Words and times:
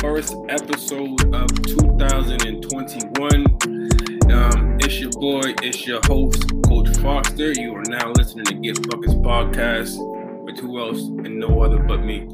first 0.00 0.34
episode 0.48 1.34
of 1.34 1.48
2021. 1.64 3.46
Um, 4.32 4.78
it's 4.80 5.00
your 5.00 5.10
boy, 5.12 5.54
it's 5.62 5.84
your 5.88 5.98
host, 6.04 6.44
Coach 6.66 6.96
Foster. 6.98 7.50
You 7.50 7.74
are 7.74 7.82
now 7.82 8.12
listening 8.12 8.44
to 8.44 8.54
Get 8.54 8.88
Buckets 8.88 9.14
podcast 9.14 9.96
with 10.44 10.60
who 10.60 10.78
else 10.78 11.00
and 11.00 11.40
no 11.40 11.62
other 11.62 11.80
but 11.80 12.04
me. 12.04 12.28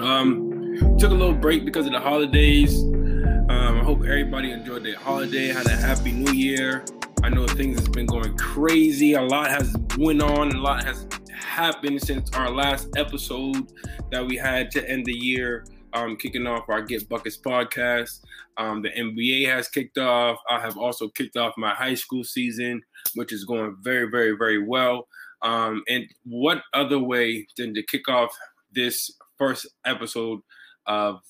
Um, 0.00 0.96
took 0.98 1.10
a 1.10 1.14
little 1.14 1.34
break 1.34 1.66
because 1.66 1.84
of 1.84 1.92
the 1.92 2.00
holidays. 2.00 2.82
Um, 2.82 3.50
I 3.50 3.84
hope 3.84 3.98
everybody 4.04 4.50
enjoyed 4.52 4.82
their 4.82 4.96
holiday, 4.96 5.48
had 5.48 5.66
a 5.66 5.76
happy 5.76 6.12
new 6.12 6.32
year. 6.32 6.86
I 7.22 7.28
know 7.28 7.46
things 7.46 7.78
has 7.80 7.88
been 7.88 8.06
going 8.06 8.34
crazy. 8.38 9.12
A 9.12 9.20
lot 9.22 9.48
has 9.50 9.76
went 9.98 10.22
on, 10.22 10.52
a 10.52 10.58
lot 10.58 10.84
has 10.84 11.06
happened 11.34 12.00
since 12.02 12.30
our 12.32 12.50
last 12.50 12.88
episode 12.96 13.72
that 14.10 14.26
we 14.26 14.36
had 14.36 14.70
to 14.70 14.88
end 14.88 15.04
the 15.04 15.12
year, 15.12 15.66
um, 15.98 16.16
kicking 16.16 16.46
off 16.46 16.68
our 16.68 16.82
Get 16.82 17.08
Buckets 17.08 17.38
podcast. 17.38 18.20
Um, 18.56 18.82
the 18.82 18.90
NBA 18.90 19.46
has 19.46 19.68
kicked 19.68 19.98
off. 19.98 20.38
I 20.48 20.60
have 20.60 20.76
also 20.76 21.08
kicked 21.08 21.36
off 21.36 21.54
my 21.56 21.74
high 21.74 21.94
school 21.94 22.24
season, 22.24 22.82
which 23.14 23.32
is 23.32 23.44
going 23.44 23.76
very, 23.82 24.10
very, 24.10 24.32
very 24.32 24.62
well. 24.62 25.06
Um, 25.42 25.82
and 25.88 26.04
what 26.24 26.62
other 26.74 26.98
way 26.98 27.46
than 27.56 27.74
to 27.74 27.82
kick 27.82 28.08
off 28.08 28.30
this 28.72 29.10
first 29.36 29.66
episode 29.84 30.40
of 30.86 31.20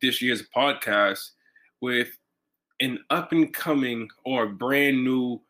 this 0.00 0.22
year's 0.22 0.44
podcast 0.54 1.20
with 1.80 2.08
an 2.80 2.98
up 3.10 3.32
and 3.32 3.52
coming 3.52 4.08
or 4.24 4.46
brand 4.46 5.04
new 5.04 5.40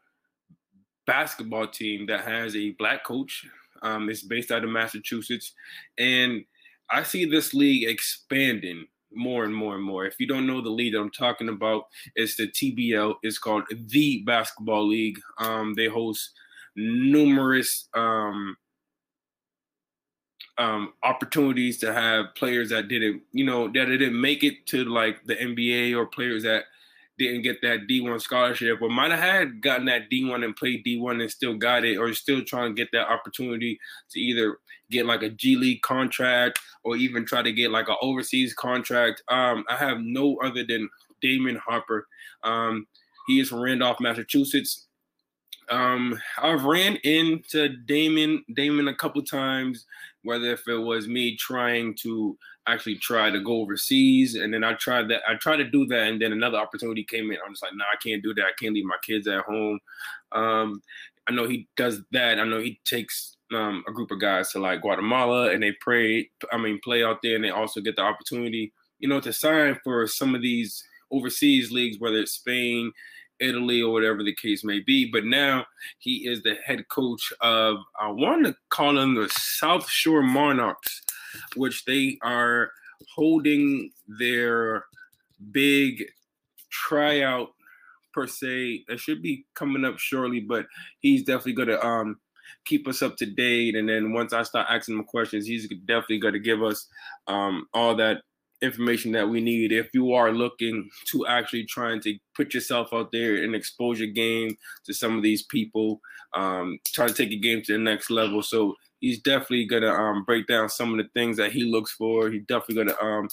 basketball 1.06 1.66
team 1.68 2.06
that 2.06 2.22
has 2.22 2.56
a 2.56 2.70
black 2.72 3.04
coach. 3.04 3.46
Um, 3.82 4.08
it's 4.08 4.22
based 4.22 4.50
out 4.50 4.64
of 4.64 4.70
Massachusetts, 4.70 5.54
and 5.98 6.44
I 6.90 7.02
see 7.02 7.24
this 7.24 7.54
league 7.54 7.88
expanding 7.88 8.86
more 9.12 9.44
and 9.44 9.54
more 9.54 9.74
and 9.74 9.84
more. 9.84 10.06
If 10.06 10.18
you 10.18 10.26
don't 10.26 10.46
know 10.46 10.60
the 10.60 10.70
league 10.70 10.92
that 10.94 11.00
I'm 11.00 11.10
talking 11.10 11.48
about, 11.48 11.84
it's 12.14 12.36
the 12.36 12.48
TBL. 12.48 13.16
It's 13.22 13.38
called 13.38 13.64
the 13.70 14.22
Basketball 14.26 14.88
League. 14.88 15.18
Um, 15.38 15.74
they 15.74 15.86
host 15.86 16.32
numerous 16.76 17.88
um, 17.94 18.56
um, 20.58 20.92
opportunities 21.02 21.78
to 21.78 21.92
have 21.92 22.34
players 22.36 22.70
that 22.70 22.88
didn't, 22.88 23.22
you 23.32 23.44
know, 23.44 23.68
that 23.68 23.86
didn't 23.86 24.20
make 24.20 24.42
it 24.44 24.66
to 24.66 24.84
like 24.84 25.24
the 25.24 25.36
NBA 25.36 25.96
or 25.96 26.06
players 26.06 26.42
that 26.42 26.64
didn't 27.18 27.42
get 27.42 27.60
that 27.62 27.88
D1 27.88 28.20
scholarship 28.20 28.80
or 28.80 28.88
might 28.88 29.10
have 29.10 29.20
had 29.20 29.60
gotten 29.60 29.86
that 29.86 30.08
D1 30.10 30.44
and 30.44 30.54
played 30.54 30.84
D1 30.84 31.20
and 31.20 31.30
still 31.30 31.56
got 31.56 31.84
it 31.84 31.96
or 31.96 32.12
still 32.14 32.44
trying 32.44 32.74
to 32.74 32.80
get 32.80 32.90
that 32.92 33.10
opportunity 33.10 33.78
to 34.10 34.20
either 34.20 34.58
get 34.90 35.06
like 35.06 35.22
a 35.22 35.30
G 35.30 35.56
League 35.56 35.82
contract 35.82 36.58
or 36.84 36.96
even 36.96 37.24
try 37.24 37.42
to 37.42 37.52
get 37.52 37.70
like 37.70 37.88
an 37.88 37.96
overseas 38.00 38.54
contract. 38.54 39.22
Um, 39.28 39.64
I 39.68 39.76
have 39.76 40.00
no 40.00 40.36
other 40.42 40.64
than 40.64 40.88
Damon 41.20 41.56
Harper. 41.56 42.06
Um, 42.44 42.86
he 43.26 43.40
is 43.40 43.48
from 43.48 43.60
Randolph, 43.60 44.00
Massachusetts. 44.00 44.86
Um, 45.70 46.18
I've 46.38 46.64
ran 46.64 46.96
into 46.96 47.68
Damon 47.84 48.42
Damon 48.54 48.88
a 48.88 48.94
couple 48.94 49.22
times, 49.22 49.84
whether 50.22 50.46
if 50.52 50.66
it 50.66 50.78
was 50.78 51.08
me 51.08 51.36
trying 51.36 51.94
to 52.02 52.38
actually 52.66 52.96
try 52.96 53.30
to 53.30 53.40
go 53.40 53.60
overseas, 53.60 54.34
and 54.34 54.52
then 54.52 54.64
I 54.64 54.74
tried 54.74 55.08
that 55.08 55.22
I 55.28 55.34
tried 55.34 55.56
to 55.56 55.64
do 55.64 55.86
that, 55.86 56.08
and 56.08 56.22
then 56.22 56.32
another 56.32 56.58
opportunity 56.58 57.04
came 57.04 57.30
in. 57.30 57.38
I'm 57.44 57.52
just 57.52 57.62
like, 57.62 57.72
no, 57.72 57.78
nah, 57.78 57.92
I 57.92 57.96
can't 58.02 58.22
do 58.22 58.32
that. 58.34 58.44
I 58.44 58.52
can't 58.58 58.74
leave 58.74 58.86
my 58.86 58.96
kids 59.02 59.28
at 59.28 59.44
home. 59.44 59.78
Um, 60.32 60.82
I 61.28 61.32
know 61.32 61.46
he 61.46 61.68
does 61.76 62.00
that. 62.12 62.38
I 62.38 62.44
know 62.44 62.60
he 62.60 62.80
takes 62.84 63.36
um, 63.52 63.84
a 63.88 63.92
group 63.92 64.10
of 64.10 64.20
guys 64.20 64.52
to 64.52 64.58
like 64.58 64.82
Guatemala, 64.82 65.50
and 65.50 65.62
they 65.62 65.72
pray. 65.80 66.30
I 66.52 66.58
mean, 66.58 66.80
play 66.82 67.04
out 67.04 67.20
there, 67.22 67.36
and 67.36 67.44
they 67.44 67.50
also 67.50 67.80
get 67.80 67.96
the 67.96 68.02
opportunity, 68.02 68.72
you 68.98 69.08
know, 69.08 69.20
to 69.20 69.32
sign 69.32 69.78
for 69.82 70.06
some 70.06 70.34
of 70.34 70.42
these 70.42 70.82
overseas 71.10 71.70
leagues, 71.70 71.98
whether 71.98 72.18
it's 72.18 72.32
Spain, 72.32 72.92
Italy 73.40 73.80
or 73.80 73.92
whatever 73.92 74.22
the 74.22 74.34
case 74.34 74.64
may 74.64 74.80
be. 74.80 75.10
But 75.10 75.24
now 75.24 75.66
he 75.98 76.28
is 76.28 76.42
the 76.42 76.56
head 76.64 76.88
coach 76.88 77.32
of, 77.40 77.76
I 77.98 78.08
want 78.08 78.46
to 78.46 78.56
call 78.70 78.94
them 78.94 79.14
the 79.14 79.28
South 79.30 79.88
Shore 79.88 80.22
Monarchs, 80.22 81.02
which 81.56 81.84
they 81.84 82.18
are 82.22 82.70
holding 83.14 83.90
their 84.06 84.84
big 85.52 86.04
tryout 86.70 87.50
per 88.12 88.26
se. 88.26 88.84
It 88.88 89.00
should 89.00 89.22
be 89.22 89.46
coming 89.54 89.84
up 89.84 89.98
shortly, 89.98 90.40
but 90.40 90.66
he's 90.98 91.22
definitely 91.22 91.52
going 91.52 91.68
to 91.68 91.86
um, 91.86 92.18
keep 92.68 92.86
us 92.86 93.02
up 93.02 93.16
to 93.16 93.26
date. 93.26 93.74
And 93.74 93.88
then 93.88 94.12
once 94.12 94.32
I 94.32 94.42
start 94.42 94.66
asking 94.68 94.96
him 94.96 95.04
questions, 95.04 95.46
he's 95.46 95.68
definitely 95.68 96.18
going 96.18 96.34
to 96.34 96.40
give 96.40 96.62
us 96.62 96.86
um, 97.26 97.66
all 97.72 97.96
that 97.96 98.18
information 98.60 99.12
that 99.12 99.28
we 99.28 99.40
need. 99.40 99.72
If 99.72 99.88
you 99.94 100.12
are 100.12 100.32
looking 100.32 100.88
to 101.10 101.26
actually 101.26 101.64
trying 101.64 102.00
to 102.02 102.18
put 102.36 102.54
yourself 102.54 102.88
out 102.92 103.12
there 103.12 103.42
and 103.42 103.54
expose 103.54 103.98
your 103.98 104.10
game 104.10 104.56
to 104.84 104.92
some 104.92 105.16
of 105.16 105.22
these 105.22 105.42
people 105.44 106.00
um, 106.34 106.78
to 106.84 107.08
take 107.08 107.30
your 107.30 107.40
game 107.40 107.62
to 107.62 107.72
the 107.72 107.78
next 107.78 108.10
level. 108.10 108.42
So 108.42 108.74
he's 109.00 109.20
definitely 109.20 109.66
gonna 109.66 109.92
um, 109.92 110.24
break 110.24 110.46
down 110.46 110.68
some 110.68 110.92
of 110.92 110.98
the 110.98 111.10
things 111.14 111.36
that 111.36 111.52
he 111.52 111.64
looks 111.64 111.92
for. 111.92 112.30
He's 112.30 112.44
definitely 112.46 112.84
gonna 112.84 113.00
um, 113.00 113.28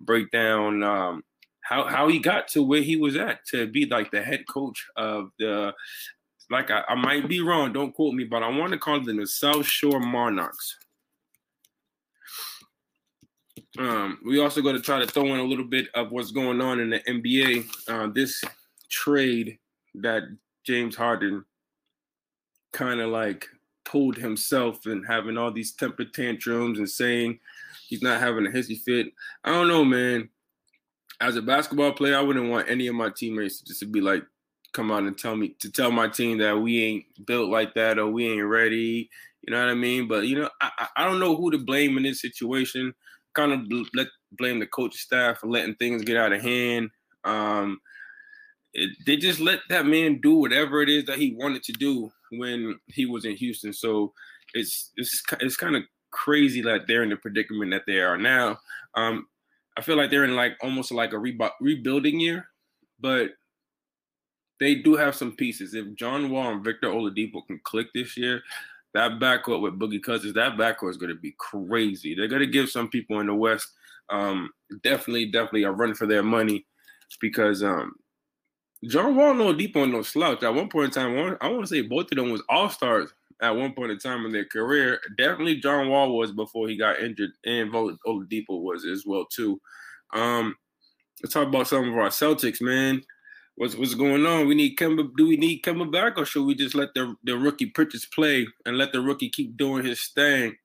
break 0.00 0.30
down 0.30 0.82
um, 0.82 1.22
how, 1.60 1.84
how 1.84 2.08
he 2.08 2.18
got 2.18 2.48
to 2.48 2.62
where 2.62 2.82
he 2.82 2.96
was 2.96 3.16
at 3.16 3.44
to 3.48 3.66
be 3.66 3.86
like 3.86 4.10
the 4.10 4.22
head 4.22 4.44
coach 4.48 4.86
of 4.96 5.30
the 5.38 5.72
like 6.50 6.70
I, 6.70 6.82
I 6.88 6.94
might 6.94 7.28
be 7.28 7.40
wrong 7.40 7.72
don't 7.72 7.94
quote 7.94 8.14
me 8.14 8.24
but 8.24 8.42
i 8.42 8.48
want 8.48 8.72
to 8.72 8.78
call 8.78 9.00
them 9.00 9.18
the 9.18 9.26
south 9.26 9.66
shore 9.66 10.00
monarchs 10.00 10.76
um, 13.78 14.18
we 14.24 14.40
also 14.40 14.62
going 14.62 14.74
to 14.74 14.82
try 14.82 14.98
to 14.98 15.06
throw 15.06 15.26
in 15.26 15.40
a 15.40 15.44
little 15.44 15.64
bit 15.64 15.88
of 15.94 16.10
what's 16.10 16.32
going 16.32 16.60
on 16.60 16.80
in 16.80 16.90
the 16.90 17.00
NBA. 17.00 17.68
Uh, 17.88 18.08
this 18.12 18.42
trade 18.90 19.58
that 19.94 20.24
James 20.66 20.96
Harden 20.96 21.44
kind 22.72 23.00
of 23.00 23.10
like 23.10 23.46
pulled 23.84 24.16
himself 24.16 24.86
and 24.86 25.06
having 25.06 25.36
all 25.36 25.52
these 25.52 25.72
temper 25.72 26.04
tantrums 26.04 26.78
and 26.78 26.88
saying 26.88 27.38
he's 27.88 28.02
not 28.02 28.20
having 28.20 28.46
a 28.46 28.50
hissy 28.50 28.78
fit. 28.78 29.08
I 29.44 29.50
don't 29.50 29.68
know, 29.68 29.84
man. 29.84 30.28
As 31.20 31.36
a 31.36 31.42
basketball 31.42 31.92
player, 31.92 32.16
I 32.16 32.22
wouldn't 32.22 32.50
want 32.50 32.70
any 32.70 32.86
of 32.86 32.94
my 32.94 33.10
teammates 33.14 33.60
to 33.60 33.66
just 33.66 33.92
be 33.92 34.00
like, 34.00 34.24
come 34.72 34.90
out 34.90 35.02
and 35.02 35.18
tell 35.18 35.36
me 35.36 35.54
to 35.60 35.70
tell 35.70 35.90
my 35.90 36.08
team 36.08 36.38
that 36.38 36.58
we 36.58 36.84
ain't 36.84 37.26
built 37.26 37.50
like 37.50 37.74
that 37.74 37.98
or 37.98 38.08
we 38.08 38.28
ain't 38.28 38.46
ready. 38.46 39.08
You 39.42 39.52
know 39.52 39.60
what 39.60 39.70
I 39.70 39.74
mean? 39.74 40.08
But 40.08 40.26
you 40.26 40.38
know, 40.40 40.50
I, 40.60 40.88
I 40.96 41.04
don't 41.04 41.20
know 41.20 41.36
who 41.36 41.50
to 41.50 41.58
blame 41.58 41.96
in 41.96 42.02
this 42.02 42.20
situation 42.20 42.94
kind 43.34 43.52
of 43.52 43.68
bl- 43.68 43.82
let 43.94 44.08
blame 44.32 44.58
the 44.58 44.66
coach 44.66 44.94
staff 44.94 45.38
for 45.38 45.48
letting 45.48 45.74
things 45.76 46.02
get 46.02 46.16
out 46.16 46.32
of 46.32 46.42
hand. 46.42 46.90
Um, 47.24 47.80
it, 48.72 48.90
they 49.06 49.16
just 49.16 49.40
let 49.40 49.60
that 49.68 49.86
man 49.86 50.20
do 50.22 50.34
whatever 50.36 50.82
it 50.82 50.88
is 50.88 51.04
that 51.06 51.18
he 51.18 51.34
wanted 51.34 51.62
to 51.64 51.72
do 51.72 52.10
when 52.32 52.78
he 52.86 53.06
was 53.06 53.24
in 53.24 53.36
Houston. 53.36 53.72
So 53.72 54.12
it's 54.54 54.92
it's 54.96 55.22
it's 55.40 55.56
kind 55.56 55.76
of 55.76 55.82
crazy 56.12 56.62
that 56.62 56.86
they're 56.86 57.02
in 57.02 57.10
the 57.10 57.16
predicament 57.16 57.72
that 57.72 57.82
they 57.86 58.00
are 58.00 58.18
now. 58.18 58.58
Um, 58.94 59.26
I 59.76 59.82
feel 59.82 59.96
like 59.96 60.10
they're 60.10 60.24
in 60.24 60.36
like 60.36 60.56
almost 60.62 60.92
like 60.92 61.12
a 61.12 61.18
re- 61.18 61.38
rebuilding 61.60 62.20
year, 62.20 62.46
but 63.00 63.30
they 64.60 64.76
do 64.76 64.94
have 64.94 65.16
some 65.16 65.32
pieces. 65.32 65.74
If 65.74 65.94
John 65.94 66.30
Wall 66.30 66.52
and 66.52 66.64
Victor 66.64 66.88
Oladipo 66.88 67.46
can 67.46 67.60
click 67.64 67.88
this 67.94 68.16
year, 68.16 68.42
that 68.92 69.12
backcourt 69.12 69.62
with 69.62 69.78
Boogie 69.78 70.02
Cousins, 70.02 70.34
that 70.34 70.56
backcourt 70.56 70.90
is 70.90 70.96
going 70.96 71.14
to 71.14 71.20
be 71.20 71.34
crazy. 71.38 72.14
They're 72.14 72.28
going 72.28 72.40
to 72.40 72.46
give 72.46 72.68
some 72.68 72.88
people 72.88 73.20
in 73.20 73.26
the 73.26 73.34
West 73.34 73.66
um, 74.10 74.50
definitely, 74.82 75.26
definitely 75.26 75.62
a 75.62 75.70
run 75.70 75.94
for 75.94 76.06
their 76.06 76.22
money 76.22 76.66
because 77.20 77.62
um, 77.62 77.94
John 78.84 79.16
Wall 79.16 79.34
no 79.34 79.52
deep 79.52 79.76
on 79.76 79.92
no 79.92 80.02
slouch. 80.02 80.42
At 80.42 80.54
one 80.54 80.68
point 80.68 80.96
in 80.96 81.02
time, 81.02 81.36
I 81.40 81.48
want 81.48 81.62
to 81.62 81.66
say 81.66 81.82
both 81.82 82.10
of 82.12 82.16
them 82.16 82.30
was 82.30 82.42
all 82.48 82.68
stars 82.68 83.12
at 83.40 83.56
one 83.56 83.72
point 83.72 83.92
in 83.92 83.98
time 83.98 84.26
in 84.26 84.32
their 84.32 84.44
career. 84.44 85.00
Definitely 85.16 85.56
John 85.56 85.88
Wall 85.88 86.16
was 86.16 86.32
before 86.32 86.68
he 86.68 86.76
got 86.76 87.00
injured, 87.00 87.30
and 87.46 87.72
Oladipo 87.72 88.60
was 88.60 88.84
as 88.84 89.04
well 89.06 89.24
too. 89.24 89.60
Um, 90.12 90.56
let's 91.22 91.32
talk 91.32 91.48
about 91.48 91.68
some 91.68 91.88
of 91.88 91.96
our 91.96 92.08
Celtics, 92.08 92.60
man 92.60 93.02
what's 93.60 93.76
what's 93.76 93.94
going 93.94 94.24
on? 94.24 94.46
We 94.46 94.54
need 94.54 94.78
Kemba. 94.78 95.10
Do 95.16 95.28
we 95.28 95.36
need 95.36 95.62
Kemba 95.62 95.92
back, 95.92 96.16
or 96.16 96.24
should 96.24 96.46
we 96.46 96.54
just 96.54 96.74
let 96.74 96.94
the 96.94 97.14
the 97.24 97.36
rookie 97.36 97.66
Pritchard 97.66 98.00
play 98.12 98.46
and 98.64 98.78
let 98.78 98.92
the 98.92 99.02
rookie 99.02 99.28
keep 99.28 99.56
doing 99.58 99.84
his 99.84 100.08
thing? 100.14 100.56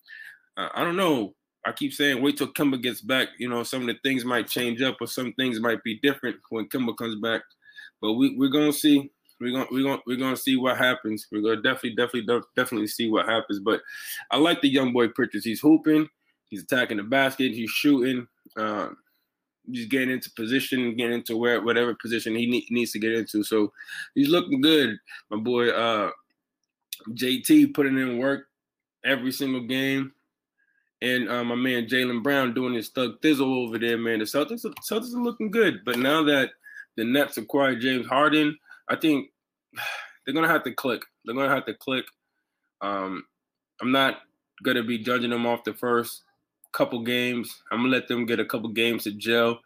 Uh, 0.55 0.69
I 0.73 0.83
don't 0.85 0.95
know. 0.95 1.35
I 1.65 1.73
keep 1.73 1.93
saying 1.93 2.21
wait 2.21 2.37
till 2.37 2.53
Kemba 2.53 2.81
gets 2.81 3.01
back. 3.01 3.27
You 3.37 3.49
know, 3.49 3.63
some 3.63 3.81
of 3.81 3.87
the 3.87 3.97
things 4.01 4.23
might 4.23 4.47
change 4.47 4.81
up, 4.81 4.95
or 5.01 5.07
some 5.07 5.33
things 5.33 5.59
might 5.59 5.83
be 5.83 5.99
different 6.01 6.37
when 6.49 6.69
Kemba 6.69 6.95
comes 6.95 7.19
back. 7.21 7.41
But 8.01 8.13
we 8.13 8.35
we're 8.37 8.49
gonna 8.49 8.71
see. 8.71 9.11
We're 9.41 9.51
gonna 9.51 9.67
we're 9.69 9.83
gonna 9.83 10.01
we're 10.07 10.15
gonna 10.15 10.37
see 10.37 10.55
what 10.55 10.77
happens. 10.77 11.27
We're 11.29 11.41
gonna 11.41 11.61
definitely 11.61 11.95
definitely 11.95 12.41
definitely 12.55 12.87
see 12.87 13.09
what 13.09 13.27
happens. 13.27 13.59
But 13.59 13.81
I 14.31 14.37
like 14.37 14.61
the 14.61 14.69
young 14.69 14.93
boy 14.93 15.09
Pritchard. 15.09 15.43
He's 15.43 15.59
hooping. 15.59 16.07
He's 16.47 16.63
attacking 16.63 16.97
the 16.97 17.03
basket. 17.03 17.51
He's 17.51 17.69
shooting. 17.69 18.25
Uh, 18.55 18.89
just 19.71 19.89
getting 19.89 20.11
into 20.11 20.31
position, 20.31 20.95
getting 20.95 21.15
into 21.15 21.37
where 21.37 21.61
whatever 21.61 21.95
position 21.95 22.35
he 22.35 22.45
need, 22.45 22.65
needs 22.69 22.91
to 22.91 22.99
get 22.99 23.13
into. 23.13 23.43
So 23.43 23.71
he's 24.13 24.29
looking 24.29 24.61
good, 24.61 24.97
my 25.29 25.37
boy. 25.37 25.69
Uh, 25.69 26.11
JT 27.09 27.73
putting 27.73 27.97
in 27.97 28.17
work 28.17 28.47
every 29.03 29.31
single 29.31 29.61
game, 29.61 30.11
and 31.01 31.29
uh, 31.29 31.43
my 31.43 31.55
man 31.55 31.87
Jaylen 31.87 32.23
Brown 32.23 32.53
doing 32.53 32.73
his 32.73 32.89
thug 32.89 33.21
thizzle 33.21 33.65
over 33.65 33.77
there, 33.77 33.97
man. 33.97 34.19
The 34.19 34.25
Celtics, 34.25 34.61
the 34.61 34.73
Celtics 34.89 35.13
are 35.13 35.23
looking 35.23 35.51
good, 35.51 35.79
but 35.85 35.97
now 35.97 36.23
that 36.23 36.51
the 36.97 37.03
Nets 37.03 37.37
acquired 37.37 37.81
James 37.81 38.07
Harden, 38.07 38.57
I 38.89 38.95
think 38.95 39.29
they're 40.25 40.35
gonna 40.35 40.47
have 40.47 40.63
to 40.63 40.73
click. 40.73 41.01
They're 41.25 41.35
gonna 41.35 41.53
have 41.53 41.65
to 41.65 41.73
click. 41.73 42.05
Um, 42.81 43.23
I'm 43.81 43.91
not 43.91 44.21
gonna 44.63 44.83
be 44.83 44.99
judging 44.99 45.29
them 45.29 45.45
off 45.45 45.63
the 45.63 45.73
first 45.73 46.23
couple 46.75 46.99
games. 46.99 47.63
I'm 47.71 47.79
gonna 47.79 47.89
let 47.89 48.07
them 48.07 48.25
get 48.25 48.39
a 48.39 48.45
couple 48.45 48.69
games 48.69 49.05
to 49.05 49.11
gel. 49.11 49.59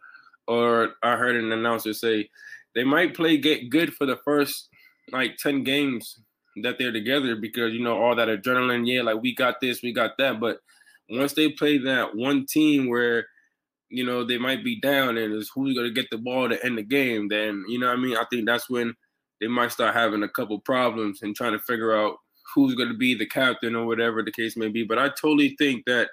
Or 0.46 0.94
I 1.02 1.16
heard 1.16 1.36
an 1.36 1.52
announcer 1.52 1.92
say 1.92 2.30
they 2.74 2.84
might 2.84 3.14
play 3.14 3.36
get 3.36 3.68
good 3.68 3.92
for 3.92 4.06
the 4.06 4.16
first 4.16 4.68
like 5.12 5.36
10 5.36 5.64
games 5.64 6.20
that 6.62 6.78
they're 6.78 6.92
together 6.92 7.36
because 7.36 7.72
you 7.72 7.82
know 7.82 8.00
all 8.00 8.14
that 8.16 8.28
adrenaline, 8.28 8.86
yeah, 8.86 9.02
like 9.02 9.20
we 9.20 9.34
got 9.34 9.60
this, 9.60 9.82
we 9.82 9.92
got 9.92 10.16
that. 10.18 10.40
But 10.40 10.60
once 11.08 11.32
they 11.32 11.50
play 11.50 11.78
that 11.78 12.16
one 12.16 12.46
team 12.46 12.88
where 12.88 13.26
you 13.88 14.06
know 14.06 14.24
they 14.24 14.38
might 14.38 14.64
be 14.64 14.80
down 14.80 15.18
and 15.18 15.34
it's 15.34 15.50
who's 15.54 15.76
gonna 15.76 15.90
get 15.90 16.08
the 16.10 16.18
ball 16.18 16.48
to 16.48 16.64
end 16.64 16.78
the 16.78 16.82
game, 16.82 17.28
then 17.28 17.64
you 17.68 17.78
know 17.78 17.88
what 17.88 17.98
I 17.98 18.00
mean. 18.00 18.16
I 18.16 18.24
think 18.30 18.46
that's 18.46 18.70
when 18.70 18.94
they 19.40 19.48
might 19.48 19.72
start 19.72 19.94
having 19.94 20.22
a 20.22 20.28
couple 20.28 20.58
problems 20.60 21.22
and 21.22 21.34
trying 21.34 21.52
to 21.52 21.58
figure 21.58 21.96
out 21.96 22.16
who's 22.54 22.74
gonna 22.74 22.94
be 22.94 23.14
the 23.14 23.26
captain 23.26 23.74
or 23.74 23.86
whatever 23.86 24.22
the 24.22 24.32
case 24.32 24.56
may 24.56 24.68
be. 24.68 24.84
But 24.84 24.98
I 24.98 25.08
totally 25.08 25.56
think 25.58 25.84
that 25.86 26.08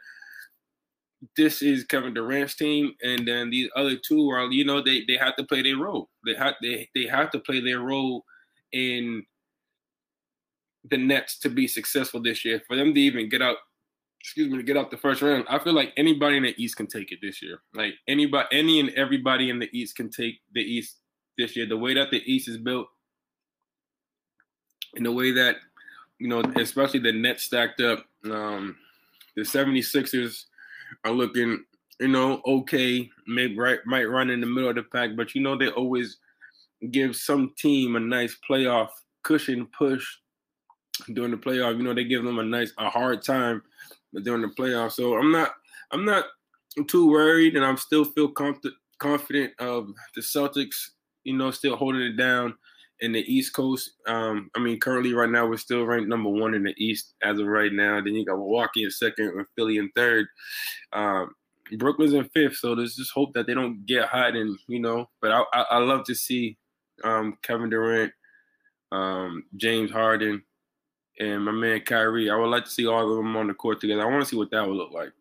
this 1.36 1.62
is 1.62 1.84
Kevin 1.84 2.14
Durant's 2.14 2.56
team, 2.56 2.94
and 3.04 3.28
then 3.28 3.50
these 3.50 3.70
other 3.76 3.96
two 3.96 4.30
are, 4.30 4.46
you 4.52 4.64
know, 4.64 4.82
they 4.82 5.04
they 5.08 5.18
have 5.18 5.36
to 5.38 5.44
play 5.44 5.62
their 5.62 5.78
role. 5.78 6.10
They 6.26 6.36
have 6.36 6.56
they 6.62 6.90
they 6.94 7.06
have 7.06 7.32
to 7.32 7.40
play 7.40 7.60
their 7.60 7.80
role 7.80 8.24
in 8.72 9.26
the 10.90 10.98
Nets 10.98 11.40
to 11.40 11.50
be 11.50 11.68
successful 11.68 12.22
this 12.22 12.46
year. 12.46 12.62
For 12.68 12.76
them 12.76 12.94
to 12.94 13.00
even 13.00 13.30
get 13.30 13.42
out, 13.42 13.58
excuse 14.20 14.50
me, 14.50 14.58
to 14.58 14.64
get 14.64 14.78
out 14.78 14.92
the 14.92 14.98
first 14.98 15.22
round, 15.22 15.46
I 15.50 15.60
feel 15.60 15.74
like 15.74 15.92
anybody 15.98 16.38
in 16.38 16.44
the 16.44 16.56
East 16.62 16.78
can 16.78 16.88
take 16.88 17.12
it 17.12 17.20
this 17.22 17.42
year. 17.42 17.60
Like 17.74 17.96
anybody, 18.08 18.48
any 18.52 18.80
and 18.80 18.90
everybody 18.92 19.50
in 19.50 19.60
the 19.60 19.70
East 19.74 19.96
can 19.96 20.10
take 20.10 20.36
the 20.54 20.62
East 20.62 20.98
this 21.38 21.56
year. 21.56 21.66
The 21.66 21.78
way 21.78 21.96
that 21.96 22.12
the 22.12 22.22
East 22.32 22.48
is 22.48 22.58
built, 22.58 22.88
and 24.96 25.06
the 25.06 25.12
way 25.12 25.32
that 25.32 25.58
you 26.20 26.28
know, 26.28 26.42
especially 26.56 27.00
the 27.00 27.12
Nets 27.12 27.44
stacked 27.44 27.82
up, 27.82 28.06
um, 28.26 28.76
the 29.36 29.44
76ers 29.44 30.46
are 31.04 31.12
looking, 31.12 31.64
you 32.00 32.08
know, 32.08 32.42
okay. 32.46 33.10
Maybe 33.28 33.58
right 33.58 33.80
might 33.86 34.06
run 34.06 34.30
in 34.30 34.42
the 34.42 34.48
middle 34.48 34.70
of 34.70 34.76
the 34.76 34.84
pack, 34.84 35.12
but 35.16 35.36
you 35.36 35.42
know 35.42 35.58
they 35.58 35.70
always 35.70 36.18
give 36.92 37.16
some 37.16 37.54
team 37.58 37.96
a 37.96 38.00
nice 38.00 38.38
playoff 38.50 38.90
cushion 39.24 39.68
push 39.78 40.06
during 41.14 41.32
the 41.32 41.38
playoff. 41.38 41.78
You 41.78 41.84
know, 41.84 41.94
they 41.94 42.04
give 42.04 42.24
them 42.24 42.40
a 42.40 42.44
nice 42.44 42.72
a 42.78 42.90
hard 42.90 43.24
time 43.24 43.62
during 44.24 44.42
the 44.42 44.50
playoff. 44.50 44.92
So 44.94 45.16
I'm 45.16 45.32
not 45.32 45.54
I'm 45.92 46.06
not 46.06 46.26
too 46.88 47.10
worried, 47.10 47.56
and 47.56 47.66
I'm 47.66 47.78
still 47.78 48.06
feel 48.06 48.30
confident 48.30 48.76
confident 49.00 49.54
of 49.60 49.90
the 50.16 50.22
Celtics. 50.22 50.92
You 51.24 51.36
know, 51.36 51.52
still 51.52 51.76
holding 51.76 52.02
it 52.02 52.16
down 52.16 52.56
in 53.02 53.12
the 53.12 53.22
East 53.32 53.54
Coast. 53.54 53.92
Um, 54.08 54.50
I 54.56 54.60
mean, 54.60 54.80
currently 54.80 55.14
right 55.14 55.30
now 55.30 55.46
we're 55.46 55.58
still 55.58 55.86
ranked 55.86 56.10
number 56.10 56.30
one 56.30 56.54
in 56.54 56.64
the 56.64 56.74
East 56.78 57.16
as 57.22 57.40
of 57.40 57.48
right 57.48 57.72
now. 57.72 58.02
Then 58.02 58.16
you 58.16 58.26
got 58.26 58.38
Milwaukee 58.38 58.84
in 58.84 58.92
second 58.92 59.30
and 59.30 59.46
Philly 59.56 59.78
in 59.78 59.90
third. 59.96 60.28
Um, 60.94 61.32
Brooklyn's 61.78 62.14
in 62.14 62.30
fifth, 62.30 62.58
so 62.58 62.76
there's 62.76 62.96
just 62.96 63.12
hope 63.12 63.34
that 63.34 63.46
they 63.46 63.54
don't 63.54 63.86
get 63.86 64.06
hot 64.06 64.36
and 64.36 64.58
you 64.68 64.80
know. 64.80 65.10
But 65.22 65.32
I 65.32 65.44
I, 65.54 65.66
I 65.72 65.78
love 65.80 66.06
to 66.06 66.16
see 66.16 66.58
um, 67.04 67.38
Kevin 67.44 67.70
Durant, 67.70 68.14
um, 68.92 69.44
James 69.58 69.92
Harden, 69.92 70.42
and 71.20 71.44
my 71.44 71.52
man 71.52 71.82
Kyrie. 71.82 72.30
I 72.30 72.36
would 72.36 72.48
like 72.48 72.66
to 72.66 72.72
see 72.72 72.88
all 72.88 73.10
of 73.10 73.18
them 73.18 73.36
on 73.36 73.48
the 73.48 73.54
court 73.54 73.82
together. 73.82 74.02
I 74.02 74.12
want 74.12 74.24
to 74.24 74.30
see 74.30 74.38
what 74.38 74.52
that 74.52 74.68
would 74.68 74.78
look 74.78 74.92
like. 74.92 75.12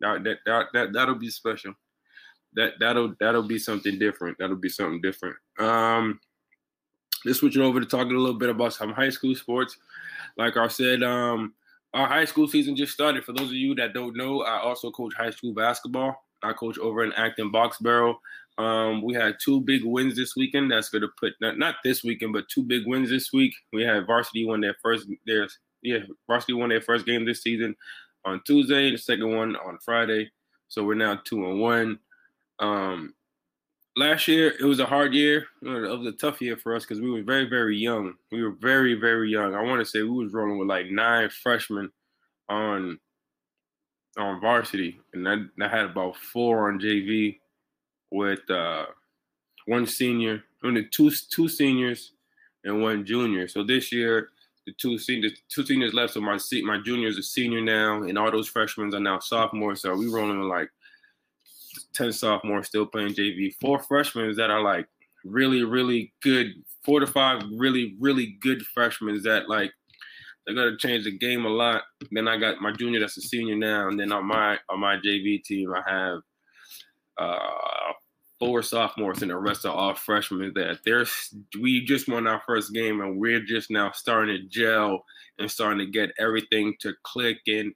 That 0.00 0.24
that 0.24 0.38
that, 0.46 0.66
that 0.74 0.92
that'll 0.92 1.14
be 1.14 1.30
special. 1.30 1.74
That 2.54 2.72
that'll 2.80 3.14
that'll 3.20 3.42
be 3.42 3.58
something 3.58 3.98
different. 3.98 4.36
That'll 4.38 4.56
be 4.56 4.68
something 4.68 5.00
different. 5.00 5.36
Um, 5.58 6.20
let's 7.24 7.40
switch 7.40 7.56
it 7.56 7.62
over 7.62 7.80
to 7.80 7.86
talking 7.86 8.14
a 8.14 8.18
little 8.18 8.38
bit 8.38 8.50
about 8.50 8.72
some 8.72 8.92
high 8.92 9.10
school 9.10 9.34
sports. 9.34 9.76
Like 10.36 10.56
I 10.56 10.68
said, 10.68 11.02
um, 11.02 11.54
our 11.92 12.06
high 12.06 12.24
school 12.24 12.48
season 12.48 12.76
just 12.76 12.92
started. 12.92 13.24
For 13.24 13.32
those 13.32 13.48
of 13.48 13.54
you 13.54 13.74
that 13.76 13.94
don't 13.94 14.16
know, 14.16 14.42
I 14.42 14.58
also 14.58 14.90
coach 14.90 15.14
high 15.14 15.30
school 15.30 15.54
basketball. 15.54 16.16
I 16.42 16.52
coach 16.52 16.78
over 16.78 17.04
in 17.04 17.12
Acton 17.12 17.52
Boxborough. 17.52 18.16
Um, 18.58 19.02
we 19.02 19.14
had 19.14 19.36
two 19.42 19.60
big 19.60 19.84
wins 19.84 20.16
this 20.16 20.36
weekend. 20.36 20.70
That's 20.70 20.88
going 20.88 21.02
to 21.02 21.08
put 21.18 21.32
not, 21.40 21.58
not 21.58 21.76
this 21.82 22.04
weekend, 22.04 22.32
but 22.32 22.48
two 22.48 22.62
big 22.62 22.82
wins 22.86 23.10
this 23.10 23.32
week. 23.32 23.54
We 23.72 23.82
had 23.82 24.06
varsity 24.06 24.44
won 24.44 24.60
their 24.60 24.76
first 24.82 25.08
their 25.26 25.48
yeah 25.82 25.98
varsity 26.26 26.52
won 26.52 26.68
their 26.68 26.80
first 26.80 27.06
game 27.06 27.24
this 27.24 27.42
season 27.42 27.74
on 28.24 28.42
Tuesday. 28.46 28.90
The 28.90 28.98
second 28.98 29.34
one 29.34 29.56
on 29.56 29.78
Friday. 29.84 30.30
So 30.68 30.84
we're 30.84 30.94
now 30.94 31.20
two 31.24 31.44
and 31.48 31.60
one. 31.60 31.98
Um, 32.60 33.14
last 33.96 34.28
year 34.28 34.54
it 34.58 34.64
was 34.64 34.80
a 34.80 34.86
hard 34.86 35.14
year. 35.14 35.46
It 35.62 35.98
was 35.98 36.06
a 36.06 36.12
tough 36.12 36.40
year 36.40 36.56
for 36.56 36.74
us 36.74 36.84
because 36.84 37.00
we 37.00 37.10
were 37.10 37.22
very 37.22 37.48
very 37.48 37.76
young. 37.76 38.14
We 38.32 38.42
were 38.42 38.56
very 38.60 38.94
very 38.94 39.30
young. 39.30 39.54
I 39.54 39.62
want 39.62 39.80
to 39.80 39.84
say 39.84 40.02
we 40.02 40.24
was 40.24 40.32
rolling 40.32 40.58
with 40.58 40.68
like 40.68 40.86
nine 40.86 41.30
freshmen 41.30 41.90
on 42.48 42.98
on 44.16 44.40
varsity, 44.40 45.00
and 45.12 45.26
that, 45.26 45.48
that 45.58 45.70
had 45.70 45.86
about 45.86 46.16
four 46.16 46.70
on 46.70 46.78
JV 46.78 47.38
with 48.10 48.48
uh, 48.48 48.86
one 49.66 49.86
senior, 49.86 50.44
only 50.62 50.86
two 50.86 51.10
two 51.30 51.48
seniors 51.48 52.12
and 52.64 52.82
one 52.82 53.04
junior. 53.04 53.48
So 53.48 53.64
this 53.64 53.92
year, 53.92 54.30
the 54.66 54.72
two 54.80 54.98
seniors, 54.98 55.32
two 55.48 55.64
seniors 55.64 55.94
left. 55.94 56.14
So 56.14 56.20
my 56.20 56.38
my 56.62 56.78
junior 56.84 57.08
is 57.08 57.18
a 57.18 57.22
senior 57.22 57.60
now, 57.60 58.02
and 58.02 58.18
all 58.18 58.30
those 58.30 58.48
freshmen 58.48 58.94
are 58.94 59.00
now 59.00 59.18
sophomores. 59.18 59.82
So 59.82 59.94
we 59.94 60.08
rolling 60.08 60.38
with 60.38 60.48
like 60.48 60.70
ten 61.94 62.12
sophomores 62.12 62.66
still 62.66 62.86
playing 62.86 63.14
JV. 63.14 63.52
Four 63.60 63.78
freshmen 63.78 64.34
that 64.36 64.50
are 64.50 64.62
like 64.62 64.86
really 65.24 65.64
really 65.64 66.12
good. 66.22 66.48
Four 66.84 67.00
to 67.00 67.06
five 67.06 67.42
really 67.56 67.96
really 68.00 68.36
good 68.40 68.62
freshmen 68.74 69.20
that 69.24 69.48
like 69.48 69.72
they're 70.46 70.54
gonna 70.54 70.76
change 70.76 71.04
the 71.04 71.16
game 71.16 71.44
a 71.44 71.48
lot. 71.48 71.82
Then 72.10 72.28
I 72.28 72.36
got 72.36 72.60
my 72.60 72.72
junior 72.72 73.00
that's 73.00 73.16
a 73.16 73.22
senior 73.22 73.56
now, 73.56 73.88
and 73.88 73.98
then 73.98 74.12
on 74.12 74.26
my 74.26 74.58
on 74.68 74.80
my 74.80 74.96
JV 74.96 75.42
team 75.42 75.72
I 75.74 75.90
have 75.90 76.18
uh 77.16 77.92
four 78.38 78.62
sophomores 78.62 79.22
and 79.22 79.30
the 79.30 79.36
rest 79.36 79.64
are 79.64 79.74
all 79.74 79.94
freshmen 79.94 80.52
that 80.54 80.78
there's 80.84 81.34
we 81.60 81.84
just 81.84 82.08
won 82.08 82.26
our 82.26 82.42
first 82.46 82.74
game 82.74 83.00
and 83.00 83.18
we're 83.18 83.40
just 83.40 83.70
now 83.70 83.90
starting 83.92 84.36
to 84.36 84.48
gel 84.48 85.02
and 85.38 85.50
starting 85.50 85.78
to 85.78 85.90
get 85.90 86.10
everything 86.18 86.74
to 86.80 86.92
click 87.04 87.38
and 87.46 87.72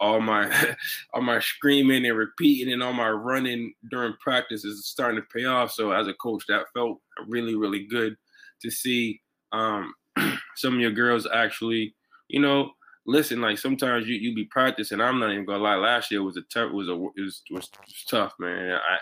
all 0.00 0.20
my 0.20 0.50
all 1.14 1.22
my 1.22 1.38
screaming 1.38 2.06
and 2.06 2.16
repeating 2.16 2.72
and 2.72 2.82
all 2.82 2.92
my 2.92 3.10
running 3.10 3.72
during 3.90 4.14
practice 4.20 4.64
is 4.64 4.86
starting 4.86 5.20
to 5.20 5.26
pay 5.32 5.44
off. 5.44 5.70
So 5.70 5.92
as 5.92 6.08
a 6.08 6.14
coach, 6.14 6.44
that 6.48 6.66
felt 6.74 7.00
really, 7.28 7.54
really 7.54 7.86
good 7.86 8.16
to 8.62 8.70
see 8.70 9.20
um, 9.52 9.94
some 10.56 10.74
of 10.74 10.80
your 10.80 10.90
girls 10.90 11.26
actually, 11.32 11.94
you 12.28 12.40
know, 12.40 12.72
listen. 13.06 13.40
Like 13.40 13.58
sometimes 13.58 14.08
you 14.08 14.16
you 14.16 14.34
be 14.34 14.46
practicing. 14.46 15.00
I'm 15.00 15.20
not 15.20 15.32
even 15.32 15.44
gonna 15.44 15.62
lie. 15.62 15.76
Last 15.76 16.10
year 16.10 16.22
was 16.22 16.36
a 16.36 16.42
tough 16.52 16.72
was 16.72 16.88
a 16.88 16.94
it 17.16 17.22
was, 17.22 17.42
was 17.50 17.70
tough, 18.08 18.34
man. 18.38 18.72
I 18.72 18.98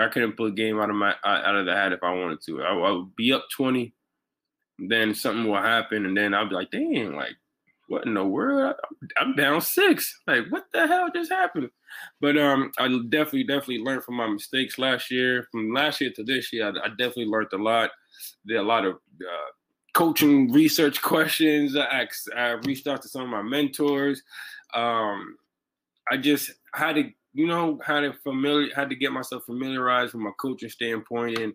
I 0.00 0.08
couldn't 0.08 0.36
pull 0.36 0.46
a 0.46 0.52
game 0.52 0.80
out 0.80 0.90
of 0.90 0.96
my 0.96 1.14
out 1.24 1.56
of 1.56 1.66
the 1.66 1.72
hat 1.72 1.92
if 1.92 2.02
I 2.02 2.12
wanted 2.12 2.40
to. 2.46 2.62
I, 2.62 2.74
I 2.74 2.90
would 2.90 3.14
be 3.16 3.32
up 3.32 3.44
twenty, 3.54 3.94
then 4.78 5.14
something 5.14 5.46
will 5.46 5.62
happen, 5.62 6.06
and 6.06 6.16
then 6.16 6.34
I'll 6.34 6.48
be 6.48 6.54
like, 6.54 6.70
"Dang, 6.70 7.14
like 7.14 7.36
what 7.88 8.06
in 8.06 8.14
the 8.14 8.24
world? 8.24 8.74
I'm 9.16 9.34
down 9.34 9.60
six. 9.60 10.20
Like, 10.26 10.44
what 10.50 10.64
the 10.72 10.86
hell 10.86 11.08
just 11.14 11.30
happened?" 11.30 11.70
But 12.20 12.38
um, 12.38 12.72
I 12.78 12.88
definitely 13.08 13.44
definitely 13.44 13.78
learned 13.78 14.04
from 14.04 14.16
my 14.16 14.26
mistakes 14.26 14.78
last 14.78 15.10
year. 15.10 15.46
From 15.52 15.72
last 15.72 16.00
year 16.00 16.10
to 16.16 16.24
this 16.24 16.52
year, 16.52 16.66
I, 16.66 16.86
I 16.86 16.88
definitely 16.88 17.26
learned 17.26 17.52
a 17.52 17.58
lot. 17.58 17.90
Did 18.46 18.56
a 18.56 18.62
lot 18.62 18.84
of 18.84 18.94
uh, 18.94 19.50
coaching 19.94 20.52
research 20.52 21.02
questions. 21.02 21.76
I, 21.76 21.84
asked, 21.84 22.30
I 22.36 22.50
reached 22.64 22.86
out 22.86 23.02
to 23.02 23.08
some 23.08 23.22
of 23.22 23.28
my 23.28 23.42
mentors. 23.42 24.22
Um, 24.72 25.36
I 26.10 26.16
just 26.16 26.52
had 26.74 26.96
to 26.96 27.10
you 27.34 27.48
know, 27.48 27.80
how 27.84 28.00
to 28.00 28.12
familiar, 28.22 28.72
had 28.74 28.88
to 28.88 28.96
get 28.96 29.12
myself 29.12 29.44
familiarized 29.44 30.12
from 30.12 30.26
a 30.26 30.32
coaching 30.34 30.70
standpoint 30.70 31.36
and 31.38 31.52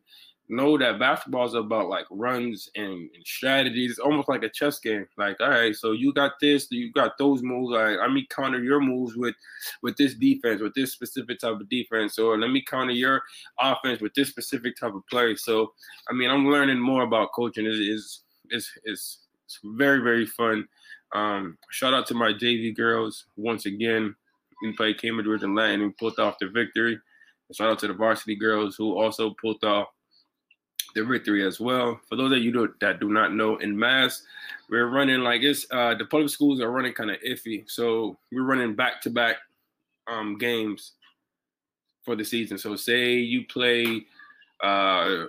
know 0.50 0.78
that 0.78 1.00
basketball 1.00 1.46
is 1.46 1.54
about 1.54 1.90
like 1.90 2.06
runs 2.10 2.70
and, 2.76 3.10
and, 3.14 3.26
strategies. 3.26 3.92
It's 3.92 4.00
almost 4.00 4.28
like 4.28 4.44
a 4.44 4.50
chess 4.50 4.80
game. 4.80 5.06
Like, 5.18 5.40
all 5.40 5.50
right, 5.50 5.76
so 5.76 5.92
you 5.92 6.12
got 6.14 6.34
this, 6.42 6.68
you 6.72 6.92
got 6.92 7.18
those 7.18 7.42
moves. 7.42 7.72
Like, 7.72 7.98
let 8.00 8.12
me 8.12 8.28
counter 8.30 8.62
your 8.62 8.82
moves 8.82 9.16
with 9.16 9.36
with 9.82 9.96
this 9.98 10.16
defense, 10.16 10.62
with 10.62 10.74
this 10.74 10.92
specific 10.92 11.40
type 11.40 11.54
of 11.54 11.70
defense, 11.70 12.18
or 12.18 12.38
let 12.38 12.50
me 12.50 12.64
counter 12.64 12.94
your 12.94 13.22
offense 13.60 14.02
with 14.02 14.14
this 14.16 14.30
specific 14.30 14.76
type 14.78 14.94
of 14.94 15.06
play. 15.10 15.36
So, 15.36 15.74
I 16.10 16.14
mean, 16.14 16.30
I'm 16.30 16.50
learning 16.50 16.80
more 16.80 17.04
about 17.04 17.32
coaching. 17.34 17.66
Is 17.66 17.80
is 17.80 18.24
is 18.52 18.72
is 18.86 19.18
very 19.64 20.00
very 20.00 20.26
fun. 20.26 20.68
Um, 21.14 21.58
shout 21.72 21.94
out 21.94 22.08
to 22.08 22.14
my 22.14 22.34
JV 22.34 22.76
girls 22.76 23.26
once 23.36 23.66
again 23.66 24.16
we 24.62 24.74
played 24.74 25.02
Cambridge 25.02 25.28
Rindge 25.28 25.44
and 25.44 25.56
Latin 25.56 25.82
and 25.82 25.98
pulled 25.98 26.20
off 26.20 26.40
the 26.40 26.48
victory. 26.48 27.00
shout 27.54 27.72
out 27.72 27.80
to 27.80 27.88
the 27.88 27.94
varsity 27.94 28.36
girls 28.36 28.76
who 28.76 28.98
also 28.98 29.34
pulled 29.42 29.64
off 29.64 29.88
the 30.96 31.04
victory 31.04 31.46
as 31.46 31.60
well. 31.60 32.00
For 32.10 32.16
those 32.16 32.32
of 32.32 32.40
you 32.40 32.52
do, 32.52 32.74
that 32.82 33.00
do 33.00 33.10
not 33.10 33.34
know, 33.34 33.58
in 33.58 33.78
Mass, 33.78 34.24
we're 34.70 34.88
running 34.88 35.22
like 35.22 35.42
it's 35.42 35.66
uh, 35.72 35.96
the 35.96 36.06
public 36.06 36.30
schools 36.30 36.62
are 36.62 36.72
running 36.72 36.94
kind 36.94 37.12
of 37.12 37.18
iffy. 37.22 37.70
So 37.70 38.18
we're 38.32 38.44
running 38.44 38.76
back 38.76 39.02
to 39.02 39.10
back 39.10 39.38
um, 40.08 40.38
games 40.38 40.94
for 42.04 42.16
the 42.16 42.24
season. 42.24 42.58
So 42.58 42.76
say 42.76 43.14
you 43.16 43.46
play, 43.46 44.06
uh, 44.64 45.26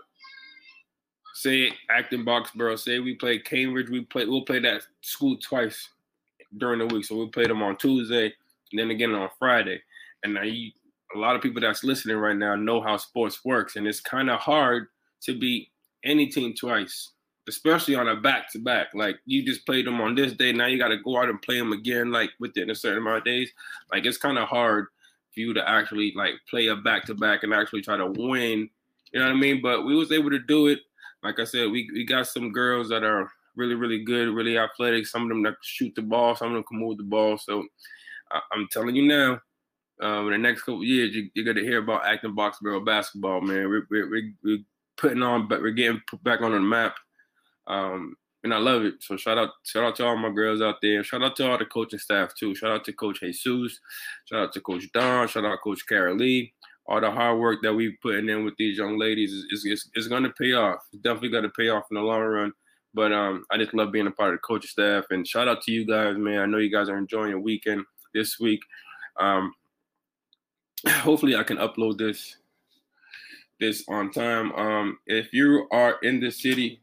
say 1.34 1.72
Acton 1.90 2.24
Boxborough. 2.24 2.78
Say 2.78 2.98
we 2.98 3.14
play 3.14 3.38
Cambridge. 3.38 3.90
We 3.90 4.02
play. 4.02 4.26
We'll 4.26 4.42
play 4.42 4.60
that 4.60 4.82
school 5.00 5.36
twice 5.36 5.88
during 6.58 6.80
the 6.80 6.86
week. 6.86 7.04
So 7.04 7.16
we'll 7.16 7.28
play 7.28 7.46
them 7.46 7.62
on 7.62 7.76
Tuesday 7.76 8.32
and 8.72 8.78
then 8.78 8.90
again 8.90 9.14
on 9.14 9.28
Friday. 9.38 9.80
And 10.22 10.34
now 10.34 10.42
you, 10.42 10.72
a 11.14 11.18
lot 11.18 11.34
of 11.34 11.42
people 11.42 11.60
that's 11.60 11.84
listening 11.84 12.16
right 12.16 12.36
now 12.36 12.54
know 12.54 12.80
how 12.80 12.96
sports 12.96 13.44
works, 13.44 13.76
and 13.76 13.86
it's 13.86 14.00
kind 14.00 14.30
of 14.30 14.38
hard 14.38 14.88
to 15.22 15.38
beat 15.38 15.68
any 16.04 16.26
team 16.26 16.54
twice 16.54 17.10
especially 17.50 17.96
on 17.96 18.08
a 18.08 18.16
back 18.16 18.50
to 18.52 18.58
back. 18.58 18.88
Like 18.94 19.18
you 19.26 19.44
just 19.44 19.66
played 19.66 19.86
them 19.86 20.00
on 20.00 20.14
this 20.14 20.32
day, 20.32 20.52
now 20.52 20.66
you 20.66 20.78
got 20.78 20.88
to 20.88 20.98
go 20.98 21.18
out 21.18 21.28
and 21.28 21.42
play 21.42 21.58
them 21.58 21.72
again, 21.72 22.10
like 22.10 22.30
within 22.38 22.70
a 22.70 22.74
certain 22.74 22.98
amount 22.98 23.18
of 23.18 23.24
days. 23.24 23.50
Like 23.92 24.06
it's 24.06 24.16
kind 24.16 24.38
of 24.38 24.48
hard 24.48 24.86
for 25.34 25.40
you 25.40 25.52
to 25.54 25.68
actually 25.68 26.12
like 26.16 26.34
play 26.48 26.68
a 26.68 26.76
back 26.76 27.04
to 27.06 27.14
back 27.14 27.42
and 27.42 27.52
actually 27.52 27.82
try 27.82 27.96
to 27.96 28.06
win. 28.06 28.70
You 29.12 29.20
know 29.20 29.26
what 29.26 29.34
I 29.34 29.38
mean? 29.38 29.60
But 29.60 29.84
we 29.84 29.96
was 29.96 30.12
able 30.12 30.30
to 30.30 30.38
do 30.38 30.68
it. 30.68 30.78
Like 31.22 31.38
I 31.38 31.44
said, 31.44 31.70
we 31.70 31.90
we 31.92 32.04
got 32.04 32.28
some 32.28 32.52
girls 32.52 32.88
that 32.88 33.04
are 33.04 33.30
really 33.56 33.74
really 33.74 34.04
good, 34.04 34.28
really 34.28 34.56
athletic. 34.56 35.06
Some 35.06 35.24
of 35.24 35.28
them 35.28 35.42
that 35.42 35.56
shoot 35.60 35.94
the 35.94 36.02
ball, 36.02 36.36
some 36.36 36.48
of 36.48 36.54
them 36.54 36.64
can 36.64 36.78
move 36.78 36.98
the 36.98 37.02
ball. 37.02 37.36
So 37.36 37.64
I, 38.30 38.40
am 38.54 38.68
telling 38.70 38.96
you 38.96 39.06
now. 39.06 39.40
Um, 40.02 40.28
in 40.28 40.32
the 40.32 40.38
next 40.38 40.62
couple 40.62 40.82
years, 40.82 41.14
you, 41.14 41.28
are 41.42 41.52
gonna 41.52 41.66
hear 41.66 41.80
about 41.80 42.06
Acton 42.06 42.34
Boxborough 42.34 42.86
basketball, 42.86 43.42
man. 43.42 43.68
We're, 43.68 43.86
we're, 43.90 44.32
we're 44.42 44.58
putting 45.00 45.22
on, 45.22 45.48
but 45.48 45.62
we're 45.62 45.70
getting 45.70 46.00
put 46.08 46.22
back 46.22 46.42
on 46.42 46.52
the 46.52 46.60
map 46.60 46.94
um, 47.66 48.16
and 48.42 48.54
I 48.54 48.58
love 48.58 48.82
it. 48.82 48.94
So 49.00 49.16
shout 49.16 49.38
out, 49.38 49.50
shout 49.64 49.84
out 49.84 49.96
to 49.96 50.06
all 50.06 50.16
my 50.16 50.30
girls 50.30 50.60
out 50.60 50.76
there. 50.82 51.04
Shout 51.04 51.22
out 51.22 51.36
to 51.36 51.50
all 51.50 51.58
the 51.58 51.66
coaching 51.66 51.98
staff 51.98 52.34
too. 52.34 52.54
Shout 52.54 52.70
out 52.70 52.84
to 52.84 52.92
Coach 52.92 53.20
Jesus. 53.20 53.80
Shout 54.24 54.40
out 54.40 54.52
to 54.54 54.60
Coach 54.60 54.84
Don. 54.92 55.28
Shout 55.28 55.44
out 55.44 55.60
Coach 55.62 55.86
Carol 55.86 56.16
Lee. 56.16 56.52
All 56.86 57.00
the 57.00 57.10
hard 57.10 57.38
work 57.38 57.60
that 57.62 57.74
we 57.74 57.96
putting 58.02 58.28
in 58.28 58.44
with 58.44 58.54
these 58.56 58.78
young 58.78 58.98
ladies 58.98 59.32
is 59.32 59.64
is, 59.64 59.90
is 59.94 60.08
going 60.08 60.24
to 60.24 60.30
pay 60.30 60.52
off. 60.54 60.80
It's 60.92 61.02
definitely 61.02 61.28
going 61.28 61.44
to 61.44 61.50
pay 61.50 61.68
off 61.68 61.84
in 61.90 61.96
the 61.96 62.00
long 62.00 62.22
run. 62.22 62.52
But 62.92 63.12
um, 63.12 63.44
I 63.52 63.58
just 63.58 63.74
love 63.74 63.92
being 63.92 64.08
a 64.08 64.10
part 64.10 64.34
of 64.34 64.40
the 64.40 64.46
coaching 64.46 64.68
staff. 64.68 65.04
And 65.10 65.26
shout 65.26 65.46
out 65.46 65.62
to 65.62 65.70
you 65.70 65.86
guys, 65.86 66.16
man. 66.16 66.40
I 66.40 66.46
know 66.46 66.58
you 66.58 66.72
guys 66.72 66.88
are 66.88 66.98
enjoying 66.98 67.30
your 67.30 67.40
weekend 67.40 67.84
this 68.14 68.40
week. 68.40 68.60
Um, 69.20 69.52
hopefully, 70.88 71.36
I 71.36 71.44
can 71.44 71.58
upload 71.58 71.98
this 71.98 72.36
this 73.60 73.84
on 73.88 74.10
time. 74.10 74.52
Um, 74.52 74.98
if 75.06 75.32
you 75.32 75.68
are 75.70 75.98
in 76.02 76.20
the 76.20 76.30
city 76.30 76.80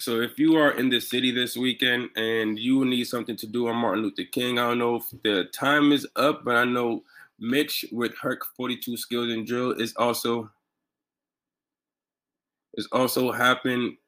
so 0.00 0.22
if 0.22 0.38
you 0.38 0.56
are 0.56 0.70
in 0.70 0.88
the 0.88 0.98
city 0.98 1.30
this 1.30 1.58
weekend 1.58 2.08
and 2.16 2.58
you 2.58 2.86
need 2.86 3.04
something 3.04 3.36
to 3.36 3.46
do 3.46 3.68
on 3.68 3.76
Martin 3.76 4.02
Luther 4.02 4.24
King, 4.24 4.58
I 4.58 4.68
don't 4.68 4.78
know 4.78 4.96
if 4.96 5.04
the 5.22 5.44
time 5.52 5.92
is 5.92 6.06
up, 6.16 6.42
but 6.42 6.56
I 6.56 6.64
know 6.64 7.02
Mitch 7.38 7.84
with 7.92 8.16
Herc 8.16 8.40
42 8.56 8.96
Skills 8.96 9.30
and 9.30 9.46
Drill 9.46 9.72
is 9.72 9.94
also 9.96 10.50
is 12.74 12.88
also 12.92 13.30
happen 13.30 13.98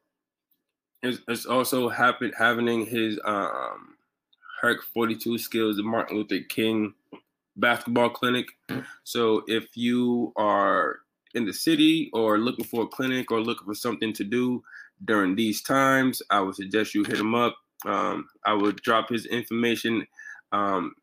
is, 1.02 1.20
is 1.28 1.44
also 1.44 1.90
happen 1.90 2.32
happening 2.38 2.86
his 2.86 3.20
um 3.26 3.96
Herc 4.62 4.82
42 4.94 5.36
Skills 5.36 5.76
Martin 5.82 6.16
Luther 6.16 6.40
King 6.48 6.94
basketball 7.56 8.10
clinic. 8.10 8.46
So 9.04 9.42
if 9.46 9.76
you 9.76 10.32
are 10.36 11.00
in 11.34 11.44
the 11.44 11.52
city 11.52 12.10
or 12.12 12.38
looking 12.38 12.64
for 12.64 12.82
a 12.82 12.88
clinic 12.88 13.30
or 13.30 13.40
looking 13.40 13.66
for 13.66 13.74
something 13.74 14.12
to 14.14 14.24
do, 14.24 14.62
during 15.04 15.34
these 15.34 15.62
times, 15.62 16.22
I 16.30 16.40
would 16.40 16.54
suggest 16.54 16.94
you 16.94 17.04
hit 17.04 17.18
him 17.18 17.34
up. 17.34 17.56
Um, 17.84 18.28
I 18.46 18.54
would 18.54 18.76
drop 18.76 19.08
his 19.08 19.26
information 19.26 20.06
um, 20.52 20.94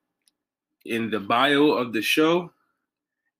in 0.85 1.09
the 1.09 1.19
bio 1.19 1.71
of 1.71 1.91
the 1.91 2.01
show. 2.01 2.51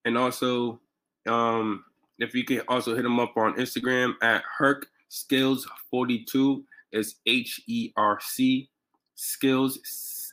And 0.06 0.18
also, 0.18 0.80
um, 1.28 1.86
if 2.18 2.34
you 2.34 2.44
can 2.44 2.62
also 2.68 2.96
hit 2.96 3.06
him 3.06 3.20
up 3.20 3.38
on 3.38 3.56
Instagram 3.56 4.13
at 4.22 4.44
Herc 4.58 4.88
Skills 5.10 5.68
42. 5.89 6.63
It's 6.92 7.16
H 7.25 7.62
E 7.68 7.92
R 7.98 8.20
C 8.22 8.70
Skills 9.16 9.80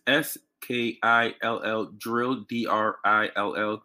S 0.06 0.38
K 0.66 0.98
I 1.02 1.34
L 1.42 1.62
L 1.64 1.92
Drill 1.98 2.44
D 2.48 2.66
R 2.66 2.96
I 3.04 3.30
L 3.36 3.56
L 3.56 3.82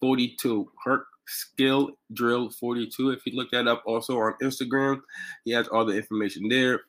42. 0.00 0.70
Herc 0.84 1.04
Skill 1.26 1.90
Drill 2.12 2.50
42. 2.50 3.10
If 3.10 3.26
you 3.26 3.36
look 3.36 3.50
that 3.52 3.68
up 3.68 3.82
also 3.86 4.18
on 4.18 4.34
Instagram, 4.42 5.00
he 5.44 5.52
has 5.52 5.68
all 5.68 5.84
the 5.84 5.96
information 5.96 6.48
there. 6.48 6.80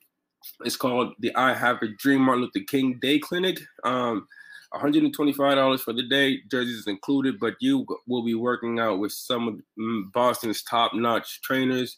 It's 0.65 0.75
called 0.75 1.13
the 1.19 1.35
I 1.35 1.53
Have 1.53 1.81
a 1.81 1.87
Dream 1.87 2.21
Martin 2.21 2.43
Luther 2.43 2.65
King 2.67 2.97
Day 3.01 3.19
Clinic. 3.19 3.59
Um, 3.83 4.27
$125 4.73 5.79
for 5.81 5.93
the 5.93 6.03
day, 6.03 6.39
jerseys 6.49 6.87
included, 6.87 7.39
but 7.39 7.55
you 7.59 7.85
will 8.07 8.23
be 8.23 8.35
working 8.35 8.79
out 8.79 8.99
with 8.99 9.11
some 9.11 9.47
of 9.47 10.11
Boston's 10.13 10.63
top 10.63 10.93
notch 10.93 11.41
trainers. 11.41 11.97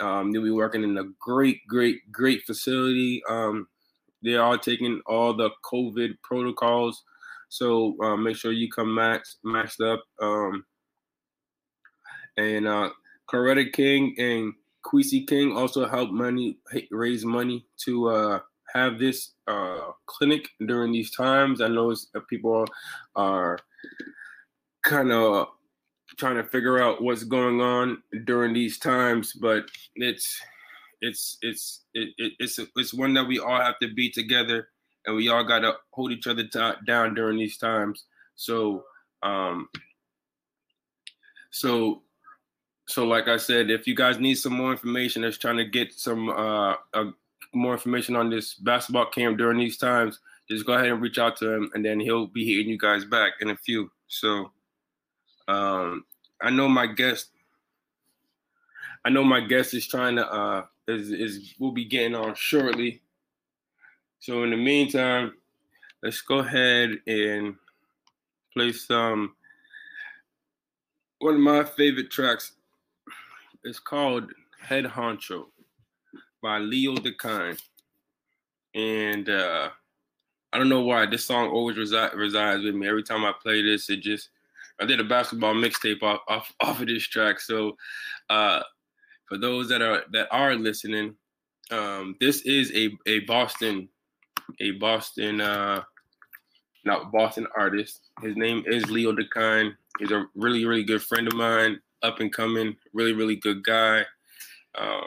Um, 0.00 0.30
you'll 0.32 0.44
be 0.44 0.50
working 0.50 0.82
in 0.82 0.98
a 0.98 1.04
great, 1.20 1.66
great, 1.68 2.00
great 2.10 2.42
facility. 2.42 3.22
Um, 3.28 3.68
they're 4.22 4.58
taking 4.58 5.00
all 5.06 5.34
the 5.34 5.50
COVID 5.64 6.14
protocols. 6.22 7.02
So 7.48 7.96
uh, 8.02 8.16
make 8.16 8.36
sure 8.36 8.52
you 8.52 8.70
come 8.70 8.94
max 8.94 9.36
maxed 9.44 9.80
up. 9.80 10.02
Um, 10.20 10.64
and 12.36 12.66
uh, 12.66 12.90
Coretta 13.30 13.72
King 13.72 14.14
and 14.18 14.52
Kwesi 14.84 15.26
King 15.26 15.56
also 15.56 15.86
help 15.86 16.10
money 16.10 16.58
raise 16.90 17.24
money 17.24 17.66
to 17.84 18.08
uh, 18.08 18.40
have 18.74 18.98
this 18.98 19.32
uh, 19.46 19.92
clinic 20.06 20.48
during 20.66 20.92
these 20.92 21.10
times. 21.10 21.60
I 21.60 21.68
know 21.68 21.92
uh, 21.92 22.20
people 22.28 22.66
are 23.16 23.58
kind 24.84 25.10
of 25.10 25.48
trying 26.16 26.36
to 26.36 26.44
figure 26.44 26.82
out 26.82 27.02
what's 27.02 27.24
going 27.24 27.60
on 27.60 28.02
during 28.24 28.54
these 28.54 28.78
times, 28.78 29.32
but 29.32 29.64
it's 29.96 30.40
it's 31.00 31.38
it's 31.42 31.84
it, 31.94 32.10
it, 32.18 32.32
it's 32.38 32.58
it's 32.76 32.94
one 32.94 33.14
that 33.14 33.26
we 33.26 33.38
all 33.38 33.60
have 33.60 33.78
to 33.80 33.92
be 33.92 34.10
together, 34.10 34.68
and 35.06 35.16
we 35.16 35.28
all 35.28 35.44
got 35.44 35.60
to 35.60 35.74
hold 35.90 36.12
each 36.12 36.26
other 36.26 36.44
down 36.86 37.14
during 37.14 37.38
these 37.38 37.56
times. 37.56 38.04
So 38.34 38.84
um, 39.22 39.68
so 41.50 42.02
so 42.86 43.04
like 43.04 43.28
I 43.28 43.36
said, 43.36 43.70
if 43.70 43.86
you 43.86 43.94
guys 43.94 44.18
need 44.18 44.36
some 44.36 44.54
more 44.54 44.72
information, 44.72 45.22
that's 45.22 45.38
trying 45.38 45.58
to 45.58 45.64
get 45.64 45.92
some 45.92 46.30
uh, 46.30 46.74
uh, 46.94 47.10
more 47.54 47.72
information 47.72 48.16
on 48.16 48.30
this 48.30 48.54
basketball 48.54 49.06
camp 49.06 49.38
during 49.38 49.58
these 49.58 49.76
times, 49.76 50.20
just 50.48 50.66
go 50.66 50.72
ahead 50.72 50.88
and 50.88 51.02
reach 51.02 51.18
out 51.18 51.36
to 51.38 51.52
him, 51.52 51.70
and 51.74 51.84
then 51.84 52.00
he'll 52.00 52.26
be 52.26 52.46
hitting 52.46 52.70
you 52.70 52.78
guys 52.78 53.04
back 53.04 53.34
in 53.40 53.50
a 53.50 53.56
few. 53.56 53.90
So 54.08 54.50
um, 55.48 56.04
I 56.40 56.50
know 56.50 56.68
my 56.68 56.86
guest. 56.86 57.28
I 59.04 59.10
know 59.10 59.22
my 59.22 59.40
guest 59.40 59.74
is 59.74 59.86
trying 59.86 60.16
to 60.16 60.26
uh, 60.26 60.64
is 60.88 61.10
is 61.10 61.54
we'll 61.58 61.72
be 61.72 61.84
getting 61.84 62.14
on 62.14 62.34
shortly. 62.34 63.02
So 64.20 64.42
in 64.42 64.50
the 64.50 64.56
meantime, 64.56 65.34
let's 66.02 66.20
go 66.22 66.38
ahead 66.38 66.98
and 67.06 67.54
play 68.52 68.72
some 68.72 69.34
one 71.20 71.34
of 71.34 71.40
my 71.40 71.64
favorite 71.64 72.10
tracks 72.10 72.52
it's 73.64 73.78
called 73.78 74.32
Head 74.60 74.84
Honcho 74.84 75.46
by 76.42 76.58
Leo 76.58 76.94
DeKine. 76.94 77.60
And 78.74 79.28
uh, 79.28 79.70
I 80.52 80.58
don't 80.58 80.68
know 80.68 80.82
why 80.82 81.06
this 81.06 81.24
song 81.24 81.48
always 81.48 81.76
resi- 81.76 82.14
resides 82.14 82.64
with 82.64 82.74
me. 82.74 82.88
Every 82.88 83.02
time 83.02 83.24
I 83.24 83.32
play 83.42 83.62
this, 83.62 83.90
it 83.90 84.00
just 84.00 84.30
I 84.80 84.86
did 84.86 85.00
a 85.00 85.04
basketball 85.04 85.54
mixtape 85.54 86.02
off, 86.02 86.20
off 86.28 86.52
off 86.60 86.80
of 86.80 86.86
this 86.86 87.06
track. 87.06 87.40
So 87.40 87.76
uh, 88.30 88.62
for 89.28 89.38
those 89.38 89.68
that 89.68 89.82
are 89.82 90.02
that 90.12 90.28
are 90.30 90.54
listening, 90.54 91.14
um, 91.70 92.16
this 92.20 92.42
is 92.42 92.72
a 92.74 92.90
a 93.06 93.20
Boston 93.20 93.88
a 94.60 94.72
Boston 94.72 95.40
uh, 95.40 95.82
not 96.84 97.12
Boston 97.12 97.46
artist. 97.56 98.00
His 98.22 98.36
name 98.36 98.64
is 98.66 98.90
Leo 98.90 99.12
DeKine. 99.12 99.72
He's 99.98 100.10
a 100.10 100.26
really 100.34 100.64
really 100.64 100.84
good 100.84 101.02
friend 101.02 101.26
of 101.26 101.34
mine 101.34 101.80
up 102.02 102.20
and 102.20 102.32
coming, 102.32 102.76
really, 102.92 103.12
really 103.12 103.36
good 103.36 103.64
guy. 103.64 104.04
Um, 104.76 105.04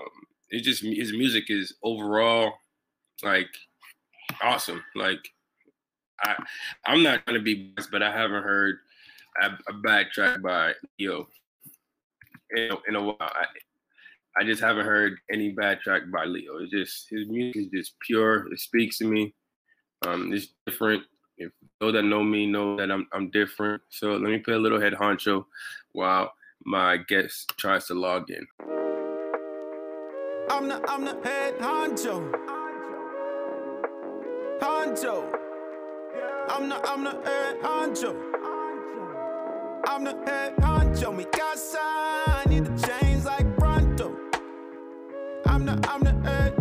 it 0.49 0.63
just 0.63 0.83
his 0.83 1.13
music 1.13 1.45
is 1.49 1.73
overall 1.83 2.53
like 3.23 3.49
awesome. 4.41 4.83
Like 4.95 5.19
I, 6.21 6.35
I'm 6.85 7.03
not 7.03 7.25
gonna 7.25 7.39
be 7.39 7.73
but 7.91 8.03
I 8.03 8.11
haven't 8.11 8.43
heard 8.43 8.77
a, 9.41 9.51
a 9.69 9.73
bad 9.73 10.07
track 10.11 10.41
by 10.41 10.73
Leo 10.99 11.27
in, 12.51 12.71
in 12.89 12.95
a 12.95 13.01
while. 13.01 13.17
I, 13.19 13.45
I 14.39 14.43
just 14.43 14.61
haven't 14.61 14.85
heard 14.85 15.17
any 15.31 15.51
bad 15.51 15.81
track 15.81 16.03
by 16.11 16.25
Leo. 16.25 16.57
It's 16.59 16.71
just 16.71 17.07
his 17.09 17.27
music 17.27 17.63
is 17.63 17.67
just 17.69 17.93
pure. 18.05 18.51
It 18.51 18.59
speaks 18.59 18.97
to 18.99 19.05
me. 19.05 19.33
Um, 20.07 20.31
it's 20.33 20.53
different. 20.65 21.03
If 21.37 21.51
those 21.79 21.93
that 21.93 22.03
know 22.03 22.23
me 22.23 22.45
know 22.45 22.77
that 22.77 22.91
I'm 22.91 23.07
I'm 23.13 23.29
different. 23.31 23.81
So 23.89 24.11
let 24.11 24.21
me 24.21 24.39
play 24.39 24.53
a 24.53 24.59
little 24.59 24.79
head 24.79 24.93
honcho. 24.93 25.45
Wow 25.93 26.31
my 26.65 26.97
guest 26.97 27.53
tries 27.57 27.87
to 27.87 27.93
log 27.93 28.29
in. 28.29 28.45
I'm 30.49 30.67
the 30.67 30.81
I'm 30.89 31.05
the 31.05 31.17
head 31.23 31.57
honcho. 31.59 32.31
Honcho. 34.59 35.37
I'm 36.49 36.63
I'm 36.63 36.69
the, 36.69 36.89
I'm 36.89 37.03
the 37.03 37.11
head 37.11 37.59
honcho. 37.61 38.15
I'm 39.87 40.03
the 40.03 40.15
head 40.25 40.55
honcho. 40.57 41.15
Me 41.15 41.25
casa, 41.25 42.40
I'm 45.71 46.03
the 46.03 46.11
head 46.29 46.60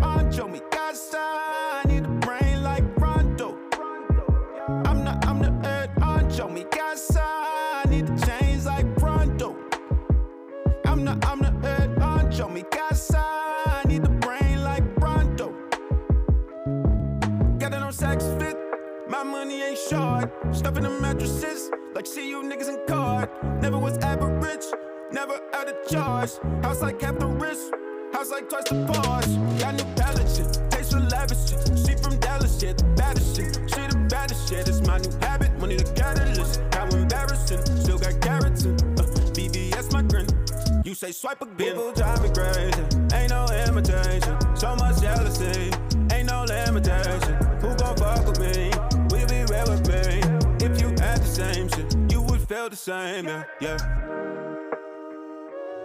Swipe 41.31 41.43
again. 41.43 41.57
People 41.57 41.93
drive 41.93 42.23
me 42.23 42.29
crazy. 42.31 42.83
Ain't 43.15 43.31
no 43.31 43.47
imitation. 43.47 44.57
So 44.57 44.75
much 44.75 45.01
jealousy. 45.01 45.71
Ain't 46.13 46.27
no 46.27 46.45
limitation. 46.45 47.35
Who 47.61 47.75
gon' 47.77 47.97
fuck 47.97 48.27
with 48.27 48.41
me? 48.41 48.73
You 49.17 49.27
be 49.27 49.45
real 49.53 49.69
with 49.71 49.87
me? 49.87 50.67
If 50.67 50.81
you 50.81 50.89
had 50.99 51.19
the 51.19 51.27
same 51.27 51.69
shit, 51.69 51.95
you 52.11 52.21
would 52.23 52.41
feel 52.41 52.69
the 52.69 52.75
same, 52.75 53.29
yeah, 53.29 53.45
yeah. 53.61 53.79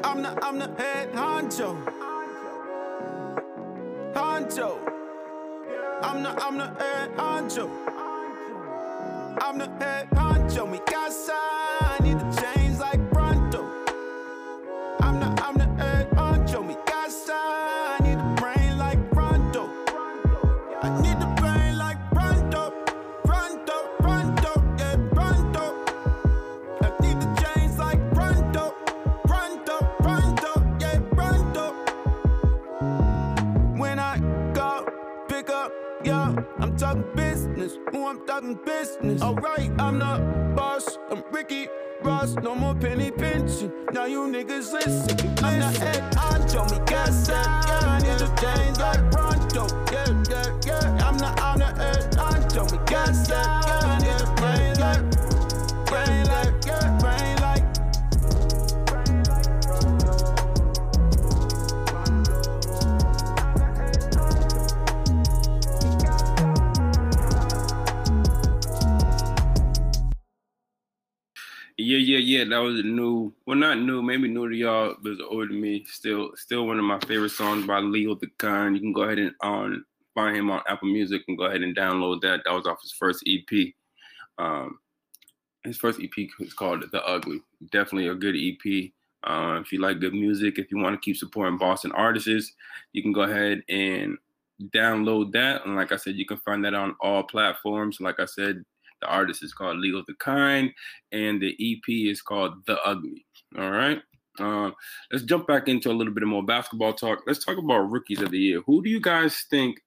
I'm 0.03 0.23
the, 0.23 0.43
I'm 0.43 0.57
the 0.57 0.67
head 0.81 1.11
honcho. 1.11 1.77
Honcho. 4.13 4.79
I'm 6.01 6.23
the, 6.23 6.29
I'm 6.43 6.57
the 6.57 6.67
head 6.83 7.15
honcho. 7.17 7.69
I'm 9.41 9.57
the 9.59 9.69
head 9.79 10.09
honcho. 10.09 10.71
Mi 10.71 10.79
was 72.65 72.83
new, 72.83 73.33
well, 73.45 73.57
not 73.57 73.79
new, 73.79 74.01
maybe 74.01 74.27
new 74.27 74.49
to 74.49 74.55
y'all, 74.55 74.95
but 75.01 75.13
it's 75.13 75.21
older 75.29 75.47
to 75.47 75.53
me. 75.53 75.85
Still, 75.87 76.31
still 76.35 76.67
one 76.67 76.79
of 76.79 76.85
my 76.85 76.99
favorite 76.99 77.31
songs 77.31 77.65
by 77.65 77.79
Leo 77.79 78.15
the 78.15 78.27
Kind. 78.37 78.75
You 78.75 78.81
can 78.81 78.93
go 78.93 79.03
ahead 79.03 79.19
and 79.19 79.31
on 79.41 79.85
find 80.15 80.35
him 80.35 80.49
on 80.49 80.61
Apple 80.67 80.87
Music 80.87 81.23
and 81.27 81.37
go 81.37 81.45
ahead 81.45 81.61
and 81.61 81.75
download 81.75 82.21
that. 82.21 82.41
That 82.45 82.53
was 82.53 82.65
off 82.65 82.81
his 82.81 82.93
first 82.93 83.23
EP. 83.27 83.73
Um, 84.37 84.79
his 85.63 85.77
first 85.77 85.99
EP 86.01 86.29
is 86.39 86.53
called 86.53 86.85
The 86.91 87.05
Ugly. 87.05 87.41
Definitely 87.71 88.07
a 88.07 88.15
good 88.15 88.35
EP. 88.35 88.91
Uh, 89.23 89.59
if 89.59 89.71
you 89.71 89.81
like 89.81 89.99
good 89.99 90.13
music, 90.13 90.57
if 90.57 90.71
you 90.71 90.77
want 90.77 90.95
to 90.95 91.03
keep 91.03 91.17
supporting 91.17 91.57
Boston 91.57 91.91
artists, 91.91 92.53
you 92.93 93.01
can 93.01 93.11
go 93.11 93.21
ahead 93.21 93.63
and 93.69 94.17
download 94.69 95.31
that. 95.33 95.65
And 95.65 95.75
like 95.75 95.91
I 95.91 95.97
said, 95.97 96.15
you 96.15 96.25
can 96.25 96.37
find 96.37 96.63
that 96.63 96.73
on 96.73 96.95
all 97.01 97.23
platforms. 97.23 97.99
Like 97.99 98.19
I 98.19 98.25
said, 98.25 98.63
the 99.01 99.07
artist 99.07 99.43
is 99.43 99.53
called 99.53 99.77
Leo 99.77 100.03
the 100.07 100.15
Kind, 100.15 100.71
and 101.11 101.41
the 101.41 101.55
EP 101.59 101.83
is 101.87 102.21
called 102.21 102.53
The 102.65 102.81
Ugly. 102.83 103.25
All 103.57 103.71
right. 103.71 104.01
Uh, 104.39 104.71
let's 105.11 105.23
jump 105.23 105.47
back 105.47 105.67
into 105.67 105.89
a 105.89 105.93
little 105.93 106.13
bit 106.13 106.25
more 106.25 106.43
basketball 106.43 106.93
talk. 106.93 107.21
Let's 107.25 107.43
talk 107.43 107.57
about 107.57 107.91
rookies 107.91 108.21
of 108.21 108.31
the 108.31 108.39
year. 108.39 108.61
Who 108.65 108.83
do 108.83 108.89
you 108.89 108.99
guys 108.99 109.45
think 109.49 109.77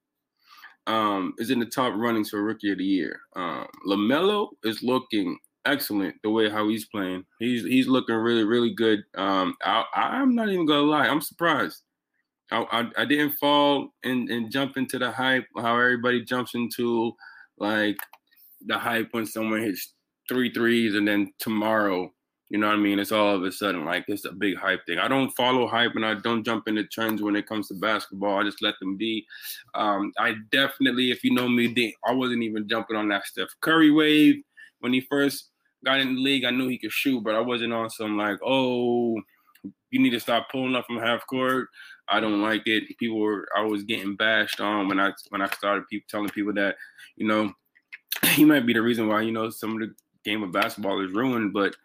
um, 0.87 1.33
is 1.37 1.51
in 1.51 1.59
the 1.59 1.65
top 1.65 1.93
runnings 1.95 2.31
for 2.31 2.41
rookie 2.41 2.71
of 2.71 2.79
the 2.79 2.85
year? 2.85 3.19
Um, 3.35 3.67
Lamelo 3.87 4.49
is 4.63 4.81
looking 4.81 5.37
excellent 5.65 6.15
the 6.23 6.29
way 6.29 6.49
how 6.49 6.67
he's 6.67 6.85
playing. 6.85 7.25
He's 7.39 7.63
he's 7.63 7.87
looking 7.87 8.15
really 8.15 8.43
really 8.43 8.73
good. 8.73 9.03
Um, 9.15 9.55
I, 9.63 9.83
I'm 9.93 10.35
not 10.35 10.49
even 10.49 10.65
gonna 10.65 10.81
lie. 10.81 11.07
I'm 11.07 11.21
surprised. 11.21 11.83
I, 12.51 12.65
I, 12.71 13.01
I 13.01 13.05
didn't 13.05 13.33
fall 13.33 13.93
and, 14.03 14.29
and 14.29 14.51
jump 14.51 14.75
into 14.77 14.97
the 14.97 15.11
hype 15.11 15.45
how 15.55 15.75
everybody 15.75 16.23
jumps 16.23 16.55
into 16.55 17.13
like 17.59 17.97
the 18.65 18.77
hype 18.77 19.09
when 19.11 19.25
someone 19.25 19.61
hits 19.61 19.93
three 20.27 20.51
threes 20.53 20.95
and 20.95 21.07
then 21.07 21.33
tomorrow, 21.39 22.11
you 22.49 22.57
know 22.57 22.67
what 22.67 22.75
I 22.75 22.79
mean? 22.79 22.99
It's 22.99 23.11
all 23.11 23.35
of 23.35 23.43
a 23.43 23.51
sudden 23.51 23.85
like 23.85 24.05
it's 24.07 24.25
a 24.25 24.31
big 24.31 24.57
hype 24.57 24.85
thing. 24.85 24.99
I 24.99 25.07
don't 25.07 25.31
follow 25.31 25.67
hype 25.67 25.95
and 25.95 26.05
I 26.05 26.15
don't 26.15 26.43
jump 26.43 26.67
into 26.67 26.83
trends 26.85 27.21
when 27.21 27.35
it 27.35 27.47
comes 27.47 27.67
to 27.67 27.75
basketball. 27.75 28.39
I 28.39 28.43
just 28.43 28.61
let 28.61 28.75
them 28.79 28.97
be. 28.97 29.25
Um, 29.75 30.11
I 30.17 30.35
definitely, 30.51 31.11
if 31.11 31.23
you 31.23 31.33
know 31.33 31.47
me, 31.47 31.95
I 32.05 32.13
wasn't 32.13 32.43
even 32.43 32.67
jumping 32.67 32.95
on 32.95 33.09
that 33.09 33.25
Steph 33.25 33.49
Curry 33.61 33.91
wave 33.91 34.41
when 34.79 34.93
he 34.93 35.01
first 35.01 35.49
got 35.85 35.99
in 35.99 36.15
the 36.15 36.21
league. 36.21 36.45
I 36.45 36.51
knew 36.51 36.67
he 36.67 36.77
could 36.77 36.91
shoot, 36.91 37.23
but 37.23 37.35
I 37.35 37.39
wasn't 37.39 37.73
on 37.73 37.89
some 37.89 38.17
like, 38.17 38.39
oh, 38.45 39.21
you 39.91 39.99
need 39.99 40.11
to 40.11 40.19
stop 40.19 40.49
pulling 40.51 40.75
up 40.75 40.85
from 40.85 40.99
half 40.99 41.25
court. 41.27 41.67
I 42.07 42.19
don't 42.19 42.41
like 42.41 42.63
it. 42.65 42.83
People 42.97 43.19
were 43.19 43.47
I 43.55 43.61
was 43.61 43.83
getting 43.83 44.15
bashed 44.15 44.59
on 44.59 44.87
when 44.87 44.99
I 44.99 45.11
when 45.29 45.41
I 45.41 45.47
started 45.49 45.85
telling 46.09 46.29
people 46.29 46.53
that, 46.53 46.75
you 47.15 47.27
know, 47.27 47.53
he 48.33 48.45
might 48.45 48.65
be 48.65 48.73
the 48.73 48.81
reason 48.81 49.07
why 49.07 49.21
you 49.21 49.31
know 49.31 49.49
some 49.49 49.73
of 49.73 49.79
the 49.79 49.93
game 50.23 50.43
of 50.43 50.51
basketball 50.51 51.03
is 51.03 51.13
ruined, 51.13 51.53
but 51.53 51.75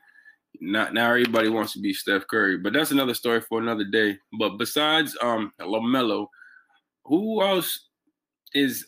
not 0.61 0.95
now 0.95 1.09
everybody 1.11 1.49
wants 1.49 1.73
to 1.73 1.81
be 1.81 1.93
Steph 1.93 2.27
Curry. 2.29 2.59
But 2.59 2.73
that's 2.73 2.91
another 2.91 3.15
story 3.15 3.41
for 3.41 3.61
another 3.61 3.85
day. 3.85 4.17
But 4.39 4.57
besides 4.59 5.17
um 5.23 5.53
Lamelo, 5.61 6.27
who 7.05 7.43
else 7.43 7.89
is 8.55 8.87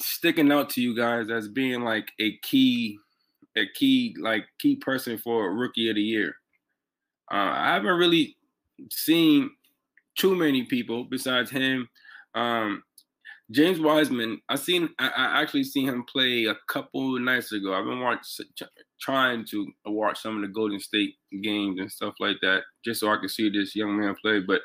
sticking 0.00 0.50
out 0.50 0.70
to 0.70 0.82
you 0.82 0.96
guys 0.96 1.30
as 1.30 1.48
being 1.48 1.82
like 1.82 2.10
a 2.18 2.36
key, 2.38 2.98
a 3.56 3.66
key 3.74 4.14
like 4.18 4.44
key 4.58 4.76
person 4.76 5.18
for 5.18 5.54
rookie 5.54 5.90
of 5.90 5.96
the 5.96 6.02
year? 6.02 6.34
Uh, 7.30 7.52
I 7.54 7.74
haven't 7.74 7.98
really 7.98 8.36
seen 8.90 9.50
too 10.16 10.34
many 10.34 10.64
people 10.64 11.04
besides 11.04 11.50
him. 11.50 11.88
Um, 12.34 12.82
James 13.52 13.80
Wiseman, 13.80 14.40
I 14.48 14.56
seen 14.56 14.88
I, 14.98 15.42
actually 15.42 15.64
seen 15.64 15.86
him 15.86 16.04
play 16.04 16.46
a 16.46 16.56
couple 16.68 17.18
nights 17.18 17.52
ago. 17.52 17.74
I've 17.74 17.84
been 17.84 18.00
watching, 18.00 18.46
trying 19.00 19.44
to 19.46 19.66
watch 19.84 20.22
some 20.22 20.36
of 20.36 20.42
the 20.42 20.48
Golden 20.48 20.80
State 20.80 21.14
games 21.42 21.78
and 21.78 21.92
stuff 21.92 22.14
like 22.18 22.36
that, 22.40 22.62
just 22.84 23.00
so 23.00 23.08
I 23.08 23.18
can 23.18 23.28
see 23.28 23.50
this 23.50 23.76
young 23.76 23.98
man 23.98 24.14
play. 24.22 24.40
But 24.40 24.62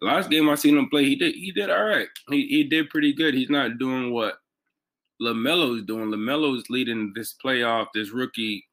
last 0.00 0.30
game 0.30 0.48
I 0.48 0.56
seen 0.56 0.76
him 0.76 0.88
play, 0.88 1.04
he 1.04 1.16
did 1.16 1.34
he 1.34 1.52
did 1.52 1.70
all 1.70 1.84
right. 1.84 2.08
He 2.28 2.46
he 2.48 2.64
did 2.64 2.90
pretty 2.90 3.12
good. 3.12 3.34
He's 3.34 3.50
not 3.50 3.78
doing 3.78 4.12
what 4.12 4.34
Lamelo's 5.20 5.84
doing. 5.84 6.10
Lamelo's 6.10 6.68
leading 6.68 7.12
this 7.14 7.34
playoff, 7.42 7.86
this 7.94 8.10
rookie. 8.10 8.66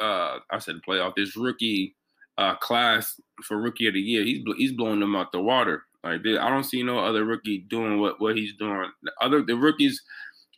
Uh, 0.00 0.38
I 0.50 0.58
said 0.60 0.76
playoff, 0.86 1.14
this 1.16 1.36
rookie 1.36 1.96
uh, 2.36 2.54
class 2.56 3.20
for 3.42 3.58
rookie 3.58 3.88
of 3.88 3.94
the 3.94 4.00
year. 4.00 4.22
He's 4.22 4.44
he's 4.56 4.72
blowing 4.72 5.00
them 5.00 5.16
out 5.16 5.32
the 5.32 5.40
water. 5.40 5.82
Like 6.08 6.20
I 6.40 6.48
don't 6.50 6.64
see 6.64 6.82
no 6.82 6.98
other 6.98 7.24
rookie 7.24 7.64
doing 7.68 8.00
what 8.00 8.20
what 8.20 8.36
he's 8.36 8.54
doing. 8.56 8.90
The 9.02 9.12
other 9.20 9.42
the 9.42 9.56
rookies, 9.56 10.02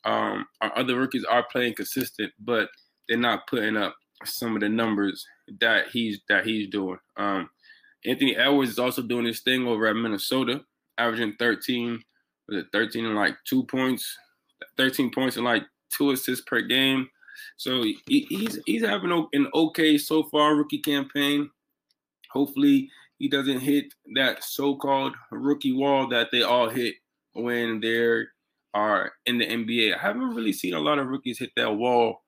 um, 0.04 0.46
our 0.60 0.76
other 0.76 0.96
rookies 0.96 1.24
are 1.24 1.46
playing 1.50 1.74
consistent, 1.74 2.32
but 2.38 2.68
they're 3.08 3.18
not 3.18 3.46
putting 3.46 3.76
up 3.76 3.96
some 4.24 4.54
of 4.54 4.60
the 4.60 4.68
numbers 4.68 5.26
that 5.60 5.88
he's 5.88 6.20
that 6.28 6.44
he's 6.44 6.68
doing. 6.68 6.98
Um, 7.16 7.50
Anthony 8.04 8.36
Edwards 8.36 8.70
is 8.70 8.78
also 8.78 9.02
doing 9.02 9.26
his 9.26 9.40
thing 9.40 9.66
over 9.66 9.86
at 9.86 9.96
Minnesota, 9.96 10.62
averaging 10.96 11.34
13, 11.38 12.02
was 12.48 12.58
it 12.58 12.66
13 12.72 13.04
and 13.04 13.14
like 13.14 13.36
two 13.46 13.64
points, 13.64 14.16
13 14.78 15.10
points 15.10 15.36
and 15.36 15.44
like 15.44 15.64
two 15.94 16.10
assists 16.10 16.44
per 16.46 16.60
game. 16.62 17.08
So 17.56 17.82
he, 17.82 18.26
he's 18.28 18.58
he's 18.66 18.84
having 18.84 19.28
an 19.32 19.48
okay 19.54 19.98
so 19.98 20.22
far 20.24 20.54
rookie 20.54 20.78
campaign. 20.78 21.50
Hopefully, 22.32 22.90
he 23.20 23.28
doesn't 23.28 23.60
hit 23.60 23.92
that 24.14 24.42
so-called 24.42 25.14
rookie 25.30 25.74
wall 25.74 26.08
that 26.08 26.28
they 26.32 26.42
all 26.42 26.70
hit 26.70 26.94
when 27.34 27.78
they 27.80 28.24
are 28.72 29.12
in 29.26 29.36
the 29.36 29.46
NBA. 29.46 29.94
I 29.94 29.98
haven't 29.98 30.34
really 30.34 30.54
seen 30.54 30.72
a 30.72 30.80
lot 30.80 30.98
of 30.98 31.06
rookies 31.06 31.38
hit 31.38 31.50
that 31.54 31.76
wall, 31.76 32.22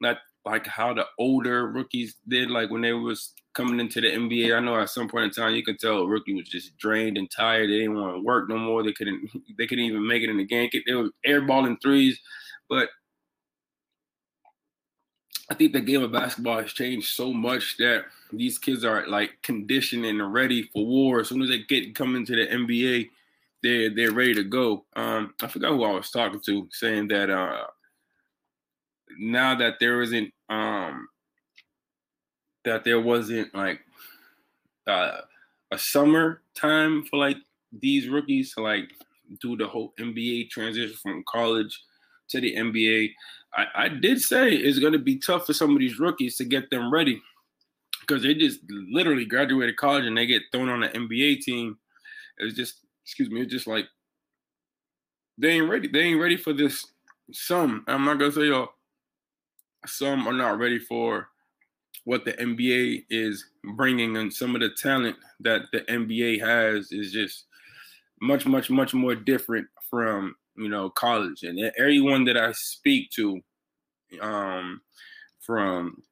not 0.00 0.18
like 0.44 0.66
how 0.66 0.94
the 0.94 1.06
older 1.16 1.68
rookies 1.70 2.16
did, 2.26 2.50
like 2.50 2.70
when 2.70 2.82
they 2.82 2.92
was 2.92 3.34
coming 3.54 3.78
into 3.78 4.00
the 4.00 4.08
NBA. 4.08 4.54
I 4.54 4.58
know 4.58 4.80
at 4.80 4.90
some 4.90 5.08
point 5.08 5.26
in 5.26 5.30
time 5.30 5.54
you 5.54 5.62
could 5.62 5.78
tell 5.78 6.00
a 6.00 6.06
rookie 6.08 6.34
was 6.34 6.48
just 6.48 6.76
drained 6.76 7.16
and 7.16 7.30
tired. 7.30 7.70
They 7.70 7.78
didn't 7.78 7.94
want 7.94 8.16
to 8.16 8.20
work 8.20 8.48
no 8.48 8.58
more. 8.58 8.82
They 8.82 8.92
couldn't 8.92 9.30
they 9.58 9.68
couldn't 9.68 9.84
even 9.84 10.04
make 10.04 10.24
it 10.24 10.28
in 10.28 10.38
the 10.38 10.44
game. 10.44 10.70
They 10.72 10.94
were 10.94 11.10
airballing 11.24 11.80
threes, 11.80 12.18
but 12.68 12.88
I 15.50 15.54
think 15.54 15.72
the 15.72 15.80
game 15.80 16.02
of 16.02 16.12
basketball 16.12 16.62
has 16.62 16.72
changed 16.72 17.14
so 17.14 17.32
much 17.32 17.76
that 17.78 18.04
these 18.32 18.58
kids 18.58 18.84
are 18.84 19.06
like 19.06 19.42
conditioned 19.42 20.06
and 20.06 20.32
ready 20.32 20.70
for 20.72 20.86
war. 20.86 21.20
As 21.20 21.28
soon 21.28 21.42
as 21.42 21.50
they 21.50 21.58
get 21.58 21.94
come 21.94 22.16
into 22.16 22.34
the 22.34 22.46
NBA, 22.46 23.10
they're 23.62 23.90
they're 23.94 24.12
ready 24.12 24.34
to 24.34 24.44
go. 24.44 24.84
Um, 24.96 25.34
I 25.42 25.48
forgot 25.48 25.72
who 25.72 25.84
I 25.84 25.92
was 25.92 26.10
talking 26.10 26.40
to, 26.46 26.68
saying 26.70 27.08
that 27.08 27.30
uh, 27.30 27.64
now 29.18 29.54
that 29.56 29.74
there 29.80 30.00
isn't 30.02 30.32
um, 30.48 31.08
that 32.64 32.84
there 32.84 33.00
wasn't 33.00 33.54
like 33.54 33.80
uh, 34.86 35.18
a 35.70 35.78
summer 35.78 36.42
time 36.54 37.04
for 37.04 37.18
like 37.18 37.36
these 37.72 38.08
rookies 38.08 38.54
to 38.54 38.62
like 38.62 38.90
do 39.40 39.56
the 39.56 39.66
whole 39.66 39.92
NBA 39.98 40.50
transition 40.50 40.96
from 41.02 41.24
college 41.28 41.82
to 42.34 42.40
the 42.40 42.54
NBA. 42.54 43.10
I, 43.54 43.66
I 43.74 43.88
did 43.88 44.20
say 44.20 44.50
it's 44.50 44.78
going 44.78 44.92
to 44.92 44.98
be 44.98 45.18
tough 45.18 45.46
for 45.46 45.52
some 45.52 45.70
of 45.70 45.78
these 45.78 45.98
rookies 45.98 46.36
to 46.36 46.44
get 46.44 46.70
them 46.70 46.92
ready 46.92 47.22
because 48.00 48.22
they 48.22 48.34
just 48.34 48.60
literally 48.68 49.24
graduated 49.24 49.76
college 49.76 50.04
and 50.04 50.16
they 50.16 50.26
get 50.26 50.42
thrown 50.52 50.68
on 50.68 50.82
an 50.82 51.08
NBA 51.08 51.40
team. 51.40 51.78
It's 52.38 52.56
just, 52.56 52.80
excuse 53.04 53.30
me, 53.30 53.42
it's 53.42 53.52
just 53.52 53.66
like 53.66 53.86
they 55.38 55.50
ain't 55.50 55.70
ready. 55.70 55.88
They 55.88 56.00
ain't 56.00 56.20
ready 56.20 56.36
for 56.36 56.52
this. 56.52 56.86
Some, 57.32 57.84
I'm 57.86 58.04
not 58.04 58.18
gonna 58.18 58.32
say 58.32 58.48
y'all. 58.48 58.68
Some 59.86 60.26
are 60.26 60.32
not 60.32 60.58
ready 60.58 60.78
for 60.78 61.28
what 62.04 62.24
the 62.24 62.32
NBA 62.32 63.04
is 63.10 63.44
bringing, 63.76 64.16
and 64.16 64.32
some 64.32 64.54
of 64.54 64.60
the 64.60 64.70
talent 64.70 65.16
that 65.40 65.62
the 65.72 65.80
NBA 65.82 66.40
has 66.40 66.92
is 66.92 67.12
just 67.12 67.44
much, 68.20 68.46
much, 68.46 68.70
much 68.70 68.94
more 68.94 69.14
different 69.14 69.66
from 69.90 70.34
you 70.56 70.68
know, 70.68 70.90
college. 70.90 71.42
And 71.42 71.58
everyone 71.78 72.24
that 72.24 72.36
I 72.36 72.52
speak 72.52 73.10
to, 73.12 73.40
um, 74.20 74.80
from 75.40 76.02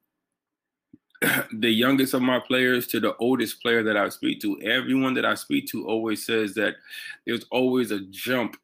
the 1.53 1.69
youngest 1.69 2.13
of 2.13 2.21
my 2.21 2.39
players 2.39 2.87
to 2.87 2.99
the 2.99 3.15
oldest 3.17 3.61
player 3.61 3.83
that 3.83 3.97
I 3.97 4.09
speak 4.09 4.41
to, 4.41 4.61
everyone 4.61 5.13
that 5.15 5.25
I 5.25 5.35
speak 5.35 5.67
to 5.67 5.87
always 5.87 6.25
says 6.25 6.53
that 6.55 6.75
there's 7.25 7.45
always 7.51 7.91
a 7.91 8.01
jump 8.11 8.57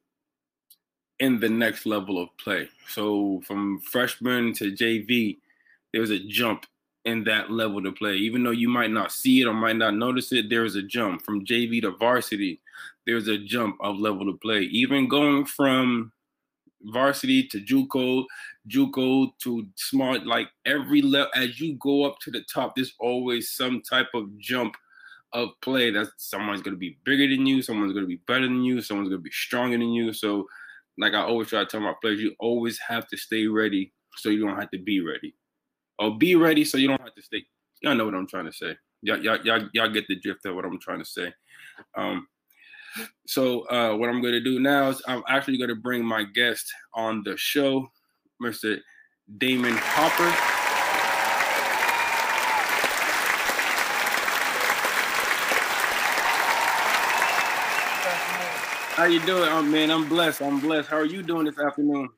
in 1.18 1.38
the 1.38 1.48
next 1.48 1.86
level 1.86 2.20
of 2.20 2.28
play. 2.38 2.68
So 2.88 3.42
from 3.46 3.80
freshman 3.80 4.52
to 4.54 4.72
JV, 4.72 5.38
there's 5.92 6.10
a 6.10 6.18
jump 6.18 6.66
in 7.04 7.24
that 7.24 7.50
level 7.50 7.82
to 7.82 7.92
play. 7.92 8.14
Even 8.16 8.42
though 8.42 8.50
you 8.50 8.68
might 8.68 8.90
not 8.90 9.12
see 9.12 9.40
it 9.40 9.46
or 9.46 9.54
might 9.54 9.76
not 9.76 9.94
notice 9.94 10.32
it, 10.32 10.50
there 10.50 10.64
is 10.64 10.76
a 10.76 10.82
jump 10.82 11.22
from 11.22 11.44
JV 11.44 11.80
to 11.82 11.92
varsity 11.92 12.60
there's 13.06 13.28
a 13.28 13.38
jump 13.38 13.76
of 13.80 13.98
level 13.98 14.24
to 14.26 14.38
play. 14.38 14.60
Even 14.62 15.08
going 15.08 15.44
from 15.44 16.12
varsity 16.82 17.46
to 17.48 17.60
JUCO, 17.60 18.24
JUCO 18.68 19.30
to 19.42 19.66
smart, 19.76 20.26
like 20.26 20.48
every 20.64 21.02
level 21.02 21.30
as 21.34 21.60
you 21.60 21.76
go 21.80 22.04
up 22.04 22.18
to 22.20 22.30
the 22.30 22.42
top, 22.52 22.74
there's 22.76 22.94
always 23.00 23.50
some 23.50 23.82
type 23.82 24.08
of 24.14 24.26
jump 24.38 24.74
of 25.32 25.48
play 25.62 25.90
that 25.90 26.08
someone's 26.16 26.62
gonna 26.62 26.76
be 26.76 26.98
bigger 27.04 27.28
than 27.28 27.46
you, 27.46 27.62
someone's 27.62 27.92
gonna 27.92 28.06
be 28.06 28.20
better 28.26 28.46
than 28.46 28.64
you, 28.64 28.80
someone's 28.80 29.08
gonna 29.08 29.20
be 29.20 29.30
stronger 29.30 29.78
than 29.78 29.92
you. 29.92 30.12
So, 30.12 30.46
like 30.98 31.14
I 31.14 31.22
always 31.22 31.48
try 31.48 31.60
to 31.60 31.66
tell 31.66 31.80
my 31.80 31.94
players, 32.00 32.20
you 32.20 32.34
always 32.38 32.78
have 32.78 33.08
to 33.08 33.16
stay 33.16 33.46
ready 33.46 33.92
so 34.16 34.28
you 34.28 34.44
don't 34.44 34.58
have 34.58 34.70
to 34.70 34.78
be 34.78 35.00
ready. 35.00 35.34
Or 36.00 36.16
be 36.16 36.34
ready 36.34 36.64
so 36.64 36.78
you 36.78 36.88
don't 36.88 37.00
have 37.02 37.14
to 37.14 37.22
stay. 37.22 37.44
Y'all 37.82 37.94
know 37.94 38.06
what 38.06 38.14
I'm 38.14 38.26
trying 38.26 38.46
to 38.46 38.52
say. 38.52 38.74
Y'all, 39.02 39.18
y'all, 39.18 39.38
y'all, 39.44 39.68
y'all 39.74 39.90
get 39.90 40.08
the 40.08 40.18
drift 40.18 40.46
of 40.46 40.54
what 40.54 40.64
I'm 40.64 40.80
trying 40.80 40.98
to 40.98 41.04
say. 41.04 41.30
Um, 41.94 42.26
so 43.26 43.68
uh, 43.68 43.94
what 43.94 44.08
I'm 44.08 44.22
going 44.22 44.32
to 44.32 44.40
do 44.40 44.58
now 44.60 44.88
is 44.88 45.02
I'm 45.06 45.22
actually 45.28 45.58
going 45.58 45.68
to 45.68 45.76
bring 45.76 46.02
my 46.02 46.24
guest 46.24 46.64
on 46.94 47.22
the 47.24 47.36
show, 47.36 47.86
Mr. 48.42 48.78
Damon 49.38 49.76
Hopper. 49.76 50.30
How 58.96 59.04
you 59.04 59.20
doing, 59.20 59.48
oh, 59.50 59.62
man? 59.62 59.90
I'm 59.90 60.08
blessed. 60.08 60.42
I'm 60.42 60.60
blessed. 60.60 60.88
How 60.88 60.96
are 60.96 61.04
you 61.04 61.22
doing 61.22 61.44
this 61.44 61.58
afternoon? 61.58 62.08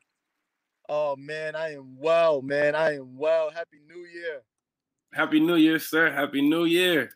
Oh 0.94 1.16
man, 1.16 1.56
I 1.56 1.72
am 1.72 1.96
well, 1.96 2.42
man. 2.42 2.74
I 2.74 2.96
am 2.96 3.16
well. 3.16 3.50
Happy 3.50 3.78
New 3.88 4.04
Year. 4.04 4.42
Happy 5.14 5.40
New 5.40 5.54
Year, 5.54 5.78
sir. 5.78 6.12
Happy 6.12 6.42
New 6.42 6.64
Year. 6.64 7.12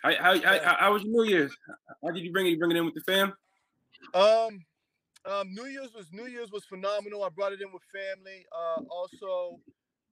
How, 0.00 0.14
how, 0.14 0.40
how, 0.40 0.76
how 0.78 0.92
was 0.92 1.02
your 1.02 1.10
New 1.10 1.28
Year's? 1.28 1.52
How 2.04 2.12
did 2.12 2.22
you 2.22 2.30
bring 2.30 2.46
it? 2.46 2.50
You 2.50 2.58
bring 2.60 2.70
it 2.70 2.76
in 2.76 2.84
with 2.84 2.94
the 2.94 3.00
fam? 3.00 3.32
Um, 4.14 4.64
um, 5.28 5.52
New 5.52 5.66
Year's 5.66 5.92
was 5.92 6.06
New 6.12 6.26
Year's 6.26 6.52
was 6.52 6.66
phenomenal. 6.66 7.24
I 7.24 7.28
brought 7.30 7.50
it 7.50 7.60
in 7.60 7.66
with 7.72 7.82
family. 7.92 8.46
Uh, 8.52 8.82
also, 8.88 9.58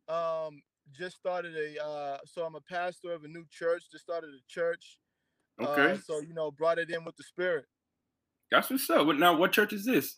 um, 0.08 0.60
just 0.92 1.16
started 1.16 1.54
a. 1.54 1.80
Uh, 1.80 2.18
so 2.26 2.44
I'm 2.44 2.56
a 2.56 2.62
pastor 2.62 3.12
of 3.12 3.22
a 3.22 3.28
new 3.28 3.44
church. 3.48 3.84
Just 3.92 4.02
started 4.02 4.30
a 4.30 4.42
church. 4.48 4.98
Okay. 5.62 5.92
Uh, 5.92 5.98
so 6.04 6.20
you 6.20 6.34
know, 6.34 6.50
brought 6.50 6.80
it 6.80 6.90
in 6.90 7.04
with 7.04 7.14
the 7.14 7.22
spirit. 7.22 7.66
That's 8.50 8.70
what's 8.70 8.90
up. 8.90 9.06
What 9.06 9.18
now? 9.18 9.36
What 9.36 9.52
church 9.52 9.72
is 9.72 9.84
this? 9.84 10.16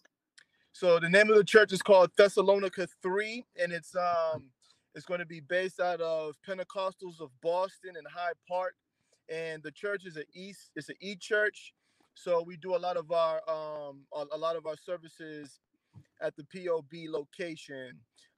So 0.79 0.99
the 0.99 1.09
name 1.09 1.31
of 1.31 1.37
the 1.39 1.45
church 1.45 1.73
is 1.73 1.81
called 1.81 2.11
Thessalonica 2.19 2.87
Three, 3.01 3.47
and 3.59 3.73
it's 3.73 3.97
um, 3.97 4.51
it's 4.95 5.07
going 5.07 5.21
to 5.21 5.27
be 5.27 5.41
based 5.41 5.81
out 5.81 6.03
of 6.03 6.35
Pentecostals 6.47 7.19
of 7.19 7.31
Boston 7.43 7.95
and 7.97 8.07
Hyde 8.07 8.35
Park. 8.47 8.75
And 9.33 9.63
the 9.63 9.71
church 9.71 10.05
is 10.05 10.17
an 10.17 10.25
east 10.35 10.73
it's 10.77 10.91
an 10.91 10.97
e 11.01 11.17
church. 11.17 11.73
So 12.13 12.43
we 12.43 12.59
do 12.59 12.77
a 12.77 12.77
lot 12.77 12.99
of 12.99 13.11
our 13.11 13.37
um 13.49 14.03
a, 14.13 14.37
lot 14.37 14.55
of 14.55 14.67
our 14.67 14.77
services 14.77 15.61
at 16.21 16.37
the 16.37 16.45
pob 16.45 16.93
location 17.09 17.93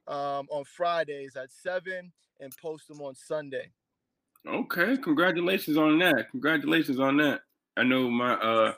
um 0.07 0.47
on 0.49 0.63
fridays 0.63 1.35
at 1.35 1.51
seven 1.51 2.09
and 2.39 2.53
post 2.61 2.87
them 2.87 3.01
on 3.01 3.15
sunday. 3.15 3.69
Okay 4.47 4.95
congratulations 4.95 5.75
on 5.75 5.99
that. 5.99 6.31
Congratulations 6.31 7.01
on 7.01 7.17
that. 7.17 7.41
I 7.75 7.83
know 7.83 8.09
my 8.09 8.35
uh 8.35 8.73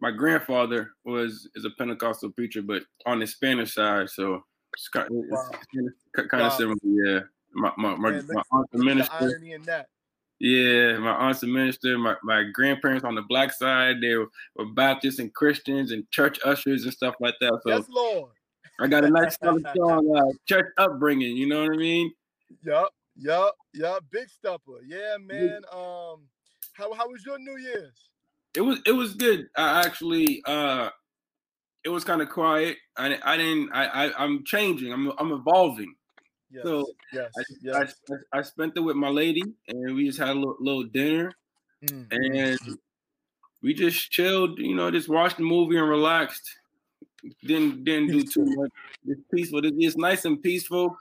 my 0.00 0.10
grandfather 0.10 0.90
was 1.04 1.48
is 1.54 1.64
a 1.64 1.70
pentecostal 1.78 2.30
preacher 2.30 2.62
but 2.62 2.82
on 3.06 3.18
the 3.18 3.26
spanish 3.26 3.74
side 3.74 4.08
so 4.10 4.42
it's 4.74 4.88
kind, 4.88 5.08
wow. 5.10 5.50
it's 5.72 6.28
kind 6.28 6.42
wow. 6.42 6.46
of 6.48 6.52
similar 6.54 6.76
yeah 6.84 7.20
my 7.52 7.72
my, 7.76 7.94
my, 7.96 8.10
my 8.10 8.42
aunt 8.52 8.70
the 8.72 8.78
minister 8.78 9.16
the 9.20 9.26
irony 9.26 9.52
in 9.52 9.62
that 9.62 9.86
yeah, 10.40 10.98
my 10.98 11.12
aunt's 11.12 11.42
a 11.42 11.46
minister. 11.46 11.96
My, 11.96 12.16
my 12.22 12.42
grandparents 12.52 13.04
on 13.04 13.14
the 13.14 13.22
black 13.22 13.52
side, 13.52 14.00
they 14.00 14.14
were, 14.14 14.28
were 14.56 14.66
Baptists 14.66 15.18
and 15.18 15.32
Christians 15.32 15.92
and 15.92 16.10
church 16.10 16.38
ushers 16.44 16.84
and 16.84 16.92
stuff 16.92 17.14
like 17.20 17.34
that. 17.40 17.60
So 17.62 17.70
yes, 17.70 17.86
Lord. 17.88 18.30
I 18.80 18.88
got 18.88 19.04
a 19.04 19.10
nice 19.10 19.34
strong 19.36 19.64
uh, 19.64 20.32
church 20.46 20.66
upbringing. 20.76 21.36
You 21.36 21.46
know 21.46 21.62
what 21.62 21.72
I 21.72 21.76
mean? 21.76 22.12
Yup, 22.62 22.92
yup, 23.16 23.54
yup. 23.72 24.04
Big 24.10 24.28
stepper. 24.28 24.82
Yeah, 24.86 25.16
man. 25.20 25.62
Um, 25.72 26.26
how 26.72 26.92
how 26.92 27.08
was 27.08 27.24
your 27.24 27.38
New 27.38 27.56
Year's? 27.58 28.10
It 28.56 28.60
was 28.60 28.80
it 28.86 28.92
was 28.92 29.14
good. 29.14 29.48
I 29.56 29.84
actually 29.84 30.42
uh, 30.46 30.90
it 31.84 31.88
was 31.88 32.04
kind 32.04 32.22
of 32.22 32.30
quiet. 32.30 32.76
I 32.96 33.18
I 33.22 33.36
didn't 33.36 33.70
I, 33.72 34.06
I 34.06 34.24
I'm 34.24 34.44
changing. 34.44 34.92
I'm 34.92 35.12
I'm 35.18 35.32
evolving. 35.32 35.94
Yes, 36.50 36.62
so 36.64 36.86
yes, 37.12 37.32
I, 37.36 37.42
yes. 37.62 37.94
I, 38.32 38.38
I, 38.38 38.42
spent 38.42 38.74
it 38.76 38.80
with 38.80 38.94
my 38.94 39.08
lady, 39.08 39.42
and 39.66 39.96
we 39.96 40.06
just 40.06 40.20
had 40.20 40.28
a 40.28 40.34
little, 40.34 40.56
little 40.60 40.84
dinner, 40.84 41.32
mm. 41.84 42.06
and 42.12 42.78
we 43.60 43.74
just 43.74 44.12
chilled. 44.12 44.60
You 44.60 44.76
know, 44.76 44.88
just 44.92 45.08
watched 45.08 45.38
the 45.38 45.42
movie 45.42 45.78
and 45.78 45.88
relaxed. 45.88 46.48
Didn't 47.42 47.84
didn't 47.84 48.08
do 48.08 48.22
too 48.22 48.44
much. 48.56 48.70
It's 49.06 49.20
peaceful. 49.34 49.62
It's 49.64 49.96
nice 49.96 50.24
and 50.26 50.40
peaceful. 50.40 50.96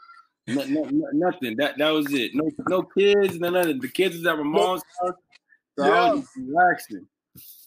No, 0.47 0.65
no, 0.65 0.83
no, 0.85 1.07
nothing. 1.13 1.55
That 1.57 1.77
that 1.77 1.89
was 1.91 2.11
it. 2.11 2.31
No 2.33 2.49
no 2.67 2.81
kids. 2.81 3.39
No 3.39 3.49
nothing. 3.49 3.79
The 3.79 3.89
kids 3.89 4.15
is 4.15 4.25
at 4.25 4.37
my 4.37 4.43
mom's 4.43 4.81
house. 4.99 5.13
So 5.77 5.85
yeah. 5.85 5.91
I 5.91 6.13
was 6.13 6.27
relaxing. 6.35 7.07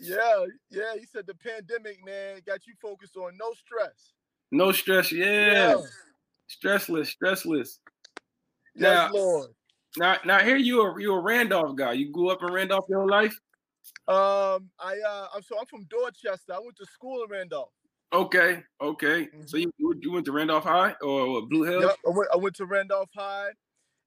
Yeah, 0.01 0.45
yeah. 0.71 0.95
He 0.99 1.07
said 1.07 1.27
the 1.27 1.35
pandemic, 1.35 2.05
man, 2.05 2.41
got 2.47 2.67
you 2.67 2.75
focused 2.81 3.17
on 3.17 3.37
no 3.39 3.53
stress. 3.53 4.13
No 4.53 4.73
stress. 4.73 5.11
Yeah. 5.11 5.27
yeah. 5.27 5.77
Stressless, 6.49 7.15
stressless. 7.17 7.79
Yes, 8.75 8.83
now, 8.83 9.11
Lord. 9.13 9.51
Now, 9.97 10.17
now 10.25 10.39
here 10.41 10.57
you 10.57 10.81
are 10.83 11.01
you 11.01 11.15
a 11.15 11.21
Randolph 11.21 11.77
guy. 11.77 11.93
You 11.93 12.13
grew 12.13 12.29
up 12.29 12.43
in 12.43 12.53
Randolph 12.53 12.85
your 12.89 13.01
whole 13.01 13.11
life? 13.11 13.37
Um, 14.09 14.71
I 14.79 14.97
uh 15.07 15.27
I'm 15.35 15.43
so 15.43 15.59
I'm 15.59 15.67
from 15.67 15.85
Dorchester. 15.91 16.53
I 16.53 16.61
went 16.61 16.77
to 16.77 16.87
school 16.87 17.25
in 17.25 17.31
Randolph. 17.31 17.71
Okay, 18.13 18.63
okay. 18.81 19.27
Mm-hmm. 19.27 19.47
So 19.47 19.57
you 19.57 19.73
you 20.01 20.13
went 20.13 20.27
to 20.27 20.33
Randolph 20.33 20.65
High 20.65 20.95
or 21.03 21.47
Blue 21.47 21.65
Hill? 21.65 21.83
Yep, 21.83 21.97
I 22.07 22.11
went, 22.11 22.29
I 22.33 22.37
went 22.37 22.57
to 22.57 22.67
Randolph 22.67 23.11
High, 23.15 23.51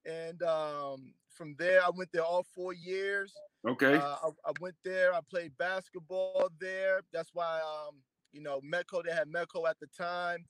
and 0.05 0.41
um, 0.43 1.13
from 1.35 1.55
there 1.59 1.83
I 1.83 1.89
went 1.89 2.09
there 2.13 2.23
all 2.23 2.45
four 2.55 2.73
years. 2.73 3.33
Okay. 3.67 3.95
Uh, 3.95 4.15
I, 4.23 4.29
I, 4.45 4.51
went 4.61 4.75
there. 4.85 5.13
I 5.13 5.19
played 5.29 5.57
basketball 5.57 6.49
there. 6.59 7.01
That's 7.11 7.31
why 7.33 7.59
um, 7.59 7.95
you 8.31 8.41
know 8.41 8.61
Metco. 8.61 9.03
They 9.03 9.13
had 9.13 9.27
Metco 9.27 9.69
at 9.69 9.79
the 9.79 9.87
time. 9.87 10.45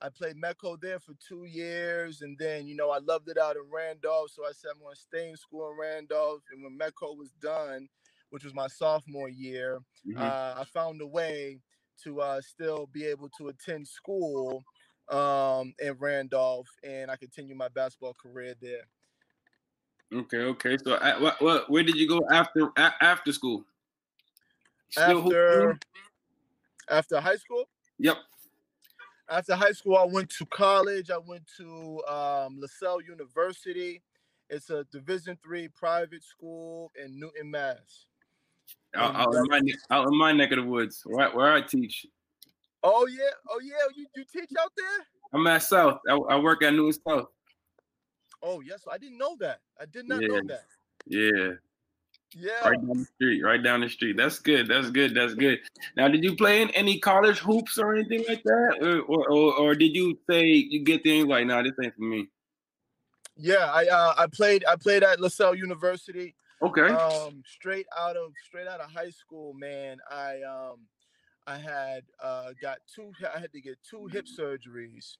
I 0.00 0.08
played 0.10 0.36
Metco 0.36 0.80
there 0.80 1.00
for 1.00 1.14
two 1.26 1.44
years, 1.44 2.22
and 2.22 2.36
then 2.38 2.66
you 2.66 2.76
know 2.76 2.90
I 2.90 2.98
loved 2.98 3.28
it 3.28 3.38
out 3.38 3.56
in 3.56 3.62
Randolph. 3.72 4.30
So 4.30 4.44
I 4.44 4.52
said 4.52 4.70
I'm 4.74 4.80
going 4.80 4.94
to 4.94 5.00
stay 5.00 5.30
in 5.30 5.36
school 5.36 5.70
in 5.70 5.78
Randolph. 5.78 6.42
And 6.52 6.62
when 6.62 6.78
Metco 6.78 7.16
was 7.16 7.30
done, 7.40 7.88
which 8.30 8.44
was 8.44 8.54
my 8.54 8.66
sophomore 8.66 9.28
year, 9.28 9.80
mm-hmm. 10.06 10.20
uh, 10.20 10.60
I 10.60 10.64
found 10.72 11.00
a 11.00 11.06
way 11.06 11.60
to 12.04 12.20
uh, 12.20 12.40
still 12.40 12.88
be 12.92 13.04
able 13.06 13.28
to 13.38 13.48
attend 13.48 13.86
school 13.88 14.62
um, 15.10 15.74
in 15.78 15.94
Randolph, 15.98 16.68
and 16.84 17.10
I 17.10 17.16
continued 17.16 17.56
my 17.56 17.68
basketball 17.68 18.14
career 18.14 18.54
there. 18.60 18.86
Okay, 20.12 20.38
okay. 20.38 20.76
So, 20.82 20.98
what, 21.20 21.40
what, 21.42 21.70
where 21.70 21.82
did 21.82 21.96
you 21.96 22.08
go 22.08 22.20
after 22.30 22.70
after 22.76 23.32
school? 23.32 23.64
Still 24.90 25.24
after 25.24 25.78
after 26.88 27.20
high 27.20 27.36
school. 27.36 27.64
Yep. 27.98 28.16
After 29.30 29.54
high 29.54 29.72
school, 29.72 29.96
I 29.96 30.04
went 30.04 30.30
to 30.30 30.46
college. 30.46 31.10
I 31.10 31.18
went 31.18 31.42
to 31.58 32.02
um, 32.08 32.58
Lasell 32.58 33.06
University. 33.06 34.00
It's 34.48 34.70
a 34.70 34.84
Division 34.90 35.36
three 35.42 35.68
private 35.68 36.24
school 36.24 36.90
in 37.02 37.20
Newton, 37.20 37.50
Mass. 37.50 38.06
Out, 38.96 39.14
out, 39.14 39.34
in 39.34 39.44
my, 39.48 39.60
out 39.90 40.06
in 40.06 40.16
my 40.16 40.32
neck 40.32 40.52
of 40.52 40.56
the 40.56 40.64
woods, 40.64 41.02
where, 41.04 41.28
where 41.30 41.52
I 41.52 41.60
teach. 41.60 42.06
Oh 42.82 43.06
yeah, 43.06 43.24
oh 43.50 43.60
yeah, 43.62 43.74
you, 43.94 44.06
you 44.16 44.24
teach 44.32 44.50
out 44.58 44.72
there? 44.74 45.06
I'm 45.34 45.46
at 45.46 45.62
South. 45.62 45.98
I, 46.08 46.14
I 46.14 46.38
work 46.38 46.62
at 46.62 46.72
Newton 46.72 46.98
South. 47.06 47.26
Oh 48.42 48.60
yes, 48.60 48.82
I 48.90 48.98
didn't 48.98 49.18
know 49.18 49.36
that. 49.40 49.60
I 49.80 49.86
did 49.86 50.08
not 50.08 50.22
yeah. 50.22 50.28
know 50.28 50.40
that. 50.48 50.64
Yeah. 51.06 51.52
Yeah. 52.34 52.68
Right 52.68 52.86
down 52.86 52.98
the 52.98 53.04
street. 53.04 53.42
Right 53.42 53.62
down 53.62 53.80
the 53.80 53.88
street. 53.88 54.16
That's 54.16 54.38
good. 54.38 54.68
That's 54.68 54.90
good. 54.90 55.14
That's 55.14 55.34
good. 55.34 55.60
Now, 55.96 56.08
did 56.08 56.22
you 56.22 56.36
play 56.36 56.60
in 56.60 56.70
any 56.70 56.98
college 56.98 57.38
hoops 57.38 57.78
or 57.78 57.94
anything 57.94 58.24
like 58.28 58.42
that, 58.42 58.78
or 58.82 59.00
or, 59.02 59.30
or, 59.30 59.54
or 59.54 59.74
did 59.74 59.96
you 59.96 60.18
say 60.28 60.44
you 60.46 60.84
get 60.84 61.02
there 61.04 61.24
like, 61.24 61.46
nah, 61.46 61.62
this 61.62 61.72
ain't 61.82 61.94
for 61.94 62.02
me? 62.02 62.28
Yeah, 63.36 63.70
I 63.72 63.86
uh, 63.86 64.14
I 64.18 64.26
played 64.26 64.64
I 64.66 64.76
played 64.76 65.02
at 65.02 65.20
Lasell 65.20 65.56
University. 65.56 66.34
Okay. 66.60 66.88
Um, 66.88 67.42
straight 67.46 67.86
out 67.96 68.16
of 68.16 68.32
straight 68.46 68.66
out 68.66 68.80
of 68.80 68.90
high 68.90 69.10
school, 69.10 69.54
man. 69.54 69.98
I 70.10 70.42
um, 70.42 70.80
I 71.46 71.56
had 71.56 72.02
uh 72.22 72.50
got 72.60 72.78
two. 72.94 73.12
I 73.34 73.38
had 73.38 73.52
to 73.52 73.60
get 73.60 73.78
two 73.88 74.06
hip 74.06 74.26
surgeries, 74.26 75.16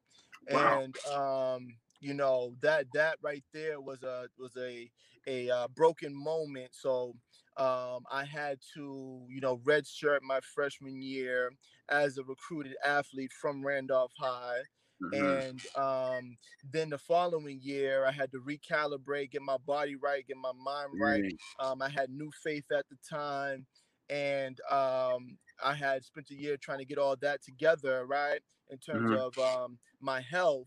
wow. 0.50 0.82
and 0.82 0.96
um, 1.14 1.68
you 2.00 2.14
know 2.14 2.54
that 2.62 2.86
that 2.94 3.16
right 3.22 3.44
there 3.52 3.80
was 3.80 4.02
a 4.02 4.26
was 4.38 4.56
a 4.56 4.90
a 5.26 5.50
uh, 5.50 5.68
broken 5.68 6.14
moment. 6.14 6.70
So 6.72 7.14
um, 7.56 8.04
I 8.10 8.24
had 8.24 8.58
to, 8.74 9.26
you 9.28 9.40
know, 9.40 9.58
redshirt 9.58 10.20
my 10.22 10.40
freshman 10.54 11.02
year 11.02 11.50
as 11.88 12.16
a 12.16 12.22
recruited 12.22 12.76
athlete 12.84 13.32
from 13.32 13.64
Randolph 13.64 14.12
High. 14.18 14.60
Mm-hmm. 15.02 15.24
And 15.24 15.60
um, 15.76 16.36
then 16.72 16.90
the 16.90 16.98
following 16.98 17.60
year, 17.62 18.04
I 18.04 18.10
had 18.10 18.32
to 18.32 18.38
recalibrate, 18.38 19.30
get 19.32 19.42
my 19.42 19.58
body 19.66 19.96
right, 19.96 20.26
get 20.26 20.36
my 20.36 20.52
mind 20.52 20.90
right. 21.00 21.22
Mm-hmm. 21.22 21.66
Um, 21.66 21.82
I 21.82 21.88
had 21.88 22.10
new 22.10 22.30
faith 22.42 22.64
at 22.72 22.84
the 22.88 22.96
time, 23.08 23.66
and 24.10 24.58
um, 24.70 25.36
I 25.62 25.74
had 25.74 26.04
spent 26.04 26.30
a 26.30 26.34
year 26.34 26.56
trying 26.56 26.78
to 26.78 26.84
get 26.84 26.98
all 26.98 27.16
that 27.20 27.42
together, 27.44 28.06
right, 28.06 28.40
in 28.70 28.78
terms 28.78 29.10
mm-hmm. 29.10 29.38
of 29.38 29.38
um, 29.38 29.78
my 30.00 30.20
health 30.20 30.66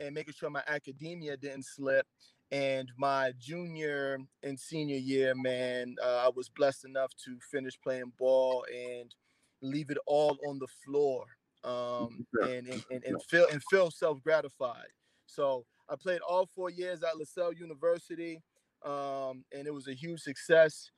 and 0.00 0.14
making 0.14 0.34
sure 0.34 0.50
my 0.50 0.62
academia 0.66 1.36
didn't 1.36 1.64
slip. 1.64 2.06
And 2.50 2.90
my 2.98 3.32
junior 3.38 4.18
and 4.42 4.60
senior 4.60 4.98
year, 4.98 5.34
man, 5.34 5.96
uh, 6.04 6.24
I 6.26 6.30
was 6.34 6.50
blessed 6.50 6.84
enough 6.84 7.10
to 7.24 7.38
finish 7.50 7.80
playing 7.82 8.12
ball 8.18 8.66
and 8.70 9.14
leave 9.62 9.90
it 9.90 9.96
all 10.06 10.36
on 10.46 10.58
the 10.58 10.66
floor 10.84 11.24
um, 11.64 12.26
and, 12.42 12.66
and, 12.68 12.84
and, 12.90 13.04
and 13.04 13.22
feel 13.22 13.46
and 13.50 13.62
feel 13.70 13.90
self 13.90 14.22
gratified. 14.22 14.88
So 15.26 15.64
I 15.88 15.96
played 15.96 16.20
all 16.28 16.46
four 16.54 16.70
years 16.70 17.02
at 17.02 17.14
Lasell 17.14 17.58
University, 17.58 18.42
um, 18.84 19.44
and 19.52 19.66
it 19.66 19.72
was 19.72 19.88
a 19.88 19.94
huge 19.94 20.20
success 20.20 20.90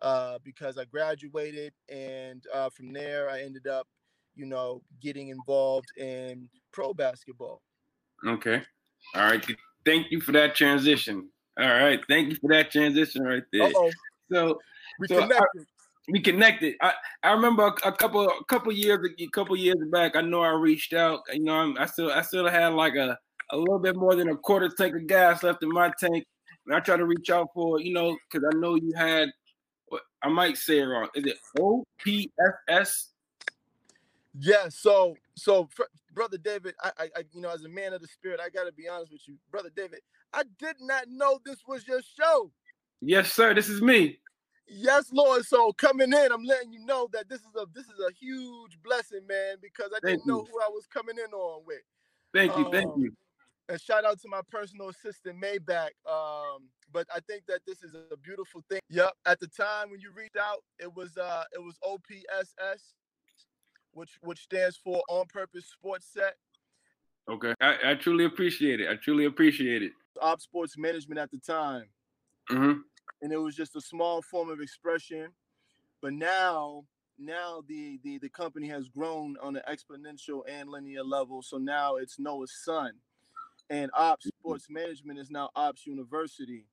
uh, 0.00 0.38
because 0.44 0.78
I 0.78 0.84
graduated, 0.84 1.72
and 1.88 2.42
uh, 2.52 2.70
from 2.70 2.92
there 2.92 3.28
I 3.30 3.42
ended 3.42 3.66
up, 3.66 3.86
you 4.34 4.46
know, 4.46 4.82
getting 5.00 5.28
involved 5.28 5.88
in 5.96 6.48
pro 6.72 6.94
basketball. 6.94 7.60
Okay, 8.26 8.62
all 9.14 9.26
right. 9.26 9.44
Thank 9.84 10.10
you 10.10 10.20
for 10.20 10.32
that 10.32 10.54
transition. 10.54 11.28
All 11.58 11.68
right, 11.68 12.00
thank 12.08 12.30
you 12.30 12.36
for 12.36 12.48
that 12.52 12.70
transition 12.70 13.24
right 13.24 13.42
there. 13.52 13.64
Uh-oh. 13.64 13.90
So 14.30 14.58
we 15.00 15.08
so 15.08 15.18
uh, 15.18 15.22
connected 15.22 15.66
we 16.08 16.20
connected. 16.20 16.74
I, 16.80 16.92
I 17.22 17.32
remember 17.32 17.64
a, 17.64 17.88
a, 17.88 17.92
couple 17.92 18.28
a 18.28 18.44
couple 18.44 18.72
years 18.72 19.08
a 19.18 19.26
couple 19.28 19.56
years 19.56 19.78
back. 19.90 20.16
I 20.16 20.20
know 20.20 20.42
I 20.42 20.50
reached 20.50 20.92
out. 20.92 21.20
You 21.32 21.44
know, 21.44 21.54
I'm, 21.54 21.78
i 21.78 21.86
still 21.86 22.10
I 22.10 22.22
still 22.22 22.48
had 22.48 22.74
like 22.74 22.96
a 22.96 23.18
a 23.50 23.56
little 23.56 23.78
bit 23.78 23.96
more 23.96 24.14
than 24.14 24.28
a 24.30 24.36
quarter 24.36 24.68
tank 24.68 24.96
of 24.96 25.06
gas 25.06 25.42
left 25.42 25.62
in 25.62 25.68
my 25.68 25.92
tank. 25.98 26.26
And 26.66 26.74
I 26.74 26.80
tried 26.80 26.98
to 26.98 27.06
reach 27.06 27.30
out 27.30 27.48
for 27.54 27.80
you 27.80 27.92
know 27.92 28.16
because 28.30 28.48
I 28.52 28.56
know 28.58 28.74
you 28.74 28.92
had. 28.96 29.28
I 30.22 30.28
might 30.28 30.56
say 30.56 30.78
it 30.78 30.84
wrong. 30.84 31.08
Is 31.14 31.26
it 31.26 31.38
OPSS? 31.58 33.08
Yeah. 34.38 34.68
So 34.70 35.14
so 35.36 35.68
brother 36.14 36.38
David, 36.38 36.74
I, 36.82 36.90
I 36.98 37.24
you 37.32 37.40
know 37.40 37.50
as 37.50 37.64
a 37.64 37.68
man 37.68 37.92
of 37.92 38.00
the 38.00 38.08
spirit, 38.08 38.40
I 38.44 38.50
got 38.50 38.64
to 38.64 38.72
be 38.72 38.88
honest 38.88 39.12
with 39.12 39.26
you, 39.26 39.36
brother 39.50 39.70
David. 39.74 40.00
I 40.32 40.44
did 40.58 40.76
not 40.80 41.04
know 41.08 41.38
this 41.44 41.58
was 41.66 41.86
your 41.86 42.00
show. 42.02 42.50
Yes, 43.00 43.32
sir. 43.32 43.54
This 43.54 43.68
is 43.68 43.82
me. 43.82 44.18
Yes, 44.68 45.12
Lord. 45.12 45.44
So 45.44 45.72
coming 45.72 46.12
in, 46.12 46.32
I'm 46.32 46.44
letting 46.44 46.72
you 46.72 46.84
know 46.84 47.08
that 47.12 47.28
this 47.28 47.40
is 47.40 47.54
a 47.56 47.66
this 47.74 47.84
is 47.84 47.98
a 48.08 48.12
huge 48.18 48.78
blessing, 48.84 49.26
man, 49.28 49.56
because 49.60 49.90
I 49.94 50.06
didn't 50.06 50.26
know 50.26 50.38
who 50.38 50.60
I 50.60 50.68
was 50.70 50.86
coming 50.86 51.16
in 51.18 51.32
on 51.32 51.62
with. 51.66 51.82
Thank 52.32 52.56
you, 52.56 52.66
um, 52.66 52.72
thank 52.72 52.96
you. 52.96 53.12
And 53.68 53.80
shout 53.80 54.04
out 54.04 54.20
to 54.20 54.28
my 54.28 54.40
personal 54.50 54.88
assistant 54.88 55.40
Maybach. 55.40 55.90
Um, 56.06 56.68
but 56.92 57.06
I 57.14 57.20
think 57.20 57.44
that 57.46 57.60
this 57.66 57.82
is 57.82 57.94
a 57.94 58.16
beautiful 58.16 58.62
thing. 58.68 58.80
Yep. 58.90 59.12
At 59.26 59.40
the 59.40 59.48
time 59.48 59.90
when 59.90 60.00
you 60.00 60.10
reached 60.14 60.36
out, 60.36 60.62
it 60.78 60.92
was 60.94 61.16
uh 61.16 61.44
it 61.52 61.62
was 61.62 61.76
OPSS, 61.84 62.94
which 63.92 64.18
which 64.22 64.42
stands 64.42 64.76
for 64.76 65.02
On 65.08 65.26
Purpose 65.26 65.66
Sports 65.66 66.06
Set. 66.12 66.36
Okay. 67.28 67.54
I, 67.60 67.92
I 67.92 67.94
truly 67.94 68.24
appreciate 68.24 68.80
it. 68.80 68.88
I 68.88 68.96
truly 68.96 69.26
appreciate 69.26 69.82
it. 69.82 69.92
Op 70.20 70.40
Sports 70.40 70.76
Management 70.76 71.20
at 71.20 71.30
the 71.30 71.38
time. 71.38 71.84
Mm-hmm 72.50 72.80
and 73.22 73.32
it 73.32 73.38
was 73.38 73.54
just 73.54 73.76
a 73.76 73.80
small 73.80 74.20
form 74.20 74.50
of 74.50 74.60
expression. 74.60 75.28
But 76.02 76.12
now, 76.12 76.84
now 77.18 77.62
the 77.66 77.98
the 78.02 78.18
the 78.18 78.28
company 78.28 78.68
has 78.68 78.88
grown 78.88 79.36
on 79.40 79.56
an 79.56 79.62
exponential 79.70 80.42
and 80.48 80.68
linear 80.68 81.04
level. 81.04 81.42
So 81.42 81.56
now 81.56 81.96
it's 81.96 82.18
Noah's 82.18 82.52
son, 82.64 82.92
and 83.70 83.90
Ops 83.94 84.26
mm-hmm. 84.26 84.40
Sports 84.40 84.66
Management 84.68 85.20
is 85.20 85.30
now 85.30 85.50
Ops 85.54 85.86
University, 85.86 86.66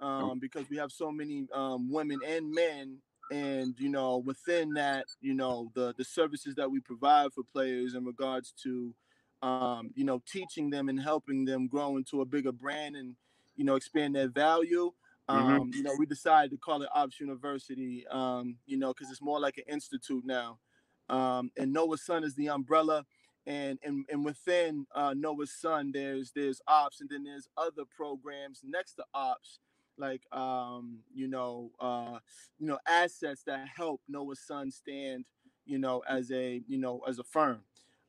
um, 0.00 0.38
because 0.38 0.68
we 0.70 0.78
have 0.78 0.90
so 0.90 1.12
many 1.12 1.46
um, 1.52 1.92
women 1.92 2.18
and 2.26 2.50
men. 2.50 2.98
And 3.30 3.74
you 3.78 3.88
know, 3.88 4.18
within 4.18 4.74
that, 4.74 5.06
you 5.20 5.34
know, 5.34 5.70
the 5.74 5.94
the 5.96 6.04
services 6.04 6.54
that 6.56 6.70
we 6.70 6.80
provide 6.80 7.32
for 7.32 7.44
players 7.52 7.94
in 7.94 8.04
regards 8.04 8.52
to, 8.64 8.94
um, 9.42 9.90
you 9.94 10.04
know, 10.04 10.22
teaching 10.30 10.70
them 10.70 10.88
and 10.88 11.00
helping 11.00 11.44
them 11.44 11.68
grow 11.68 11.96
into 11.96 12.20
a 12.20 12.26
bigger 12.26 12.52
brand 12.52 12.96
and, 12.96 13.16
you 13.56 13.64
know, 13.64 13.76
expand 13.76 14.14
their 14.14 14.28
value 14.28 14.92
Mm-hmm. 15.28 15.46
Um, 15.46 15.60
mm-hmm. 15.60 15.76
You 15.76 15.82
know, 15.82 15.92
we 15.98 16.06
decided 16.06 16.50
to 16.50 16.56
call 16.56 16.82
it 16.82 16.88
Ops 16.94 17.20
University, 17.20 18.04
um, 18.10 18.56
you 18.66 18.76
know, 18.76 18.92
because 18.92 19.10
it's 19.10 19.22
more 19.22 19.40
like 19.40 19.58
an 19.58 19.64
institute 19.68 20.24
now. 20.24 20.58
Um, 21.08 21.50
and 21.56 21.72
Noah's 21.72 22.04
Son 22.04 22.24
is 22.24 22.34
the 22.34 22.48
umbrella. 22.48 23.04
And, 23.46 23.78
and, 23.82 24.04
and 24.10 24.24
within 24.24 24.86
uh, 24.94 25.14
Noah's 25.16 25.52
Son, 25.52 25.90
there's 25.92 26.30
there's 26.32 26.60
ops, 26.68 27.00
and 27.00 27.10
then 27.10 27.24
there's 27.24 27.48
other 27.56 27.82
programs 27.84 28.60
next 28.62 28.94
to 28.94 29.04
ops, 29.14 29.58
like 29.98 30.22
um, 30.32 30.98
you 31.14 31.28
know, 31.28 31.70
uh, 31.80 32.18
you 32.58 32.66
know, 32.66 32.78
assets 32.88 33.42
that 33.46 33.66
help 33.74 34.00
Noah's 34.08 34.40
Son 34.40 34.70
stand, 34.70 35.24
you 35.64 35.78
know, 35.78 36.02
as 36.08 36.30
a 36.30 36.62
you 36.66 36.78
know 36.78 37.02
as 37.08 37.18
a 37.18 37.24
firm 37.24 37.60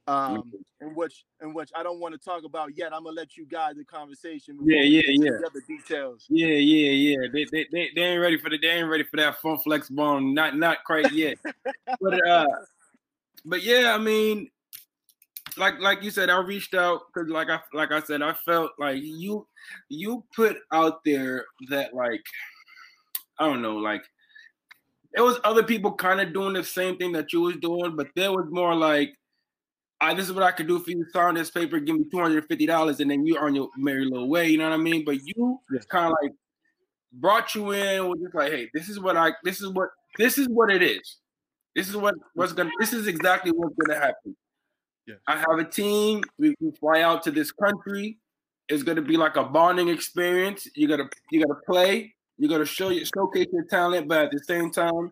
um, 0.07 0.51
in 0.81 0.95
which 0.95 1.25
in 1.41 1.53
which 1.53 1.71
I 1.75 1.83
don't 1.83 1.99
want 1.99 2.13
to 2.13 2.19
talk 2.19 2.43
about 2.43 2.77
yet. 2.77 2.93
I'm 2.93 3.03
gonna 3.03 3.15
let 3.15 3.37
you 3.37 3.45
guide 3.45 3.77
the 3.77 3.85
conversation. 3.85 4.57
Yeah, 4.63 4.81
yeah, 4.81 5.01
yeah. 5.05 5.31
The 5.39 5.47
other 5.47 5.61
details. 5.67 6.25
Yeah, 6.29 6.47
yeah, 6.47 6.91
yeah. 6.91 7.27
They, 7.31 7.45
they, 7.45 7.67
they, 7.71 7.89
they 7.95 8.01
ain't 8.01 8.21
ready 8.21 8.37
for 8.37 8.49
the 8.49 8.57
they 8.57 8.69
ain't 8.69 8.89
ready 8.89 9.03
for 9.03 9.17
that 9.17 9.37
fun 9.37 9.59
flex 9.59 9.89
bone. 9.89 10.33
Not 10.33 10.57
not 10.57 10.83
quite 10.85 11.11
yet. 11.13 11.37
but 12.01 12.27
uh, 12.27 12.47
but 13.45 13.63
yeah, 13.63 13.93
I 13.95 13.97
mean, 13.97 14.49
like 15.57 15.79
like 15.79 16.03
you 16.03 16.11
said, 16.11 16.29
I 16.29 16.37
reached 16.39 16.73
out 16.73 17.01
because 17.13 17.29
like 17.29 17.49
I 17.49 17.59
like 17.73 17.91
I 17.91 18.01
said, 18.01 18.21
I 18.21 18.33
felt 18.45 18.71
like 18.79 19.01
you 19.01 19.47
you 19.89 20.23
put 20.35 20.57
out 20.71 21.03
there 21.05 21.45
that 21.69 21.93
like 21.93 22.23
I 23.39 23.47
don't 23.47 23.61
know, 23.61 23.77
like 23.77 24.03
it 25.15 25.21
was 25.21 25.39
other 25.43 25.63
people 25.63 25.93
kind 25.93 26.21
of 26.21 26.33
doing 26.33 26.53
the 26.53 26.63
same 26.63 26.97
thing 26.97 27.11
that 27.13 27.33
you 27.33 27.41
was 27.41 27.57
doing, 27.57 27.95
but 27.95 28.07
there 28.15 28.31
was 28.31 28.47
more 28.49 28.75
like 28.75 29.13
I, 30.01 30.13
this 30.13 30.27
is 30.27 30.33
what 30.33 30.43
I 30.43 30.51
could 30.51 30.67
do 30.67 30.79
for 30.79 30.91
you. 30.91 31.05
Sign 31.13 31.35
this 31.35 31.51
paper, 31.51 31.79
give 31.79 31.95
me 31.95 32.05
two 32.11 32.19
hundred 32.19 32.45
fifty 32.47 32.65
dollars, 32.65 32.99
and 32.99 33.09
then 33.09 33.25
you're 33.25 33.43
on 33.45 33.55
your 33.55 33.69
merry 33.77 34.05
little 34.05 34.29
way. 34.29 34.49
You 34.49 34.57
know 34.57 34.69
what 34.69 34.73
I 34.73 34.77
mean? 34.77 35.05
But 35.05 35.17
you 35.23 35.59
Yeah. 35.71 35.79
kind 35.89 36.07
of 36.07 36.17
like 36.21 36.33
brought 37.13 37.55
you 37.55 37.71
in 37.71 38.09
with 38.09 38.21
just 38.21 38.35
like, 38.35 38.51
hey, 38.51 38.69
this 38.73 38.89
is 38.89 38.99
what 38.99 39.15
I, 39.17 39.31
this 39.43 39.61
is 39.61 39.69
what, 39.69 39.89
this 40.17 40.37
is 40.37 40.47
what 40.49 40.71
it 40.71 40.81
is. 40.83 41.17
This 41.75 41.89
is 41.89 41.95
what 41.95 42.15
what's 42.35 42.53
gonna. 42.53 42.71
This 42.79 42.93
is 42.93 43.07
exactly 43.07 43.51
what's 43.51 43.75
gonna 43.75 43.99
happen. 43.99 44.35
Yes. 45.07 45.17
I 45.27 45.37
have 45.37 45.59
a 45.59 45.65
team. 45.65 46.23
We, 46.37 46.55
we 46.59 46.71
fly 46.79 47.01
out 47.01 47.23
to 47.23 47.31
this 47.31 47.51
country. 47.51 48.17
It's 48.69 48.83
gonna 48.83 49.01
be 49.01 49.17
like 49.17 49.35
a 49.35 49.43
bonding 49.43 49.89
experience. 49.89 50.67
You 50.75 50.87
gotta 50.87 51.09
you 51.31 51.45
gotta 51.45 51.59
play. 51.65 52.13
You 52.37 52.47
gotta 52.47 52.65
show 52.65 52.89
your 52.89 53.05
showcase 53.05 53.47
your 53.51 53.65
talent, 53.65 54.07
but 54.07 54.25
at 54.25 54.31
the 54.31 54.39
same 54.39 54.71
time, 54.71 55.11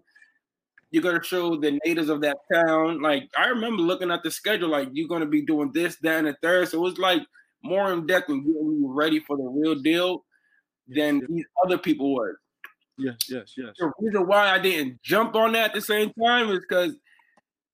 you 0.92 1.02
gotta 1.02 1.22
show 1.24 1.58
the 1.58 1.78
natives 1.86 2.10
of 2.10 2.22
that 2.22 2.38
town. 2.54 3.02
Like 3.02 3.30
I 3.38 3.48
remember 3.48 3.82
looking 3.84 4.12
at 4.12 4.24
the 4.24 4.32
schedule, 4.32 4.70
like 4.70 4.90
you're 4.94 5.10
gonna 5.10 5.26
be 5.26 5.42
doing 5.42 5.72
this, 5.74 5.98
that, 5.98 6.20
and 6.20 6.28
the 6.28 6.38
third. 6.42 6.70
So 6.70 6.78
it 6.78 6.82
was 6.82 6.98
like 6.98 7.22
more 7.64 7.92
in 7.92 8.08
depth 8.08 8.30
and 8.30 8.44
getting 8.46 8.78
you 8.80 8.92
ready 8.92 9.20
for 9.20 9.36
the 9.36 9.44
real 9.44 9.76
deal 9.76 10.24
than 10.88 11.20
Yes, 11.20 11.30
these 11.30 11.46
other 11.66 11.78
people 11.78 12.16
were. 12.16 12.40
yes, 12.98 13.16
yes, 13.30 13.54
yes. 13.58 13.76
The 13.78 13.92
reason 14.00 14.26
why 14.28 14.50
I 14.50 14.58
didn't 14.60 15.02
jump 15.04 15.36
on 15.36 15.52
that 15.52 15.70
at 15.70 15.74
the 15.74 15.82
same 15.82 16.12
time 16.14 16.50
is 16.50 16.60
because 16.60 16.96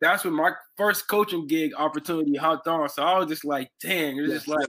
that's 0.01 0.23
when 0.23 0.33
my 0.35 0.51
first 0.77 1.07
coaching 1.07 1.47
gig 1.47 1.73
opportunity 1.75 2.35
hopped 2.35 2.67
on. 2.67 2.87
So 2.89 3.03
I 3.03 3.17
was 3.19 3.27
just 3.27 3.45
like, 3.45 3.69
dang, 3.81 4.17
it's 4.19 4.33
just 4.33 4.47
Yes. 4.47 4.47
like, 4.47 4.67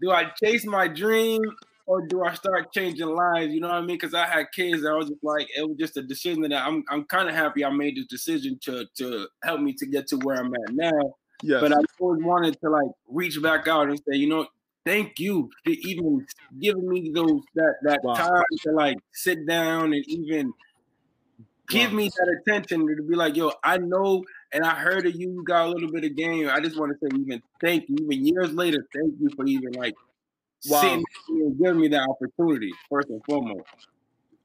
do 0.00 0.10
I 0.10 0.30
chase 0.42 0.66
my 0.66 0.88
dream 0.88 1.40
or 1.86 2.06
do 2.06 2.24
I 2.24 2.34
start 2.34 2.72
changing 2.72 3.06
lives? 3.08 3.52
You 3.52 3.60
know 3.60 3.68
what 3.68 3.76
I 3.78 3.80
mean? 3.80 3.96
Because 3.98 4.14
I 4.14 4.26
had 4.26 4.46
kids, 4.54 4.84
I 4.86 4.92
was 4.92 5.08
just 5.08 5.22
like, 5.24 5.48
it 5.56 5.66
was 5.68 5.76
just 5.78 5.96
a 5.96 6.02
decision 6.02 6.42
that 6.42 6.52
I'm 6.54 6.84
I'm 6.90 7.04
kind 7.04 7.28
of 7.28 7.34
happy 7.34 7.64
I 7.64 7.70
made 7.70 7.96
this 7.96 8.06
decision 8.06 8.58
to 8.64 8.86
to 8.98 9.28
help 9.42 9.60
me 9.60 9.74
to 9.74 9.86
get 9.86 10.06
to 10.08 10.16
where 10.18 10.36
I'm 10.38 10.52
at 10.54 10.72
now. 10.72 11.14
Yes. 11.42 11.60
But 11.60 11.72
I 11.72 11.76
always 12.00 12.22
wanted 12.24 12.58
to 12.62 12.70
like 12.70 12.90
reach 13.08 13.40
back 13.42 13.68
out 13.68 13.88
and 13.88 13.98
say, 13.98 14.16
you 14.16 14.28
know, 14.28 14.46
thank 14.84 15.18
you 15.18 15.50
for 15.64 15.70
even 15.70 16.26
giving 16.60 16.88
me 16.88 17.10
those 17.14 17.42
that 17.54 17.74
that 17.84 18.00
Wow. 18.02 18.16
time 18.16 18.44
to 18.64 18.72
like 18.72 18.96
sit 19.12 19.46
down 19.46 19.92
and 19.92 20.04
even 20.08 20.52
give 21.68 21.92
Wow. 21.92 21.96
me 21.96 22.08
that 22.16 22.36
attention 22.40 22.86
to 22.86 23.02
be 23.02 23.14
like, 23.14 23.36
yo, 23.36 23.52
I 23.64 23.78
know 23.78 24.24
and 24.52 24.64
I 24.64 24.74
heard 24.74 25.06
of 25.06 25.14
you, 25.14 25.30
you 25.30 25.44
got 25.44 25.66
a 25.66 25.70
little 25.70 25.90
bit 25.90 26.04
of 26.04 26.16
game. 26.16 26.48
I 26.48 26.60
just 26.60 26.78
want 26.78 26.92
to 26.92 26.98
say 26.98 27.16
even 27.20 27.42
thank 27.60 27.88
you. 27.88 27.96
Even 28.02 28.26
years 28.26 28.52
later, 28.52 28.86
thank 28.94 29.14
you 29.20 29.28
for 29.36 29.46
even 29.46 29.72
like 29.72 29.94
Wow. 30.66 30.80
sitting 30.80 31.04
me 31.28 31.40
and 31.42 31.58
giving 31.58 31.80
me 31.80 31.88
that 31.88 32.08
opportunity, 32.08 32.72
first 32.90 33.08
and 33.08 33.22
foremost. 33.24 33.66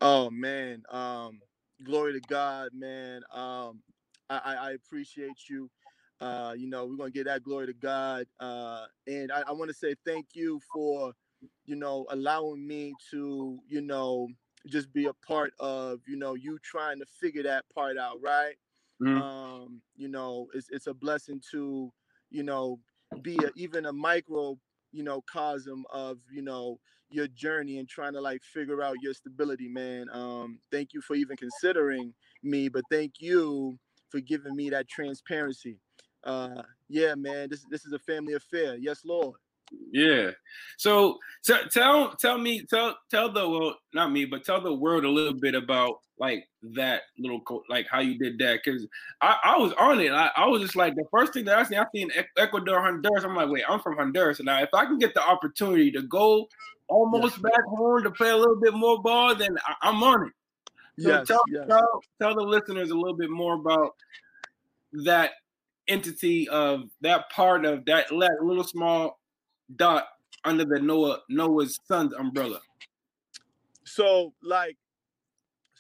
Oh 0.02 0.30
man, 0.30 0.84
um, 0.90 1.40
glory 1.84 2.14
to 2.14 2.20
God, 2.22 2.70
man. 2.74 3.22
Um, 3.34 3.82
I, 4.30 4.38
I, 4.38 4.54
I 4.56 4.72
appreciate 4.72 5.50
you. 5.50 5.70
Uh, 6.20 6.56
you 6.58 6.68
know, 6.68 6.86
we're 6.86 6.96
gonna 6.98 7.12
get 7.12 7.26
that 7.26 7.44
glory 7.44 7.68
to 7.68 7.74
God. 7.74 8.26
Uh, 8.40 8.86
and 9.06 9.32
I, 9.32 9.44
I 9.48 9.52
want 9.52 9.70
to 9.70 9.76
say 9.76 9.96
thank 10.06 10.28
you 10.34 10.60
for, 10.74 11.14
you 11.66 11.76
know, 11.76 12.08
allowing 12.10 12.66
me 12.66 12.96
to, 13.12 13.60
you 13.68 13.82
know, 13.82 14.28
just 14.68 14.92
be 14.92 15.06
a 15.06 15.14
part 15.14 15.54
of, 15.60 16.00
you 16.08 16.16
know, 16.16 16.34
you 16.34 16.58
trying 16.60 17.00
to 17.00 17.06
figure 17.06 17.44
that 17.44 17.66
part 17.74 17.98
out, 17.98 18.20
right? 18.22 18.56
Mhm. 19.00 19.22
Um, 19.22 19.82
you 19.96 20.08
know, 20.08 20.50
it's 20.54 20.70
it's 20.70 20.88
a 20.88 20.94
blessing 20.94 21.42
to, 21.52 21.92
you 22.30 22.44
know, 22.44 22.80
be 23.22 23.44
a, 23.44 23.52
even 23.56 23.86
a 23.86 23.94
micro, 23.94 24.60
you 24.92 25.04
know, 25.04 25.22
cosm 25.22 25.84
of, 25.92 26.20
you 26.32 26.42
know, 26.42 26.80
your 27.10 27.28
journey 27.28 27.78
and 27.80 27.88
trying 27.88 28.14
to 28.14 28.22
like 28.22 28.44
figure 28.44 28.82
out 28.84 29.02
your 29.02 29.14
stability, 29.14 29.68
man. 29.70 30.10
Um, 30.12 30.60
thank 30.72 30.94
you 30.94 31.02
for 31.02 31.16
even 31.16 31.38
considering 31.38 32.14
me, 32.44 32.68
but 32.70 32.86
thank 32.90 33.22
you 33.22 33.80
for 34.10 34.20
giving 34.20 34.56
me 34.56 34.70
that 34.72 34.88
transparency. 34.88 35.80
Uh, 36.24 36.64
yeah, 36.90 37.16
man, 37.16 37.50
this 37.50 37.66
this 37.70 37.86
is 37.86 37.94
a 37.94 38.00
family 38.00 38.34
affair. 38.34 38.76
Yes, 38.76 39.06
Lord. 39.06 39.38
Yeah. 39.92 40.32
So, 40.78 41.18
so 41.42 41.58
tell 41.72 42.16
tell 42.16 42.38
me 42.38 42.66
tell 42.70 42.98
tell 43.10 43.32
the 43.32 43.48
well 43.48 43.76
not 43.94 44.12
me 44.12 44.26
but 44.26 44.44
tell 44.46 44.62
the 44.62 44.74
world 44.74 45.06
a 45.06 45.10
little 45.10 45.34
bit 45.34 45.56
about 45.56 45.96
like 46.20 46.48
that 46.62 47.04
little 47.18 47.42
co- 47.42 47.64
like 47.70 47.88
how 47.90 48.00
you 48.00 48.18
did 48.18 48.38
that 48.40 48.60
because 48.64 48.88
I, 49.22 49.38
I 49.44 49.58
was 49.58 49.74
on 49.74 50.00
it. 50.00 50.12
I, 50.12 50.32
I 50.36 50.48
was 50.48 50.62
just 50.62 50.76
like 50.76 50.96
the 50.96 51.06
first 51.12 51.34
thing 51.34 51.46
that 51.46 51.58
I 51.58 51.64
seen 51.64 51.80
I 51.80 51.86
seen 51.94 52.12
Ecuador 52.38 52.82
Honduras. 52.82 53.24
I'm 53.24 53.36
like 53.36 53.50
wait 53.50 53.64
I'm 53.68 53.80
from 53.80 53.98
Honduras 53.98 54.40
and 54.40 54.46
now 54.46 54.62
if 54.62 54.70
I 54.74 54.86
can 54.86 54.98
get 54.98 55.14
the 55.14 55.24
opportunity 55.24 55.92
to 55.92 56.02
go 56.04 56.48
almost 56.88 57.42
back 57.42 57.64
home 57.66 58.04
to 58.04 58.12
play 58.12 58.30
a 58.30 58.38
little 58.38 58.60
bit 58.60 58.74
more 58.74 59.02
ball 59.02 59.36
then 59.36 59.58
I, 59.66 59.90
I'm 59.90 60.02
on 60.04 60.28
it. 60.28 60.34
So 61.00 61.10
Yes, 61.10 61.28
tell, 61.28 61.42
yes. 61.50 61.66
tell 61.68 62.02
tell 62.22 62.36
the 62.36 62.42
listeners 62.42 62.90
a 62.90 62.96
little 62.96 63.18
bit 63.18 63.30
more 63.30 63.54
about 63.56 63.96
that 65.06 65.32
entity 65.88 66.50
of 66.50 66.90
that 67.02 67.30
part 67.30 67.66
of 67.66 67.86
that 67.86 68.12
little 68.12 68.64
small 68.64 69.17
dot 69.76 70.08
under 70.44 70.66
the 70.66 70.80
Noah 70.80 71.20
Noah's 71.30 71.80
son's 71.86 72.14
umbrella. 72.14 72.60
So 73.84 74.34
like, 74.44 74.78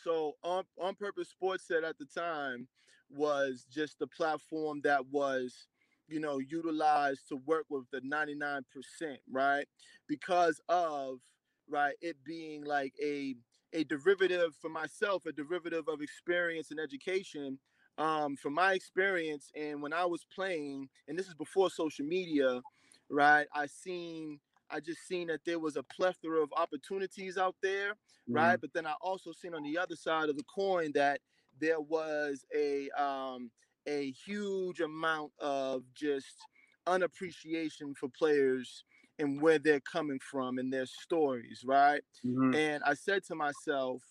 so 0.03 0.33
on 0.43 0.63
on 0.79 0.95
purpose 0.95 1.29
sports 1.29 1.67
set 1.67 1.83
at 1.83 1.97
the 1.97 2.05
time 2.05 2.67
was 3.09 3.65
just 3.71 3.99
the 3.99 4.07
platform 4.07 4.81
that 4.83 5.05
was, 5.07 5.67
you 6.07 6.19
know, 6.19 6.39
utilized 6.39 7.27
to 7.29 7.37
work 7.45 7.65
with 7.69 7.85
the 7.91 8.01
99%, 8.01 8.63
right? 9.31 9.65
Because 10.07 10.61
of 10.69 11.19
right 11.69 11.95
it 12.01 12.15
being 12.23 12.63
like 12.63 12.93
a 13.03 13.35
a 13.73 13.83
derivative 13.83 14.55
for 14.61 14.69
myself, 14.69 15.25
a 15.25 15.31
derivative 15.31 15.87
of 15.87 16.01
experience 16.01 16.71
and 16.71 16.79
education. 16.79 17.59
Um, 17.99 18.35
from 18.35 18.53
my 18.53 18.73
experience 18.73 19.49
and 19.55 19.81
when 19.81 19.91
I 19.91 20.05
was 20.05 20.23
playing, 20.33 20.87
and 21.07 21.17
this 21.17 21.27
is 21.27 21.33
before 21.33 21.71
social 21.71 22.05
media, 22.05 22.61
right? 23.09 23.47
I 23.53 23.67
seen 23.67 24.39
I 24.69 24.81
just 24.81 25.07
seen 25.07 25.27
that 25.27 25.45
there 25.45 25.59
was 25.59 25.77
a 25.77 25.83
plethora 25.83 26.43
of 26.43 26.51
opportunities 26.57 27.37
out 27.37 27.55
there, 27.61 27.93
right? 28.31 28.59
But 28.59 28.73
then 28.73 28.85
I 28.85 28.95
also 29.01 29.31
seen 29.31 29.53
on 29.53 29.63
the 29.63 29.77
other 29.77 29.95
side 29.95 30.29
of 30.29 30.35
the 30.37 30.43
coin 30.43 30.91
that 30.93 31.21
there 31.59 31.79
was 31.79 32.45
a 32.55 32.89
um, 32.91 33.51
a 33.85 34.11
huge 34.11 34.81
amount 34.81 35.31
of 35.39 35.83
just 35.93 36.47
unappreciation 36.85 37.95
for 37.95 38.09
players 38.09 38.83
and 39.19 39.41
where 39.41 39.59
they're 39.59 39.79
coming 39.81 40.19
from 40.19 40.57
and 40.57 40.71
their 40.71 40.85
stories, 40.85 41.63
right? 41.65 42.01
Mhm. 42.23 42.53
And 42.53 42.83
I 42.83 42.93
said 42.93 43.23
to 43.25 43.35
myself 43.35 44.03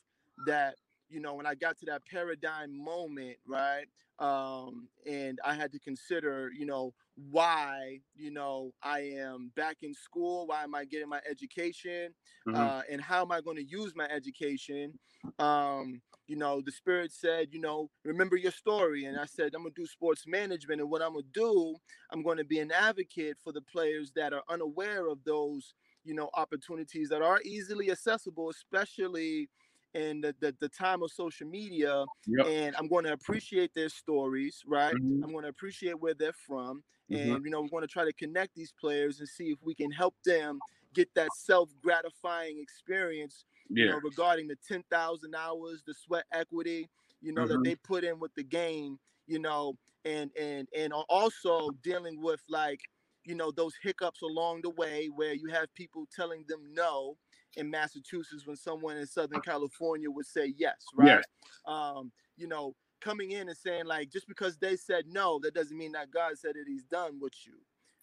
that, 0.46 0.76
you 1.08 1.20
know, 1.20 1.34
when 1.34 1.46
I 1.46 1.54
got 1.54 1.78
to 1.78 1.86
that 1.86 2.04
paradigm 2.06 2.76
moment, 2.76 3.38
right? 3.46 3.86
Um, 4.18 4.88
and 5.06 5.38
I 5.44 5.54
had 5.54 5.72
to 5.72 5.78
consider, 5.78 6.50
you 6.52 6.66
know, 6.66 6.94
why, 7.16 8.00
you 8.14 8.30
know, 8.30 8.72
I 8.82 9.00
am 9.00 9.50
back 9.56 9.78
in 9.82 9.94
school, 9.94 10.46
why 10.46 10.62
am 10.64 10.74
I 10.74 10.84
getting 10.84 11.08
my 11.08 11.22
education, 11.28 12.14
Mhm. 12.46 12.70
uh, 12.70 12.82
and 12.90 13.00
how 13.00 13.22
am 13.22 13.32
I 13.32 13.40
going 13.40 13.56
to 13.56 13.64
use 13.64 13.94
my 13.96 14.06
education? 14.08 14.98
Um, 15.38 16.02
you 16.26 16.36
know, 16.36 16.60
the 16.60 16.72
spirit 16.72 17.12
said, 17.12 17.48
you 17.52 17.60
know, 17.60 17.90
remember 18.04 18.36
your 18.36 18.52
story. 18.52 19.04
And 19.04 19.18
I 19.18 19.26
said, 19.26 19.54
I'm 19.54 19.62
gonna 19.62 19.74
do 19.74 19.86
sports 19.86 20.26
management, 20.26 20.80
and 20.80 20.90
what 20.90 21.02
I'm 21.02 21.12
gonna 21.14 21.22
do, 21.32 21.76
I'm 22.10 22.22
going 22.22 22.38
to 22.38 22.44
be 22.44 22.58
an 22.58 22.72
advocate 22.72 23.38
for 23.42 23.52
the 23.52 23.62
players 23.62 24.12
that 24.12 24.32
are 24.32 24.42
unaware 24.48 25.08
of 25.08 25.24
those, 25.24 25.74
you 26.04 26.14
know, 26.14 26.30
opportunities 26.34 27.08
that 27.10 27.22
are 27.22 27.40
easily 27.44 27.90
accessible, 27.90 28.50
especially 28.50 29.48
in 29.94 30.20
the, 30.20 30.34
the, 30.40 30.54
the 30.60 30.68
time 30.68 31.02
of 31.02 31.10
social 31.12 31.46
media. 31.48 32.06
Yep. 32.26 32.46
And 32.46 32.76
I'm 32.76 32.88
going 32.88 33.04
to 33.04 33.12
appreciate 33.12 33.72
their 33.74 33.88
stories, 33.88 34.62
right? 34.66 34.96
Mhm. 34.96 35.22
I'm 35.22 35.32
going 35.32 35.44
to 35.44 35.48
appreciate 35.48 35.98
where 35.98 36.14
they're 36.14 36.32
from. 36.32 36.84
Mhm. 37.10 37.36
And, 37.36 37.44
you 37.44 37.50
know, 37.50 37.62
we're 37.62 37.68
going 37.68 37.82
to 37.82 37.88
try 37.88 38.04
to 38.04 38.12
connect 38.12 38.54
these 38.54 38.72
players 38.72 39.20
and 39.20 39.28
see 39.28 39.50
if 39.50 39.58
we 39.62 39.74
can 39.74 39.90
help 39.90 40.16
them 40.24 40.62
get 40.94 41.14
that 41.14 41.32
self 41.32 41.70
gratifying 41.80 42.58
experience 42.60 43.44
you 43.78 43.84
know, 43.86 43.98
regarding 43.98 44.48
the 44.48 44.56
10,000 44.66 45.34
hours, 45.34 45.82
the 45.86 45.92
sweat 45.94 46.24
equity, 46.32 46.88
you 47.20 47.32
know, 47.32 47.46
Mhm. 47.46 47.46
that 47.46 47.62
they 47.62 47.76
put 47.76 48.04
in 48.04 48.18
with 48.18 48.34
the 48.34 48.42
game, 48.42 48.98
you 49.26 49.38
know, 49.38 49.76
and 50.04 50.30
and 50.38 50.66
and 50.74 50.92
also 50.94 51.72
dealing 51.82 52.20
with 52.20 52.40
like, 52.48 52.80
you 53.24 53.34
know, 53.34 53.50
those 53.50 53.74
hiccups 53.82 54.22
along 54.22 54.62
the 54.62 54.70
way 54.70 55.08
where 55.08 55.34
you 55.34 55.48
have 55.48 55.72
people 55.74 56.06
telling 56.14 56.44
them 56.48 56.72
no 56.72 57.18
in 57.56 57.70
Massachusetts 57.70 58.46
when 58.46 58.56
someone 58.56 58.96
in 58.96 59.06
Southern 59.06 59.40
California 59.40 60.10
would 60.10 60.26
say 60.26 60.54
yes, 60.56 60.90
right? 60.94 61.22
Yes. 61.22 61.26
Um, 61.66 62.12
you 62.36 62.46
know, 62.46 62.74
coming 63.00 63.32
in 63.32 63.48
and 63.48 63.56
saying 63.56 63.86
like 63.86 64.10
just 64.10 64.28
because 64.28 64.56
they 64.58 64.76
said 64.76 65.04
no, 65.08 65.38
that 65.40 65.54
doesn't 65.54 65.76
mean 65.76 65.92
that 65.92 66.10
God 66.10 66.38
said 66.38 66.54
that 66.54 66.64
he's 66.66 66.84
done 66.84 67.18
with 67.20 67.34
you. 67.46 67.54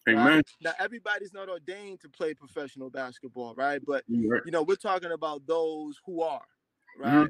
right? 0.06 0.16
Amen. 0.16 0.42
Now 0.60 0.72
everybody's 0.78 1.32
not 1.32 1.48
ordained 1.48 2.00
to 2.00 2.08
play 2.08 2.34
professional 2.34 2.90
basketball, 2.90 3.54
right? 3.54 3.80
But 3.86 4.04
right. 4.08 4.42
you 4.44 4.52
know 4.52 4.62
we're 4.62 4.76
talking 4.76 5.12
about 5.12 5.46
those 5.46 6.00
who 6.06 6.22
are 6.22 6.46
Mm-hmm. 7.04 7.22
right 7.22 7.28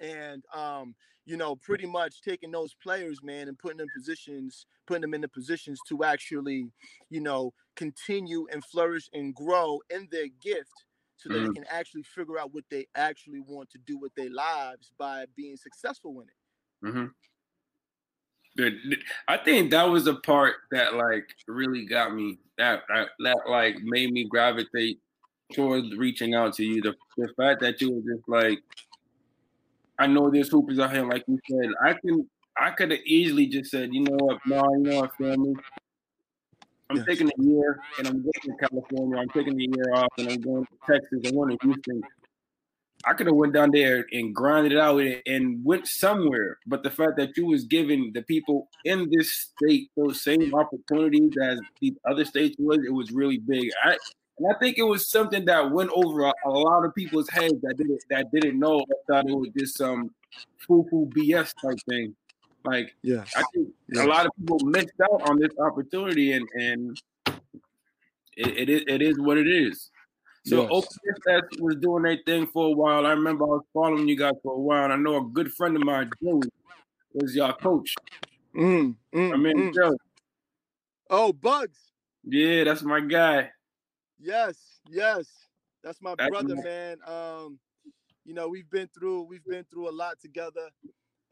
and 0.00 0.44
um 0.54 0.94
you 1.24 1.36
know 1.36 1.54
pretty 1.56 1.86
much 1.86 2.20
taking 2.22 2.50
those 2.50 2.74
players 2.82 3.22
man 3.22 3.48
and 3.48 3.58
putting 3.58 3.78
them 3.78 3.86
in 3.94 4.00
positions 4.00 4.66
putting 4.86 5.02
them 5.02 5.14
in 5.14 5.20
the 5.20 5.28
positions 5.28 5.80
to 5.88 6.02
actually 6.04 6.66
you 7.10 7.20
know 7.20 7.52
continue 7.76 8.46
and 8.52 8.64
flourish 8.64 9.08
and 9.12 9.34
grow 9.34 9.80
in 9.90 10.08
their 10.10 10.26
gift 10.42 10.84
so 11.16 11.28
that 11.28 11.38
Mhm. 11.38 11.48
they 11.48 11.54
can 11.60 11.64
actually 11.70 12.02
figure 12.02 12.38
out 12.38 12.52
what 12.52 12.64
they 12.70 12.86
actually 12.96 13.40
want 13.40 13.70
to 13.70 13.78
do 13.78 13.96
with 13.98 14.12
their 14.14 14.30
lives 14.30 14.90
by 14.98 15.26
being 15.36 15.56
successful 15.56 16.20
in 16.20 16.28
it 16.28 16.34
hmm 16.82 17.06
I 19.28 19.38
think 19.38 19.70
that 19.70 19.84
was 19.84 20.04
the 20.04 20.16
part 20.16 20.56
that 20.72 20.94
like 20.94 21.24
really 21.48 21.86
got 21.86 22.14
me. 22.14 22.38
That 22.58 22.82
that, 22.88 23.08
that 23.20 23.38
like 23.48 23.76
made 23.82 24.12
me 24.12 24.24
gravitate 24.24 25.00
towards 25.54 25.96
reaching 25.96 26.34
out 26.34 26.54
to 26.54 26.64
you. 26.64 26.82
The, 26.82 26.94
the 27.16 27.28
fact 27.36 27.60
that 27.60 27.80
you 27.80 27.92
were 27.92 28.14
just 28.14 28.28
like, 28.28 28.58
I 29.98 30.06
know 30.06 30.30
there's 30.30 30.50
hoopers 30.50 30.78
out 30.78 30.92
here, 30.92 31.08
like 31.08 31.24
you 31.26 31.38
said. 31.48 31.70
I 31.82 31.94
can 31.94 32.28
I 32.56 32.70
could 32.70 32.90
have 32.90 33.00
easily 33.06 33.46
just 33.46 33.70
said, 33.70 33.94
you 33.94 34.02
know 34.02 34.16
what, 34.16 34.38
no, 34.46 34.62
you 34.76 34.82
know 34.82 35.00
what, 35.00 35.16
family. 35.16 35.54
I'm 36.90 36.98
yes. 36.98 37.06
taking 37.06 37.28
a 37.28 37.42
year 37.42 37.80
and 37.98 38.06
I'm 38.06 38.22
going 38.22 38.32
to 38.42 38.68
California. 38.68 39.18
I'm 39.18 39.28
taking 39.30 39.58
a 39.58 39.64
year 39.64 39.94
off 39.94 40.12
and 40.18 40.28
I'm 40.28 40.40
going 40.42 40.66
to 40.66 40.92
Texas. 40.92 41.20
I'm 41.24 41.34
going 41.34 41.56
to 41.56 41.58
Houston. 41.62 42.02
I 43.04 43.14
could 43.14 43.26
have 43.26 43.36
went 43.36 43.52
down 43.52 43.70
there 43.72 44.06
and 44.12 44.34
grinded 44.34 44.72
it 44.72 44.78
out 44.78 45.00
and 45.26 45.64
went 45.64 45.86
somewhere. 45.86 46.58
But 46.66 46.82
the 46.82 46.90
fact 46.90 47.16
that 47.16 47.36
you 47.36 47.46
was 47.46 47.64
giving 47.64 48.12
the 48.12 48.22
people 48.22 48.68
in 48.84 49.10
this 49.10 49.32
state 49.32 49.90
those 49.96 50.22
same 50.22 50.54
opportunities 50.54 51.32
as 51.42 51.58
the 51.80 51.94
other 52.08 52.24
states 52.24 52.56
was, 52.58 52.78
it 52.86 52.92
was 52.92 53.10
really 53.10 53.38
big. 53.38 53.70
I 53.84 53.96
and 54.38 54.50
I 54.50 54.58
think 54.58 54.78
it 54.78 54.82
was 54.82 55.08
something 55.08 55.44
that 55.44 55.70
went 55.70 55.90
over 55.94 56.22
a, 56.22 56.32
a 56.46 56.50
lot 56.50 56.84
of 56.84 56.94
people's 56.94 57.28
heads 57.28 57.60
that 57.62 57.76
didn't 57.76 58.02
that 58.10 58.26
didn't 58.32 58.58
know. 58.58 58.80
I 58.80 58.94
thought 59.06 59.28
it 59.28 59.36
was 59.36 59.50
just 59.56 59.76
some 59.76 60.10
foo 60.58 60.86
foo 60.90 61.08
BS 61.14 61.52
type 61.62 61.78
thing. 61.88 62.14
Like, 62.64 62.94
yeah, 63.02 63.24
I 63.36 63.42
think 63.54 63.68
yes. 63.88 64.04
a 64.04 64.08
lot 64.08 64.26
of 64.26 64.32
people 64.38 64.58
missed 64.60 64.92
out 65.02 65.28
on 65.28 65.38
this 65.38 65.52
opportunity, 65.58 66.32
and 66.32 66.48
and 66.54 67.00
it, 68.36 68.56
it 68.56 68.68
is 68.68 68.82
it 68.86 69.02
is 69.02 69.18
what 69.18 69.38
it 69.38 69.48
is. 69.48 69.90
So 70.44 70.62
yes. 70.62 70.70
OPSS 70.70 71.60
was 71.60 71.76
doing 71.76 72.02
their 72.02 72.18
thing 72.26 72.46
for 72.48 72.66
a 72.66 72.72
while. 72.72 73.06
I 73.06 73.10
remember 73.10 73.44
I 73.44 73.48
was 73.48 73.64
following 73.72 74.08
you 74.08 74.16
guys 74.16 74.32
for 74.42 74.54
a 74.54 74.58
while, 74.58 74.84
and 74.84 74.92
I 74.92 74.96
know 74.96 75.18
a 75.18 75.24
good 75.24 75.52
friend 75.52 75.76
of 75.76 75.84
mine, 75.84 76.10
Joey, 76.22 76.48
was 77.12 77.36
your 77.36 77.52
coach. 77.52 77.94
Mm, 78.54 78.96
mm, 79.14 79.32
I 79.32 79.36
mean, 79.36 79.72
mm. 79.72 79.96
Oh, 81.10 81.32
Bugs. 81.32 81.78
Yeah, 82.24 82.64
that's 82.64 82.82
my 82.82 83.00
guy. 83.00 83.50
Yes, 84.18 84.80
yes, 84.88 85.26
that's 85.82 86.00
my 86.00 86.14
that's 86.16 86.30
brother, 86.30 86.56
my- 86.56 86.62
man. 86.62 86.98
Um, 87.06 87.58
you 88.24 88.34
know, 88.34 88.48
we've 88.48 88.70
been 88.70 88.88
through 88.88 89.22
we've 89.22 89.44
been 89.44 89.64
through 89.64 89.88
a 89.88 89.92
lot 89.92 90.20
together, 90.20 90.70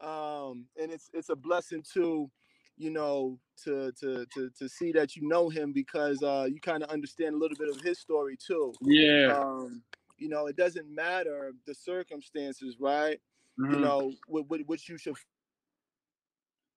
um, 0.01 0.65
and 0.79 0.91
it's 0.91 1.09
it's 1.13 1.29
a 1.29 1.35
blessing 1.35 1.83
to, 1.93 2.29
you 2.77 2.89
know, 2.89 3.37
to 3.63 3.91
to 3.99 4.25
to 4.33 4.49
to 4.57 4.69
see 4.69 4.91
that 4.93 5.15
you 5.15 5.27
know 5.27 5.49
him 5.49 5.71
because 5.71 6.21
uh, 6.23 6.47
you 6.49 6.59
kind 6.59 6.83
of 6.83 6.89
understand 6.89 7.35
a 7.35 7.37
little 7.37 7.57
bit 7.57 7.69
of 7.69 7.79
his 7.81 7.99
story 7.99 8.37
too. 8.37 8.73
Yeah. 8.81 9.37
Um, 9.37 9.83
you 10.17 10.29
know, 10.29 10.47
it 10.47 10.55
doesn't 10.55 10.93
matter 10.93 11.51
the 11.65 11.73
circumstances, 11.73 12.77
right? 12.79 13.19
Mm-hmm. 13.59 13.73
You 13.73 13.79
know, 13.79 14.13
what, 14.27 14.49
what, 14.49 14.61
what 14.67 14.87
you 14.87 14.97
should 14.97 15.15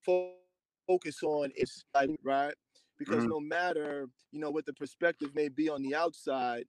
focus 0.05 1.22
on 1.22 1.51
is 1.57 1.84
right 2.22 2.55
because 2.99 3.18
mm-hmm. 3.18 3.28
no 3.28 3.40
matter 3.40 4.07
you 4.32 4.40
know 4.40 4.51
what 4.51 4.66
the 4.66 4.72
perspective 4.72 5.30
may 5.34 5.49
be 5.49 5.68
on 5.68 5.82
the 5.82 5.95
outside 5.95 6.64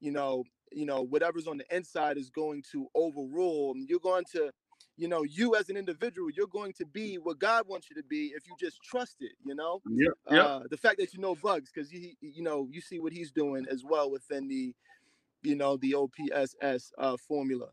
you 0.00 0.12
know 0.12 0.44
you 0.72 0.86
know 0.86 1.02
whatever's 1.02 1.46
on 1.46 1.58
the 1.58 1.76
inside 1.76 2.16
is 2.16 2.30
going 2.30 2.62
to 2.72 2.86
overrule 2.94 3.74
you're 3.88 3.98
going 3.98 4.24
to 4.30 4.50
you 4.96 5.08
know 5.08 5.22
you 5.22 5.54
as 5.54 5.68
an 5.68 5.76
individual 5.76 6.30
you're 6.30 6.46
going 6.46 6.72
to 6.72 6.86
be 6.86 7.16
what 7.16 7.38
god 7.38 7.64
wants 7.68 7.88
you 7.90 7.96
to 7.96 8.02
be 8.04 8.32
if 8.36 8.46
you 8.46 8.54
just 8.58 8.82
trust 8.82 9.16
it 9.20 9.32
you 9.44 9.54
know 9.54 9.80
yeah 9.90 10.08
yep. 10.30 10.44
uh, 10.44 10.60
the 10.70 10.76
fact 10.76 10.98
that 10.98 11.12
you 11.12 11.20
know 11.20 11.34
bugs 11.42 11.70
because 11.72 11.92
you 11.92 12.12
you 12.20 12.42
know 12.42 12.68
you 12.70 12.80
see 12.80 12.98
what 12.98 13.12
he's 13.12 13.30
doing 13.30 13.66
as 13.70 13.84
well 13.84 14.10
within 14.10 14.48
the 14.48 14.74
you 15.42 15.54
know 15.54 15.76
the 15.78 15.92
opss 15.92 16.90
uh, 16.98 17.16
formula 17.16 17.68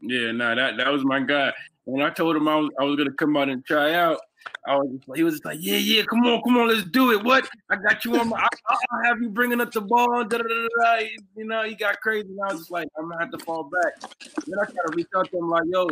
yeah, 0.00 0.30
no, 0.30 0.48
nah, 0.48 0.54
that 0.54 0.76
that 0.76 0.92
was 0.92 1.04
my 1.04 1.20
guy. 1.20 1.52
When 1.84 2.02
I 2.02 2.10
told 2.10 2.36
him 2.36 2.46
I 2.46 2.54
was 2.56 2.70
I 2.78 2.84
was 2.84 2.96
gonna 2.96 3.12
come 3.12 3.36
out 3.36 3.48
and 3.48 3.64
try 3.64 3.94
out, 3.94 4.20
I 4.66 4.76
was 4.76 4.90
just, 4.92 5.16
he 5.16 5.22
was 5.22 5.34
just 5.34 5.44
like, 5.44 5.58
yeah, 5.60 5.76
yeah, 5.76 6.02
come 6.04 6.20
on, 6.20 6.42
come 6.42 6.56
on, 6.56 6.68
let's 6.68 6.84
do 6.84 7.12
it. 7.12 7.24
What? 7.24 7.48
I 7.70 7.76
got 7.76 8.04
you 8.04 8.18
on 8.18 8.28
my, 8.28 8.38
I, 8.38 8.76
will 8.92 9.04
have 9.04 9.20
you 9.20 9.30
bringing 9.30 9.60
up 9.60 9.72
the 9.72 9.80
ball. 9.80 10.24
Da, 10.24 10.38
da, 10.38 10.44
da, 10.44 11.08
you 11.36 11.44
know, 11.44 11.64
he 11.64 11.74
got 11.74 12.00
crazy. 12.00 12.28
And 12.28 12.38
I 12.42 12.52
was 12.52 12.62
just 12.62 12.70
like, 12.70 12.88
I'm 12.98 13.08
gonna 13.08 13.20
have 13.20 13.30
to 13.32 13.38
fall 13.38 13.64
back. 13.64 14.10
Then 14.46 14.58
I 14.60 14.64
try 14.64 14.74
to 14.74 14.92
reach 14.94 15.08
out 15.16 15.30
to 15.30 15.38
him 15.38 15.48
like, 15.50 15.64
yo, 15.66 15.88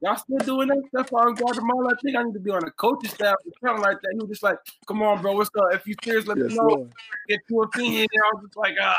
y'all 0.00 0.16
still 0.16 0.38
doing 0.38 0.68
that 0.68 0.82
stuff 0.88 1.12
on 1.12 1.34
Guatemala? 1.34 1.90
I 1.90 2.00
think 2.02 2.16
I 2.16 2.22
need 2.22 2.34
to 2.34 2.40
be 2.40 2.50
on 2.50 2.64
a 2.64 2.70
coaching 2.72 3.10
staff 3.10 3.36
or 3.46 3.52
something 3.68 3.82
like 3.82 4.00
that. 4.00 4.10
He 4.12 4.18
was 4.18 4.28
just 4.28 4.42
like, 4.42 4.58
come 4.86 5.02
on, 5.02 5.22
bro, 5.22 5.32
what's 5.34 5.50
up? 5.58 5.74
If 5.74 5.86
you 5.86 5.94
serious, 6.02 6.26
let 6.26 6.38
yes, 6.38 6.48
me 6.48 6.54
know. 6.54 6.62
Lord. 6.62 6.92
Get 7.28 7.40
to 7.48 7.62
opinion. 7.62 8.08
And 8.12 8.22
I 8.22 8.30
was 8.34 8.44
just 8.44 8.56
like, 8.56 8.74
ah 8.80 8.94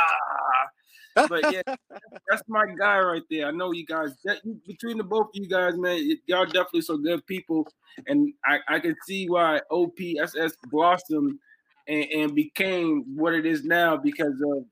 but 1.16 1.52
yeah, 1.52 1.62
that's 2.30 2.44
my 2.48 2.66
guy 2.78 3.00
right 3.00 3.24
there. 3.30 3.48
I 3.48 3.52
know 3.52 3.72
you 3.72 3.86
guys 3.86 4.14
between 4.68 4.98
the 4.98 5.04
both 5.04 5.28
of 5.28 5.32
you 5.34 5.48
guys, 5.48 5.78
man, 5.78 6.00
y'all 6.26 6.46
definitely 6.46 6.82
some 6.82 7.04
good 7.04 7.26
people, 7.26 7.68
and 8.08 8.34
I, 8.46 8.60
I 8.68 8.80
can 8.80 8.96
see 9.06 9.28
why 9.28 9.62
OPSS 9.72 10.54
blossomed 10.70 11.38
and, 11.88 12.06
and 12.06 12.36
became 12.36 13.04
what 13.16 13.34
it 13.34 13.46
is 13.46 13.64
now 13.64 13.98
because 13.98 14.42
of 14.56 14.66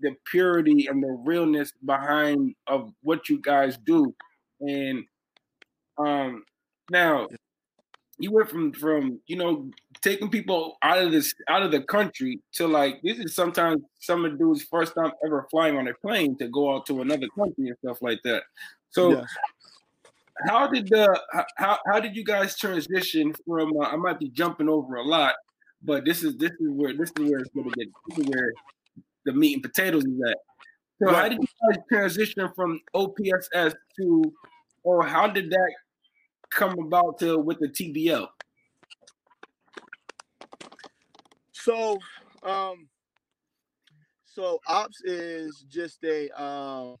the 0.00 0.14
purity 0.26 0.86
and 0.86 1.02
the 1.02 1.10
realness 1.24 1.72
behind 1.84 2.54
of 2.66 2.92
what 3.02 3.28
you 3.28 3.40
guys 3.40 3.76
do. 3.78 4.14
And 4.60 5.04
um 6.06 6.44
now 6.90 7.28
you 8.18 8.30
went 8.30 8.48
from 8.48 8.72
from 8.72 9.20
you 9.26 9.36
know 9.36 9.70
taking 10.00 10.30
people 10.30 10.76
out 10.82 10.98
of 10.98 11.10
this 11.12 11.34
out 11.48 11.62
of 11.62 11.70
the 11.70 11.82
country 11.82 12.40
to 12.52 12.66
like 12.66 13.00
this 13.02 13.18
is 13.18 13.34
sometimes 13.34 13.82
some 14.00 14.24
of 14.24 14.32
the 14.32 14.38
dudes 14.38 14.62
first 14.64 14.94
time 14.94 15.12
ever 15.24 15.46
flying 15.50 15.76
on 15.76 15.88
a 15.88 15.94
plane 15.94 16.36
to 16.38 16.48
go 16.48 16.74
out 16.74 16.86
to 16.86 17.00
another 17.00 17.26
country 17.36 17.68
and 17.68 17.76
stuff 17.84 17.98
like 18.00 18.20
that. 18.24 18.42
So 18.90 19.12
yeah. 19.12 19.24
how 20.46 20.66
did 20.68 20.88
the 20.88 21.20
how 21.56 21.78
how 21.86 22.00
did 22.00 22.14
you 22.14 22.24
guys 22.24 22.56
transition 22.56 23.34
from 23.46 23.76
uh, 23.76 23.86
I 23.86 23.96
might 23.96 24.18
be 24.18 24.28
jumping 24.28 24.68
over 24.68 24.96
a 24.96 25.04
lot, 25.04 25.34
but 25.82 26.04
this 26.04 26.22
is 26.22 26.36
this 26.36 26.52
is 26.52 26.68
where 26.68 26.96
this 26.96 27.10
is 27.18 27.30
where 27.30 27.40
it's 27.40 27.50
gonna 27.54 27.70
get 27.70 27.88
this 28.08 28.18
is 28.18 28.26
where 28.26 28.52
the 29.24 29.32
meat 29.32 29.54
and 29.54 29.62
potatoes 29.62 30.04
is 30.04 30.20
at. 30.28 30.36
So 31.00 31.06
right. 31.06 31.16
how 31.16 31.28
did 31.28 31.38
you 31.38 31.48
guys 31.72 31.82
transition 31.90 32.48
from 32.54 32.80
OPSS 32.94 33.74
to 33.98 34.32
or 34.84 35.06
how 35.06 35.26
did 35.26 35.50
that 35.50 35.72
come 36.54 36.78
about 36.78 37.18
to 37.20 37.38
with 37.38 37.58
the 37.58 37.68
TBL? 37.68 38.28
So, 41.52 41.98
um, 42.42 42.88
so 44.24 44.58
ops 44.66 45.00
is 45.04 45.64
just 45.68 46.02
a 46.04 46.30
um, 46.30 46.96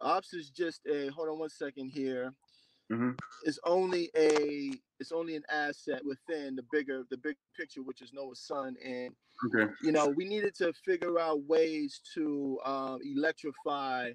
ops 0.00 0.34
is 0.34 0.50
just 0.50 0.80
a. 0.86 1.08
Hold 1.08 1.28
on 1.28 1.38
one 1.38 1.50
second 1.50 1.90
here. 1.90 2.32
Mm-hmm. 2.90 3.10
It's 3.44 3.58
only 3.64 4.10
a 4.16 4.72
it's 4.98 5.12
only 5.12 5.36
an 5.36 5.42
asset 5.50 6.02
within 6.04 6.56
the 6.56 6.64
bigger 6.72 7.04
the 7.10 7.18
big 7.18 7.36
picture, 7.56 7.82
which 7.82 8.02
is 8.02 8.12
Noah's 8.12 8.40
son. 8.40 8.74
And 8.84 9.10
okay. 9.46 9.72
you 9.82 9.92
know, 9.92 10.08
we 10.08 10.24
needed 10.24 10.54
to 10.56 10.72
figure 10.84 11.18
out 11.18 11.44
ways 11.44 12.00
to 12.14 12.58
um, 12.64 12.98
electrify, 13.04 14.10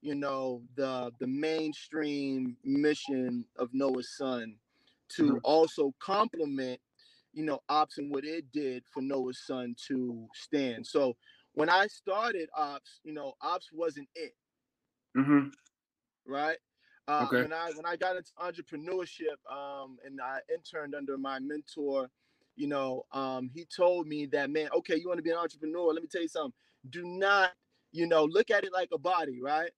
you 0.00 0.14
know, 0.14 0.62
the 0.76 1.12
the 1.18 1.26
mainstream 1.26 2.56
mission 2.64 3.44
of 3.56 3.68
Noah's 3.72 4.16
son 4.16 4.56
to 5.10 5.22
mm-hmm. 5.22 5.38
also 5.42 5.94
complement 6.00 6.80
you 7.38 7.44
know, 7.44 7.60
Ops 7.68 7.98
and 7.98 8.10
what 8.10 8.24
it 8.24 8.50
did 8.52 8.82
for 8.92 9.00
Noah's 9.00 9.40
son 9.46 9.76
to 9.86 10.26
stand. 10.34 10.86
So 10.86 11.16
when 11.52 11.68
I 11.68 11.86
started 11.86 12.48
Ops, 12.56 13.00
you 13.04 13.12
know, 13.12 13.34
Ops 13.40 13.68
wasn't 13.72 14.08
it. 14.14 14.34
Mm-hmm. 15.16 15.48
Right. 16.26 16.56
Uh, 17.06 17.24
okay. 17.26 17.42
When 17.42 17.52
I 17.52 17.70
when 17.74 17.86
I 17.86 17.96
got 17.96 18.16
into 18.16 18.32
entrepreneurship, 18.40 19.38
um, 19.50 19.98
and 20.04 20.20
I 20.20 20.40
interned 20.52 20.94
under 20.94 21.16
my 21.16 21.38
mentor, 21.38 22.10
you 22.56 22.66
know, 22.66 23.06
um, 23.12 23.50
he 23.54 23.64
told 23.64 24.06
me 24.06 24.26
that 24.26 24.50
man, 24.50 24.68
okay, 24.76 24.96
you 24.96 25.08
want 25.08 25.18
to 25.18 25.22
be 25.22 25.30
an 25.30 25.38
entrepreneur? 25.38 25.92
Let 25.92 26.02
me 26.02 26.08
tell 26.10 26.22
you 26.22 26.28
something. 26.28 26.52
Do 26.90 27.04
not, 27.04 27.52
you 27.92 28.06
know, 28.06 28.24
look 28.24 28.50
at 28.50 28.64
it 28.64 28.72
like 28.72 28.90
a 28.92 28.98
body, 28.98 29.40
right? 29.40 29.70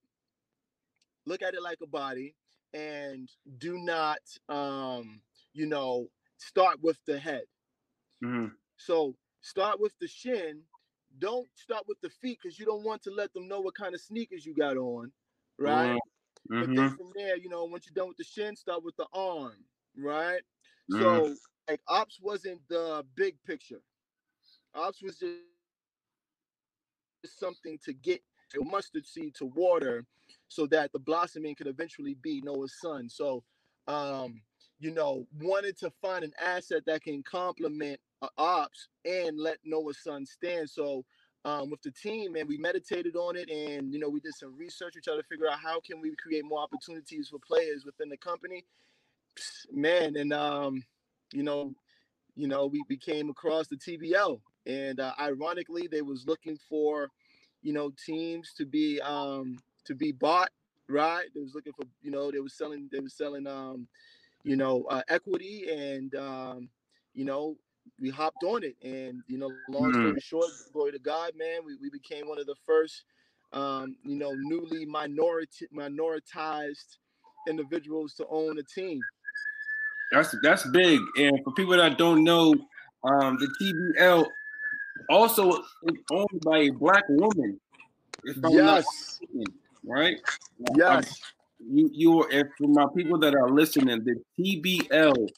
Look 1.25 1.41
at 1.41 1.53
it 1.53 1.61
like 1.61 1.79
a 1.83 1.87
body, 1.87 2.35
and 2.73 3.29
do 3.57 3.77
not, 3.77 4.19
um, 4.49 5.21
you 5.53 5.67
know, 5.67 6.07
start 6.37 6.81
with 6.81 6.99
the 7.05 7.19
head. 7.19 7.43
Mm-hmm. 8.23 8.47
So 8.77 9.15
start 9.41 9.79
with 9.79 9.93
the 9.99 10.07
shin. 10.07 10.61
Don't 11.19 11.47
start 11.55 11.83
with 11.87 11.99
the 12.01 12.09
feet 12.09 12.39
because 12.41 12.57
you 12.57 12.65
don't 12.65 12.83
want 12.83 13.03
to 13.03 13.11
let 13.11 13.33
them 13.33 13.47
know 13.47 13.59
what 13.59 13.75
kind 13.75 13.93
of 13.93 14.01
sneakers 14.01 14.45
you 14.45 14.55
got 14.55 14.77
on, 14.77 15.11
right? 15.59 15.99
Mm-hmm. 16.49 16.59
But 16.59 16.67
then 16.67 16.75
mm-hmm. 16.75 16.95
from 16.95 17.11
there, 17.15 17.37
you 17.37 17.49
know, 17.49 17.65
once 17.65 17.85
you're 17.85 17.93
done 18.01 18.07
with 18.07 18.17
the 18.17 18.23
shin, 18.23 18.55
start 18.55 18.83
with 18.83 18.95
the 18.95 19.07
arm, 19.13 19.65
right? 19.97 20.41
So 20.89 20.97
mm-hmm. 20.97 21.33
like 21.69 21.81
ops 21.87 22.19
wasn't 22.21 22.61
the 22.69 23.05
big 23.15 23.35
picture. 23.45 23.81
Ops 24.73 25.01
was 25.01 25.19
just 25.19 25.39
something 27.39 27.77
to 27.85 27.93
get 27.93 28.21
a 28.59 28.63
mustard 28.63 29.05
seed 29.05 29.35
to 29.35 29.45
water 29.45 30.05
so 30.51 30.67
that 30.67 30.91
the 30.91 30.99
blossoming 30.99 31.55
could 31.55 31.67
eventually 31.67 32.15
be 32.21 32.41
Noah's 32.41 32.75
son. 32.79 33.09
So 33.09 33.43
um 33.87 34.41
you 34.81 34.91
know, 34.91 35.27
wanted 35.39 35.77
to 35.77 35.91
find 36.01 36.23
an 36.23 36.33
asset 36.41 36.81
that 36.87 37.03
can 37.03 37.21
complement 37.21 37.99
uh, 38.23 38.27
ops 38.37 38.87
and 39.05 39.39
let 39.39 39.57
Noah's 39.63 39.99
son 40.03 40.25
stand. 40.25 40.69
So 40.69 41.05
um, 41.45 41.69
with 41.69 41.81
the 41.83 41.91
team, 41.91 42.35
and 42.35 42.49
we 42.49 42.57
meditated 42.57 43.15
on 43.15 43.35
it, 43.35 43.49
and 43.49 43.93
you 43.93 43.99
know, 43.99 44.09
we 44.09 44.19
did 44.19 44.33
some 44.33 44.57
research. 44.57 44.93
We 44.95 45.01
tried 45.01 45.17
to 45.17 45.23
figure 45.23 45.47
out 45.47 45.59
how 45.59 45.79
can 45.81 46.01
we 46.01 46.15
create 46.15 46.43
more 46.43 46.61
opportunities 46.61 47.29
for 47.29 47.37
players 47.39 47.85
within 47.85 48.09
the 48.09 48.17
company. 48.17 48.65
Man, 49.71 50.15
and 50.17 50.33
um, 50.33 50.83
you 51.31 51.43
know, 51.43 51.73
you 52.35 52.47
know, 52.47 52.65
we, 52.65 52.83
we 52.89 52.97
came 52.97 53.29
across 53.29 53.67
the 53.67 53.77
TBL, 53.77 54.39
and 54.65 54.99
uh, 54.99 55.13
ironically, 55.19 55.87
they 55.91 56.01
was 56.01 56.25
looking 56.27 56.57
for, 56.69 57.09
you 57.61 57.73
know, 57.73 57.91
teams 58.03 58.53
to 58.57 58.65
be 58.65 58.99
um 59.01 59.57
to 59.85 59.95
be 59.95 60.11
bought, 60.11 60.49
right? 60.87 61.25
They 61.33 61.41
was 61.41 61.55
looking 61.55 61.73
for, 61.73 61.85
you 62.01 62.11
know, 62.11 62.31
they 62.31 62.39
was 62.39 62.55
selling, 62.55 62.89
they 62.91 62.99
was 62.99 63.15
selling, 63.15 63.47
um, 63.47 63.87
you 64.43 64.55
know, 64.55 64.85
uh, 64.89 65.01
equity, 65.09 65.67
and 65.69 66.13
um, 66.15 66.69
you 67.13 67.25
know, 67.25 67.55
we 67.99 68.09
hopped 68.09 68.43
on 68.43 68.63
it, 68.63 68.75
and 68.83 69.21
you 69.27 69.37
know, 69.37 69.51
long 69.69 69.93
story 69.93 70.13
mm. 70.13 70.23
short, 70.23 70.49
glory 70.73 70.91
to 70.91 70.99
God, 70.99 71.31
man, 71.37 71.59
we, 71.65 71.75
we 71.81 71.89
became 71.89 72.27
one 72.27 72.39
of 72.39 72.45
the 72.45 72.55
first, 72.65 73.03
um, 73.53 73.95
you 74.03 74.17
know, 74.17 74.33
newly 74.35 74.85
minority 74.85 75.67
minoritized 75.75 76.97
individuals 77.47 78.13
to 78.15 78.25
own 78.29 78.57
a 78.59 78.63
team. 78.63 78.99
That's 80.11 80.35
that's 80.43 80.67
big, 80.69 80.99
and 81.17 81.39
for 81.43 81.53
people 81.53 81.77
that 81.77 81.97
don't 81.97 82.23
know, 82.23 82.53
um, 83.03 83.37
the 83.39 83.47
TBL 83.97 84.25
also 85.09 85.51
is 85.83 85.97
owned 86.11 86.41
by 86.43 86.59
a 86.59 86.69
black 86.71 87.03
woman. 87.09 87.59
Yes. 88.23 89.19
Right. 89.85 90.17
Yes. 90.75 91.07
Um, 91.07 91.13
you 91.69 91.89
you 91.93 92.27
if 92.29 92.47
for 92.57 92.67
my 92.67 92.85
people 92.95 93.19
that 93.19 93.35
are 93.35 93.49
listening, 93.49 94.03
the 94.03 94.15
TBL 94.39 95.29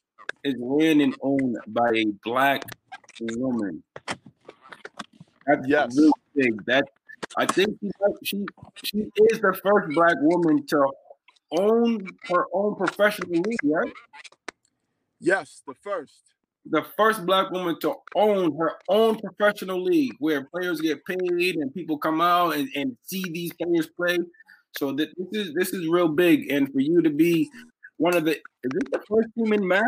is 0.44 0.56
ran 0.60 1.02
and 1.02 1.16
owned 1.22 1.58
by 1.68 1.90
a 1.96 2.06
black 2.24 2.64
woman. 3.22 3.84
That's 5.46 5.68
yes. 5.68 5.96
really 5.98 6.12
big. 6.36 6.66
That 6.66 6.86
I 7.38 7.46
think 7.46 7.78
she, 7.82 7.92
she 8.24 8.46
she 8.84 8.98
is 9.32 9.40
the 9.40 9.54
first 9.64 9.94
black 9.94 10.16
woman 10.22 10.66
to 10.68 10.88
own 11.52 12.08
her 12.30 12.46
own 12.54 12.76
professional 12.76 13.30
league, 13.30 13.60
right? 13.64 13.94
Yes, 15.20 15.62
the 15.66 15.74
first. 15.74 16.34
The 16.66 16.86
first 16.98 17.26
black 17.26 17.52
woman 17.52 17.78
to 17.82 17.96
own 18.16 18.56
her 18.58 18.74
own 18.88 19.20
professional 19.20 19.84
league 19.84 20.14
where 20.20 20.46
players 20.46 20.80
get 20.80 21.04
paid 21.06 21.56
and 21.56 21.74
people 21.74 21.98
come 21.98 22.22
out 22.22 22.56
and, 22.56 22.70
and 22.76 22.98
see 23.04 23.24
these 23.24 23.52
players 23.54 23.90
play. 23.98 24.18
So 24.78 24.92
that 24.94 25.10
this 25.18 25.48
is 25.48 25.54
this 25.54 25.74
is 25.74 25.88
real 25.88 26.08
big. 26.08 26.52
And 26.52 26.72
for 26.72 26.80
you 26.80 27.02
to 27.02 27.10
be 27.10 27.50
one 27.98 28.16
of 28.16 28.26
the 28.26 28.32
is 28.32 28.72
this 28.72 28.92
the 28.92 29.02
first 29.08 29.28
team 29.38 29.54
in 29.54 29.68
mass 29.68 29.84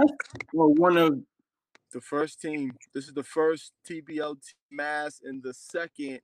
or 0.53 0.69
one 0.73 0.97
of 0.97 1.19
the 1.93 2.01
first 2.01 2.41
team? 2.41 2.73
This 2.93 3.07
is 3.07 3.13
the 3.13 3.23
first 3.23 3.71
TBL 3.89 4.37
mass 4.71 5.21
and 5.23 5.41
the 5.41 5.53
second 5.53 6.19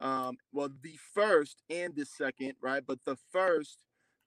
um 0.00 0.36
well 0.52 0.68
the 0.82 0.96
first 1.12 1.62
and 1.70 1.94
the 1.96 2.04
second, 2.04 2.52
right? 2.60 2.84
But 2.86 2.98
the 3.04 3.16
first 3.32 3.78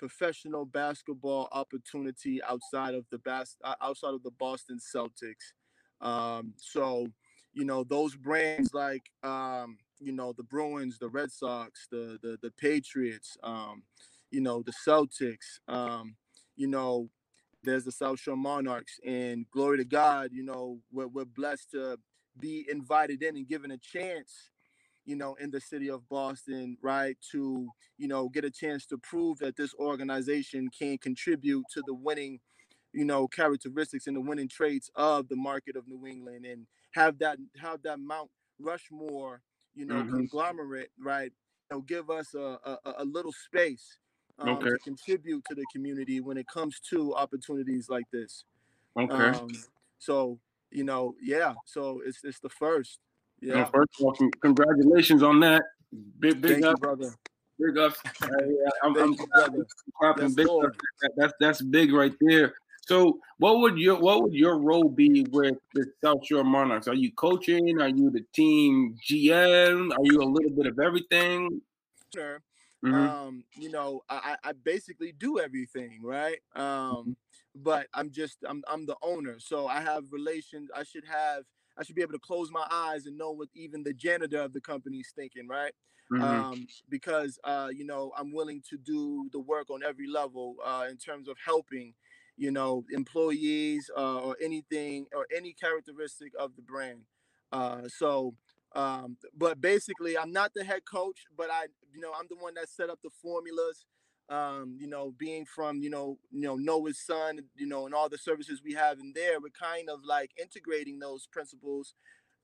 professional 0.02 0.66
basketball 0.66 1.48
opportunity 1.52 2.42
outside 2.42 2.96
of 2.96 3.06
the 3.12 3.20
bas- 3.20 3.56
outside 3.80 4.16
of 4.16 4.24
the 4.24 4.32
Boston 4.32 4.80
Celtics. 4.80 5.54
Um, 6.02 6.56
so, 6.58 7.06
you 7.54 7.66
know, 7.66 7.84
those 7.84 8.16
brands 8.16 8.74
like 8.74 9.04
um, 9.22 9.78
you 10.00 10.12
know 10.12 10.34
the 10.34 10.42
Bruins, 10.42 10.98
the 10.98 11.08
Red 11.08 11.32
Sox, 11.32 11.88
the 11.92 12.18
the, 12.24 12.40
the 12.42 12.50
Patriots, 12.50 13.38
um, 13.44 13.84
you 14.32 14.42
know, 14.42 14.64
the 14.64 14.74
Celtics. 14.88 15.60
Um, 15.68 16.16
you 16.56 16.66
know, 16.66 17.08
there's 17.64 17.86
the 17.86 17.92
South 17.92 18.20
Shore 18.20 18.36
Monarchs, 18.36 19.00
and 19.06 19.46
glory 19.52 19.78
to 19.78 19.86
God, 19.86 20.32
you 20.34 20.44
know, 20.44 20.80
we're, 20.92 21.08
we're 21.08 21.26
blessed 21.26 21.70
to 21.72 22.00
be 22.40 22.66
invited 22.72 23.22
in 23.22 23.36
and 23.38 23.48
given 23.48 23.70
a 23.70 23.78
chance 23.78 24.50
you 25.12 25.18
know, 25.18 25.36
in 25.42 25.52
the 25.52 25.60
city 25.60 25.90
of 25.90 26.08
Boston, 26.08 26.78
right, 26.82 27.18
to, 27.34 27.68
you 27.98 28.08
know, 28.08 28.30
get 28.30 28.46
a 28.46 28.50
chance 28.50 28.86
to 28.86 28.98
prove 28.98 29.40
that 29.40 29.58
this 29.58 29.74
organization 29.74 30.70
can 30.70 30.98
contribute 30.98 31.66
to 31.74 31.84
the 31.86 31.94
winning, 31.94 32.40
you 32.94 33.04
know, 33.04 33.28
characteristics 33.28 34.08
and 34.08 34.16
the 34.16 34.22
winning 34.22 34.48
traits 34.48 34.90
of 34.96 35.28
the 35.28 35.36
market 35.36 35.76
of 35.76 35.86
New 35.86 36.08
England 36.08 36.46
and 36.46 36.66
have 36.92 37.18
that 37.20 37.38
have 37.62 37.82
that 37.84 38.00
Mount 38.00 38.30
Rushmore, 38.58 39.42
you 39.76 39.86
know, 39.86 39.96
mm-hmm. 39.96 40.16
conglomerate, 40.16 40.92
right, 40.98 41.34
you 41.70 41.76
know, 41.76 41.82
give 41.82 42.10
us 42.10 42.34
a, 42.34 42.58
a, 42.64 42.78
a 43.00 43.04
little 43.04 43.34
space 43.34 43.98
um, 44.40 44.48
okay. 44.48 44.70
to 44.70 44.78
contribute 44.78 45.44
to 45.50 45.56
the 45.56 45.66
community 45.74 46.22
when 46.22 46.38
it 46.38 46.48
comes 46.48 46.80
to 46.90 47.14
opportunities 47.16 47.90
like 47.90 48.06
this. 48.14 48.46
Okay. 48.98 49.38
Um, 49.38 49.50
so, 50.00 50.40
you 50.70 50.86
know, 50.86 51.16
yeah, 51.22 51.54
so 51.66 52.02
it's 52.06 52.24
it's 52.24 52.40
the 52.40 52.48
first 52.48 53.00
yeah. 53.42 53.56
Well, 53.56 53.70
first 53.74 53.90
of 54.00 54.06
all, 54.06 54.30
congratulations 54.42 55.24
on 55.24 55.40
that. 55.42 55.64
Big, 56.20 56.42
big 56.42 56.54
Thank 56.54 56.66
up, 56.66 56.76
you, 56.78 56.82
brother. 56.82 57.14
Big 57.60 57.78
up. 57.78 57.94
Uh, 58.24 58.88
I'm, 58.88 58.96
I'm 58.98 59.16
clapping 60.00 60.34
big 60.34 60.48
up. 60.48 60.76
That's 61.18 61.34
that's 61.40 61.62
big 61.62 61.92
right 61.92 62.14
there. 62.22 62.54
So, 62.88 63.20
what 63.38 63.60
would 63.60 63.78
your 63.78 64.00
what 64.00 64.24
would 64.24 64.34
your 64.34 64.60
role 64.60 64.90
be 64.90 65.26
with 65.32 65.58
the 65.74 65.86
South 66.04 66.26
Shore 66.26 66.44
Monarchs? 66.44 66.88
Are 66.88 66.94
you 66.94 67.12
coaching? 67.14 67.82
Are 67.82 67.90
you 67.90 68.10
the 68.10 68.26
team 68.34 68.96
GM? 69.08 69.92
Are 69.92 70.04
you 70.04 70.22
a 70.22 70.26
little 70.26 70.52
bit 70.52 70.68
of 70.68 70.80
everything? 70.80 71.62
Sure. 72.14 72.42
Mm-hmm. 72.84 72.96
Um, 72.96 73.44
you 73.56 73.70
know, 73.70 74.02
I, 74.10 74.36
I 74.44 74.54
basically 74.54 75.12
do 75.12 75.40
everything, 75.40 76.00
right? 76.04 76.40
Um, 76.56 77.16
but 77.56 77.88
I'm 77.94 78.10
just 78.10 78.38
I'm 78.48 78.64
I'm 78.68 78.86
the 78.86 78.98
owner, 79.02 79.36
so 79.40 79.68
I 79.68 79.82
have 79.82 80.12
relations. 80.12 80.70
I 80.76 80.84
should 80.84 81.06
have 81.06 81.44
I 81.82 81.84
should 81.84 81.96
be 81.96 82.04
able 82.04 82.14
to 82.14 82.20
close 82.20 82.52
my 82.52 82.68
eyes 82.70 83.08
and 83.08 83.18
know 83.18 83.32
what 83.32 83.50
even 83.56 83.82
the 83.82 83.94
janitor 83.94 84.40
of 84.40 84.54
the 84.54 84.62
company 84.62 84.98
is 84.98 85.12
thinking, 85.16 85.48
right? 85.48 85.74
Mm-hmm. 86.14 86.24
Um, 86.24 86.68
because 86.90 87.40
uh, 87.44 87.70
you 87.74 87.86
know 87.86 88.12
I'm 88.16 88.32
willing 88.32 88.62
to 88.70 88.78
do 88.78 89.30
the 89.32 89.40
work 89.40 89.72
on 89.72 89.82
every 89.82 90.08
level 90.08 90.58
uh, 90.64 90.86
in 90.90 90.98
terms 90.98 91.28
of 91.28 91.38
helping, 91.44 91.96
you 92.38 92.52
know, 92.52 92.86
employees 92.92 93.90
uh, 93.98 94.20
or 94.20 94.38
anything 94.44 95.08
or 95.16 95.26
any 95.36 95.54
characteristic 95.54 96.34
of 96.38 96.56
the 96.56 96.62
brand. 96.62 97.02
Uh, 97.52 97.88
so, 97.88 98.36
um, 98.76 99.18
but 99.36 99.60
basically, 99.60 100.16
I'm 100.16 100.32
not 100.32 100.54
the 100.54 100.64
head 100.64 100.82
coach, 100.86 101.26
but 101.36 101.50
I, 101.50 101.66
you 101.92 102.00
know, 102.00 102.12
I'm 102.18 102.28
the 102.30 102.36
one 102.36 102.54
that 102.56 102.70
set 102.70 102.92
up 102.92 103.00
the 103.02 103.10
formulas 103.24 103.86
um, 104.32 104.78
you 104.80 104.88
know, 104.88 105.14
being 105.18 105.46
from, 105.46 105.82
you 105.82 105.90
know, 105.90 106.18
you 106.32 106.42
know, 106.42 106.56
Noah's 106.56 107.00
son, 107.00 107.40
you 107.58 107.68
know, 107.68 107.86
and 107.86 107.94
all 107.94 108.08
the 108.08 108.18
services 108.18 108.62
we 108.64 108.74
have 108.74 109.00
in 109.00 109.12
there, 109.14 109.42
we're 109.42 109.50
kind 109.50 109.90
of 109.90 110.00
like 110.06 110.32
integrating 110.42 111.00
those 111.00 111.28
principles 111.28 111.94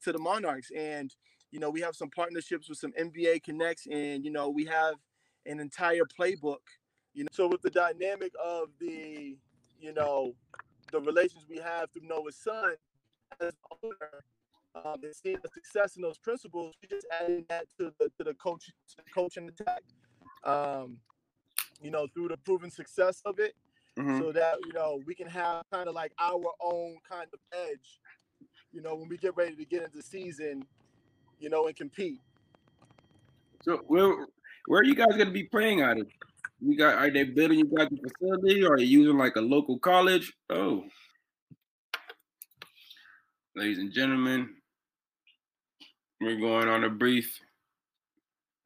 to 0.03 0.11
the 0.11 0.19
Monarchs. 0.19 0.69
And, 0.75 1.15
you 1.49 1.59
know, 1.59 1.69
we 1.69 1.79
have 1.81 1.95
some 1.95 2.09
partnerships 2.09 2.67
with 2.67 2.77
some 2.77 2.91
NBA 2.99 3.43
connects 3.43 3.87
and, 3.89 4.25
you 4.25 4.31
know, 4.31 4.49
we 4.49 4.65
have 4.65 4.95
an 5.45 5.61
entire 5.61 6.03
playbook, 6.03 6.57
you 7.13 7.23
know. 7.23 7.29
So 7.31 7.47
with 7.47 7.61
the 7.61 7.69
dynamic 7.69 8.33
of 8.43 8.67
the, 8.81 9.37
you 9.79 9.93
know, 9.93 10.33
the 10.91 10.99
relations 10.99 11.45
we 11.49 11.57
have 11.57 11.89
through 11.91 12.07
Noah's 12.07 12.35
son 12.35 12.73
as 13.39 13.53
owner, 13.81 14.23
um, 14.75 14.97
and 15.03 15.15
seeing 15.15 15.37
the 15.41 15.49
success 15.49 15.95
in 15.95 16.01
those 16.01 16.17
principles, 16.17 16.75
we 16.81 16.87
just 16.87 17.07
adding 17.19 17.45
that 17.49 17.65
to 17.79 17.93
the 17.99 18.09
to 18.17 18.23
the 18.23 18.33
coach 18.33 18.69
the 18.95 19.03
coaching 19.13 19.49
attack. 19.49 19.81
Um, 20.43 20.97
you 21.81 21.91
know, 21.91 22.07
through 22.13 22.29
the 22.29 22.37
proven 22.37 22.71
success 22.71 23.21
of 23.25 23.39
it, 23.39 23.53
mm-hmm. 23.97 24.19
so 24.19 24.31
that 24.31 24.55
you 24.65 24.73
know 24.73 24.99
we 25.05 25.15
can 25.15 25.27
have 25.27 25.63
kind 25.71 25.87
of 25.87 25.95
like 25.95 26.11
our 26.19 26.51
own 26.61 26.97
kind 27.09 27.27
of 27.33 27.39
edge, 27.53 27.99
you 28.71 28.81
know, 28.81 28.95
when 28.95 29.09
we 29.09 29.17
get 29.17 29.35
ready 29.35 29.55
to 29.55 29.65
get 29.65 29.83
into 29.83 30.01
season, 30.01 30.63
you 31.39 31.49
know, 31.49 31.67
and 31.67 31.75
compete. 31.75 32.21
So 33.63 33.81
where 33.87 34.27
where 34.67 34.81
are 34.81 34.85
you 34.85 34.95
guys 34.95 35.15
gonna 35.17 35.31
be 35.31 35.43
playing 35.43 35.81
out 35.81 35.99
of? 35.99 36.07
You 36.59 36.77
got 36.77 36.95
are 36.95 37.11
they 37.11 37.23
building 37.23 37.59
you 37.59 37.65
guys 37.65 37.87
a 37.91 38.09
facility 38.09 38.63
or 38.63 38.73
are 38.73 38.79
you 38.79 39.01
using 39.01 39.17
like 39.17 39.35
a 39.35 39.41
local 39.41 39.77
college? 39.79 40.33
Oh. 40.49 40.83
Ladies 43.55 43.79
and 43.79 43.91
gentlemen, 43.91 44.49
we're 46.21 46.39
going 46.39 46.67
on 46.67 46.83
a 46.83 46.89
brief 46.89 47.39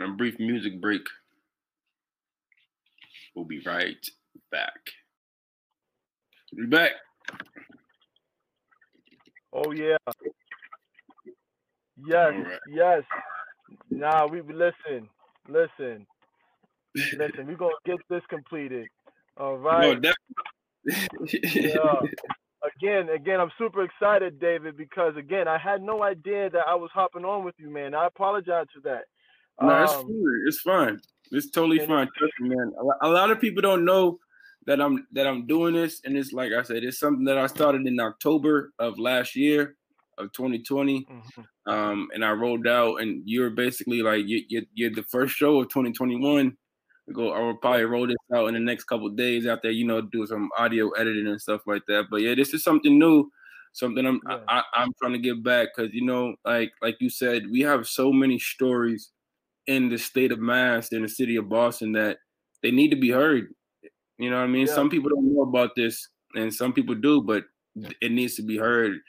a 0.01 0.07
brief 0.07 0.39
music 0.39 0.81
break. 0.81 1.01
We'll 3.35 3.45
be 3.45 3.61
right 3.65 4.05
back. 4.51 4.79
Be 6.55 6.65
back. 6.65 6.91
Oh 9.53 9.71
yeah. 9.71 9.97
Yes, 12.05 12.33
right. 12.33 12.59
yes. 12.69 13.03
Nah, 13.89 14.27
we 14.27 14.41
listen, 14.41 15.07
listen, 15.47 16.05
listen. 16.95 17.47
We're 17.47 17.55
gonna 17.55 17.73
get 17.85 17.97
this 18.09 18.23
completed. 18.29 18.87
All 19.37 19.57
right. 19.57 20.01
No, 20.01 20.11
yeah. 20.83 22.01
Again, 22.63 23.09
again, 23.09 23.39
I'm 23.39 23.51
super 23.57 23.83
excited, 23.83 24.39
David, 24.39 24.77
because 24.77 25.15
again, 25.17 25.47
I 25.47 25.57
had 25.57 25.81
no 25.81 26.03
idea 26.03 26.49
that 26.51 26.67
I 26.67 26.75
was 26.75 26.91
hopping 26.93 27.25
on 27.25 27.43
with 27.43 27.55
you, 27.57 27.71
man. 27.71 27.95
I 27.95 28.05
apologize 28.05 28.67
for 28.73 28.81
that. 28.81 29.05
No, 29.61 29.69
um, 29.69 29.83
it's 29.83 29.93
fine. 29.93 30.43
It's 30.47 30.61
fine. 30.61 31.01
It's 31.31 31.49
totally 31.49 31.79
fine. 31.79 32.07
Trust 32.17 32.33
me, 32.39 32.49
man. 32.49 32.71
A 33.01 33.07
lot 33.07 33.31
of 33.31 33.39
people 33.39 33.61
don't 33.61 33.85
know 33.85 34.19
that 34.67 34.81
I'm 34.81 35.07
that 35.13 35.27
I'm 35.27 35.47
doing 35.47 35.73
this, 35.73 36.01
and 36.03 36.17
it's 36.17 36.33
like 36.33 36.51
I 36.51 36.63
said, 36.63 36.83
it's 36.83 36.99
something 36.99 37.25
that 37.25 37.37
I 37.37 37.47
started 37.47 37.87
in 37.87 37.99
October 37.99 38.73
of 38.79 38.99
last 38.99 39.35
year 39.35 39.75
of 40.17 40.31
2020, 40.33 41.05
mm-hmm. 41.05 41.71
um, 41.71 42.09
and 42.13 42.23
I 42.23 42.31
rolled 42.31 42.67
out. 42.67 42.97
And 42.97 43.23
you're 43.25 43.49
basically 43.49 44.01
like 44.01 44.27
you, 44.27 44.43
you're, 44.49 44.63
you're 44.73 44.91
the 44.91 45.03
first 45.03 45.35
show 45.35 45.59
of 45.59 45.69
2021. 45.69 46.55
I 47.09 47.13
go, 47.13 47.31
I 47.31 47.39
will 47.39 47.57
probably 47.57 47.85
roll 47.85 48.07
this 48.07 48.15
out 48.33 48.47
in 48.47 48.53
the 48.53 48.59
next 48.59 48.83
couple 48.83 49.09
days 49.09 49.47
out 49.47 49.61
there, 49.63 49.71
you 49.71 49.85
know, 49.85 50.01
do 50.01 50.25
some 50.27 50.49
audio 50.57 50.89
editing 50.91 51.27
and 51.27 51.41
stuff 51.41 51.61
like 51.65 51.81
that. 51.87 52.07
But 52.11 52.21
yeah, 52.21 52.35
this 52.35 52.53
is 52.53 52.63
something 52.63 52.99
new 52.99 53.31
something 53.73 54.05
I'm 54.05 54.21
Yeah. 54.27 54.39
I, 54.47 54.63
I'm 54.73 54.91
trying 55.01 55.13
to 55.13 55.19
get 55.19 55.43
back 55.43 55.69
because 55.75 55.93
you 55.93 56.05
know, 56.05 56.35
like 56.45 56.71
like 56.81 56.97
you 56.99 57.09
said, 57.09 57.43
we 57.49 57.61
have 57.61 57.87
so 57.87 58.11
many 58.11 58.39
stories 58.39 59.11
in 59.67 59.89
the 59.89 59.97
state 59.97 60.31
of 60.31 60.39
Mass 60.39 60.91
in 60.91 61.01
the 61.01 61.09
city 61.09 61.35
of 61.35 61.49
Boston 61.49 61.91
that 61.93 62.17
they 62.63 62.71
need 62.71 62.89
to 62.89 62.97
be 62.97 63.09
heard. 63.09 63.53
You 64.17 64.29
know 64.29 64.37
what 64.37 64.43
I 64.43 64.47
mean? 64.47 64.67
Yeah. 64.67 64.73
Some 64.75 64.89
people 64.89 65.09
don't 65.09 65.33
know 65.33 65.41
about 65.41 65.75
this, 65.75 66.07
and 66.35 66.53
some 66.53 66.73
people 66.73 66.95
do, 66.95 67.21
but 67.21 67.43
it 68.01 68.11
needs 68.11 68.35
to 68.35 68.43
be 68.43 68.57
heard. 68.57 68.99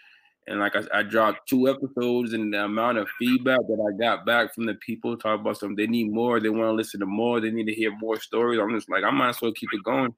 And 0.47 0.59
like 0.59 0.75
I, 0.75 0.83
I 0.93 1.03
dropped 1.03 1.49
two 1.49 1.69
episodes, 1.69 2.33
and 2.33 2.53
the 2.53 2.65
amount 2.65 2.99
of 2.99 3.09
feedback 3.19 3.61
that 3.61 3.93
I 3.95 3.97
got 3.97 4.27
back 4.27 4.55
from 4.55 4.67
the 4.67 4.75
people 4.75 5.17
talk 5.17 5.41
about 5.41 5.59
something 5.59 5.77
they 5.77 5.87
need 5.87 6.11
more, 6.11 6.41
they 6.41 6.49
want 6.49 6.69
to 6.69 6.73
listen 6.73 7.01
to 7.01 7.07
more, 7.07 7.41
they 7.41 7.51
need 7.51 7.67
to 7.67 7.75
hear 7.75 7.97
more 7.99 8.19
stories. 8.19 8.59
I'm 8.61 8.75
just 8.75 8.91
like, 8.91 9.05
I 9.05 9.11
might 9.11 9.31
as 9.31 9.43
well 9.43 9.53
keep 9.53 9.73
it 9.73 9.83
going. 9.85 10.15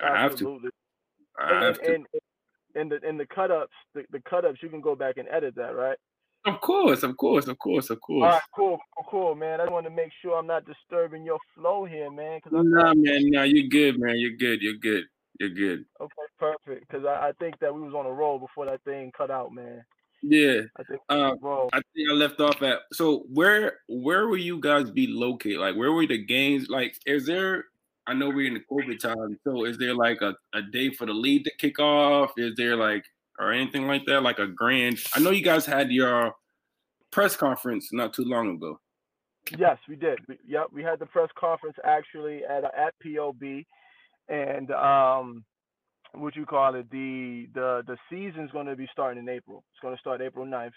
I 0.00 0.20
have 0.20 0.34
to. 0.36 0.60
I 1.38 1.52
And, 1.52 1.64
have 1.64 1.82
to. 1.82 1.94
and, 1.94 2.06
and 2.74 2.92
the 2.92 3.00
and 3.06 3.20
the 3.20 3.26
cut 3.26 3.50
ups, 3.50 3.74
the, 3.94 4.04
the 4.10 4.20
cut 4.28 4.44
ups, 4.44 4.62
you 4.62 4.68
can 4.68 4.80
go 4.80 4.96
back 4.96 5.16
and 5.18 5.28
edit 5.28 5.54
that, 5.56 5.74
right? 5.76 5.98
Of 6.46 6.60
course, 6.60 7.02
of 7.02 7.16
course, 7.16 7.48
of 7.48 7.58
course, 7.58 7.90
of 7.90 8.00
course. 8.00 8.32
right, 8.32 8.42
cool, 8.56 8.78
cool, 8.96 9.06
cool, 9.10 9.34
man. 9.34 9.60
I 9.60 9.64
just 9.64 9.72
want 9.72 9.84
to 9.84 9.90
make 9.90 10.10
sure 10.22 10.38
I'm 10.38 10.46
not 10.46 10.64
disturbing 10.64 11.24
your 11.24 11.38
flow 11.54 11.84
here, 11.84 12.10
man. 12.10 12.40
Cause 12.40 12.52
I'm 12.56 12.70
Nah, 12.70 12.94
man, 12.94 13.30
nah, 13.30 13.42
you're 13.42 13.68
good, 13.68 14.00
man. 14.00 14.16
You're 14.16 14.36
good. 14.36 14.62
You're 14.62 14.74
good. 14.74 15.04
You're 15.38 15.50
good. 15.50 15.84
okay, 16.00 16.14
perfect. 16.38 16.88
Cause 16.90 17.02
I, 17.06 17.28
I 17.28 17.32
think 17.40 17.58
that 17.60 17.74
we 17.74 17.80
was 17.82 17.94
on 17.94 18.06
a 18.06 18.12
roll 18.12 18.38
before 18.38 18.66
that 18.66 18.82
thing 18.84 19.12
cut 19.16 19.30
out, 19.30 19.52
man. 19.52 19.82
Yeah. 20.22 20.62
I 20.78 20.82
think 20.84 21.00
Um. 21.08 21.38
I 21.72 21.80
think 21.94 22.10
I 22.10 22.12
left 22.14 22.40
off 22.40 22.62
at. 22.62 22.80
So 22.92 23.24
where 23.32 23.78
where 23.88 24.28
will 24.28 24.36
you 24.38 24.60
guys 24.60 24.90
be 24.90 25.06
located? 25.06 25.58
Like 25.58 25.76
where 25.76 25.92
were 25.92 26.06
the 26.06 26.22
games? 26.24 26.68
Like 26.68 26.94
is 27.06 27.26
there? 27.26 27.64
I 28.06 28.14
know 28.14 28.28
we're 28.28 28.46
in 28.48 28.54
the 28.54 28.64
COVID 28.70 28.98
time. 28.98 29.38
So 29.44 29.64
is 29.64 29.78
there 29.78 29.94
like 29.94 30.20
a, 30.20 30.34
a 30.54 30.62
day 30.62 30.90
for 30.90 31.06
the 31.06 31.12
league 31.12 31.44
to 31.44 31.52
kick 31.58 31.78
off? 31.78 32.32
Is 32.36 32.54
there 32.56 32.76
like 32.76 33.04
or 33.40 33.52
anything 33.52 33.86
like 33.86 34.04
that? 34.06 34.22
Like 34.22 34.38
a 34.38 34.46
grand? 34.46 34.98
I 35.14 35.20
know 35.20 35.30
you 35.30 35.42
guys 35.42 35.66
had 35.66 35.90
your 35.90 36.34
press 37.10 37.34
conference 37.34 37.88
not 37.92 38.14
too 38.14 38.24
long 38.24 38.54
ago. 38.54 38.78
Yes, 39.58 39.78
we 39.88 39.96
did. 39.96 40.18
We, 40.28 40.38
yep, 40.46 40.66
we 40.72 40.82
had 40.82 40.98
the 40.98 41.06
press 41.06 41.30
conference 41.38 41.76
actually 41.84 42.42
at 42.44 42.64
at 42.64 42.94
POB, 43.02 43.64
and 44.28 44.70
um, 44.70 45.44
what 46.12 46.36
you 46.36 46.46
call 46.46 46.74
it, 46.74 46.90
the 46.90 47.48
the 47.54 47.82
the 47.86 47.96
season's 48.10 48.50
going 48.52 48.66
to 48.66 48.76
be 48.76 48.88
starting 48.92 49.22
in 49.22 49.28
April. 49.28 49.64
It's 49.72 49.80
going 49.80 49.94
to 49.94 50.00
start 50.00 50.20
April 50.20 50.46
9th. 50.46 50.72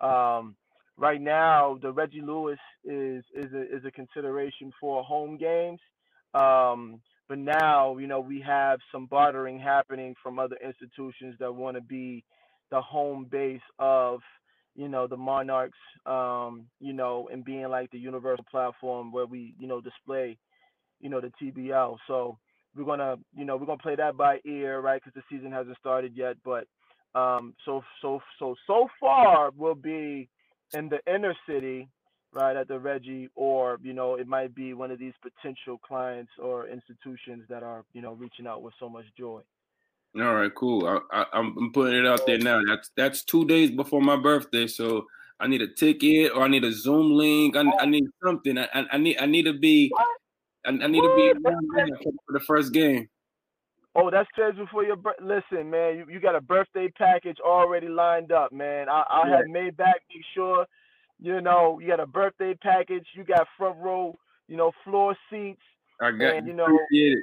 Um, 0.00 0.56
right 0.98 1.20
now, 1.20 1.78
the 1.80 1.92
Reggie 1.92 2.20
Lewis 2.20 2.58
is 2.84 3.24
is 3.34 3.52
a, 3.54 3.76
is 3.76 3.84
a 3.86 3.90
consideration 3.90 4.72
for 4.80 5.02
home 5.02 5.38
games. 5.38 5.80
Um, 6.34 7.00
but 7.30 7.38
now, 7.38 7.96
you 7.96 8.08
know, 8.08 8.18
we 8.18 8.40
have 8.44 8.80
some 8.90 9.06
bartering 9.06 9.60
happening 9.60 10.16
from 10.20 10.40
other 10.40 10.56
institutions 10.64 11.36
that 11.38 11.54
want 11.54 11.76
to 11.76 11.80
be 11.80 12.24
the 12.72 12.80
home 12.80 13.28
base 13.30 13.60
of 13.78 14.18
you 14.76 14.88
know 14.88 15.08
the 15.08 15.16
monarchs 15.16 15.78
um 16.06 16.66
you 16.78 16.92
know 16.92 17.28
and 17.32 17.44
being 17.44 17.68
like 17.68 17.90
the 17.90 17.98
universal 17.98 18.44
platform 18.48 19.10
where 19.10 19.26
we 19.26 19.52
you 19.58 19.66
know 19.66 19.80
display 19.80 20.38
you 21.00 21.10
know 21.10 21.20
the 21.20 21.32
tbl 21.42 21.96
so 22.06 22.38
we're 22.76 22.84
gonna 22.84 23.16
you 23.36 23.44
know 23.44 23.56
we're 23.56 23.66
gonna 23.66 23.76
play 23.78 23.96
that 23.96 24.16
by 24.16 24.38
ear 24.46 24.80
right 24.80 25.02
because 25.04 25.12
the 25.14 25.36
season 25.36 25.50
hasn't 25.50 25.76
started 25.78 26.12
yet 26.16 26.36
but 26.44 26.68
um 27.16 27.52
so 27.64 27.82
so 28.00 28.20
so 28.38 28.54
so 28.68 28.86
far 29.00 29.50
we'll 29.56 29.74
be 29.74 30.28
in 30.74 30.88
the 30.88 31.00
inner 31.12 31.34
city 31.48 31.88
right 32.32 32.56
at 32.56 32.68
the 32.68 32.78
reggie 32.78 33.28
or 33.34 33.78
you 33.82 33.92
know 33.92 34.14
it 34.14 34.26
might 34.26 34.54
be 34.54 34.72
one 34.74 34.90
of 34.90 34.98
these 34.98 35.14
potential 35.22 35.78
clients 35.78 36.30
or 36.38 36.68
institutions 36.68 37.44
that 37.48 37.62
are 37.62 37.84
you 37.92 38.00
know 38.00 38.12
reaching 38.12 38.46
out 38.46 38.62
with 38.62 38.74
so 38.78 38.88
much 38.88 39.04
joy 39.18 39.40
All 40.16 40.34
right, 40.34 40.54
cool. 40.54 40.86
I, 40.86 40.98
I, 41.20 41.24
I'm 41.32 41.72
putting 41.72 41.98
it 41.98 42.06
out 42.06 42.26
there 42.26 42.38
now. 42.38 42.60
That's 42.66 42.90
that's 42.96 43.24
two 43.24 43.44
days 43.46 43.70
before 43.70 44.00
my 44.02 44.16
birthday, 44.16 44.66
so 44.66 45.06
I 45.38 45.46
need 45.46 45.62
a 45.62 45.68
ticket 45.68 46.32
or 46.34 46.42
I 46.42 46.48
need 46.48 46.64
a 46.64 46.72
Zoom 46.72 47.12
link. 47.12 47.56
I, 47.56 47.64
I 47.80 47.86
need 47.86 48.04
something. 48.24 48.58
I, 48.58 48.68
I 48.92 48.98
need 48.98 49.18
I 49.18 49.26
need 49.26 49.44
to 49.44 49.54
be 49.54 49.92
I, 50.66 50.70
I 50.70 50.86
need 50.88 51.00
to 51.02 51.14
be 51.14 51.32
for 52.02 52.32
the 52.32 52.40
first 52.40 52.72
game. 52.72 53.08
Oh, 53.96 54.08
that's 54.10 54.28
scheduled 54.32 54.68
for 54.70 54.84
your 54.84 54.96
bir- 54.96 55.16
listen, 55.20 55.68
man. 55.68 55.98
You, 55.98 56.06
you 56.08 56.20
got 56.20 56.36
a 56.36 56.40
birthday 56.40 56.88
package 56.96 57.38
already 57.44 57.88
lined 57.88 58.30
up, 58.30 58.52
man. 58.52 58.88
I, 58.88 59.02
I 59.10 59.28
Yeah. 59.28 59.36
had 59.38 59.46
made 59.48 59.76
back 59.76 60.02
make 60.14 60.24
sure, 60.32 60.64
you 61.20 61.40
know, 61.40 61.78
you 61.80 61.88
got 61.88 62.00
a 62.00 62.06
birthday 62.06 62.54
package. 62.54 63.06
You 63.14 63.24
got 63.24 63.46
front 63.58 63.78
row, 63.78 64.18
you 64.48 64.56
know, 64.56 64.72
floor 64.84 65.16
seats, 65.30 65.60
I 66.00 66.10
got 66.12 66.36
And, 66.36 66.46
you 66.46 66.54
know, 66.54 66.66
it. 66.90 67.18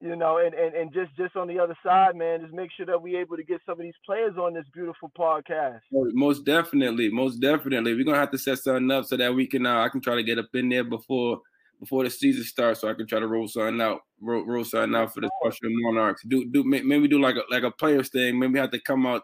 you 0.00 0.16
know, 0.16 0.38
and, 0.38 0.54
and 0.54 0.74
and 0.74 0.92
just 0.92 1.16
just 1.16 1.34
on 1.34 1.48
the 1.48 1.58
other 1.58 1.76
side, 1.82 2.14
man, 2.14 2.42
just 2.42 2.52
make 2.52 2.70
sure 2.76 2.86
that 2.86 3.00
we're 3.00 3.20
able 3.20 3.36
to 3.36 3.42
get 3.42 3.60
some 3.64 3.80
of 3.80 3.84
these 3.84 3.94
players 4.04 4.36
on 4.36 4.52
this 4.52 4.66
beautiful 4.74 5.10
podcast. 5.18 5.80
Most 5.90 6.44
definitely, 6.44 7.08
most 7.08 7.40
definitely. 7.40 7.94
We're 7.94 8.04
gonna 8.04 8.18
have 8.18 8.30
to 8.32 8.38
set 8.38 8.58
something 8.58 8.90
up 8.90 9.06
so 9.06 9.16
that 9.16 9.34
we 9.34 9.46
can 9.46 9.64
uh, 9.64 9.80
I 9.80 9.88
can 9.88 10.02
try 10.02 10.14
to 10.14 10.22
get 10.22 10.38
up 10.38 10.54
in 10.54 10.68
there 10.68 10.84
before 10.84 11.40
before 11.80 12.04
the 12.04 12.10
season 12.10 12.44
starts, 12.44 12.80
so 12.80 12.88
I 12.88 12.94
can 12.94 13.06
try 13.06 13.20
to 13.20 13.26
roll 13.26 13.48
something 13.48 13.80
out, 13.80 14.00
roll, 14.20 14.44
roll 14.44 14.64
something 14.64 14.94
out 14.94 15.14
for 15.14 15.20
the 15.20 15.30
special 15.40 15.70
monarchs. 15.70 16.22
Do 16.28 16.44
do 16.44 16.64
maybe 16.64 17.08
do 17.08 17.20
like 17.20 17.36
a 17.36 17.42
like 17.50 17.62
a 17.62 17.70
players 17.70 18.10
thing. 18.10 18.38
Maybe 18.38 18.58
have 18.58 18.70
to 18.72 18.80
come 18.80 19.06
out 19.06 19.22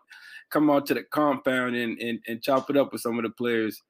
come 0.52 0.70
out 0.70 0.86
to 0.86 0.94
the 0.94 1.02
compound 1.04 1.74
and 1.76 1.98
and, 2.00 2.18
and 2.28 2.42
chop 2.42 2.70
it 2.70 2.76
up 2.76 2.92
with 2.92 3.00
some 3.02 3.18
of 3.18 3.24
the 3.24 3.30
players. 3.30 3.80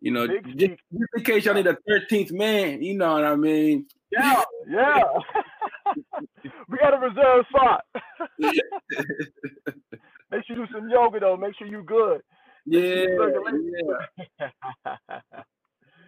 You 0.00 0.12
know, 0.12 0.26
just, 0.26 0.58
just 0.58 0.80
in 1.16 1.24
case 1.24 1.44
y'all 1.46 1.54
need 1.54 1.66
a 1.66 1.76
thirteenth 1.88 2.30
man. 2.30 2.82
You 2.82 2.94
know 2.98 3.14
what 3.14 3.24
I 3.24 3.34
mean? 3.34 3.86
Yeah, 4.12 4.42
yeah. 4.68 5.02
we 6.68 6.78
got 6.78 6.94
a 6.94 6.98
reserve 6.98 7.44
spot. 7.48 7.84
Make 10.30 10.44
sure 10.46 10.56
you 10.56 10.66
do 10.66 10.72
some 10.72 10.88
yoga 10.90 11.20
though. 11.20 11.36
Make 11.36 11.56
sure 11.56 11.66
you 11.66 11.82
good. 11.82 12.20
Yeah, 12.66 13.06
yeah. 14.38 14.48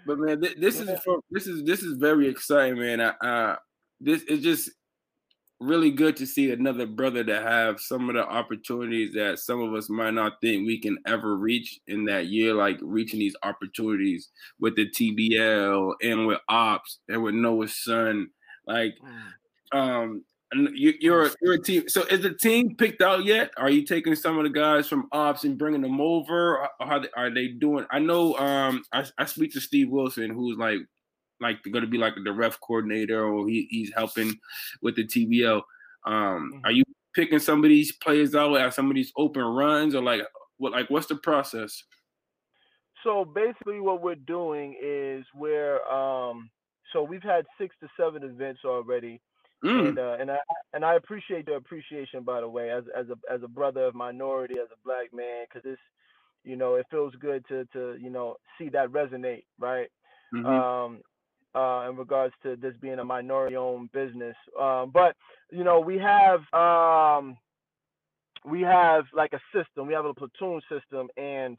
But 0.06 0.18
man, 0.18 0.40
thi- 0.40 0.54
this 0.58 0.80
Yeah. 0.80 0.92
is 0.94 1.00
for, 1.00 1.20
this 1.30 1.46
is 1.46 1.64
this 1.64 1.82
is 1.82 1.98
very 1.98 2.28
exciting, 2.28 2.78
man. 2.78 3.00
I, 3.00 3.08
uh, 3.10 3.56
this 4.00 4.22
is 4.22 4.42
just 4.42 4.70
really 5.60 5.90
good 5.90 6.16
to 6.16 6.26
see 6.26 6.52
another 6.52 6.86
brother 6.86 7.24
to 7.24 7.40
have 7.40 7.80
some 7.80 8.08
of 8.08 8.14
the 8.14 8.24
opportunities 8.24 9.12
that 9.14 9.38
some 9.38 9.60
of 9.60 9.74
us 9.74 9.90
might 9.90 10.14
not 10.14 10.40
think 10.40 10.66
we 10.66 10.80
can 10.80 10.98
ever 11.06 11.36
reach 11.36 11.80
in 11.88 12.04
that 12.04 12.26
year, 12.26 12.54
like 12.54 12.78
reaching 12.80 13.18
these 13.18 13.36
opportunities 13.42 14.28
with 14.60 14.76
the 14.76 14.88
TBL 14.88 15.94
and 16.02 16.26
with 16.26 16.38
Ops 16.48 17.00
and 17.08 17.22
with 17.22 17.34
Noah's 17.34 17.82
son. 17.82 18.28
Like, 18.66 18.94
um, 19.72 20.24
you, 20.52 20.94
you're 21.00 21.30
you're 21.42 21.54
a 21.54 21.62
team. 21.62 21.88
So 21.88 22.02
is 22.04 22.22
the 22.22 22.34
team 22.34 22.74
picked 22.76 23.02
out 23.02 23.24
yet? 23.24 23.50
Are 23.56 23.70
you 23.70 23.84
taking 23.84 24.14
some 24.14 24.38
of 24.38 24.44
the 24.44 24.50
guys 24.50 24.88
from 24.88 25.08
Ops 25.12 25.44
and 25.44 25.58
bringing 25.58 25.82
them 25.82 26.00
over? 26.00 26.68
How 26.80 27.00
they, 27.00 27.08
are 27.16 27.32
they 27.32 27.48
doing? 27.48 27.84
I 27.90 27.98
know. 27.98 28.34
Um, 28.36 28.82
I, 28.92 29.04
I 29.18 29.24
speak 29.26 29.52
to 29.54 29.60
Steve 29.60 29.90
Wilson, 29.90 30.30
who's 30.30 30.56
like 30.56 30.78
like 31.40 31.62
going 31.64 31.84
to 31.84 31.90
be 31.90 31.98
like 31.98 32.14
the 32.22 32.32
ref 32.32 32.60
coordinator, 32.60 33.24
or 33.24 33.48
he, 33.48 33.66
he's 33.70 33.92
helping 33.94 34.34
with 34.82 34.96
the 34.96 35.06
TBL. 35.06 35.62
Um, 36.06 36.60
are 36.64 36.72
you 36.72 36.84
picking 37.14 37.38
some 37.38 37.64
of 37.64 37.68
these 37.68 37.92
players 37.92 38.34
out 38.34 38.56
at 38.56 38.74
some 38.74 38.90
of 38.90 38.94
these 38.94 39.12
open 39.16 39.42
runs, 39.42 39.94
or 39.94 40.02
like 40.02 40.22
what? 40.56 40.72
Like 40.72 40.90
what's 40.90 41.06
the 41.06 41.16
process? 41.16 41.82
So 43.04 43.24
basically, 43.24 43.80
what 43.80 44.02
we're 44.02 44.14
doing 44.16 44.76
is 44.82 45.24
we're 45.34 45.82
um, 45.86 46.50
so 46.92 47.02
we've 47.02 47.22
had 47.22 47.46
six 47.60 47.74
to 47.80 47.88
seven 47.96 48.22
events 48.22 48.60
already, 48.64 49.20
Mm, 49.64 49.88
and 49.88 49.98
uh, 49.98 50.16
and 50.20 50.30
I 50.30 50.36
and 50.72 50.84
I 50.84 50.94
appreciate 50.94 51.46
the 51.46 51.54
appreciation 51.54 52.22
by 52.22 52.40
the 52.40 52.48
way, 52.48 52.70
as 52.70 52.84
as 52.96 53.06
a 53.08 53.32
as 53.32 53.42
a 53.42 53.48
brother 53.48 53.84
of 53.84 53.94
minority, 53.94 54.54
as 54.54 54.68
a 54.72 54.78
black 54.84 55.12
man, 55.12 55.46
because 55.48 55.68
it's 55.68 55.80
you 56.44 56.54
know 56.54 56.76
it 56.76 56.86
feels 56.92 57.12
good 57.16 57.44
to 57.48 57.64
to 57.72 57.96
you 58.00 58.08
know 58.10 58.36
see 58.56 58.68
that 58.68 58.90
resonate, 58.90 59.44
right? 59.58 59.88
mhm. 60.32 60.44
um, 60.46 61.00
uh, 61.54 61.88
in 61.88 61.96
regards 61.96 62.34
to 62.42 62.56
this 62.56 62.74
being 62.80 62.98
a 62.98 63.04
minority-owned 63.04 63.90
business. 63.92 64.36
Um, 64.60 64.90
but 64.92 65.16
you 65.50 65.64
know, 65.64 65.80
we 65.80 65.98
have 65.98 66.40
um, 66.52 67.36
we 68.44 68.62
have 68.62 69.04
like 69.14 69.32
a 69.32 69.40
system. 69.52 69.86
We 69.86 69.94
have 69.94 70.04
a 70.04 70.14
platoon 70.14 70.60
system, 70.70 71.08
and 71.16 71.58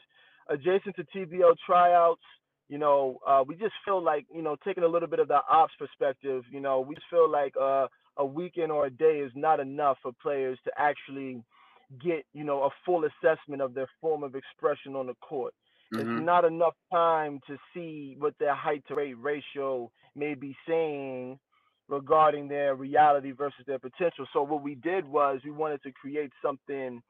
adjacent 0.49 0.95
to 0.95 1.03
TBO 1.15 1.55
tryouts, 1.65 2.21
you 2.69 2.77
know, 2.77 3.19
uh, 3.27 3.43
we 3.45 3.55
just 3.55 3.73
feel 3.85 4.01
like 4.01 4.25
you 4.33 4.41
know, 4.41 4.55
taking 4.65 4.83
a 4.83 4.87
little 4.87 5.07
bit 5.07 5.19
of 5.19 5.27
the 5.27 5.39
ops 5.49 5.73
perspective, 5.77 6.43
you 6.51 6.59
know, 6.59 6.79
we 6.79 6.95
just 6.95 7.07
feel 7.09 7.29
like 7.29 7.53
uh, 7.59 7.87
a 8.17 8.25
weekend 8.25 8.71
or 8.71 8.85
a 8.85 8.89
day 8.89 9.19
is 9.25 9.31
not 9.35 9.59
enough 9.59 9.97
for 10.01 10.11
players 10.21 10.57
to 10.65 10.71
actually 10.77 11.43
get 12.03 12.23
you 12.33 12.43
know 12.43 12.63
a 12.63 12.69
full 12.85 13.03
assessment 13.05 13.61
of 13.61 13.73
their 13.73 13.87
form 13.99 14.23
of 14.23 14.35
expression 14.35 14.95
on 14.95 15.07
the 15.07 15.15
court 15.15 15.53
mhm. 15.93 15.99
it's 15.99 16.25
not 16.25 16.45
enough 16.45 16.75
time 16.91 17.39
to 17.47 17.57
see 17.73 18.15
what 18.19 18.33
their 18.39 18.55
height 18.55 18.83
to 18.87 18.95
weight 18.95 19.17
ratio 19.19 19.91
may 20.15 20.33
be 20.33 20.55
saying 20.67 21.39
regarding 21.87 22.47
their 22.47 22.75
reality 22.75 23.31
versus 23.31 23.65
their 23.65 23.79
potential. 23.79 24.25
So 24.31 24.43
what 24.43 24.61
we 24.61 24.75
did 24.75 25.07
was 25.07 25.39
we 25.43 25.51
wanted 25.51 25.81
to 25.83 25.91
create 25.91 26.31
something 26.41 27.01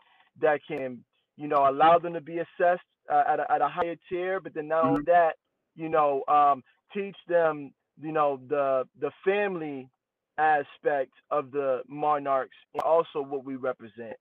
that 0.42 0.62
can, 0.68 1.04
you 1.36 1.48
know, 1.48 1.70
allow 1.70 2.00
them 2.00 2.14
to 2.14 2.22
be 2.22 2.38
assessed 2.38 2.82
uh, 3.12 3.24
at, 3.28 3.40
a, 3.40 3.52
at 3.52 3.62
a 3.62 3.68
higher 3.68 3.96
tier, 4.08 4.40
but 4.40 4.54
then 4.54 4.70
not 4.70 4.86
only 4.86 5.02
that, 5.06 5.34
you 5.76 5.90
know, 5.90 6.24
um, 6.28 6.64
teach 6.94 7.16
them, 7.28 7.74
you 8.02 8.12
know, 8.12 8.40
the 8.48 8.84
the 9.00 9.12
family 9.26 9.90
aspect 10.38 11.12
of 11.32 11.52
the 11.52 11.82
monarchs 11.88 12.56
and 12.74 12.82
also 12.84 13.22
what 13.22 13.44
we 13.44 13.56
represent. 13.56 14.16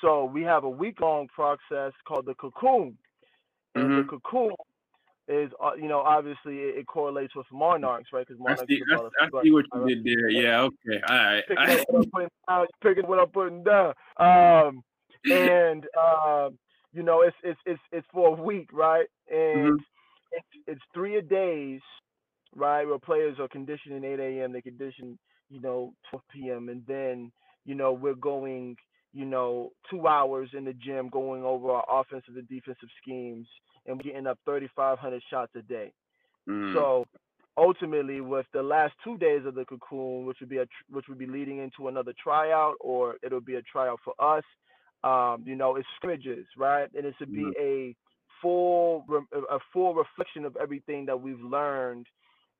So 0.00 0.24
we 0.24 0.42
have 0.42 0.64
a 0.64 0.70
week 0.70 1.00
long 1.00 1.28
process 1.28 1.92
called 2.08 2.26
the 2.26 2.34
cocoon, 2.34 2.96
and 3.74 3.84
Mhm. 3.90 3.96
the 3.98 4.04
cocoon 4.04 4.54
is 5.28 5.50
uh, 5.62 5.74
you 5.74 5.88
know 5.88 6.00
obviously 6.00 6.58
it, 6.58 6.78
it 6.78 6.86
correlates 6.86 7.34
with 7.36 7.46
monarchs, 7.52 8.12
right? 8.12 8.26
Because 8.26 8.40
I 8.40 8.44
monarchs 8.44 8.68
see. 8.68 8.76
is 8.76 8.82
I, 8.92 8.94
about 8.96 9.44
see 9.44 9.50
what 9.52 9.66
Right. 9.72 9.88
you 9.88 9.94
did 9.94 10.04
there. 10.04 10.28
Yeah. 10.28 10.60
Okay. 10.62 11.00
All 11.08 11.16
right. 11.16 11.44
picking 11.48 11.70
up 11.70 11.80
what 11.88 11.98
I'm 12.00 12.06
putting 12.12 12.28
down, 12.48 12.66
picking 12.82 13.06
what 13.06 13.18
I'm 13.18 13.28
putting 13.30 13.64
down. 13.64 13.94
Um, 14.16 14.82
and 15.30 15.86
um, 15.98 16.58
you 16.92 17.02
know, 17.02 17.22
it's 17.22 17.36
it's 17.44 17.60
it's 17.66 17.80
it's 17.92 18.06
for 18.12 18.28
a 18.36 18.42
week, 18.42 18.70
right? 18.72 19.06
And 19.30 19.80
it's 20.32 20.46
it's 20.66 20.82
three 20.94 21.16
a 21.16 21.22
days, 21.22 21.80
right? 22.54 22.86
Where 22.86 22.98
players 22.98 23.38
are 23.38 23.48
conditioning 23.48 24.04
8 24.04 24.18
a.m. 24.20 24.52
They 24.52 24.62
condition, 24.62 25.18
you 25.48 25.60
know, 25.60 25.94
12 26.10 26.22
p.m. 26.32 26.68
and 26.68 26.84
then 26.86 27.30
you 27.64 27.74
know 27.74 27.92
we're 27.92 28.14
going, 28.14 28.76
you 29.12 29.24
know, 29.24 29.70
two 29.90 30.06
hours 30.06 30.50
in 30.56 30.64
the 30.64 30.72
gym 30.72 31.08
going 31.08 31.42
over 31.42 31.70
our 31.72 31.84
offensive 32.00 32.36
and 32.36 32.48
defensive 32.48 32.88
schemes, 33.02 33.46
and 33.86 34.02
getting 34.02 34.26
up 34.26 34.38
3,500 34.44 35.22
shots 35.30 35.52
a 35.56 35.62
day. 35.62 35.92
Mm. 36.48 36.74
So 36.74 37.06
ultimately, 37.56 38.20
with 38.20 38.46
the 38.52 38.62
last 38.62 38.94
two 39.04 39.18
days 39.18 39.44
of 39.46 39.54
the 39.54 39.64
cocoon, 39.64 40.26
which 40.26 40.38
would 40.40 40.48
be 40.48 40.58
a 40.58 40.66
tr- 40.66 40.90
which 40.90 41.06
would 41.08 41.18
be 41.18 41.26
leading 41.26 41.58
into 41.58 41.88
another 41.88 42.12
tryout, 42.22 42.76
or 42.80 43.16
it'll 43.22 43.40
be 43.40 43.56
a 43.56 43.62
tryout 43.62 44.00
for 44.04 44.14
us. 44.18 44.44
Um, 45.02 45.44
you 45.46 45.56
know, 45.56 45.76
it's 45.76 45.88
scrimmages, 45.96 46.46
right? 46.58 46.88
And 46.94 47.06
it 47.06 47.14
should 47.18 47.32
be 47.32 47.50
a 47.58 47.96
full 48.42 49.04
a 49.50 49.58
full 49.72 49.94
reflection 49.94 50.44
of 50.44 50.56
everything 50.60 51.06
that 51.06 51.20
we've 51.20 51.40
learned 51.40 52.06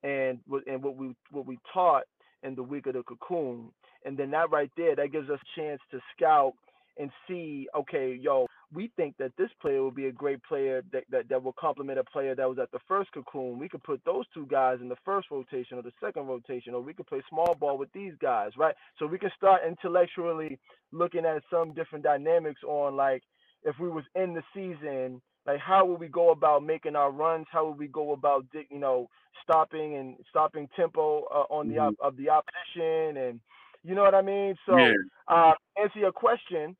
and 0.03 0.38
and 0.66 0.82
what 0.82 0.96
we 0.96 1.14
what 1.30 1.46
we 1.46 1.59
taught 1.72 2.05
in 2.42 2.55
the 2.55 2.62
week 2.62 2.86
of 2.86 2.94
the 2.94 3.03
cocoon. 3.03 3.70
And 4.05 4.16
then 4.16 4.30
that 4.32 4.51
right 4.51 4.70
there, 4.76 4.96
that 4.96 5.12
gives 5.12 5.30
us 5.30 5.40
a 5.40 5.61
chance 5.61 5.80
to 5.90 6.01
scout 6.16 6.55
and 6.98 7.11
see, 7.26 7.66
okay, 7.74 8.18
yo, 8.20 8.46
we 8.72 8.90
think 8.96 9.16
that 9.18 9.32
this 9.36 9.48
player 9.61 9.82
will 9.82 9.90
be 9.90 10.07
a 10.07 10.12
great 10.12 10.42
player 10.44 10.82
that, 10.92 11.05
that, 11.11 11.28
that 11.28 11.42
will 11.42 11.55
complement 11.59 11.98
a 11.98 12.05
player 12.05 12.34
that 12.34 12.48
was 12.48 12.59
at 12.59 12.70
the 12.72 12.78
first 12.86 13.11
cocoon. 13.12 13.59
We 13.59 13.68
could 13.68 13.82
put 13.82 14.05
those 14.05 14.24
two 14.34 14.46
guys 14.46 14.78
in 14.80 14.88
the 14.88 14.96
first 15.05 15.28
rotation 15.30 15.78
or 15.78 15.82
the 15.82 15.92
second 16.01 16.26
rotation, 16.26 16.74
or 16.74 16.80
we 16.80 16.92
could 16.92 17.07
play 17.07 17.22
small 17.28 17.55
ball 17.59 17.78
with 17.78 17.92
these 17.92 18.12
guys, 18.20 18.53
right? 18.57 18.74
So 18.98 19.07
we 19.07 19.18
can 19.18 19.30
start 19.36 19.62
intellectually 19.66 20.59
looking 20.92 21.24
at 21.24 21.42
some 21.51 21.72
different 21.72 22.05
dynamics 22.05 22.61
on 22.66 22.96
like 22.96 23.22
if 23.64 23.78
we 23.78 23.88
was 23.88 24.05
in 24.14 24.34
the 24.34 24.42
season, 24.55 25.20
like 25.46 25.59
how 25.59 25.84
would 25.86 26.01
we 26.01 26.09
go 26.09 26.30
about 26.30 26.62
making 26.62 26.96
our 26.96 27.11
runs? 27.11 27.46
How 27.51 27.68
would 27.68 27.78
we 27.78 27.88
go 27.88 28.12
about 28.12 28.46
you 28.53 28.78
know 28.78 29.09
stopping 29.42 29.96
and 29.96 30.16
stopping 30.28 30.68
tempo 30.76 31.24
uh, 31.24 31.53
on 31.53 31.68
the 31.68 31.78
op- 31.78 32.01
of 32.01 32.16
the 32.16 32.28
opposition 32.28 33.16
and 33.16 33.40
you 33.83 33.95
know 33.95 34.03
what 34.03 34.14
I 34.14 34.22
mean? 34.22 34.57
So 34.66 34.74
yeah. 34.76 35.11
uh, 35.28 35.53
answer 35.81 35.99
your 35.99 36.12
question, 36.12 36.76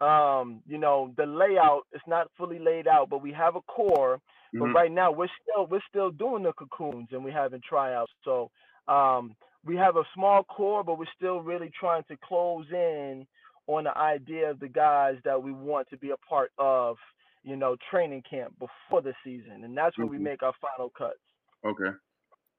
um, 0.00 0.62
you 0.66 0.78
know, 0.78 1.14
the 1.16 1.26
layout 1.26 1.82
is 1.94 2.02
not 2.06 2.28
fully 2.36 2.58
laid 2.58 2.88
out, 2.88 3.08
but 3.10 3.22
we 3.22 3.32
have 3.32 3.56
a 3.56 3.62
core. 3.62 4.20
But 4.58 4.66
Mhm. 4.66 4.74
right 4.74 4.92
now 4.92 5.10
we're 5.12 5.28
still 5.42 5.66
we're 5.66 5.82
still 5.88 6.10
doing 6.10 6.42
the 6.44 6.52
cocoons 6.52 7.08
and 7.12 7.24
we're 7.24 7.32
having 7.32 7.60
tryouts. 7.68 8.12
So 8.24 8.50
um, 8.88 9.34
we 9.64 9.76
have 9.76 9.96
a 9.96 10.04
small 10.14 10.44
core, 10.44 10.84
but 10.84 10.98
we're 10.98 11.06
still 11.16 11.40
really 11.40 11.70
trying 11.78 12.04
to 12.08 12.16
close 12.24 12.66
in 12.72 13.26
on 13.66 13.84
the 13.84 13.96
idea 13.96 14.50
of 14.50 14.60
the 14.60 14.68
guys 14.68 15.16
that 15.24 15.42
we 15.42 15.52
want 15.52 15.88
to 15.90 15.96
be 15.96 16.10
a 16.10 16.16
part 16.18 16.52
of, 16.58 16.96
you 17.44 17.56
know, 17.56 17.76
training 17.90 18.22
camp 18.28 18.54
before 18.58 19.02
the 19.02 19.14
season, 19.24 19.64
and 19.64 19.76
that's 19.76 19.98
when 19.98 20.08
we 20.08 20.18
Mhm. 20.18 20.18
make 20.18 20.42
our 20.42 20.54
final 20.60 20.90
cuts. 20.90 21.20
Okay. 21.64 21.90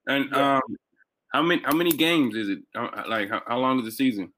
And 0.08 0.34
Yeah. 0.34 0.36
um, 0.36 0.62
how 1.34 1.42
many 1.42 1.62
how 1.64 1.74
many 1.74 1.92
games 1.92 2.36
is 2.36 2.50
it? 2.50 2.60
Like 3.10 3.30
how, 3.30 3.42
how 3.48 3.58
long 3.60 3.80
is 3.80 3.86
the 3.86 3.92
season? 3.92 4.32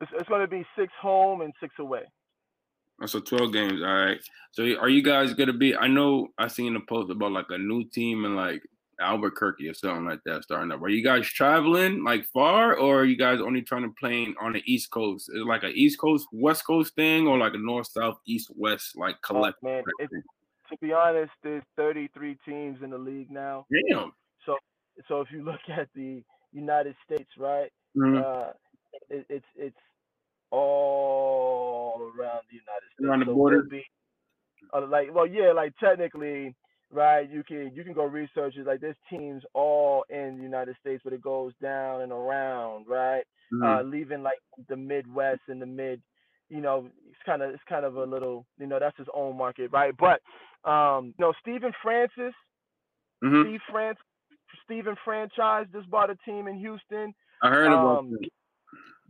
It's, 0.00 0.10
it's 0.14 0.28
going 0.28 0.40
to 0.40 0.46
be 0.48 0.64
six 0.78 0.92
home 1.00 1.40
and 1.40 1.52
six 1.60 1.74
away. 1.78 2.02
Oh, 3.02 3.06
So 3.06 3.20
twelve 3.20 3.52
games. 3.52 3.80
All 3.82 3.94
right. 3.94 4.20
So 4.52 4.62
are 4.78 4.88
you 4.88 5.02
guys 5.02 5.32
gonna 5.34 5.52
be? 5.52 5.76
I 5.76 5.86
know 5.86 6.28
I 6.38 6.48
seen 6.48 6.76
a 6.76 6.80
post 6.80 7.10
about 7.10 7.32
like 7.32 7.46
a 7.50 7.58
new 7.58 7.84
team 7.84 8.24
in 8.24 8.34
like 8.36 8.62
Albuquerque 9.00 9.68
or 9.68 9.72
something 9.74 10.04
like 10.04 10.20
that 10.26 10.42
starting 10.42 10.70
up. 10.70 10.82
Are 10.82 10.88
you 10.90 11.02
guys 11.02 11.26
traveling 11.26 12.04
like 12.04 12.26
far, 12.26 12.76
or 12.76 13.00
are 13.00 13.04
you 13.06 13.16
guys 13.16 13.40
only 13.40 13.62
trying 13.62 13.84
to 13.84 13.94
play 13.98 14.28
on 14.40 14.52
the 14.52 14.62
East 14.66 14.90
Coast? 14.90 15.30
Is 15.30 15.40
it 15.40 15.46
like 15.46 15.62
a 15.62 15.68
East 15.70 15.98
Coast 15.98 16.26
West 16.32 16.66
Coast 16.66 16.94
thing, 16.94 17.26
or 17.26 17.38
like 17.38 17.54
a 17.54 17.58
North 17.58 17.86
South 17.86 18.18
East 18.26 18.50
West 18.54 18.98
like 18.98 19.14
Oh, 19.14 19.32
collective? 19.34 19.62
man, 19.62 19.82
it, 20.00 20.10
to 20.10 20.76
be 20.82 20.92
honest, 20.92 21.32
there's 21.42 21.62
33 21.76 22.36
teams 22.46 22.82
in 22.82 22.90
the 22.90 22.98
league 22.98 23.30
now. 23.30 23.64
Damn. 23.88 24.12
So, 24.44 24.56
so 25.08 25.20
if 25.22 25.28
you 25.32 25.42
look 25.44 25.60
at 25.76 25.88
the 25.94 26.22
United 26.52 26.96
States, 27.06 27.30
right, 27.38 27.70
Mhm. 27.96 28.26
uh, 28.26 28.52
it, 29.10 29.26
it's 29.30 29.46
it's 29.56 29.76
all 30.52 32.00
around 32.02 32.42
the 32.50 32.56
United 32.56 32.90
States. 32.98 33.08
Around 33.08 33.20
the 33.20 33.26
So 33.26 33.34
border? 33.34 33.62
we'll 33.62 33.62
be, 33.62 33.84
uh, 34.74 34.86
like, 34.88 35.14
well, 35.14 35.26
yeah, 35.26 35.52
like 35.54 35.74
technically, 35.82 36.54
right? 36.92 37.28
You 37.30 37.44
can 37.44 37.72
you 37.74 37.84
can 37.84 37.94
go 37.94 38.04
research 38.04 38.56
it. 38.56 38.66
Like, 38.66 38.80
there's 38.80 38.96
teams 39.10 39.42
all 39.54 40.04
in 40.10 40.36
the 40.38 40.44
United 40.44 40.76
States, 40.80 41.02
but 41.04 41.12
it 41.14 41.22
goes 41.22 41.52
down 41.62 42.02
and 42.02 42.12
around, 42.12 42.86
right? 42.88 43.24
Mhm. 43.52 43.76
uh, 43.76 43.82
leaving 43.82 44.22
like 44.22 44.38
the 44.68 44.76
Midwest 44.76 45.42
and 45.48 45.60
the 45.62 45.66
mid, 45.66 46.02
you 46.48 46.60
know, 46.60 46.88
it's 47.08 47.18
kind 47.26 47.42
of 47.42 47.50
it's 47.50 47.62
kind 47.68 47.84
of 47.86 47.96
a 47.96 48.04
little, 48.04 48.46
you 48.58 48.66
know, 48.66 48.78
that's 48.80 48.98
his 48.98 49.08
own 49.14 49.36
market, 49.36 49.70
right? 49.72 49.94
But 49.98 50.22
um, 50.70 51.14
you 51.18 51.24
know, 51.26 51.34
Stephen 51.40 51.72
Francis, 51.82 52.34
Mhm. 53.22 53.44
Steve 53.44 53.60
France, 53.70 53.98
Stevie 54.64 54.90
Franchise 55.04 55.66
just 55.72 55.90
bought 55.90 56.10
a 56.10 56.16
team 56.26 56.48
in 56.48 56.58
Houston. 56.58 57.14
I 57.42 57.50
heard 57.50 57.72
about 57.72 58.00
Um, 58.00 58.18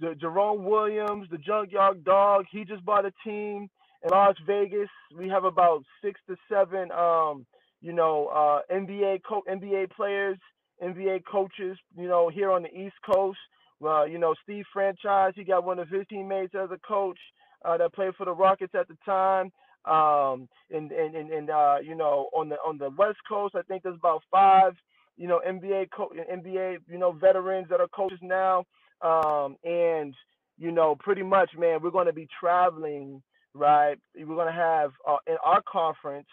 the 0.00 0.14
Jerome 0.16 0.64
Williams, 0.64 1.28
the 1.30 1.38
Junkyard 1.38 2.04
Dog, 2.04 2.46
he 2.50 2.64
just 2.64 2.84
bought 2.84 3.06
a 3.06 3.12
team 3.24 3.68
in 4.04 4.10
Las 4.10 4.36
Vegas. 4.46 4.88
We 5.16 5.28
have 5.28 5.44
about 5.44 5.84
six 6.02 6.20
to 6.28 6.36
seven, 6.50 6.90
um, 6.92 7.46
you 7.80 7.92
know, 7.92 8.28
uh, 8.28 8.60
NBA 8.74 9.20
co- 9.28 9.44
NBA 9.50 9.92
players, 9.92 10.38
NBA 10.82 11.24
coaches, 11.30 11.78
you 11.96 12.08
know, 12.08 12.28
here 12.28 12.50
on 12.50 12.62
the 12.62 12.74
East 12.74 12.96
Coast. 13.10 13.38
Uh, 13.84 14.04
you 14.04 14.18
know, 14.18 14.34
Stevie 14.42 14.64
Franchise, 14.72 15.32
he 15.36 15.44
got 15.44 15.64
one 15.64 15.78
of 15.78 15.88
his 15.88 16.06
teammates 16.08 16.54
as 16.54 16.70
a 16.70 16.78
coach 16.86 17.18
uh, 17.64 17.76
that 17.78 17.94
played 17.94 18.14
for 18.16 18.24
the 18.26 18.32
Rockets 18.32 18.74
at 18.74 18.88
the 18.88 18.96
time. 19.06 19.52
Um, 19.84 20.48
and 20.70 20.92
and 20.92 21.14
and, 21.16 21.30
and 21.32 21.50
uh, 21.50 21.76
you 21.82 21.94
know, 21.96 22.30
on 22.34 22.48
the 22.50 22.56
on 22.56 22.78
the 22.78 22.90
West 22.90 23.18
Coast, 23.28 23.54
I 23.56 23.62
think 23.62 23.82
there's 23.82 23.96
about 23.96 24.22
five, 24.30 24.74
you 25.20 25.28
know, 25.28 25.42
NBA 25.48 25.90
co- 25.96 26.12
NBA, 26.32 26.78
you 26.90 26.98
know, 26.98 27.12
veterans 27.12 27.68
that 27.70 27.80
are 27.80 27.88
coaches 27.88 28.20
now. 28.22 28.64
Um, 29.02 29.58
and 29.64 30.14
you 30.58 30.72
know, 30.72 30.96
pretty 31.00 31.24
much, 31.24 31.52
man, 31.58 31.80
we're 31.82 31.92
going 31.92 32.08
to 32.08 32.14
be 32.14 32.28
traveling, 32.40 33.22
right? 33.54 33.98
We're 34.16 34.26
going 34.36 34.48
to 34.48 34.54
have 34.54 34.92
uh, 35.08 35.18
in 35.28 35.36
our 35.44 35.62
conference, 35.72 36.28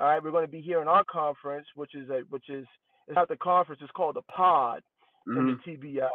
all 0.00 0.08
right. 0.08 0.22
We're 0.24 0.32
going 0.32 0.46
to 0.46 0.52
be 0.52 0.62
here 0.62 0.82
in 0.82 0.88
our 0.88 1.04
conference, 1.04 1.66
which 1.76 1.96
is 1.96 2.10
a 2.10 2.22
which 2.30 2.50
is 2.50 2.66
it's 3.08 3.16
not 3.16 3.28
the 3.30 3.38
conference. 3.38 3.82
It's 3.82 3.92
called 3.92 4.16
the 4.16 4.22
Pod 4.24 4.82
in 5.36 5.46
Mhm. 5.46 5.56
the 5.66 5.72
TBL, 5.72 6.10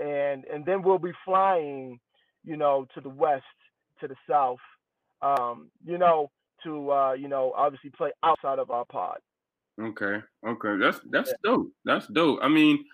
and 0.00 0.44
and 0.46 0.66
then 0.66 0.82
we'll 0.82 0.98
be 1.00 1.12
flying, 1.26 2.00
you 2.44 2.58
know, 2.58 2.86
to 2.94 3.02
the 3.02 3.10
west, 3.10 3.44
to 4.02 4.08
the 4.08 4.16
south, 4.30 4.60
um, 5.22 5.70
you 5.86 5.98
know, 5.98 6.30
to 6.64 6.92
uh, 6.92 7.14
you 7.14 7.28
know, 7.28 7.54
obviously 7.56 7.90
play 7.90 8.12
outside 8.24 8.60
of 8.60 8.70
our 8.70 8.86
pod. 8.86 9.18
Okay. 9.80 10.20
Okay. 10.46 10.76
That's 10.78 11.00
that's 11.10 11.32
dope. 11.44 11.70
That's 11.84 12.06
dope. 12.08 12.40
I 12.42 12.48
mean, 12.48 12.84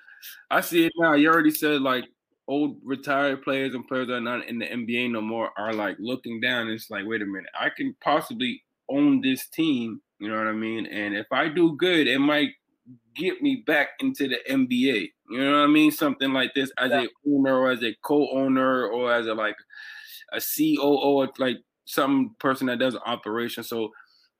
I 0.51 0.61
see 0.61 0.87
it 0.87 0.93
now. 0.99 1.15
You 1.15 1.31
already 1.31 1.51
said 1.51 1.81
like 1.81 2.05
old 2.47 2.77
retired 2.85 3.43
players 3.43 3.75
and 3.75 3.87
players 3.89 4.09
that 4.09 4.17
are 4.17 4.21
not 4.21 4.47
in 4.49 4.59
the 4.59 4.67
NBA 4.67 5.11
no 5.11 5.21
more 5.21 5.51
are 5.57 5.73
like 5.73 5.97
looking 5.99 6.41
down. 6.41 6.69
It's 6.69 6.91
like, 6.91 7.07
wait 7.07 7.23
a 7.23 7.27
minute, 7.27 7.51
I 7.59 7.71
can 7.71 7.97
possibly 8.03 8.63
own 8.89 9.21
this 9.23 9.49
team. 9.49 10.01
You 10.19 10.29
know 10.29 10.37
what 10.37 10.47
I 10.47 10.53
mean? 10.53 10.87
And 10.87 11.15
if 11.17 11.27
I 11.33 11.49
do 11.49 11.77
good, 11.77 12.07
it 12.07 12.19
might 12.19 12.51
get 13.17 13.41
me 13.43 13.65
back 13.67 13.89
into 14.01 14.29
the 14.29 14.39
NBA. 14.49 15.09
You 15.31 15.39
know 15.39 15.61
what 15.61 15.65
I 15.65 15.67
mean? 15.69 15.91
Something 15.91 16.33
like 16.33 16.53
this 16.55 16.71
as 16.79 16.93
a 16.93 17.09
owner 17.27 17.59
or 17.59 17.71
as 17.71 17.83
a 17.83 17.97
co-owner 18.03 18.89
or 18.89 19.13
as 19.13 19.27
a 19.27 19.35
like 19.35 19.57
a 20.33 20.41
COO 20.41 20.81
or 20.83 21.29
like 21.39 21.59
some 21.87 22.37
person 22.39 22.67
that 22.67 22.79
does 22.79 22.97
operation. 23.07 23.65
So 23.65 23.91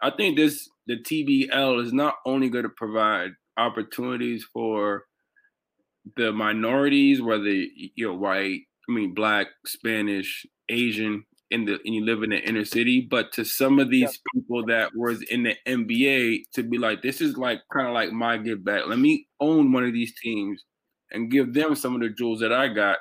I 0.01 0.11
think 0.11 0.37
this 0.37 0.69
the 0.87 0.97
TBL 0.97 1.85
is 1.85 1.93
not 1.93 2.17
only 2.27 2.49
going 2.49 2.65
to 2.65 2.71
provide 2.71 3.31
opportunities 3.57 4.45
for 4.53 5.05
the 6.17 6.33
minorities, 6.33 7.23
whether 7.23 7.49
you're 7.49 8.15
white, 8.15 8.63
I 8.89 8.93
mean 8.93 9.15
black, 9.15 9.47
Spanish, 9.65 10.47
Asian, 10.69 11.25
in 11.51 11.65
the 11.65 11.75
and 11.85 11.95
you 11.95 12.05
live 12.05 12.23
in 12.23 12.31
the 12.31 12.39
inner 12.39 12.65
city, 12.65 13.01
but 13.01 13.33
to 13.33 13.45
some 13.45 13.79
of 13.79 13.91
these 13.91 14.21
people 14.35 14.67
that 14.67 14.91
was 14.95 15.23
in 15.23 15.45
the 15.45 15.55
NBA 15.67 16.45
to 16.55 16.63
be 16.63 16.79
like, 16.79 17.03
this 17.03 17.21
is 17.21 17.37
like 17.37 17.61
kind 17.73 17.87
of 17.87 17.95
like 17.95 18.13
my 18.13 18.37
give 18.37 18.65
back. 18.65 18.83
Let 18.87 18.99
me 18.99 19.29
own 19.41 19.73
one 19.73 19.85
of 19.85 19.93
these 19.93 20.13
teams 20.21 20.65
and 21.13 21.31
give 21.31 21.55
them 21.55 21.75
some 21.75 21.95
of 21.95 22.01
the 22.01 22.09
jewels 22.09 22.41
that 22.41 22.53
I 22.53 22.69
got. 22.69 22.99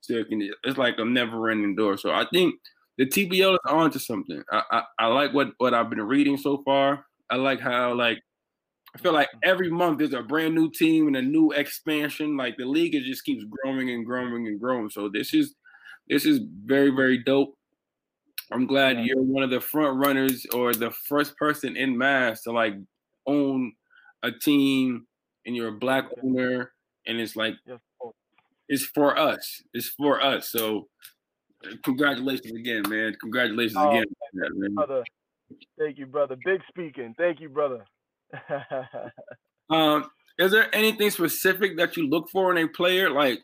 So 0.00 0.14
it 0.14 0.28
can, 0.28 0.50
it's 0.64 0.78
like 0.78 0.98
a 0.98 1.04
never 1.04 1.50
ending 1.50 1.76
door. 1.76 1.96
So 1.96 2.10
I 2.10 2.26
think 2.32 2.54
the 2.98 3.06
TBL 3.06 3.54
is 3.54 3.58
on 3.68 3.90
to 3.90 3.98
something. 3.98 4.42
I, 4.50 4.62
I, 4.70 4.82
I 4.98 5.06
like 5.08 5.32
what, 5.32 5.52
what 5.58 5.74
I've 5.74 5.90
been 5.90 6.02
reading 6.02 6.36
so 6.36 6.62
far. 6.64 7.04
I 7.32 7.36
like 7.36 7.60
how 7.60 7.94
like 7.94 8.20
I 8.94 8.98
feel 8.98 9.12
like 9.14 9.28
every 9.42 9.70
month 9.70 9.98
there's 9.98 10.12
a 10.12 10.22
brand 10.22 10.54
new 10.54 10.70
team 10.70 11.06
and 11.06 11.16
a 11.16 11.22
new 11.22 11.50
expansion. 11.52 12.36
Like 12.36 12.56
the 12.58 12.66
league 12.66 12.94
it 12.94 13.04
just 13.04 13.24
keeps 13.24 13.42
growing 13.44 13.88
and 13.90 14.04
growing 14.04 14.46
and 14.46 14.60
growing. 14.60 14.90
So 14.90 15.08
this 15.08 15.32
is 15.32 15.54
this 16.08 16.26
is 16.26 16.40
very 16.64 16.90
very 16.90 17.18
dope. 17.24 17.56
I'm 18.52 18.66
glad 18.66 18.98
Yeah. 18.98 19.04
you're 19.14 19.22
one 19.22 19.42
of 19.42 19.48
the 19.50 19.60
front 19.62 19.96
runners 20.04 20.44
or 20.52 20.74
the 20.74 20.90
first 20.90 21.36
person 21.38 21.74
in 21.76 21.96
mass 21.96 22.42
to 22.42 22.52
like 22.52 22.74
own 23.26 23.72
a 24.22 24.30
team 24.30 25.06
and 25.46 25.56
you're 25.56 25.68
a 25.68 25.78
black 25.78 26.04
owner 26.22 26.72
and 27.06 27.18
it's 27.18 27.34
like 27.34 27.54
it's 28.68 28.84
for 28.84 29.18
us. 29.18 29.62
It's 29.72 29.88
for 29.88 30.22
us. 30.22 30.50
So 30.50 30.88
uh, 31.64 31.70
congratulations 31.82 32.52
again, 32.54 32.82
man. 32.88 33.16
Congratulations 33.20 33.76
Oh, 33.78 33.90
again. 33.90 34.04
Man. 34.34 34.74
brother. 34.74 35.02
Thank 35.78 35.98
you, 35.98 36.06
brother. 36.06 36.36
Big 36.44 36.60
speaking. 36.68 37.14
Thank 37.16 37.40
you, 37.40 37.48
brother. 37.48 37.84
Um, 39.70 40.10
is 40.38 40.52
there 40.52 40.74
anything 40.74 41.10
specific 41.10 41.76
that 41.76 41.96
you 41.96 42.08
look 42.08 42.28
for 42.30 42.50
in 42.50 42.64
a 42.64 42.68
player? 42.68 43.10
Like, 43.10 43.40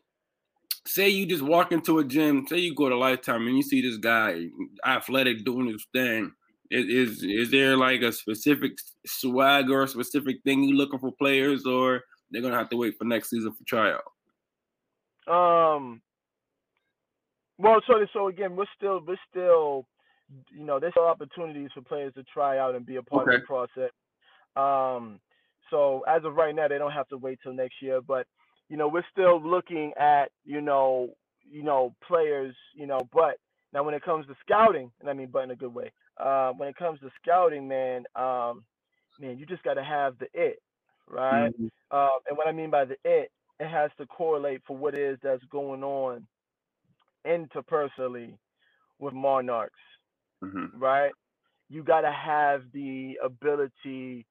say 0.87 1.09
you 1.09 1.27
just 1.27 1.43
walk 1.43 1.73
into 1.73 1.99
a 1.99 2.05
gym, 2.05 2.47
say 2.47 2.59
you 2.59 2.75
go 2.75 2.89
to 2.89 2.97
Lifetime 2.97 3.47
and 3.47 3.57
you 3.57 3.63
see 3.63 3.83
this 3.83 3.99
guy 3.99 4.47
athletic 4.87 5.45
doing 5.45 5.69
his 5.69 5.87
thing. 5.93 6.33
Is 6.71 6.87
is, 6.87 7.23
is 7.23 7.51
there 7.51 7.77
like 7.77 8.03
a 8.03 8.13
specific 8.13 8.73
swag 9.07 9.71
or 9.71 9.85
a 9.85 9.89
specific 9.89 10.43
thing 10.45 10.65
you 10.65 10.77
looking 10.77 10.99
for 10.99 11.13
players, 11.13 11.65
or 11.65 12.03
they're 12.31 12.43
gonna 12.43 12.59
have 12.59 12.69
to 12.71 12.77
wait 12.77 12.95
for 12.99 13.05
next 13.05 13.31
season 13.31 13.53
for 13.53 13.65
tryout? 13.65 14.03
Um. 15.27 16.03
Well, 17.57 17.81
so 17.87 18.07
so 18.13 18.29
again, 18.29 18.55
we're 18.55 18.67
still 18.77 19.01
we're 19.07 19.17
still, 19.31 19.87
you 20.51 20.65
know, 20.65 20.79
there's 20.81 20.93
still 20.95 21.05
opportunities 21.07 21.71
for 21.75 21.83
players 21.83 22.15
to 22.15 22.25
try 22.25 22.59
out 22.59 22.75
and 22.75 22.87
be 22.87 22.97
a 22.97 23.03
part 23.03 23.29
of 23.29 23.33
the 23.33 23.41
process. 23.41 23.93
Um. 24.57 25.21
So 25.71 26.03
as 26.09 26.25
of 26.25 26.35
right 26.37 26.55
now, 26.55 26.69
they 26.69 26.79
don't 26.79 26.93
have 26.93 27.09
to 27.09 27.19
wait 27.19 27.41
till 27.43 27.53
next 27.55 27.83
year, 27.83 28.01
but 28.01 28.27
you 28.69 28.77
know, 28.77 28.89
we're 28.89 29.05
still 29.13 29.43
looking 29.43 29.93
at 29.99 30.31
you 30.45 30.61
know, 30.61 31.15
you 31.45 31.63
know, 31.63 31.95
players, 32.07 32.55
you 32.75 32.87
know, 32.87 33.09
but 33.13 33.39
now 33.73 33.83
when 33.85 33.95
it 33.95 34.03
comes 34.05 34.27
to 34.29 34.35
scouting, 34.43 34.93
and 35.01 35.11
I 35.11 35.13
mean, 35.15 35.29
but 35.33 35.45
in 35.45 35.51
a 35.53 35.57
good 35.57 35.75
way, 35.75 35.93
uh, 36.19 36.53
when 36.53 36.69
it 36.69 36.77
comes 36.77 37.01
to 37.01 37.11
scouting, 37.23 37.69
man, 37.69 38.05
um, 38.17 38.65
man, 39.21 39.39
you 39.39 39.47
just 39.47 39.63
got 39.63 39.75
to 39.75 39.85
have 39.85 40.19
the 40.19 40.29
it, 40.35 40.61
right? 41.09 41.53
Mhm. 41.59 41.71
Uh, 41.91 42.19
and 42.29 42.37
what 42.39 42.49
I 42.49 42.53
mean 42.53 42.71
by 42.71 42.85
the 42.87 42.97
it, 43.05 43.31
it 43.61 43.69
has 43.69 43.91
to 43.99 44.07
correlate 44.07 44.63
for 44.67 44.77
what 44.77 44.97
is 44.99 45.19
that's 45.23 45.45
going 45.47 45.83
on 45.85 46.27
interpersonally 47.27 48.39
with 48.99 49.15
monarchs, 49.15 49.79
Mhm. 50.43 50.73
right? 50.73 51.13
You 51.69 51.85
got 51.85 52.03
to 52.03 52.13
have 52.13 52.63
the 52.73 53.19
ability 53.25 54.27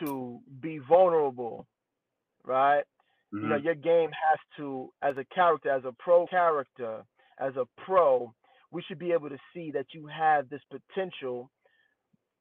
to 0.00 0.40
be 0.60 0.78
vulnerable, 0.78 1.66
right? 2.44 2.84
You 3.40 3.48
know, 3.48 3.56
Mhm. 3.56 3.62
your 3.62 3.74
game 3.76 4.10
has 4.12 4.38
to, 4.58 4.92
as 5.02 5.16
a 5.18 5.24
character, 5.34 5.70
as 5.70 5.84
a 5.84 5.92
pro 5.98 6.26
character, 6.26 7.04
as 7.38 7.54
a 7.56 7.66
pro, 7.84 8.34
we 8.72 8.82
should 8.82 8.98
be 8.98 9.12
able 9.12 9.30
to 9.30 9.38
see 9.54 9.70
that 9.72 9.86
you 9.94 10.06
have 10.08 10.48
this 10.50 10.62
potential 10.70 11.50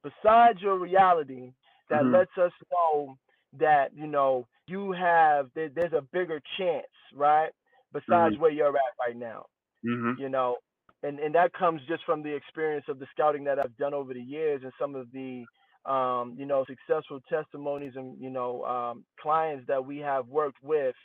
besides 0.03 0.61
your 0.61 0.79
reality 0.79 1.53
that 1.89 2.07
Mhm. 2.07 2.11
lets 2.11 2.31
us 2.37 2.53
know 2.71 3.17
that 3.53 3.95
you 3.95 4.07
know 4.07 4.47
you 4.67 4.93
have 4.93 5.49
there, 5.55 5.69
there's 5.69 5.93
a 5.93 6.07
bigger 6.13 6.41
chance 6.57 6.87
right 7.15 7.51
besides 7.93 8.37
where 8.37 8.51
you're 8.51 8.69
at 8.75 8.95
right 9.07 9.17
now 9.17 9.45
Mhm. 9.83 10.15
you 10.15 10.29
know 10.29 10.57
and 11.03 11.19
and 11.19 11.35
that 11.35 11.53
comes 11.53 11.81
just 11.87 12.03
from 12.05 12.23
the 12.23 12.33
experience 12.35 12.85
of 12.89 12.99
the 12.99 13.07
scouting 13.13 13.45
that 13.45 13.59
I've 13.59 13.77
done 13.77 13.93
over 13.95 14.13
the 14.13 14.21
years 14.21 14.61
and 14.63 14.73
some 14.79 14.95
of 14.95 15.11
the 15.13 15.45
um, 15.85 16.35
you 16.39 16.45
know 16.47 16.65
successful 16.67 17.21
testimonies 17.29 17.93
and 17.95 18.19
you 18.21 18.31
know 18.31 18.65
um, 18.65 19.05
clients 19.21 19.67
that 19.67 19.85
we 19.85 19.99
have 19.99 20.27
worked 20.27 20.63
with 20.63 20.95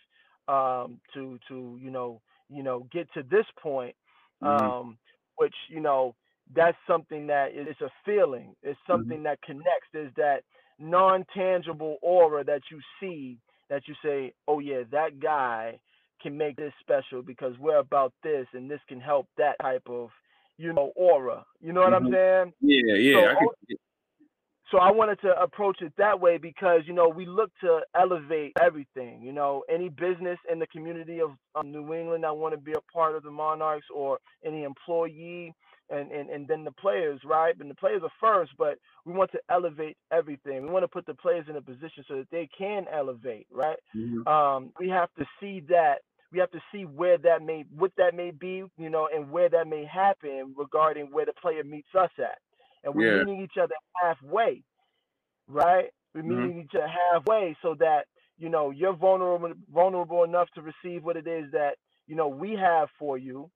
um, 0.48 1.00
to 1.14 1.38
to 1.48 1.78
you 1.82 1.90
know 1.90 2.20
you 2.50 2.62
know 2.64 2.88
get 2.92 3.12
to 3.14 3.22
this 3.24 3.46
point 3.62 3.96
Mhm. 4.42 4.74
um, 4.82 4.98
which 5.36 5.54
you 5.70 5.80
know 5.80 6.14
that's 6.54 6.78
something 6.88 7.28
that 7.28 7.52
is 7.54 7.66
it's 7.70 7.82
a 7.82 7.90
feeling. 8.06 8.54
It's 8.62 8.80
something 8.88 9.22
that 9.24 9.42
connects. 9.42 9.88
There's 9.92 10.12
that 10.16 10.42
non-tangible 10.78 11.98
aura 12.02 12.44
that 12.44 12.62
you 12.70 12.80
see 13.00 13.38
that 13.70 13.82
you 13.88 13.94
say 14.04 14.32
oh 14.48 14.60
yeah 14.60 14.82
that 14.92 15.20
guy 15.20 15.78
can 16.22 16.36
make 16.36 16.56
this 16.56 16.72
special 16.80 17.22
because 17.22 17.54
we're 17.58 17.78
about 17.78 18.12
this 18.22 18.46
and 18.54 18.70
this 18.70 18.80
can 18.88 19.00
help 19.00 19.28
that 19.38 19.56
type 19.62 19.84
of 19.88 20.10
you 20.58 20.72
know 20.72 20.92
aura 20.96 21.44
you 21.60 21.72
know 21.72 21.82
what 21.82 21.94
i'm 21.94 22.04
Mhm. 22.04 22.12
saying 22.12 22.52
Yeah, 22.60 22.96
yeah. 22.96 23.14
So 23.14 23.20
I 23.36 23.46
so 24.70 24.78
I 24.78 24.92
wanted 24.92 25.20
to 25.22 25.30
approach 25.40 25.82
it 25.82 25.94
that 25.98 26.20
way 26.20 26.38
because 26.38 26.82
you 26.86 26.92
know 26.94 27.08
we 27.08 27.26
look 27.26 27.50
to 27.62 27.80
elevate 27.98 28.52
everything. 28.60 29.22
You 29.22 29.32
know, 29.32 29.64
any 29.70 29.88
business 29.88 30.38
in 30.50 30.58
the 30.58 30.66
community 30.68 31.20
of 31.20 31.30
um, 31.54 31.72
New 31.72 31.94
England 31.94 32.24
that 32.24 32.36
want 32.36 32.54
to 32.54 32.60
be 32.60 32.72
a 32.74 32.92
part 32.92 33.16
of 33.16 33.22
the 33.22 33.30
Monarchs, 33.30 33.86
or 33.94 34.18
any 34.44 34.64
employee, 34.64 35.54
and, 35.90 36.12
and 36.12 36.30
and 36.30 36.46
then 36.48 36.64
the 36.64 36.72
players, 36.72 37.20
right? 37.24 37.54
And 37.58 37.70
the 37.70 37.74
players 37.76 38.02
are 38.04 38.12
first, 38.20 38.52
but 38.58 38.78
we 39.06 39.14
want 39.14 39.32
to 39.32 39.40
elevate 39.50 39.96
everything. 40.12 40.62
We 40.64 40.70
want 40.70 40.84
to 40.84 40.88
put 40.88 41.06
the 41.06 41.14
players 41.14 41.46
in 41.48 41.56
a 41.56 41.62
position 41.62 42.04
so 42.06 42.16
that 42.16 42.28
they 42.30 42.48
can 42.56 42.86
elevate, 42.92 43.46
right? 43.50 43.78
Mhm. 43.96 44.28
um, 44.28 44.72
we 44.78 44.88
have 44.90 45.08
to 45.18 45.24
see 45.40 45.60
that 45.70 46.00
we 46.32 46.38
have 46.38 46.50
to 46.52 46.60
see 46.72 46.84
where 46.84 47.18
that 47.18 47.42
may 47.42 47.64
what 47.74 47.92
that 47.96 48.14
may 48.14 48.30
be 48.30 48.64
you 48.78 48.90
know 48.90 49.08
and 49.14 49.30
where 49.30 49.48
that 49.48 49.66
may 49.68 49.84
happen 49.86 50.54
regarding 50.56 51.10
where 51.12 51.26
the 51.26 51.32
player 51.34 51.64
meets 51.64 51.88
us 51.98 52.10
at 52.18 52.38
and 52.84 52.94
we're 52.94 53.04
Yeah. 53.04 53.24
meeting 53.24 53.40
each 53.42 53.58
other 53.62 53.74
halfway 54.02 54.62
right 55.48 55.90
we're 56.14 56.22
Mhm. 56.26 56.46
meeting 56.46 56.60
each 56.62 56.74
other 56.76 56.88
halfway 56.88 57.56
so 57.62 57.74
that 57.78 58.06
you 58.38 58.48
know 58.48 58.70
you're 58.70 58.96
vulnerable 58.96 59.52
vulnerable 59.72 60.24
enough 60.24 60.48
to 60.54 60.62
receive 60.62 61.04
what 61.04 61.16
it 61.16 61.26
is 61.26 61.50
that 61.52 61.76
you 62.06 62.16
know 62.16 62.28
we 62.28 62.52
have 62.54 62.88
for 62.98 63.18
you 63.18 63.50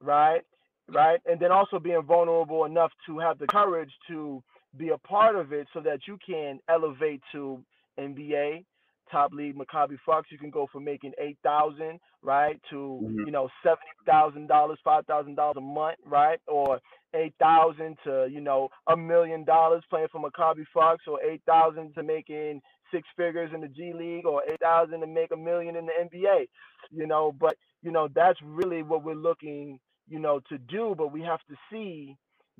right 0.00 0.42
right 0.88 1.20
and 1.26 1.40
then 1.40 1.52
also 1.52 1.78
being 1.78 2.02
vulnerable 2.04 2.64
enough 2.64 2.92
to 3.06 3.18
have 3.18 3.38
the 3.38 3.48
courage 3.48 3.92
to 4.08 4.42
be 4.76 4.90
a 4.90 4.98
part 4.98 5.36
of 5.36 5.52
it 5.52 5.68
so 5.72 5.80
that 5.80 6.00
you 6.08 6.18
can 6.26 6.60
elevate 6.68 7.22
to 7.32 7.64
nba 7.98 8.64
top 9.10 9.32
league 9.32 9.56
Maccabi 9.56 9.98
Fox, 10.04 10.28
you 10.30 10.38
can 10.38 10.50
go 10.50 10.66
from 10.72 10.84
making 10.84 11.12
eight 11.18 11.38
thousand, 11.42 12.00
right, 12.22 12.60
to 12.70 13.02
Mhm. 13.02 13.24
you 13.24 13.32
know 13.32 13.48
seventy 13.62 13.82
thousand 14.06 14.48
dollars, 14.48 14.78
five 14.84 15.06
thousand 15.06 15.36
dollars 15.36 15.56
a 15.58 15.60
month, 15.62 15.98
right, 16.04 16.40
or 16.48 16.80
eight 17.14 17.34
thousand 17.40 17.96
to 18.04 18.28
you 18.30 18.40
know 18.40 18.68
a 18.88 18.96
million 18.96 19.44
dollars 19.44 19.84
playing 19.90 20.08
for 20.12 20.20
Maccabi 20.20 20.64
Fox, 20.74 21.04
or 21.06 21.20
eight 21.22 21.42
thousand 21.46 21.94
to 21.94 22.02
making 22.02 22.60
six 22.92 23.06
figures 23.16 23.50
in 23.54 23.60
the 23.60 23.68
G 23.68 23.92
League, 23.94 24.26
or 24.26 24.42
eight 24.50 24.60
thousand 24.60 25.00
to 25.00 25.06
make 25.06 25.32
a 25.32 25.36
million 25.36 25.76
in 25.76 25.86
the 25.86 25.92
NBA, 25.92 26.46
you 26.90 27.06
know. 27.06 27.32
But 27.32 27.56
you 27.82 27.90
know 27.92 28.08
that's 28.14 28.40
really 28.42 28.82
what 28.82 29.04
we're 29.04 29.14
looking, 29.14 29.78
you 30.08 30.18
know, 30.20 30.40
to 30.48 30.58
do. 30.58 30.94
But 30.96 31.12
we 31.12 31.22
have 31.22 31.40
to 31.48 31.56
see 31.70 32.16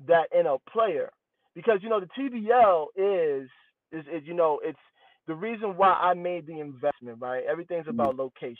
that 0.07 0.27
in 0.37 0.45
a 0.47 0.57
player 0.71 1.11
because 1.55 1.79
you 1.81 1.89
know 1.89 1.99
the 1.99 2.07
TBL 2.17 2.87
is 2.95 3.49
is, 3.91 4.05
is 4.11 4.23
you 4.27 4.33
know 4.33 4.59
it's 4.63 4.79
the 5.27 5.35
reason 5.35 5.77
why 5.77 5.89
I 5.93 6.13
made 6.13 6.47
the 6.47 6.59
investment, 6.59 7.19
right? 7.21 7.43
Everything's 7.49 7.87
about 7.87 8.15
location. 8.15 8.57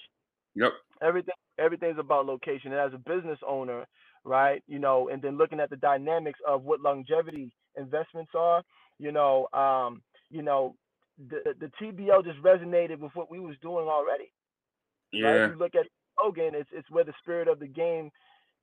Yep. 0.56 0.74
Everything 1.02 1.34
everything's 1.60 2.00
about 2.00 2.26
location. 2.26 2.72
And 2.74 2.82
as 2.82 2.94
a 2.94 2.98
business 3.10 3.40
owner, 3.48 3.86
right, 4.24 4.64
you 4.68 4.80
know, 4.80 5.10
and 5.10 5.22
then 5.22 5.38
looking 5.38 5.60
at 5.60 5.70
the 5.70 5.78
dynamics 5.78 6.40
of 6.48 6.64
what 6.64 6.82
longevity 6.82 7.52
investments 7.78 8.32
are, 8.36 8.64
you 9.00 9.12
know, 9.12 9.48
um, 9.54 10.02
you 10.30 10.42
know, 10.42 10.76
the 11.30 11.56
the 11.60 11.72
TBL 11.82 12.24
just 12.26 12.42
resonated 12.42 13.00
with 13.00 13.12
what 13.16 13.32
we 13.32 13.40
was 13.40 13.56
doing 13.62 13.88
already. 13.88 14.32
Yeah. 15.12 15.46
If 15.46 15.52
you 15.52 15.58
look 15.58 15.76
at 15.76 15.88
Logan, 16.22 16.54
it's 16.56 16.70
it's 16.74 16.90
where 16.92 17.04
the 17.04 17.14
spirit 17.22 17.48
of 17.48 17.60
the 17.60 17.68
game, 17.68 18.12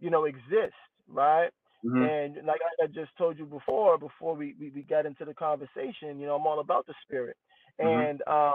you 0.00 0.10
know, 0.10 0.24
exists, 0.24 0.74
right? 1.08 1.50
Mhm. 1.84 2.08
And 2.08 2.46
like 2.46 2.60
I 2.80 2.84
I 2.84 2.86
just 2.88 3.16
told 3.18 3.38
you 3.38 3.46
before, 3.46 3.98
before 3.98 4.34
we, 4.34 4.54
we, 4.58 4.70
we 4.70 4.82
got 4.82 5.06
into 5.06 5.24
the 5.24 5.34
conversation, 5.34 6.18
you 6.18 6.26
know, 6.26 6.36
I'm 6.36 6.46
all 6.46 6.60
about 6.60 6.86
the 6.86 6.94
spirit. 7.02 7.36
Mhm. 7.80 8.10
And 8.10 8.22
um, 8.26 8.54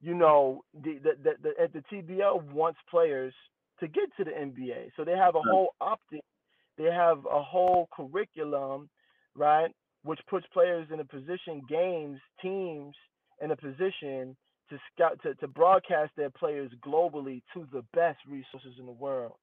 you 0.00 0.14
know, 0.14 0.64
the 0.74 0.98
the, 0.98 1.12
the 1.22 1.34
the 1.42 1.68
the 1.72 1.84
TBL 1.92 2.52
wants 2.52 2.78
players 2.90 3.34
to 3.80 3.88
get 3.88 4.08
to 4.16 4.24
the 4.24 4.30
NBA. 4.30 4.90
So 4.96 5.04
they 5.04 5.16
have 5.16 5.34
a 5.34 5.42
whole 5.42 5.74
optic, 5.80 6.22
they 6.78 6.84
have 6.84 7.18
a 7.26 7.42
whole 7.42 7.88
curriculum, 7.94 8.88
right, 9.34 9.70
which 10.02 10.20
puts 10.28 10.46
players 10.52 10.88
in 10.92 11.00
a 11.00 11.04
position, 11.04 11.62
games, 11.68 12.18
teams 12.40 12.94
in 13.42 13.50
a 13.50 13.56
position 13.56 14.36
to 14.70 14.78
scout 14.92 15.20
to, 15.22 15.34
to 15.36 15.46
broadcast 15.48 16.12
their 16.16 16.30
players 16.30 16.70
globally 16.84 17.42
to 17.54 17.66
the 17.72 17.82
best 17.94 18.18
resources 18.26 18.74
in 18.78 18.86
the 18.86 18.92
world. 18.92 19.34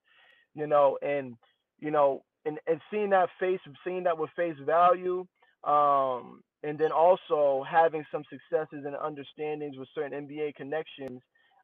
You 0.56 0.68
know, 0.68 0.98
and 1.02 1.36
you 1.80 1.92
know, 1.92 2.24
and, 2.46 2.60
and 2.68 2.80
seeing 2.92 3.10
that 3.12 3.30
face 3.40 3.60
seeing 3.84 4.04
that 4.04 4.18
with 4.18 4.30
face 4.36 4.58
value, 4.66 5.26
um, 5.64 6.42
and 6.64 6.80
then 6.80 6.92
also 6.92 7.64
having 7.70 8.06
some 8.12 8.24
successes 8.30 8.86
and 8.86 8.96
understandings 8.96 9.78
with 9.78 9.90
certain 9.96 10.28
NBA 10.28 10.56
connections, 10.56 11.22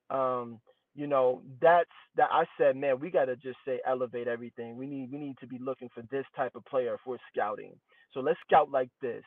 um, 0.10 0.60
you 0.96 1.08
know, 1.08 1.42
that's 1.62 1.90
that 2.18 2.30
I 2.32 2.46
said, 2.58 2.76
man, 2.78 3.00
we 3.00 3.12
gotta 3.12 3.36
just 3.38 3.58
say 3.66 3.82
elevate 3.88 4.28
everything. 4.28 4.78
We 4.78 4.88
need 4.88 5.12
we 5.12 5.20
need 5.20 5.38
to 5.42 5.48
be 5.48 5.60
looking 5.60 5.90
for 5.96 6.04
this 6.12 6.26
type 6.36 6.56
of 6.56 6.66
player 6.66 6.96
if 6.96 7.02
we're 7.08 7.18
scouting. 7.34 7.74
So 8.14 8.22
let's 8.22 8.40
scout 8.48 8.72
like 8.72 8.90
this 9.02 9.24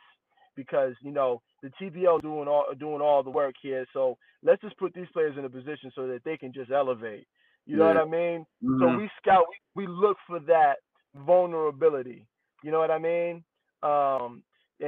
because 0.55 0.95
you 1.01 1.11
know 1.11 1.41
the 1.63 1.71
TBL 1.81 2.21
doing 2.21 2.47
all 2.47 2.65
doing 2.79 3.01
all 3.01 3.23
the 3.23 3.31
work 3.31 3.55
here. 3.61 3.85
So 3.93 4.17
let's 4.43 4.61
just 4.61 4.77
put 4.79 4.93
these 4.93 5.07
players 5.13 5.37
in 5.37 5.45
a 5.45 5.49
position 5.51 5.91
so 5.95 6.07
that 6.07 6.21
they 6.25 6.37
can 6.37 6.53
just 6.53 6.71
elevate. 6.71 7.27
You 7.65 7.77
know 7.77 7.85
Yeah. 7.85 7.87
what 7.87 7.97
I 7.97 8.05
mean? 8.05 8.45
So 8.79 8.89
Mhm. 8.89 8.97
we 8.97 9.09
scout, 9.21 9.45
we, 9.75 9.87
we 9.87 9.93
look 9.93 10.17
for 10.27 10.39
that 10.41 10.75
vulnerability 11.15 12.27
You 12.63 12.71
know 12.71 12.79
what 12.79 12.91
I 12.91 12.99
mean? 12.99 13.43
Um, 13.83 14.43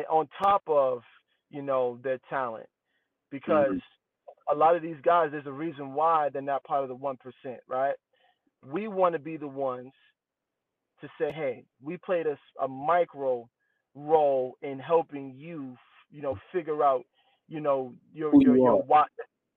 on 0.10 0.28
top 0.42 0.64
of 0.68 1.02
you 1.50 1.62
know 1.62 2.00
their 2.04 2.20
talent, 2.30 2.68
because 3.32 3.68
mm-hmm. 3.68 4.56
a 4.56 4.58
lot 4.58 4.76
of 4.76 4.82
these 4.82 4.96
guys, 5.04 5.30
there's 5.32 5.46
a 5.46 5.52
reason 5.52 5.94
why 5.94 6.30
they're 6.30 6.42
not 6.42 6.64
part 6.64 6.84
of 6.84 6.90
the 6.90 6.96
one 6.96 7.18
percent, 7.18 7.62
right? 7.68 7.96
We 8.66 8.88
want 8.88 9.14
to 9.14 9.20
be 9.20 9.38
the 9.38 9.48
ones 9.48 9.92
to 11.02 11.10
say, 11.20 11.32
hey, 11.32 11.66
we 11.84 11.98
played 11.98 12.26
a, 12.26 12.38
a 12.64 12.68
micro 12.68 13.48
role 13.94 14.58
in 14.62 14.80
helping 14.80 15.34
you, 15.36 15.78
you 16.12 16.22
know, 16.22 16.38
figure 16.52 16.84
out, 16.84 17.04
you 17.48 17.60
know, 17.60 17.94
your 18.14 18.32
Who 18.32 18.42
your, 18.42 18.56
you 18.56 18.64
your 18.64 18.82
why. 18.84 19.06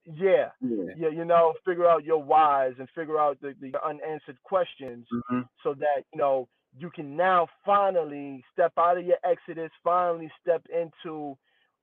Yeah, 0.05 0.49
yeah, 0.61 0.95
yeah, 0.97 1.09
you 1.11 1.25
know, 1.25 1.53
figure 1.67 1.87
out 1.87 2.03
your 2.03 2.23
whys 2.23 2.73
and 2.79 2.89
figure 2.95 3.19
out 3.19 3.39
the, 3.43 3.55
the 3.61 3.73
unanswered 3.87 4.43
questions, 4.43 5.07
mm-hmm. 5.13 5.41
so 5.63 5.75
that 5.75 6.05
you 6.13 6.19
know 6.19 6.49
you 6.77 6.91
can 6.91 7.17
now 7.17 7.49
finally 7.65 8.45
step 8.53 8.73
out 8.79 8.99
of 8.99 9.05
your 9.05 9.19
exodus, 9.25 9.71
finally 9.83 10.31
step 10.41 10.65
into, 10.75 11.37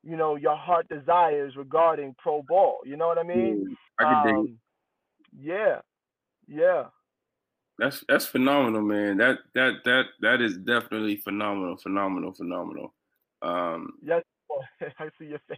you 0.03 0.15
know, 0.15 0.35
your 0.35 0.55
heart 0.55 0.87
desires 0.89 1.55
regarding 1.55 2.15
pro 2.17 2.41
ball. 2.43 2.79
You 2.85 2.97
know 2.97 3.07
what 3.07 3.17
I 3.17 3.23
mean? 3.23 3.75
Yeah, 3.99 4.05
I 4.07 4.29
um, 4.29 4.57
yeah, 5.37 5.81
yeah. 6.47 6.85
That's 7.77 8.03
that's 8.07 8.25
phenomenal, 8.25 8.81
man. 8.81 9.17
That 9.17 9.39
that 9.53 9.83
that 9.83 10.05
that 10.21 10.41
is 10.41 10.57
definitely 10.57 11.17
phenomenal, 11.17 11.75
phenomenal, 11.77 12.33
phenomenal. 12.33 12.93
Um, 13.41 13.93
yes, 14.01 14.23
I 14.99 15.09
see 15.19 15.25
your 15.25 15.39
face. 15.47 15.57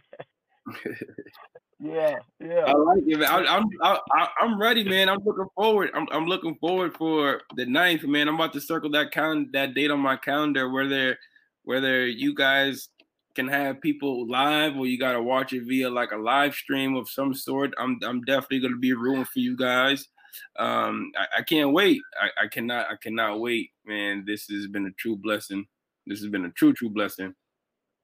yeah, 1.80 2.16
yeah. 2.40 2.64
I 2.66 2.72
like 2.72 3.02
it, 3.06 3.18
man. 3.18 3.28
I, 3.28 3.56
am 3.56 3.68
I, 3.82 4.28
I'm 4.40 4.60
ready, 4.60 4.84
man. 4.84 5.08
I'm 5.08 5.22
looking 5.24 5.48
forward. 5.54 5.90
I'm 5.94 6.06
I'm 6.12 6.26
looking 6.26 6.56
forward 6.56 6.94
for 6.96 7.42
the 7.56 7.66
ninth, 7.66 8.04
man. 8.04 8.28
I'm 8.28 8.34
about 8.34 8.52
to 8.54 8.60
circle 8.60 8.90
that 8.90 9.10
count 9.10 9.52
that 9.52 9.74
date 9.74 9.90
on 9.90 10.00
my 10.00 10.16
calendar, 10.16 10.70
whether 10.70 11.18
whether 11.64 12.06
you 12.06 12.34
guys 12.34 12.88
can 13.34 13.48
have 13.48 13.80
people 13.80 14.26
live 14.26 14.76
or 14.76 14.86
you 14.86 14.98
gotta 14.98 15.22
watch 15.22 15.52
it 15.52 15.64
via 15.64 15.88
like 15.88 16.12
a 16.12 16.16
live 16.16 16.54
stream 16.54 16.96
of 16.96 17.08
some 17.08 17.34
sort. 17.34 17.72
I'm 17.78 17.98
I'm 18.02 18.22
definitely 18.22 18.60
gonna 18.60 18.76
be 18.76 18.94
rooting 18.94 19.24
for 19.24 19.38
you 19.38 19.56
guys 19.56 20.08
um, 20.58 21.12
I, 21.16 21.38
I, 21.38 21.42
can't 21.42 21.72
wait. 21.72 22.00
I, 22.20 22.44
I 22.44 22.48
cannot. 22.48 22.86
I 22.90 22.96
cannot 22.96 23.40
wait, 23.40 23.70
man. 23.86 24.24
This 24.26 24.46
has 24.48 24.66
been 24.66 24.86
a 24.86 24.92
true 24.92 25.16
blessing. 25.16 25.66
This 26.06 26.20
has 26.20 26.30
been 26.30 26.44
a 26.44 26.50
true, 26.50 26.72
true 26.72 26.90
blessing. 26.90 27.34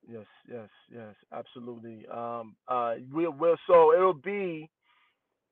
Yes, 0.08 0.24
yes, 0.48 0.68
yes, 0.92 1.14
absolutely. 1.32 2.06
Um, 2.08 2.56
uh, 2.68 2.94
we'll, 3.12 3.32
we'll 3.32 3.56
so 3.66 3.92
it'll 3.94 4.12
be, 4.14 4.70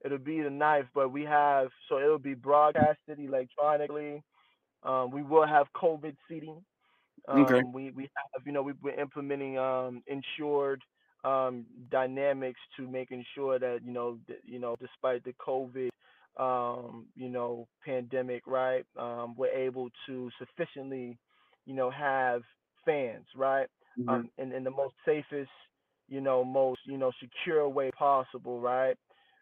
it'll 0.05 0.19
be 0.19 0.41
the 0.43 0.51
ninth, 0.51 0.89
but 0.95 1.11
we 1.13 1.23
have 1.25 1.69
so 1.89 1.99
it'll 1.99 2.19
be 2.19 2.35
broadcasted 2.35 3.19
electronically. 3.19 4.23
Um, 4.83 5.11
we 5.11 5.23
will 5.23 5.47
have 5.47 5.67
COVID 5.77 6.17
seating. 6.29 6.65
Um, 7.29 7.39
okay. 7.43 7.63
We 7.73 7.91
we 7.93 8.05
have 8.05 8.47
you 8.47 8.53
know 8.53 8.63
we, 8.63 8.73
we're 8.83 9.01
implementing 9.01 9.59
um 9.59 10.03
insured 10.07 10.83
um 11.25 11.67
dynamics 11.91 12.61
to 12.77 12.89
making 12.89 13.25
sure 13.35 13.59
that 13.59 13.81
you 13.85 13.93
know 13.93 14.19
that, 14.29 14.39
you 14.45 14.59
know 14.59 14.77
despite 14.81 15.25
the 15.25 15.33
COVID 15.35 15.91
um, 16.37 17.07
you 17.15 17.29
know, 17.29 17.69
pandemic, 17.85 18.47
right? 18.47 18.85
Um, 18.99 19.35
we're 19.37 19.53
able 19.53 19.91
to 20.07 20.31
sufficiently, 20.39 21.19
you 21.67 21.75
know, 21.75 21.91
have 21.91 22.43
fans, 22.85 23.27
right? 23.37 23.67
Mm-hmm. 23.99 24.09
Um, 24.09 24.31
in, 24.39 24.53
in 24.53 24.65
the 24.65 24.71
most 24.71 24.95
safest, 25.05 25.51
you 26.09 26.21
know, 26.21 26.45
most, 26.45 26.81
you 26.87 26.99
know, 26.99 27.13
secure 27.21 27.69
way 27.69 27.91
possible, 27.97 28.61
right? 28.61 28.97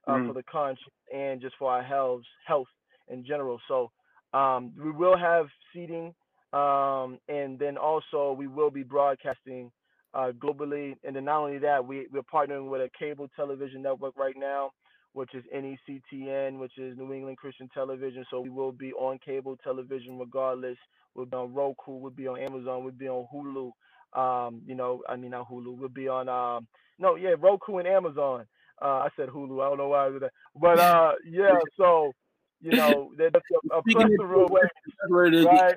Uh, 0.07 0.13
mm-hmm. 0.13 0.29
For 0.29 0.35
the 0.35 0.43
conscience 0.45 0.81
and 1.15 1.41
just 1.41 1.55
for 1.59 1.71
our 1.71 1.83
health, 1.83 2.23
health 2.47 2.69
in 3.09 3.25
general. 3.25 3.61
So 3.69 3.91
um, 4.33 4.73
we 4.83 4.91
will 4.91 5.17
have 5.17 5.47
seating, 5.73 6.15
um, 6.53 7.19
and 7.29 7.59
then 7.59 7.77
also 7.77 8.35
we 8.37 8.47
will 8.47 8.71
be 8.71 8.83
broadcasting 8.83 9.71
uh, 10.15 10.33
globally. 10.33 10.97
And 11.05 11.15
then 11.15 11.27
not 11.27 11.43
only 11.43 11.59
that, 11.59 11.87
we, 11.87 12.07
we're 12.11 12.23
partnering 12.23 12.71
with 12.71 12.81
a 12.81 12.91
cable 12.99 13.29
television 13.37 13.83
network 13.83 14.17
right 14.17 14.37
now 14.37 14.71
which 15.13 15.35
is 15.35 15.45
NECTN, 15.55 16.59
which 16.59 16.77
is 16.79 16.97
New 16.97 17.13
England 17.13 17.37
Christian 17.37 17.69
Television. 17.75 18.25
So 18.31 18.41
we 18.41 18.51
will 18.51 18.73
be 18.73 18.93
on 18.93 19.19
cable 19.25 19.57
television 19.63 20.19
regardless. 20.19 20.77
We'll 21.15 21.27
be 21.27 21.37
on 21.37 21.53
Roku, 21.53 21.93
we'll 21.93 22.13
be 22.13 22.29
on 22.29 22.39
Amazon, 22.39 22.85
we'll 22.85 22.93
be 22.93 23.09
on 23.09 23.27
Hulu. 23.35 23.73
Um, 24.13 24.63
you 24.67 24.75
know, 24.75 25.03
I 25.09 25.17
mean 25.17 25.31
not 25.31 25.49
Hulu. 25.49 25.77
We'll 25.77 25.89
be 25.89 26.09
on 26.09 26.29
um 26.29 26.67
no, 26.99 27.17
yeah, 27.17 27.35
Roku 27.39 27.79
and 27.79 27.89
Amazon. 27.89 28.47
Uh, 28.83 28.85
I 28.87 29.09
said 29.17 29.29
Hulu. 29.29 29.65
I 29.65 29.69
don't 29.69 29.79
know 29.79 29.89
why 29.89 30.07
I 30.07 30.11
did 30.11 30.23
that. 30.23 30.33
But 30.55 30.79
uh 30.79 31.13
yeah, 31.29 31.59
so 31.77 32.13
you 32.61 32.73
know, 32.73 33.13
that's 33.17 33.35
a, 33.35 33.77
a 33.77 33.83
plethora 33.83 34.45
of 34.45 34.51
ways. 34.51 34.65
Right? 35.09 35.77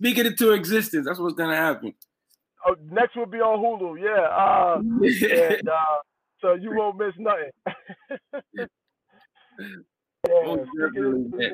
Speaking 0.00 0.26
it 0.26 0.38
to 0.38 0.52
existence. 0.52 1.06
That's 1.06 1.18
what's 1.18 1.34
gonna 1.34 1.56
happen. 1.56 1.94
Oh, 2.66 2.74
next 2.90 3.14
will 3.16 3.26
be 3.26 3.38
on 3.38 3.58
Hulu, 3.60 4.00
yeah. 4.00 4.22
Uh, 4.30 4.78
and, 5.58 5.68
uh, 5.68 5.98
so 6.40 6.54
you 6.54 6.74
won't 6.74 6.96
miss 6.96 7.12
nothing. 7.18 7.50
yeah, 11.38 11.50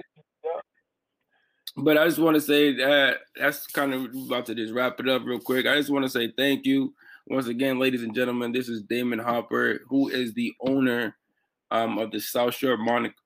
but 1.81 1.97
I 1.97 2.07
just 2.07 2.19
want 2.19 2.35
to 2.35 2.41
say 2.41 2.75
that 2.77 3.19
that's 3.37 3.67
kind 3.67 3.95
of 3.95 4.15
about 4.27 4.47
to 4.47 4.55
just 4.55 4.73
wrap 4.73 5.01
it 5.01 5.09
up 5.09 5.23
real 5.25 5.39
quick. 5.39 5.67
I 5.67 5.77
just 5.77 5.91
want 5.91 6.05
to 6.05 6.11
say 6.11 6.33
thank 6.37 6.67
you 6.67 6.95
once 7.27 7.47
again, 7.47 7.79
ladies 7.79 8.03
and 8.03 8.15
gentlemen. 8.15 8.53
This 8.53 8.69
is 8.69 8.83
Damon 8.83 9.19
Hopper, 9.19 9.81
who 9.89 10.09
is 10.09 10.35
the 10.35 10.53
owner 10.61 11.17
um, 11.71 11.99
of 11.99 12.11
the 12.11 12.21
South 12.21 12.55
Shore 12.55 12.77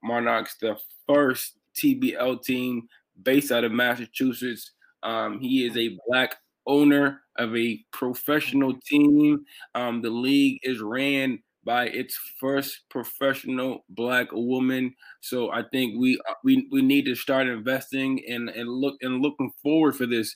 Monarchs, 0.02 0.56
the 0.60 0.76
first 1.06 1.58
TBL 1.76 2.42
team 2.42 2.88
based 3.22 3.50
out 3.50 3.64
of 3.64 3.72
Massachusetts. 3.72 4.72
Um, 5.02 5.40
he 5.40 5.66
is 5.66 5.76
a 5.76 5.98
black 6.06 6.36
owner 6.66 7.22
of 7.36 7.56
a 7.56 7.84
professional 7.92 8.74
team. 8.86 9.44
Um, 9.74 10.02
the 10.02 10.10
league 10.10 10.60
is 10.62 10.80
ran 10.80 11.40
by 11.64 11.86
its 11.86 12.18
first 12.38 12.80
professional 12.90 13.84
black 13.88 14.28
woman. 14.32 14.94
So 15.20 15.50
I 15.50 15.62
think 15.72 15.98
we 15.98 16.18
uh, 16.28 16.34
we 16.44 16.68
we 16.70 16.82
need 16.82 17.04
to 17.06 17.14
start 17.14 17.48
investing 17.48 18.22
and 18.28 18.48
and 18.50 18.68
look 18.68 18.96
and 19.00 19.22
looking 19.22 19.52
forward 19.62 19.96
for 19.96 20.06
this 20.06 20.34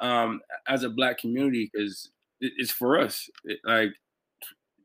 um, 0.00 0.40
as 0.68 0.82
a 0.82 0.90
black 0.90 1.18
community 1.18 1.70
because 1.72 2.10
it, 2.40 2.52
it's 2.56 2.70
for 2.70 2.98
us. 2.98 3.28
It, 3.44 3.58
like, 3.64 3.90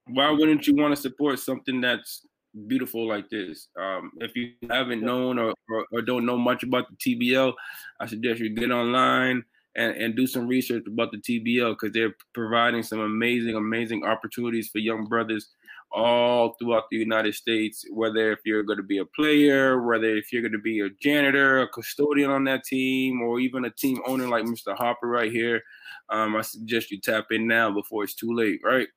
why 0.08 0.30
wouldn't 0.32 0.68
you 0.68 0.76
want 0.76 0.96
to 0.96 1.02
support 1.02 1.39
something 1.39 1.82
that's 1.82 2.26
beautiful 2.68 3.08
like 3.08 3.30
this? 3.30 3.68
Um, 3.80 4.12
if 4.18 4.36
you 4.36 4.54
haven't 4.70 5.04
known 5.04 5.39
or, 5.39 5.54
or, 5.70 5.86
or 5.92 6.02
don't 6.02 6.26
know 6.26 6.38
much 6.38 6.64
about 6.64 6.86
the 6.89 7.16
TBL, 7.16 7.54
I 8.00 8.06
suggest 8.08 8.39
you 8.39 8.50
get 8.50 8.72
online 8.72 9.44
and, 9.76 9.96
and 9.96 10.16
do 10.16 10.28
some 10.28 10.48
research 10.48 10.84
about 10.88 11.12
the 11.12 11.18
TBL 11.18 11.74
because 11.74 11.94
they're 11.94 12.16
providing 12.34 12.84
some 12.84 13.00
amazing, 13.00 13.56
amazing 13.56 14.04
opportunities 14.04 14.70
for 14.70 14.80
young 14.80 15.06
brothers 15.06 15.50
all 15.92 16.54
throughout 16.54 16.86
the 16.89 16.98
United 16.98 17.36
States, 17.36 17.86
whether 17.92 18.32
if 18.32 18.39
you're 18.46 18.64
going 18.64 18.78
to 18.78 18.84
be 18.84 19.00
a 19.00 19.06
player, 19.06 19.82
whether 19.82 20.16
if 20.16 20.32
you're 20.32 20.42
going 20.42 20.52
to 20.52 20.58
be 20.58 20.80
a 20.80 20.89
janitor, 21.02 21.62
a 21.62 21.68
custodian 21.68 22.32
on 22.32 22.44
that 22.46 22.64
team, 22.64 23.22
or 23.22 23.39
even 23.39 23.66
a 23.66 23.70
team 23.70 24.00
owner 24.06 24.28
like 24.28 24.46
Mr. 24.46 24.76
Hopper 24.76 25.08
right 25.08 25.32
here. 25.32 25.62
Um, 26.10 26.36
I 26.36 26.42
suggest 26.42 26.92
you 26.92 27.00
tap 27.00 27.28
in 27.32 27.48
now 27.48 27.72
before 27.72 28.04
it's 28.04 28.16
too 28.16 28.34
late, 28.34 28.62
right? 28.64 28.88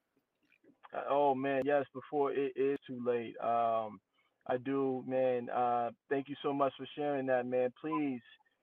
Uh, 0.95 1.03
oh 1.11 1.35
man, 1.35 1.63
yes, 1.65 1.85
before 1.93 2.33
it 2.33 2.53
is 2.57 2.79
too 2.87 3.03
late. 3.05 3.35
Um, 3.43 4.01
I 4.47 4.59
do, 4.63 5.05
man. 5.07 5.49
Uh, 5.51 5.91
thank 6.11 6.29
you 6.29 6.37
so 6.43 6.53
much 6.53 6.73
for 6.77 6.87
sharing 6.97 7.27
that, 7.27 7.47
man. 7.47 7.73
Please 7.81 8.21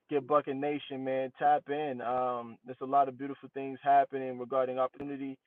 get 0.09 0.27
Bucket 0.27 0.55
Nation, 0.55 1.03
man. 1.03 1.31
Tap 1.39 1.63
in. 1.69 2.01
Um, 2.01 2.57
there's 2.65 2.77
a 2.81 2.85
lot 2.85 3.07
of 3.07 3.17
beautiful 3.17 3.49
things 3.53 3.79
happening 3.83 4.37
regarding 4.37 4.77
opportunity 4.77 5.37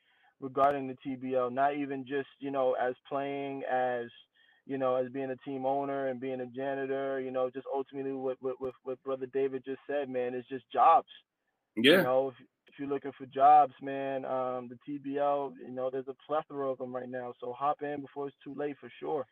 regarding 0.41 0.87
the 0.89 0.97
TBL, 1.07 1.53
not 1.53 1.77
even 1.77 2.07
just, 2.07 2.29
you 2.41 2.51
know, 2.51 2.75
as 2.81 2.95
playing 3.09 3.63
as, 3.71 4.07
you 4.67 4.79
know, 4.79 4.97
as 4.97 5.11
being 5.11 5.31
a 5.31 5.37
team 5.49 5.67
owner 5.67 6.09
and 6.09 6.21
being 6.21 6.41
a 6.41 6.47
janitor, 6.47 7.21
you 7.21 7.31
know, 7.31 7.51
just 7.51 7.67
ultimately 7.73 8.13
what 8.13 8.37
what, 8.41 8.57
what, 8.83 9.03
brother 9.03 9.27
David 9.33 9.63
just 9.65 9.81
said, 9.87 10.09
man, 10.09 10.35
it's 10.35 10.49
just 10.49 10.65
jobs. 10.73 11.09
Yeah. 11.77 11.99
You 11.99 12.03
know, 12.03 12.29
if, 12.29 12.35
if 12.69 12.79
you're 12.79 12.89
looking 12.89 13.13
for 13.17 13.27
jobs, 13.27 13.75
man, 13.83 14.25
um, 14.25 14.69
the 14.69 14.79
TBL, 14.89 15.53
you 15.67 15.75
know, 15.75 15.91
there's 15.91 16.09
a 16.09 16.17
plethora 16.27 16.71
of 16.71 16.79
them 16.79 16.95
right 16.95 17.09
now. 17.09 17.33
So 17.41 17.53
hop 17.53 17.83
in 17.83 18.01
before 18.01 18.29
it's 18.29 18.37
too 18.43 18.55
late 18.57 18.77
for 18.81 18.91
sure. 19.01 19.27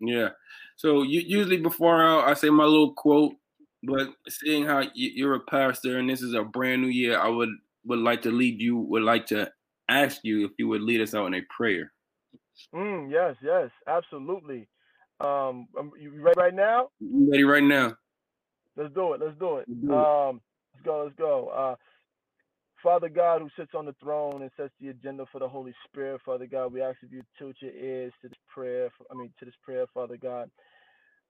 Yeah. 0.00 0.30
So 0.76 1.02
you, 1.02 1.20
usually 1.20 1.58
before 1.58 2.02
I, 2.02 2.30
I 2.30 2.34
say 2.34 2.50
my 2.50 2.64
little 2.64 2.92
quote, 2.92 3.34
but 3.82 4.08
seeing 4.28 4.64
how 4.64 4.84
you're 4.94 5.34
a 5.34 5.40
pastor 5.40 5.98
and 5.98 6.08
this 6.08 6.22
is 6.22 6.34
a 6.34 6.42
brand 6.42 6.82
new 6.82 6.88
year, 6.88 7.18
I 7.18 7.28
would 7.28 7.50
would 7.86 7.98
like 7.98 8.22
to 8.22 8.30
lead 8.30 8.60
you 8.60 8.78
would 8.78 9.02
like 9.02 9.26
to 9.26 9.50
ask 9.88 10.20
you 10.24 10.44
if 10.44 10.52
you 10.58 10.68
would 10.68 10.82
lead 10.82 11.00
us 11.00 11.14
out 11.14 11.26
in 11.26 11.34
a 11.34 11.42
prayer. 11.56 11.92
Mm, 12.74 13.10
yes, 13.10 13.36
yes, 13.42 13.70
absolutely. 13.86 14.68
Um, 15.20 15.68
um 15.78 15.92
you 16.00 16.12
ready 16.22 16.38
right 16.38 16.54
now? 16.54 16.88
You 17.00 17.30
ready 17.30 17.44
right 17.44 17.62
now? 17.62 17.94
Let's 18.76 18.94
do 18.94 19.14
it. 19.14 19.20
Let's 19.20 19.38
do 19.38 19.58
it. 19.58 19.68
Um, 19.90 20.40
let's 20.74 20.84
go. 20.84 21.04
Let's 21.04 21.16
go. 21.16 21.48
Uh, 21.48 21.76
Father 22.82 23.08
God, 23.08 23.40
who 23.40 23.50
sits 23.56 23.72
on 23.74 23.86
the 23.86 23.94
throne 24.02 24.42
and 24.42 24.50
sets 24.56 24.72
the 24.80 24.88
agenda 24.88 25.24
for 25.32 25.38
the 25.38 25.48
Holy 25.48 25.74
Spirit, 25.86 26.20
Father 26.24 26.46
God, 26.46 26.72
we 26.72 26.82
ask 26.82 27.02
of 27.02 27.12
you 27.12 27.22
tilt 27.38 27.56
your 27.60 27.72
ears 27.72 28.12
to 28.22 28.28
this 28.28 28.38
prayer. 28.52 28.90
I 29.10 29.14
mean, 29.14 29.32
to 29.38 29.44
this 29.46 29.54
prayer, 29.64 29.86
Father 29.94 30.18
God. 30.18 30.50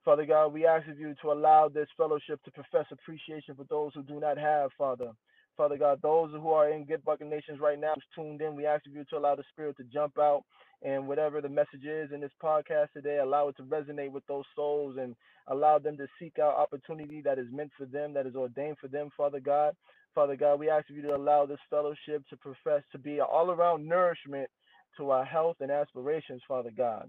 Father 0.05 0.27
God, 0.27 0.49
we 0.53 0.67
ask 0.67 0.89
of 0.89 0.99
you 0.99 1.15
to 1.23 1.33
allow 1.33 1.69
this 1.69 1.89
fellowship 1.97 2.43
to 2.45 2.51
profess 2.51 2.87
appreciation 2.93 3.55
for 3.55 3.65
those 3.71 3.93
who 3.95 4.03
do 4.03 4.21
not 4.21 4.39
have, 4.39 4.71
Father. 4.77 5.11
Father 5.57 5.79
God, 5.79 6.01
those 6.03 6.31
who 6.33 6.51
are 6.51 6.71
in 6.71 6.85
Good 6.85 7.05
Bucket 7.05 7.29
Nations 7.29 7.61
right 7.61 7.79
now, 7.79 7.95
tuned 8.15 8.41
in, 8.41 8.57
we 8.57 8.67
ask 8.67 8.85
you 8.87 9.05
to 9.05 9.17
allow 9.17 9.37
the 9.37 9.45
Spirit 9.53 9.77
to 9.77 9.85
jump 9.85 10.19
out 10.19 10.43
and 10.83 11.07
whatever 11.07 11.41
the 11.41 11.49
message 11.49 11.85
is 11.85 12.11
in 12.13 12.21
this 12.21 12.33
podcast 12.43 12.93
today, 12.93 13.19
allow 13.23 13.49
it 13.49 13.57
to 13.57 13.63
resonate 13.63 14.11
with 14.11 14.27
those 14.27 14.45
souls 14.55 14.97
and 14.99 15.15
allow 15.49 15.79
them 15.79 15.97
to 15.97 16.07
seek 16.19 16.39
out 16.39 16.57
opportunity 16.57 17.23
that 17.23 17.39
is 17.39 17.47
meant 17.53 17.71
for 17.79 17.87
them, 17.87 18.13
that 18.15 18.27
is 18.27 18.35
ordained 18.35 18.77
for 18.81 18.89
them, 18.89 19.09
Father 19.17 19.41
God. 19.41 19.75
Father 20.15 20.37
God, 20.37 20.61
we 20.61 20.69
ask 20.71 20.87
you 20.91 21.03
to 21.03 21.17
allow 21.17 21.47
this 21.47 21.59
fellowship 21.71 22.23
to 22.31 22.37
profess 22.37 22.83
to 22.93 22.99
be 22.99 23.19
an 23.19 23.27
all 23.31 23.51
around 23.51 23.87
nourishment 23.87 24.49
to 24.97 25.11
our 25.11 25.25
health 25.25 25.57
and 25.61 25.71
aspirations, 25.71 26.43
Father 26.47 26.71
God. 26.77 27.09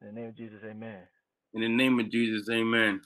In 0.00 0.08
the 0.08 0.20
name 0.20 0.28
of 0.28 0.36
Jesus, 0.36 0.58
amen. 0.64 1.00
In 1.54 1.60
the 1.62 1.68
name 1.68 1.98
of 1.98 2.10
Jesus, 2.10 2.48
amen. 2.50 3.00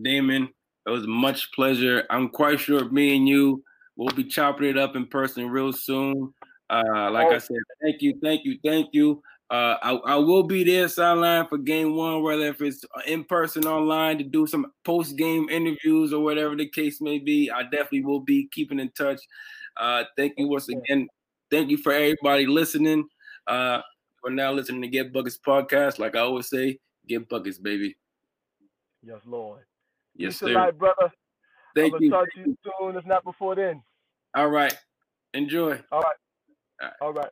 Damon, 0.00 0.48
it 0.86 0.90
was 0.90 1.06
much 1.06 1.52
pleasure. 1.52 2.04
I'm 2.10 2.28
quite 2.28 2.60
sure 2.60 2.88
me 2.90 3.16
and 3.16 3.28
you 3.28 3.62
will 3.96 4.10
be 4.14 4.24
chopping 4.24 4.68
it 4.68 4.78
up 4.78 4.96
in 4.96 5.06
person 5.06 5.48
real 5.48 5.72
soon. 5.72 6.32
Uh, 6.70 7.10
like 7.10 7.28
I 7.28 7.38
said, 7.38 7.58
thank 7.82 8.00
you, 8.00 8.18
thank 8.22 8.44
you, 8.44 8.58
thank 8.64 8.88
you. 8.92 9.22
Uh, 9.50 9.76
I, 9.82 9.92
I 9.92 10.16
will 10.16 10.44
be 10.44 10.64
there 10.64 10.88
sideline 10.88 11.46
for 11.46 11.58
game 11.58 11.94
one, 11.94 12.22
whether 12.22 12.46
if 12.46 12.62
it's 12.62 12.86
in 13.06 13.22
person, 13.24 13.66
online, 13.66 14.16
to 14.16 14.24
do 14.24 14.46
some 14.46 14.72
post 14.82 15.18
game 15.18 15.50
interviews 15.50 16.14
or 16.14 16.24
whatever 16.24 16.56
the 16.56 16.66
case 16.66 17.02
may 17.02 17.18
be. 17.18 17.50
I 17.50 17.64
definitely 17.64 18.04
will 18.04 18.20
be 18.20 18.48
keeping 18.50 18.80
in 18.80 18.88
touch. 18.92 19.20
Uh, 19.76 20.04
thank 20.16 20.34
you 20.38 20.48
once 20.48 20.70
again. 20.70 21.06
Thank 21.50 21.68
you 21.68 21.76
for 21.76 21.92
everybody 21.92 22.46
listening. 22.46 23.06
Uh, 23.46 23.82
for 24.22 24.30
now 24.30 24.52
listening 24.52 24.80
to 24.80 24.88
Get 24.88 25.12
Buckets 25.12 25.38
podcast. 25.38 25.98
Like 25.98 26.16
I 26.16 26.20
always 26.20 26.48
say, 26.48 26.78
get 27.06 27.28
buckets, 27.28 27.58
baby. 27.58 27.96
Yes, 29.02 29.20
Lord. 29.26 29.64
Yes, 30.16 30.34
Peace 30.34 30.38
sir. 30.38 30.46
and 30.46 30.54
light, 30.54 30.78
brother. 30.78 31.12
Thank 31.74 31.94
I'm 31.94 32.02
you. 32.02 32.10
talk 32.10 32.26
to 32.34 32.40
you 32.40 32.56
soon, 32.80 32.96
if 32.96 33.06
not 33.06 33.24
before 33.24 33.54
then. 33.54 33.82
All 34.34 34.48
right. 34.48 34.76
Enjoy. 35.34 35.80
All 35.90 36.00
right. 36.00 36.16
All 36.80 36.88
right. 36.88 36.92
All 37.00 37.12
right. 37.12 37.30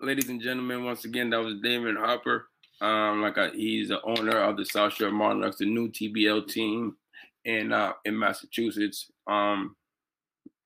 ladies 0.00 0.28
and 0.28 0.40
gentlemen, 0.40 0.84
once 0.84 1.04
again, 1.04 1.30
that 1.30 1.42
was 1.42 1.60
Damon 1.62 1.96
Hopper. 1.96 2.48
Um, 2.80 3.22
like 3.22 3.38
I, 3.38 3.50
he's 3.50 3.88
the 3.88 4.02
owner 4.02 4.36
of 4.38 4.56
the 4.56 4.64
South 4.64 4.92
Shore 4.92 5.10
Monarchs, 5.10 5.58
the 5.58 5.64
new 5.66 5.88
TBL 5.88 6.48
team 6.48 6.96
in 7.44 7.72
uh, 7.72 7.92
in 8.04 8.18
Massachusetts. 8.18 9.10
Um, 9.26 9.74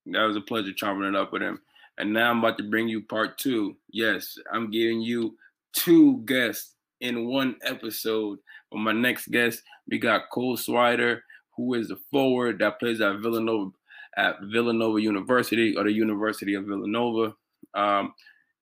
that 0.06 0.24
was 0.24 0.36
a 0.36 0.40
pleasure 0.40 0.72
chopping 0.72 1.04
it 1.04 1.14
up 1.14 1.32
with 1.32 1.42
him. 1.42 1.60
And 1.98 2.12
now 2.12 2.30
I'm 2.30 2.38
about 2.40 2.58
to 2.58 2.68
bring 2.68 2.88
you 2.88 3.02
part 3.02 3.38
two. 3.38 3.76
Yes, 3.92 4.36
I'm 4.52 4.70
giving 4.70 5.00
you 5.00 5.36
two 5.72 6.18
guests 6.24 6.74
in 7.00 7.26
one 7.26 7.56
episode. 7.62 8.38
For 8.70 8.78
my 8.78 8.92
next 8.92 9.30
guest, 9.30 9.62
we 9.88 9.98
got 9.98 10.30
Cole 10.30 10.56
Swider, 10.56 11.20
who 11.56 11.74
is 11.74 11.90
a 11.90 11.96
forward 12.10 12.60
that 12.60 12.78
plays 12.78 13.00
at 13.00 13.18
Villanova 13.18 13.72
at 14.16 14.36
Villanova 14.42 15.00
University 15.00 15.76
or 15.76 15.84
the 15.84 15.92
University 15.92 16.54
of 16.54 16.64
Villanova. 16.64 17.34
Um, 17.74 18.12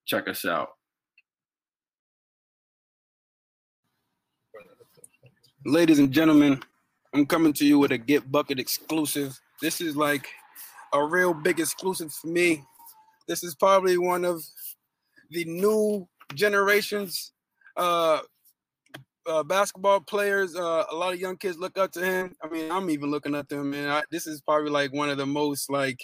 check 0.05 0.29
us 0.29 0.45
out. 0.45 0.71
Ladies 5.65 5.99
and 5.99 6.13
gentlemen, 6.13 6.63
I'm 7.15 7.27
coming 7.27 7.53
to 7.55 7.67
you 7.67 7.79
with 7.79 7.93
a 7.93 7.99
Get 7.99 8.31
Bucket 8.31 8.59
exclusive. 8.59 9.39
This 9.61 9.81
is 9.81 9.97
like 9.97 10.29
a 10.93 11.05
real 11.05 11.35
big 11.35 11.61
exclusive 11.61 12.13
for 12.13 12.29
me. 12.29 12.63
This 13.27 13.43
is 13.43 13.55
probably 13.55 13.99
one 13.99 14.25
of 14.25 14.43
the 15.31 15.45
new 15.45 16.07
generations 16.35 17.33
uh, 17.77 18.21
uh, 19.29 19.43
basketball 19.43 20.01
players. 20.01 20.57
Uh, 20.57 20.85
a 20.91 20.95
lot 20.95 21.13
of 21.13 21.21
young 21.21 21.37
kids 21.37 21.59
look 21.59 21.79
up 21.79 21.93
to 21.93 22.05
him. 22.05 22.35
I 22.43 22.49
mean, 22.49 22.71
I'm 22.71 22.91
even 22.91 23.11
looking 23.11 23.35
up 23.35 23.49
to 23.49 23.57
him, 23.59 23.71
man. 23.71 23.89
I, 23.89 24.03
this 24.11 24.27
is 24.27 24.41
probably 24.41 24.71
like 24.71 24.93
one 24.93 25.11
of 25.11 25.19
the 25.19 25.27
most 25.27 25.71
like 25.71 26.01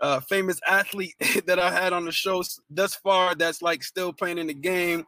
uh, 0.00 0.20
famous 0.20 0.60
athlete 0.68 1.14
that 1.46 1.58
I 1.58 1.70
had 1.70 1.92
on 1.92 2.04
the 2.04 2.12
show 2.12 2.42
thus 2.70 2.94
far. 2.96 3.34
That's 3.34 3.62
like 3.62 3.82
still 3.82 4.12
playing 4.12 4.38
in 4.38 4.48
the 4.48 4.54
game. 4.54 5.04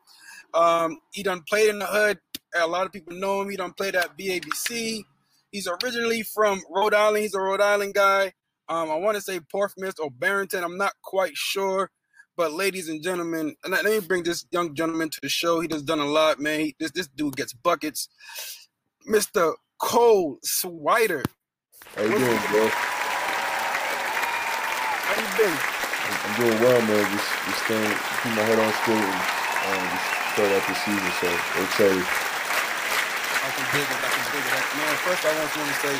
Um, 0.54 0.98
he 1.12 1.22
done 1.22 1.42
played 1.48 1.68
in 1.68 1.78
the 1.78 1.86
hood. 1.86 2.18
A 2.54 2.66
lot 2.66 2.86
of 2.86 2.92
people 2.92 3.14
know 3.14 3.42
him. 3.42 3.50
He 3.50 3.56
done 3.56 3.72
played 3.72 3.96
at 3.96 4.16
BABC. 4.16 5.04
He's 5.50 5.68
originally 5.68 6.22
from 6.22 6.62
Rhode 6.70 6.94
Island. 6.94 7.22
He's 7.22 7.34
a 7.34 7.40
Rhode 7.40 7.60
Island 7.60 7.94
guy. 7.94 8.32
Um, 8.68 8.90
I 8.90 8.94
want 8.96 9.16
to 9.16 9.20
say 9.20 9.40
Portsmouth 9.40 9.96
or 10.00 10.10
Barrington. 10.10 10.64
I'm 10.64 10.78
not 10.78 10.92
quite 11.02 11.36
sure. 11.36 11.90
But 12.36 12.52
ladies 12.52 12.88
and 12.88 13.00
gentlemen, 13.00 13.54
and 13.62 13.72
let 13.72 13.84
me 13.84 14.00
bring 14.00 14.24
this 14.24 14.44
young 14.50 14.74
gentleman 14.74 15.08
to 15.10 15.20
the 15.22 15.28
show. 15.28 15.60
He 15.60 15.68
just 15.68 15.86
done 15.86 16.00
a 16.00 16.06
lot, 16.06 16.40
man. 16.40 16.60
He, 16.60 16.76
this 16.80 16.90
this 16.90 17.06
dude 17.06 17.36
gets 17.36 17.52
buckets. 17.52 18.08
Mr. 19.08 19.54
Cole 19.78 20.38
Swider. 20.44 21.24
How 21.94 22.02
you 22.02 22.08
doing, 22.10 22.40
bro? 22.50 22.68
How 24.98 25.14
you 25.14 25.28
been? 25.38 25.54
I'm 25.54 26.34
doing 26.42 26.58
well, 26.58 26.80
man. 26.82 27.06
Just 27.14 27.28
just 27.46 27.64
staying, 27.64 27.94
keep 28.22 28.32
my 28.34 28.42
head 28.42 28.58
on 28.58 28.72
straight 28.82 28.98
and 28.98 29.78
um, 29.78 29.86
just 29.94 30.34
start 30.34 30.50
out 30.50 30.64
the 30.66 30.74
season. 30.74 31.10
So 31.22 31.30
we're 31.30 31.70
excited. 31.70 32.02
I 32.02 33.50
can 33.54 33.66
dig 33.78 33.86
it. 33.86 34.00
I 34.02 34.10
can 34.10 34.24
dig 34.34 34.42
it. 34.42 34.66
Man, 34.74 34.94
first 35.06 35.22
I 35.22 35.30
want 35.38 35.54
to 35.54 35.78
say 35.86 35.94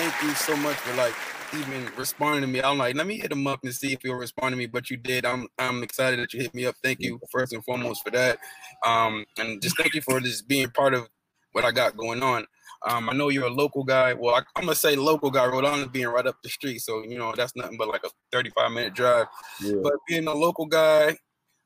thank 0.00 0.16
you 0.24 0.32
so 0.32 0.56
much 0.56 0.80
for 0.80 0.96
like 0.96 1.12
even 1.52 1.90
responding 1.96 2.42
to 2.42 2.46
me. 2.46 2.62
I'm 2.62 2.78
like, 2.78 2.94
let 2.96 3.06
me 3.06 3.18
hit 3.18 3.32
him 3.32 3.46
up 3.46 3.60
and 3.62 3.74
see 3.74 3.92
if 3.92 4.00
he'll 4.02 4.14
respond 4.14 4.52
to 4.52 4.56
me. 4.56 4.66
But 4.66 4.90
you 4.90 4.96
did. 4.96 5.24
I'm 5.24 5.48
I'm 5.58 5.82
excited 5.82 6.18
that 6.20 6.32
you 6.32 6.40
hit 6.40 6.54
me 6.54 6.66
up. 6.66 6.76
Thank 6.82 7.00
you 7.00 7.20
first 7.30 7.52
and 7.52 7.64
foremost 7.64 8.02
for 8.04 8.10
that. 8.10 8.38
Um, 8.84 9.24
and 9.38 9.60
just 9.60 9.76
thank 9.76 9.94
you 9.94 10.00
for 10.00 10.20
just 10.20 10.48
being 10.48 10.70
part 10.70 10.94
of 10.94 11.08
what 11.52 11.64
I 11.64 11.70
got 11.70 11.96
going 11.96 12.22
on. 12.22 12.46
Um, 12.86 13.08
I 13.08 13.14
know 13.14 13.30
you're 13.30 13.46
a 13.46 13.50
local 13.50 13.82
guy. 13.82 14.12
Well, 14.12 14.34
I, 14.34 14.42
I'm 14.56 14.64
gonna 14.64 14.74
say 14.74 14.96
local 14.96 15.30
guy. 15.30 15.46
Rhode 15.46 15.64
Island 15.64 15.92
being 15.92 16.08
right 16.08 16.26
up 16.26 16.36
the 16.42 16.50
street, 16.50 16.80
so 16.80 17.02
you 17.02 17.18
know 17.18 17.32
that's 17.34 17.56
nothing 17.56 17.78
but 17.78 17.88
like 17.88 18.04
a 18.04 18.10
35 18.32 18.72
minute 18.72 18.94
drive. 18.94 19.26
Yeah. 19.60 19.76
But 19.82 19.94
being 20.06 20.26
a 20.26 20.34
local 20.34 20.66
guy, 20.66 21.16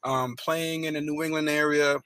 um, 0.05 0.37
playing 0.37 0.85
in 0.85 0.95
the 0.95 1.01
New 1.01 1.23
England 1.23 1.49
area, 1.49 1.97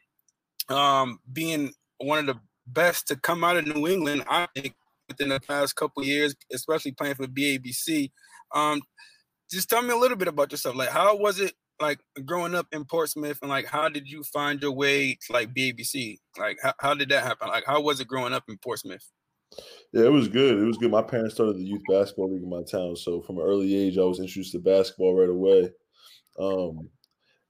um, 0.68 1.18
being 1.32 1.72
one 1.98 2.18
of 2.18 2.26
the 2.26 2.40
best 2.66 3.08
to 3.08 3.16
come 3.16 3.44
out 3.44 3.56
of 3.56 3.66
New 3.66 3.86
England, 3.86 4.24
I 4.28 4.48
think 4.54 4.74
within 5.08 5.28
the 5.28 5.40
past 5.40 5.76
couple 5.76 6.04
years, 6.04 6.34
especially 6.52 6.92
playing 6.92 7.14
for 7.14 7.26
BABC. 7.26 8.10
Um, 8.54 8.82
just 9.50 9.68
tell 9.68 9.82
me 9.82 9.92
a 9.92 9.96
little 9.96 10.16
bit 10.16 10.28
about 10.28 10.50
yourself. 10.50 10.76
Like, 10.76 10.88
how 10.88 11.16
was 11.16 11.40
it 11.40 11.52
like 11.80 12.00
growing 12.24 12.54
up 12.54 12.66
in 12.72 12.84
Portsmouth, 12.84 13.38
and 13.42 13.50
like, 13.50 13.66
how 13.66 13.88
did 13.88 14.08
you 14.08 14.22
find 14.24 14.62
your 14.62 14.72
way 14.72 15.18
to 15.26 15.32
like 15.32 15.52
BABC? 15.52 16.18
Like, 16.38 16.58
how, 16.62 16.72
how 16.78 16.94
did 16.94 17.10
that 17.10 17.24
happen? 17.24 17.48
Like, 17.48 17.64
how 17.66 17.80
was 17.80 18.00
it 18.00 18.08
growing 18.08 18.32
up 18.32 18.44
in 18.48 18.56
Portsmouth? 18.58 19.04
Yeah, 19.92 20.04
it 20.04 20.12
was 20.12 20.28
good. 20.28 20.58
It 20.58 20.64
was 20.64 20.78
good. 20.78 20.90
My 20.90 21.02
parents 21.02 21.34
started 21.34 21.58
the 21.58 21.64
youth 21.64 21.82
basketball 21.88 22.32
league 22.32 22.42
in 22.42 22.48
my 22.48 22.62
town, 22.62 22.96
so 22.96 23.20
from 23.20 23.38
an 23.38 23.44
early 23.44 23.74
age, 23.74 23.98
I 23.98 24.04
was 24.04 24.20
introduced 24.20 24.52
to 24.52 24.60
basketball 24.60 25.14
right 25.14 25.28
away. 25.28 25.70
Um, 26.38 26.88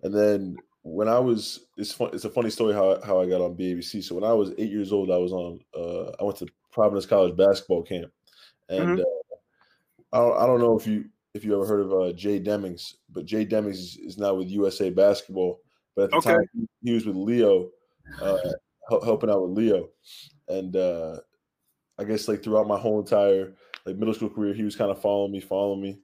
and 0.02 0.12
then 0.12 0.56
when 0.82 1.08
I 1.08 1.18
was, 1.18 1.66
it's 1.76 1.92
fun. 1.92 2.10
It's 2.12 2.24
a 2.24 2.30
funny 2.30 2.50
story 2.50 2.74
how 2.74 3.00
how 3.04 3.20
I 3.20 3.28
got 3.28 3.40
on 3.40 3.56
BABC. 3.56 4.02
So 4.02 4.16
when 4.16 4.24
I 4.24 4.32
was 4.32 4.50
eight 4.58 4.70
years 4.70 4.92
old, 4.92 5.10
I 5.10 5.18
was 5.18 5.32
on. 5.32 5.60
Uh, 5.76 6.10
I 6.18 6.24
went 6.24 6.38
to 6.38 6.46
Providence 6.72 7.06
College 7.06 7.36
basketball 7.36 7.82
camp, 7.82 8.10
and 8.68 8.98
uh, 8.98 9.04
I 10.12 10.18
don't, 10.18 10.38
I 10.38 10.46
don't 10.46 10.60
know 10.60 10.78
if 10.78 10.86
you 10.86 11.04
if 11.34 11.44
you 11.44 11.54
ever 11.54 11.66
heard 11.66 11.80
of 11.80 11.92
uh, 11.92 12.12
Jay 12.12 12.40
Demings, 12.40 12.94
but 13.10 13.24
Jay 13.24 13.46
Demings 13.46 13.74
is, 13.74 13.96
is 13.96 14.18
now 14.18 14.34
with 14.34 14.50
USA 14.50 14.90
Basketball. 14.90 15.60
But 15.94 16.04
at 16.04 16.10
the 16.10 16.16
Okay. 16.18 16.30
time, 16.30 16.68
he, 16.82 16.92
was 16.92 17.06
with 17.06 17.16
Leo, 17.16 17.68
uh, 18.20 18.36
helping 18.88 19.30
out 19.30 19.42
with 19.42 19.56
Leo, 19.56 19.88
and 20.48 20.74
uh, 20.76 21.18
I 21.98 22.04
guess 22.04 22.28
like 22.28 22.42
throughout 22.42 22.66
my 22.66 22.78
whole 22.78 23.00
entire 23.00 23.54
like 23.86 23.96
middle 23.96 24.14
school 24.14 24.30
career, 24.30 24.54
he 24.54 24.62
was 24.62 24.76
kind 24.76 24.90
of 24.90 25.00
following 25.00 25.32
me, 25.32 25.40
following 25.40 25.82
me, 25.82 26.00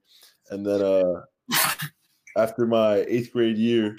and 0.51 0.65
then 0.65 0.81
uh, 0.81 1.21
after 2.37 2.65
my 2.65 2.97
eighth 3.07 3.31
grade 3.31 3.57
year, 3.57 3.95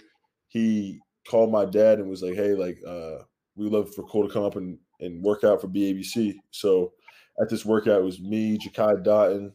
he 0.49 1.01
called 1.29 1.51
my 1.51 1.65
dad 1.65 1.99
and 1.99 2.09
was 2.09 2.23
like, 2.23 2.35
"Hey, 2.35 2.55
like 2.55 2.79
uh, 2.87 3.19
we 3.57 3.69
love 3.69 3.93
for 3.95 4.03
Cole 4.05 4.27
to 4.27 4.33
come 4.33 4.45
up 4.45 4.57
and 4.57 4.79
and 5.01 5.23
work 5.23 5.45
out 5.45 5.61
for 5.61 5.69
BABC." 5.69 6.37
So 6.51 6.93
at 7.41 7.49
this 7.49 7.65
workout, 7.65 8.01
it 8.01 8.05
was 8.05 8.21
me, 8.21 8.59
Jakai 8.59 9.03
Dotton, 9.03 9.53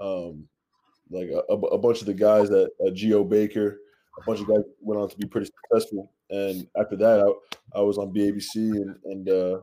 um, 0.00 0.48
like 1.10 1.28
a, 1.28 1.42
a, 1.52 1.56
a 1.56 1.78
bunch 1.78 2.00
of 2.00 2.06
the 2.06 2.14
guys 2.14 2.48
that 2.48 2.70
uh, 2.84 2.90
Geo 2.90 3.24
Baker, 3.24 3.80
a 4.18 4.24
bunch 4.24 4.40
of 4.40 4.48
guys 4.48 4.62
went 4.80 5.00
on 5.00 5.08
to 5.08 5.16
be 5.16 5.26
pretty 5.26 5.50
successful. 5.70 6.12
And 6.30 6.66
after 6.78 6.96
that, 6.96 7.20
I, 7.20 7.78
I 7.78 7.82
was 7.82 7.98
on 7.98 8.12
BABC, 8.12 8.56
and 8.56 8.96
and 9.04 9.28
uh, 9.28 9.60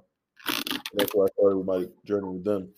that's 0.93 1.13
where 1.13 1.27
I 1.27 1.33
started 1.37 1.57
with 1.57 1.65
my 1.65 1.85
journey 2.05 2.29
with 2.29 2.43
them. 2.43 2.69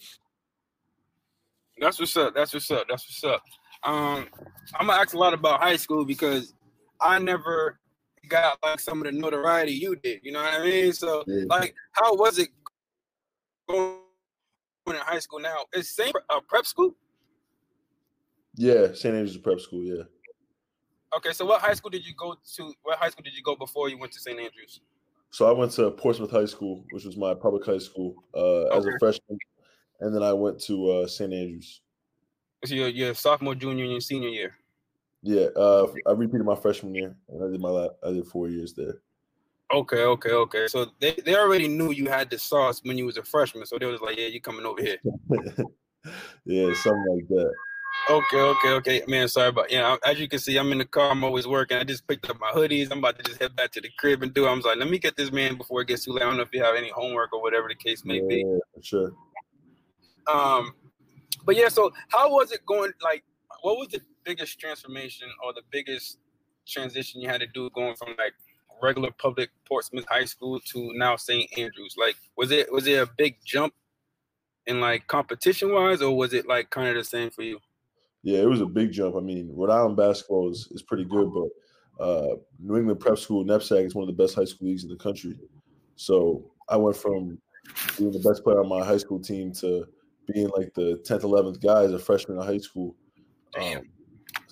That's 1.78 2.00
what's 2.00 2.16
up. 2.16 2.34
That's 2.34 2.54
what's 2.54 2.72
up. 2.72 2.86
That's 2.90 3.06
what's 3.08 3.24
up. 3.24 3.44
Um, 3.84 4.28
I'm 4.80 4.88
gonna 4.88 5.00
ask 5.00 5.14
a 5.14 5.18
lot 5.18 5.34
about 5.34 5.62
high 5.62 5.76
school 5.76 6.06
because 6.06 6.54
I 7.00 7.20
never 7.20 7.80
got 8.26 8.58
like 8.64 8.80
some 8.80 9.00
of 9.00 9.06
the 9.06 9.12
notoriety 9.12 9.72
you 9.72 9.96
did. 9.96 10.20
You 10.24 10.32
know 10.34 10.44
what 10.44 10.54
I 10.54 10.64
mean? 10.64 10.94
So, 10.94 11.24
Yeah. 11.28 11.46
like, 11.50 11.76
how 11.92 12.16
was 12.16 12.38
it 12.40 12.50
going 13.68 13.98
in 14.88 14.96
high 14.96 15.20
school 15.20 15.40
now? 15.40 15.66
Is 15.74 15.90
same 15.90 16.14
uh, 16.30 16.40
prep 16.42 16.66
school? 16.66 16.96
Yeah, 18.56 18.94
St. 18.94 19.14
Andrews 19.14 19.38
Prep 19.38 19.60
School. 19.60 19.84
Yeah. 19.84 20.04
Okay, 21.18 21.34
so 21.34 21.46
what 21.46 21.62
high 21.62 21.74
school 21.74 21.90
did 21.90 22.06
you 22.06 22.14
go 22.18 22.36
to? 22.56 22.74
What 22.84 22.98
high 22.98 23.10
school 23.10 23.24
did 23.24 23.36
you 23.36 23.44
go 23.44 23.56
before 23.56 23.90
you 23.90 23.98
went 23.98 24.12
to 24.14 24.20
St. 24.20 24.40
Andrews? 24.40 24.82
So 25.32 25.48
I 25.48 25.52
went 25.52 25.72
to 25.74 25.92
Portsmouth 25.92 26.32
High 26.32 26.46
School, 26.46 26.86
which 26.92 27.04
was 27.04 27.18
my 27.18 27.34
public 27.34 27.66
high 27.66 27.78
school, 27.80 28.16
uh, 28.34 28.76
as 28.78 28.86
a 28.86 28.92
freshman, 29.00 29.38
and 30.00 30.16
then 30.16 30.24
I 30.24 30.32
went 30.32 30.62
to 30.64 30.92
uh, 30.92 31.08
St. 31.08 31.34
Andrews. 31.34 31.82
So 32.64 32.74
your 32.74 32.88
your 32.88 33.14
sophomore, 33.14 33.56
junior, 33.56 33.84
and 33.84 33.92
your 33.92 34.02
senior 34.02 34.30
year. 34.30 34.56
Yeah, 35.28 35.48
uh, 35.56 35.88
I 36.06 36.12
repeated 36.12 36.46
my 36.46 36.56
freshman 36.56 36.94
year, 36.94 37.18
and 37.30 37.44
I 37.44 37.48
did 37.48 37.60
my 37.60 37.70
la- 37.70 37.96
I 38.04 38.12
did 38.12 38.28
four 38.28 38.48
years 38.48 38.76
there. 38.76 39.02
Okay, 39.74 40.04
okay, 40.04 40.30
okay. 40.30 40.68
So 40.68 40.92
they, 41.02 41.18
they 41.26 41.36
already 41.36 41.68
knew 41.68 41.92
you 41.92 42.08
had 42.08 42.30
the 42.30 42.38
sauce 42.38 42.80
when 42.84 42.96
you 42.96 43.08
was 43.08 43.18
a 43.18 43.24
freshman, 43.24 43.66
so 43.66 43.80
they 43.80 43.88
was 43.88 44.02
like, 44.02 44.20
"Yeah, 44.20 44.28
you 44.28 44.40
coming 44.40 44.68
over 44.68 44.80
here." 44.80 44.98
yeah, 46.46 46.72
something 46.76 47.06
like 47.10 47.28
that. 47.30 47.52
Okay, 48.08 48.40
okay, 48.40 48.70
okay. 48.70 49.04
Man, 49.08 49.28
sorry 49.28 49.50
about 49.50 49.72
yeah. 49.72 49.96
As 50.06 50.20
you 50.20 50.28
can 50.28 50.38
see, 50.38 50.58
I'm 50.58 50.72
in 50.72 50.78
the 50.78 50.86
car. 50.86 51.10
I'm 51.10 51.24
always 51.24 51.48
working. 51.48 51.78
I 51.78 51.84
just 51.84 52.08
picked 52.08 52.30
up 52.30 52.40
my 52.40 52.52
hoodies. 52.52 52.92
I'm 52.92 53.00
about 53.00 53.18
to 53.18 53.24
just 53.24 53.42
head 53.42 53.56
back 53.56 53.72
to 53.72 53.82
the 53.82 53.90
crib 53.98 54.22
and 54.22 54.32
do. 54.32 54.46
I 54.46 54.54
was 54.54 54.64
like, 54.64 54.78
let 54.78 54.92
me 54.92 55.00
get 55.00 55.18
this 55.18 55.32
man 55.32 55.58
before 55.58 55.82
it 55.82 55.88
gets 55.88 56.06
too 56.06 56.12
late. 56.12 56.22
I 56.22 56.26
don't 56.26 56.38
know 56.38 56.44
if 56.44 56.54
you 56.54 56.64
have 56.64 56.76
any 56.76 56.92
homework 56.92 57.34
or 57.34 57.42
whatever 57.42 57.68
the 57.68 57.74
case 57.74 58.06
may 58.06 58.18
yeah, 58.18 58.28
be. 58.30 58.44
for 58.76 58.84
sure. 58.84 59.12
Um, 60.32 60.76
but 61.46 61.56
yeah. 61.56 61.70
So 61.70 61.92
how 62.10 62.30
was 62.30 62.52
it 62.52 62.64
going? 62.68 62.92
Like, 63.02 63.24
what 63.64 63.80
was 63.80 63.88
the 63.88 64.02
biggest 64.26 64.60
transformation 64.60 65.28
or 65.44 65.54
the 65.54 65.62
biggest 65.72 66.18
transition 66.68 67.22
you 67.22 67.30
had 67.30 67.42
to 67.42 67.48
do 67.48 67.70
going 67.72 67.96
from 67.96 68.10
like 68.18 68.34
regular 68.82 69.12
public 69.12 69.50
Portsmouth 69.68 70.06
High 70.10 70.26
School 70.26 70.60
to 70.72 70.92
now 70.96 71.16
St. 71.16 71.50
Andrews? 71.58 71.96
Like, 71.98 72.16
was 72.38 72.52
it 72.52 72.72
was 72.72 72.88
it 72.88 73.02
a 73.02 73.10
big 73.18 73.38
jump 73.46 73.74
in 74.68 74.80
like 74.82 75.08
competition 75.08 75.74
wise, 75.74 76.02
or 76.02 76.16
was 76.16 76.34
it 76.34 76.48
like 76.48 76.70
kind 76.70 76.90
of 76.90 76.96
the 76.96 77.04
same 77.04 77.30
for 77.30 77.44
you? 77.44 77.60
Yeah, 78.24 78.40
it 78.40 78.50
was 78.50 78.62
a 78.62 78.66
big 78.66 78.92
jump. 78.92 79.16
I 79.16 79.20
mean, 79.20 79.52
Rhode 79.54 79.70
Island 79.70 79.98
basketball 79.98 80.50
is, 80.50 80.68
is 80.72 80.82
pretty 80.82 81.06
good, 81.06 81.32
but 81.32 82.04
uh, 82.04 82.36
New 82.60 82.78
England 82.78 83.00
Prep 83.00 83.20
School, 83.20 83.46
NEPSAC, 83.46 83.86
is 83.86 83.96
one 83.96 84.10
of 84.10 84.16
the 84.16 84.24
best 84.24 84.36
high 84.36 84.46
school 84.46 84.68
leagues 84.68 84.84
in 84.84 84.90
the 84.90 84.96
country. 84.96 85.38
So 85.96 86.52
I 86.68 86.76
went 86.76 86.98
from 86.98 87.38
being 87.98 88.12
the 88.12 88.20
best 88.20 88.44
player 88.44 88.60
on 88.60 88.68
my 88.68 88.84
high 88.84 88.98
school 88.98 89.20
team 89.20 89.54
to 89.54 89.86
being 90.34 90.50
like 90.58 90.74
the 90.74 91.00
10th, 91.08 91.22
11th 91.22 91.62
guy 91.62 91.84
as 91.84 91.94
a 91.94 92.00
freshman 92.00 92.40
in 92.40 92.46
high 92.46 92.58
school. 92.58 92.96
Damn. 93.54 93.80
Um, 93.80 93.86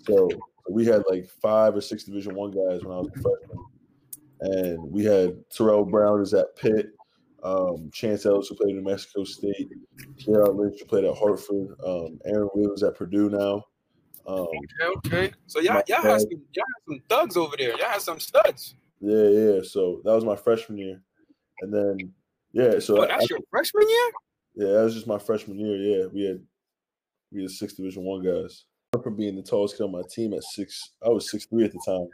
so 0.06 0.30
we 0.70 0.86
had 0.86 1.04
like 1.10 1.28
five 1.42 1.76
or 1.76 1.82
six 1.82 2.04
Division 2.04 2.36
One 2.36 2.52
guys 2.52 2.84
when 2.84 2.96
I 2.96 3.00
was 3.00 3.10
a 3.10 3.22
freshman, 3.22 3.66
and 4.42 4.92
we 4.92 5.04
had 5.04 5.38
Terrell 5.50 5.86
Brown 5.86 6.22
is 6.22 6.34
at 6.34 6.56
Pitt, 6.56 6.92
um, 7.44 7.90
Chance 7.94 8.26
Ellis 8.26 8.48
who 8.48 8.56
played 8.56 8.72
in 8.76 8.84
New 8.84 8.90
Mexico 8.90 9.24
State, 9.24 9.70
Gerard 10.18 10.56
Lynch 10.56 10.80
who 10.80 10.86
played 10.86 11.04
at 11.06 11.16
Hartford, 11.16 11.76
um, 11.86 12.20
Aaron 12.26 12.50
Williams 12.54 12.84
at 12.84 12.96
Purdue 12.96 13.30
now. 13.30 13.64
Um, 14.26 14.48
Okay, 14.48 14.96
okay. 15.08 15.32
So 15.48 15.60
y'all 15.60 15.82
y'all 15.88 16.02
had 16.02 16.22
some 16.22 16.30
y'all 16.54 16.66
had 16.66 16.84
some 16.88 17.02
thugs 17.10 17.36
over 17.38 17.56
there. 17.58 17.72
Y'all 17.78 17.90
had 17.90 18.02
some 18.02 18.20
studs. 18.20 18.76
yeah, 19.02 19.28
yeah. 19.28 19.60
So 19.64 20.02
that 20.06 20.14
was 20.14 20.24
my 20.24 20.36
freshman 20.38 20.78
year, 20.78 21.02
and 21.62 21.74
then 21.74 22.14
yeah, 22.54 22.80
so 22.80 23.02
Oh, 23.04 23.06
that's 23.08 23.24
I- 23.24 23.28
your 23.30 23.40
freshman 23.50 23.90
year? 23.90 24.12
yeah, 24.56 24.74
that 24.74 24.84
was 24.84 24.94
just 24.94 25.08
my 25.08 25.18
freshman 25.18 25.60
year. 25.60 25.76
Yeah, 25.76 26.06
we 26.14 26.24
had 26.26 26.42
we 27.34 27.42
had 27.42 27.52
six 27.52 27.74
Division 27.74 28.04
One 28.04 28.24
guys. 28.24 28.64
Remember 28.94 29.10
being 29.10 29.36
the 29.36 29.41
tallest 29.41 29.78
kid 29.78 29.84
on 29.84 29.91
my 29.91 30.03
team 30.10 30.34
at 30.34 30.44
six. 30.44 30.91
I 31.03 31.10
was 31.10 31.30
six 31.32 31.45
three 31.45 31.65
at 31.65 31.72
the 31.72 31.82
time. 31.86 32.07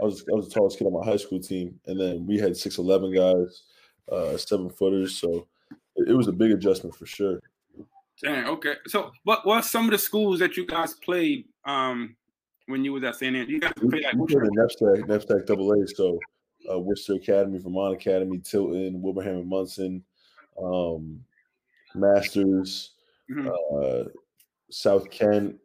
I 0.00 0.04
was 0.04 0.24
I 0.28 0.34
was 0.34 0.48
the 0.48 0.54
tallest 0.54 0.78
kid 0.78 0.86
on 0.86 0.92
my 0.92 1.04
high 1.04 1.16
school 1.16 1.38
team, 1.38 1.78
and 1.86 1.98
then 2.00 2.26
we 2.26 2.38
had 2.38 2.56
six 2.56 2.78
eleven 2.78 3.14
guys, 3.14 3.62
uh, 4.10 4.36
seven 4.36 4.68
footers. 4.68 5.16
So 5.18 5.46
it, 5.96 6.08
it 6.08 6.14
was 6.14 6.26
a 6.26 6.32
big 6.32 6.50
adjustment 6.50 6.96
for 6.96 7.06
sure. 7.06 7.38
Dang, 8.22 8.46
okay. 8.46 8.74
So 8.88 9.12
what 9.22 9.46
what 9.46 9.64
some 9.64 9.84
of 9.84 9.92
the 9.92 9.98
schools 9.98 10.40
that 10.40 10.56
you 10.56 10.66
guys 10.66 10.94
played 10.94 11.46
um 11.64 12.16
when 12.66 12.84
you 12.84 12.92
was 12.92 13.04
at 13.04 13.14
St. 13.14 13.36
Andrews? 13.36 13.52
You 13.54 13.60
guys 13.60 13.72
We, 13.80 13.90
played 13.90 14.04
like 14.04 14.14
we 14.14 14.26
played 14.26 14.42
in 14.42 14.50
NEPSAC, 14.54 15.06
NEPSAC 15.06 15.46
Double 15.46 15.72
A. 15.72 15.86
So 15.86 16.18
uh, 16.72 16.80
Worcester 16.80 17.14
Academy, 17.14 17.58
Vermont 17.58 17.94
Academy, 17.94 18.38
Tilton, 18.38 19.00
Wilbraham 19.02 19.36
and 19.40 19.48
Monson, 19.48 20.02
um, 20.60 21.22
Masters, 21.94 22.90
Mhm. 23.30 23.48
uh, 23.48 24.08
South 24.70 25.08
Kent, 25.10 25.58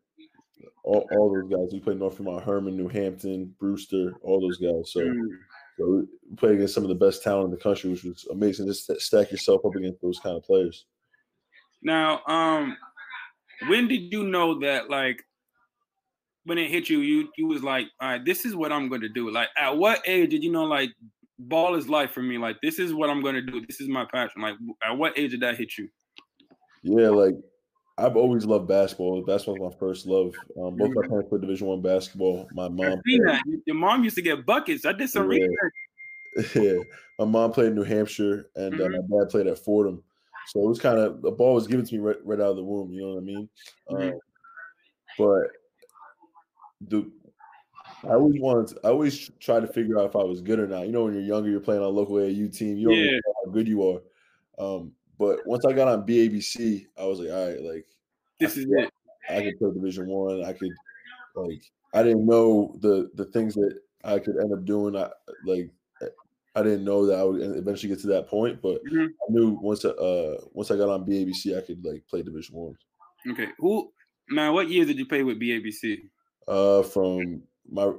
all, 0.90 1.08
all 1.12 1.34
those 1.34 1.50
guys. 1.50 1.74
We 1.74 1.80
played 1.80 2.00
Northfield 2.00 2.28
Mount 2.28 2.44
Hermon, 2.44 2.76
New 2.76 2.88
Hampton, 2.88 3.54
Brewster, 3.60 4.14
all 4.24 4.42
those 4.42 4.58
guys. 4.58 4.92
So, 4.92 5.02
Mm. 5.02 5.38
so 5.78 6.08
we 6.30 6.36
played 6.36 6.56
against 6.56 6.74
some 6.74 6.84
of 6.84 6.90
the 6.90 6.96
best 6.96 7.22
talent 7.24 7.46
in 7.46 7.52
the 7.52 7.58
country, 7.58 7.92
which 7.92 8.04
was 8.04 8.28
amazing. 8.32 8.66
Just 8.68 8.92
stack 9.00 9.32
yourself 9.32 9.64
up 9.66 9.76
against 9.76 10.02
those 10.02 10.20
kind 10.20 10.36
of 10.36 10.44
players. 10.44 10.86
Now, 11.84 12.22
um, 12.26 12.76
when 13.68 13.88
did 13.88 14.12
you 14.12 14.24
know 14.24 14.60
that 14.60 14.90
like 14.90 15.24
when 16.46 16.58
it 16.58 16.72
hit 16.72 16.90
you, 16.90 17.00
you 17.00 17.30
you 17.38 17.48
was 17.48 17.64
like, 17.64 17.88
all 18.02 18.10
right, 18.10 18.26
this 18.26 18.46
is 18.46 18.56
what 18.56 18.72
I'm 18.72 18.90
gonna 18.90 19.10
do. 19.10 19.30
Like 19.30 19.50
at 19.58 19.78
what 19.78 20.02
age 20.08 20.32
did 20.32 20.44
you 20.44 20.52
know 20.52 20.66
like 20.66 20.90
ball 21.38 21.76
is 21.76 21.88
life 21.88 22.12
for 22.12 22.24
me? 22.24 22.38
Like 22.38 22.58
this 22.64 22.80
is 22.80 22.94
what 22.94 23.10
I'm 23.10 23.22
gonna 23.22 23.42
do. 23.42 23.64
This 23.66 23.80
is 23.80 23.88
my 23.88 24.06
passion. 24.12 24.42
Like 24.42 24.56
at 24.84 24.98
what 24.98 25.18
age 25.18 25.32
did 25.32 25.42
that 25.42 25.58
hit 25.58 25.78
you? 25.78 25.88
Yeah, 26.82 27.10
like 27.10 27.36
I've 28.00 28.16
always 28.16 28.46
loved 28.46 28.68
basketball. 28.68 29.22
Basketball 29.22 29.60
was 29.60 29.74
my 29.74 29.80
first 29.80 30.06
love. 30.06 30.34
Um, 30.58 30.78
both 30.78 30.96
my 30.96 31.08
parents 31.08 31.30
played 31.30 31.42
Division 31.42 31.68
One 31.68 31.82
basketball. 31.82 32.50
My 32.54 32.70
mom. 32.70 33.02
Your 33.06 33.76
mom 33.76 34.04
used 34.04 34.16
to 34.16 34.22
get 34.22 34.46
buckets. 34.46 34.86
I 34.86 34.94
did 34.94 35.10
some 35.10 35.30
Yeah. 35.30 35.40
research. 35.40 35.74
yeah, 36.56 36.84
my 37.18 37.26
mom 37.26 37.52
played 37.52 37.68
in 37.68 37.76
New 37.76 37.84
Hampshire, 37.84 38.50
and 38.56 38.80
uh, 38.80 38.88
my 38.90 39.20
dad 39.20 39.30
played 39.30 39.48
at 39.48 39.58
Fordham. 39.58 40.04
So 40.48 40.64
it 40.64 40.68
was 40.68 40.80
kind 40.80 41.00
of 41.00 41.22
the 41.22 41.32
ball 41.32 41.56
was 41.56 41.68
given 41.68 41.86
to 41.86 41.94
me 41.94 42.00
right, 42.00 42.18
right 42.24 42.40
out 42.40 42.52
of 42.52 42.56
the 42.56 42.64
womb. 42.64 42.92
You 42.92 43.02
know 43.02 43.10
what 43.16 43.22
I 43.22 43.26
mean? 43.26 43.50
Mhm. 43.90 44.12
Um, 44.12 44.20
but 45.18 45.52
the 46.82 47.12
I 48.04 48.14
always 48.14 48.40
wanted. 48.40 48.68
To, 48.68 48.80
I 48.86 48.90
always 48.92 49.30
try 49.40 49.60
to 49.60 49.68
figure 49.68 50.00
out 50.00 50.06
if 50.06 50.16
I 50.16 50.24
was 50.24 50.42
good 50.42 50.60
or 50.60 50.68
not. 50.68 50.86
You 50.86 50.92
know, 50.92 51.06
when 51.06 51.14
you're 51.14 51.24
younger, 51.24 51.50
you're 51.50 51.60
playing 51.60 51.82
on 51.82 51.88
a 51.88 51.90
local 51.90 52.18
AU 52.18 52.48
team. 52.48 52.78
You 52.78 52.88
don't 52.88 52.98
really 52.98 53.12
Yeah. 53.12 53.20
know 53.26 53.34
how 53.46 53.52
good 53.52 53.68
you 53.68 53.84
are. 53.90 54.02
Um, 54.58 54.94
but 55.20 55.46
once 55.46 55.66
I 55.66 55.74
got 55.74 55.88
on 55.88 56.08
BABC, 56.08 56.88
I 56.98 57.06
was 57.06 57.20
like, 57.20 57.30
all 57.30 57.48
right, 57.48 57.62
like 57.62 57.86
This 58.40 58.58
is 58.58 58.66
it. 58.70 58.92
I 59.30 59.42
could 59.44 59.60
play 59.60 59.72
Division 59.74 60.08
One. 60.08 60.44
I. 60.44 60.54
could 60.54 60.72
like 61.36 61.62
I 61.94 62.02
didn't 62.04 62.26
know 62.26 62.76
the 62.82 63.12
the 63.16 63.26
things 63.26 63.54
that 63.56 63.80
I 64.04 64.18
could 64.20 64.38
end 64.38 64.54
up 64.54 64.66
doing. 64.66 64.96
I 64.96 65.10
like 65.46 65.70
I 66.56 66.64
didn't 66.64 66.84
know 66.84 67.06
that 67.06 67.20
I 67.20 67.24
would 67.24 67.42
eventually 67.58 67.90
get 67.90 68.00
to 68.02 68.08
that 68.08 68.28
point, 68.28 68.62
but 68.62 68.84
Mhm. 68.86 69.08
I 69.08 69.26
knew 69.32 69.52
once 69.62 69.86
I- 69.86 69.90
uh 69.90 70.38
once 70.54 70.72
I 70.72 70.78
got 70.78 70.90
on 70.90 71.06
BABC, 71.06 71.56
I 71.58 71.62
could 71.62 71.84
like 71.86 72.06
play 72.08 72.22
Division 72.24 72.56
One. 72.56 72.78
Okay. 73.32 73.50
Who 73.60 73.92
man, 74.30 74.54
what 74.54 74.70
years 74.70 74.88
did 74.88 74.98
you 74.98 75.06
play 75.06 75.24
with 75.24 75.40
BABC? 75.40 76.10
Uh, 76.48 76.82
from 76.84 77.44
my 77.70 77.94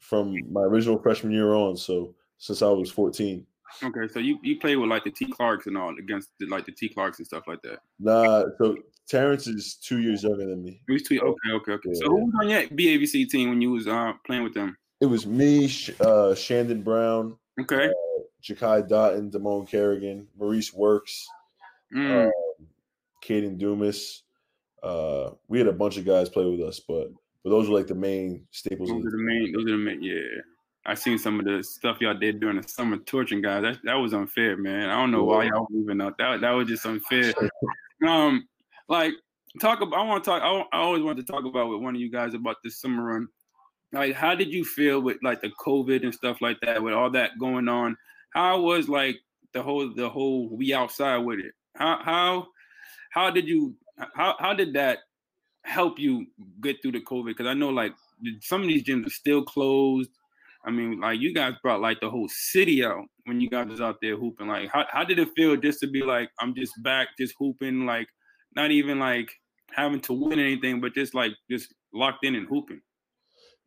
from 0.00 0.50
my 0.52 0.62
original 0.62 0.98
freshman 1.02 1.32
year 1.32 1.52
on, 1.54 1.76
so 1.76 2.14
since 2.38 2.62
I 2.62 2.68
was 2.70 2.90
fourteen. 2.90 3.46
Okay, 3.82 4.12
so 4.12 4.18
you, 4.18 4.38
you 4.42 4.58
played 4.58 4.76
with 4.76 4.90
like 4.90 5.04
the 5.04 5.10
T 5.10 5.26
Clarkes 5.26 5.66
and 5.66 5.76
all 5.76 5.96
against 5.98 6.30
the, 6.38 6.46
like 6.46 6.66
the 6.66 6.72
T 6.72 6.88
Clarkes 6.88 7.18
and 7.18 7.26
stuff 7.26 7.44
like 7.46 7.62
that. 7.62 7.78
Nah, 7.98 8.44
so 8.58 8.76
Terrence 9.08 9.46
is 9.46 9.74
two 9.74 10.00
years 10.00 10.22
younger 10.22 10.46
than 10.46 10.62
me. 10.62 10.80
Was 10.88 11.02
two, 11.02 11.20
okay, 11.20 11.52
okay, 11.52 11.72
okay. 11.72 11.94
So 11.94 12.06
who 12.06 12.26
was 12.26 12.34
on 12.40 12.48
your 12.48 12.62
BABC 12.62 13.28
team 13.28 13.50
when 13.50 13.60
you 13.60 13.72
was 13.72 13.86
uh, 13.86 14.12
playing 14.26 14.42
with 14.42 14.54
them? 14.54 14.76
It 15.00 15.06
was 15.06 15.26
me, 15.26 15.64
uh, 16.00 16.34
Shandon 16.34 16.82
Brown, 16.82 17.36
Okay. 17.60 17.90
Jakai 18.42 18.88
Dotton, 18.88 19.30
Damone 19.30 19.68
Kerrigan, 19.68 20.26
Maurice 20.38 20.72
Works. 20.72 21.28
Mm, 21.94 22.26
um, 22.26 22.32
Caden 23.22 23.58
Dumas. 23.58 24.22
Uh, 24.82 25.30
we 25.48 25.58
had 25.58 25.66
a 25.66 25.72
bunch 25.72 25.98
of 25.98 26.06
guys 26.06 26.28
play 26.28 26.44
with 26.44 26.60
us, 26.60 26.80
but 26.80 27.12
but 27.42 27.50
those 27.50 27.68
were 27.68 27.76
like 27.76 27.86
the 27.86 27.94
main 27.94 28.46
staples. 28.50 28.88
those 28.88 29.00
Of 29.00 29.06
are 29.06 29.10
the 29.10 29.16
the 29.16 29.22
main. 29.22 29.52
Those 29.52 29.66
are 29.66 29.70
the 29.72 29.76
main. 29.76 30.02
Yeah, 30.02 30.20
I 30.86 30.94
seen 30.94 31.18
some 31.18 31.38
of 31.38 31.46
the 31.46 31.62
stuff 31.62 32.00
y'all 32.00 32.14
did 32.14 32.40
during 32.40 32.60
the 32.60 32.66
summer 32.66 32.96
torching 32.96 33.42
guys. 33.42 33.62
That 33.62 33.78
that 33.84 33.94
was 33.94 34.14
unfair, 34.14 34.56
man. 34.56 34.88
I 34.88 34.98
don't 34.98 35.10
know 35.10 35.24
why 35.24 35.44
y'all 35.44 35.66
were 35.70 35.80
even 35.80 36.00
out. 36.00 36.16
That 36.18 36.40
that 36.40 36.50
was 36.52 36.68
just 36.68 36.86
unfair. 36.86 37.34
um, 38.06 38.48
like 38.88 39.12
talk 39.60 39.80
about. 39.82 39.98
I 39.98 40.04
want 40.04 40.24
to 40.24 40.30
talk. 40.30 40.42
I, 40.42 40.76
I 40.76 40.80
always 40.80 41.02
wanted 41.02 41.26
to 41.26 41.32
talk 41.32 41.44
about 41.44 41.68
with 41.68 41.80
one 41.80 41.94
of 41.94 42.00
you 42.00 42.10
guys 42.10 42.34
about 42.34 42.56
this 42.64 42.80
summer 42.80 43.04
run. 43.04 43.28
Like, 43.92 44.14
how 44.14 44.34
did 44.34 44.52
you 44.52 44.64
feel 44.64 45.00
with 45.00 45.18
like 45.22 45.42
the 45.42 45.50
COVID 45.60 46.02
and 46.02 46.14
stuff 46.14 46.40
like 46.40 46.58
that? 46.62 46.82
With 46.82 46.94
all 46.94 47.10
that 47.10 47.38
going 47.38 47.68
on, 47.68 47.96
how 48.32 48.60
was 48.60 48.88
like 48.88 49.16
the 49.52 49.62
whole 49.62 49.92
the 49.92 50.08
whole 50.08 50.48
we 50.48 50.72
outside 50.72 51.18
with 51.18 51.40
it? 51.40 51.52
How 51.76 52.00
how 52.02 52.46
how 53.10 53.30
did 53.30 53.46
you 53.46 53.74
how 54.14 54.36
how 54.38 54.54
did 54.54 54.72
that 54.74 55.00
help 55.64 55.98
you 55.98 56.26
get 56.60 56.80
through 56.80 56.92
the 56.92 57.00
COVID? 57.00 57.26
Because 57.26 57.46
I 57.46 57.54
know 57.54 57.68
like 57.68 57.92
some 58.40 58.62
of 58.62 58.68
these 58.68 58.84
gyms 58.84 59.06
are 59.06 59.10
still 59.10 59.42
closed. 59.42 60.10
I 60.64 60.70
mean, 60.70 61.00
like 61.00 61.20
you 61.20 61.32
guys 61.34 61.54
brought 61.62 61.80
like 61.80 62.00
the 62.00 62.10
whole 62.10 62.28
city 62.28 62.84
out 62.84 63.04
when 63.24 63.40
you 63.40 63.48
guys 63.48 63.68
was 63.68 63.80
out 63.80 63.96
there 64.02 64.16
hooping. 64.16 64.48
Like, 64.48 64.68
how 64.70 64.86
how 64.90 65.04
did 65.04 65.18
it 65.18 65.28
feel 65.36 65.56
just 65.56 65.80
to 65.80 65.86
be 65.86 66.02
like, 66.02 66.30
I'm 66.40 66.54
just 66.54 66.72
back, 66.82 67.08
just 67.18 67.34
hooping, 67.38 67.86
like 67.86 68.08
not 68.56 68.70
even 68.70 68.98
like 68.98 69.30
having 69.72 70.00
to 70.00 70.12
win 70.12 70.38
anything, 70.38 70.80
but 70.80 70.94
just 70.94 71.14
like 71.14 71.32
just 71.50 71.74
locked 71.92 72.24
in 72.24 72.34
and 72.34 72.46
hooping. 72.48 72.80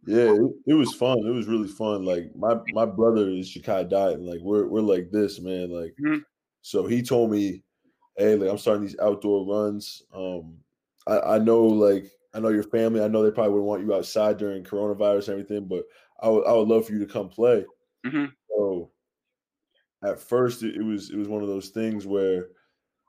Yeah, 0.06 0.34
it, 0.34 0.52
it 0.68 0.74
was 0.74 0.94
fun. 0.94 1.20
It 1.20 1.32
was 1.32 1.48
really 1.48 1.70
fun. 1.70 2.04
Like 2.04 2.36
my 2.36 2.58
my 2.74 2.86
brother 2.86 3.30
is 3.30 3.56
Jakai 3.56 3.90
Dotton. 3.90 4.26
Like 4.26 4.42
we're 4.42 4.68
we're 4.68 4.82
like 4.82 5.12
this, 5.12 5.40
man. 5.40 5.72
Like 5.72 5.96
Mhm. 6.00 6.24
so 6.62 6.86
he 6.86 7.02
told 7.02 7.32
me, 7.32 7.64
hey, 8.18 8.36
like 8.36 8.50
I'm 8.50 8.58
starting 8.58 8.84
these 8.84 9.00
outdoor 9.00 9.46
runs. 9.48 10.04
Um 10.14 10.58
I, 11.08 11.36
I 11.36 11.40
know 11.40 11.66
like 11.66 12.12
I 12.34 12.40
know 12.40 12.50
your 12.50 12.64
family. 12.64 13.02
I 13.02 13.08
know 13.08 13.24
they 13.24 13.32
probably 13.32 13.54
would 13.54 13.62
want 13.64 13.84
you 13.86 13.94
outside 13.94 14.38
during 14.38 14.64
coronavirus 14.64 15.30
and 15.30 15.40
everything, 15.40 15.68
but 15.68 15.86
I 16.24 16.30
would 16.30 16.48
I 16.48 16.54
would 16.54 16.68
love 16.68 16.88
for 16.88 16.94
you 16.94 17.00
to 17.00 17.06
come 17.06 17.30
play. 17.30 17.66
Mhm. 18.06 18.32
So 18.50 18.92
at 20.04 20.20
first 20.20 20.64
it, 20.64 20.76
it 20.76 20.82
was 20.84 21.12
it 21.12 21.18
was 21.18 21.28
one 21.28 21.42
of 21.42 21.48
those 21.50 21.70
things 21.70 22.08
where 22.08 22.48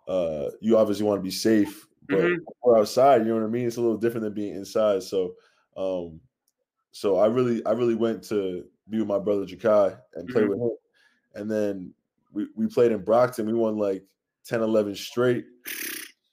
uh, 0.07 0.51
you 0.61 0.77
obviously 0.77 1.07
want 1.07 1.19
to 1.19 1.23
be 1.23 1.31
safe, 1.31 1.87
but 2.11 2.21
Mhm. 2.21 2.39
we're 2.63 2.79
outside. 2.79 3.23
You 3.23 3.29
know 3.29 3.37
what 3.37 3.45
I 3.45 3.49
mean? 3.51 3.67
It's 3.67 3.79
a 3.79 3.81
little 3.81 3.97
different 3.97 4.25
than 4.25 4.35
being 4.35 4.55
inside. 4.55 5.03
So, 5.03 5.35
um, 5.79 6.21
so 6.91 7.17
I 7.17 7.27
really, 7.27 7.65
I 7.65 7.73
really 7.73 7.95
went 7.95 8.23
to 8.25 8.69
be 8.91 8.99
with 8.99 9.09
my 9.09 9.19
brother 9.19 9.47
Jakai 9.47 9.99
and 10.15 10.29
play 10.29 10.43
Mhm. 10.43 10.49
with 10.51 10.59
him, 10.61 10.77
and 11.35 11.51
then 11.51 11.95
we 12.33 12.49
we 12.55 12.67
played 12.67 12.93
in 12.93 13.03
Brockton. 13.03 13.47
We 13.47 13.55
won 13.55 13.79
like 13.79 14.05
10, 14.45 14.61
11 14.61 14.95
straight. 14.95 15.47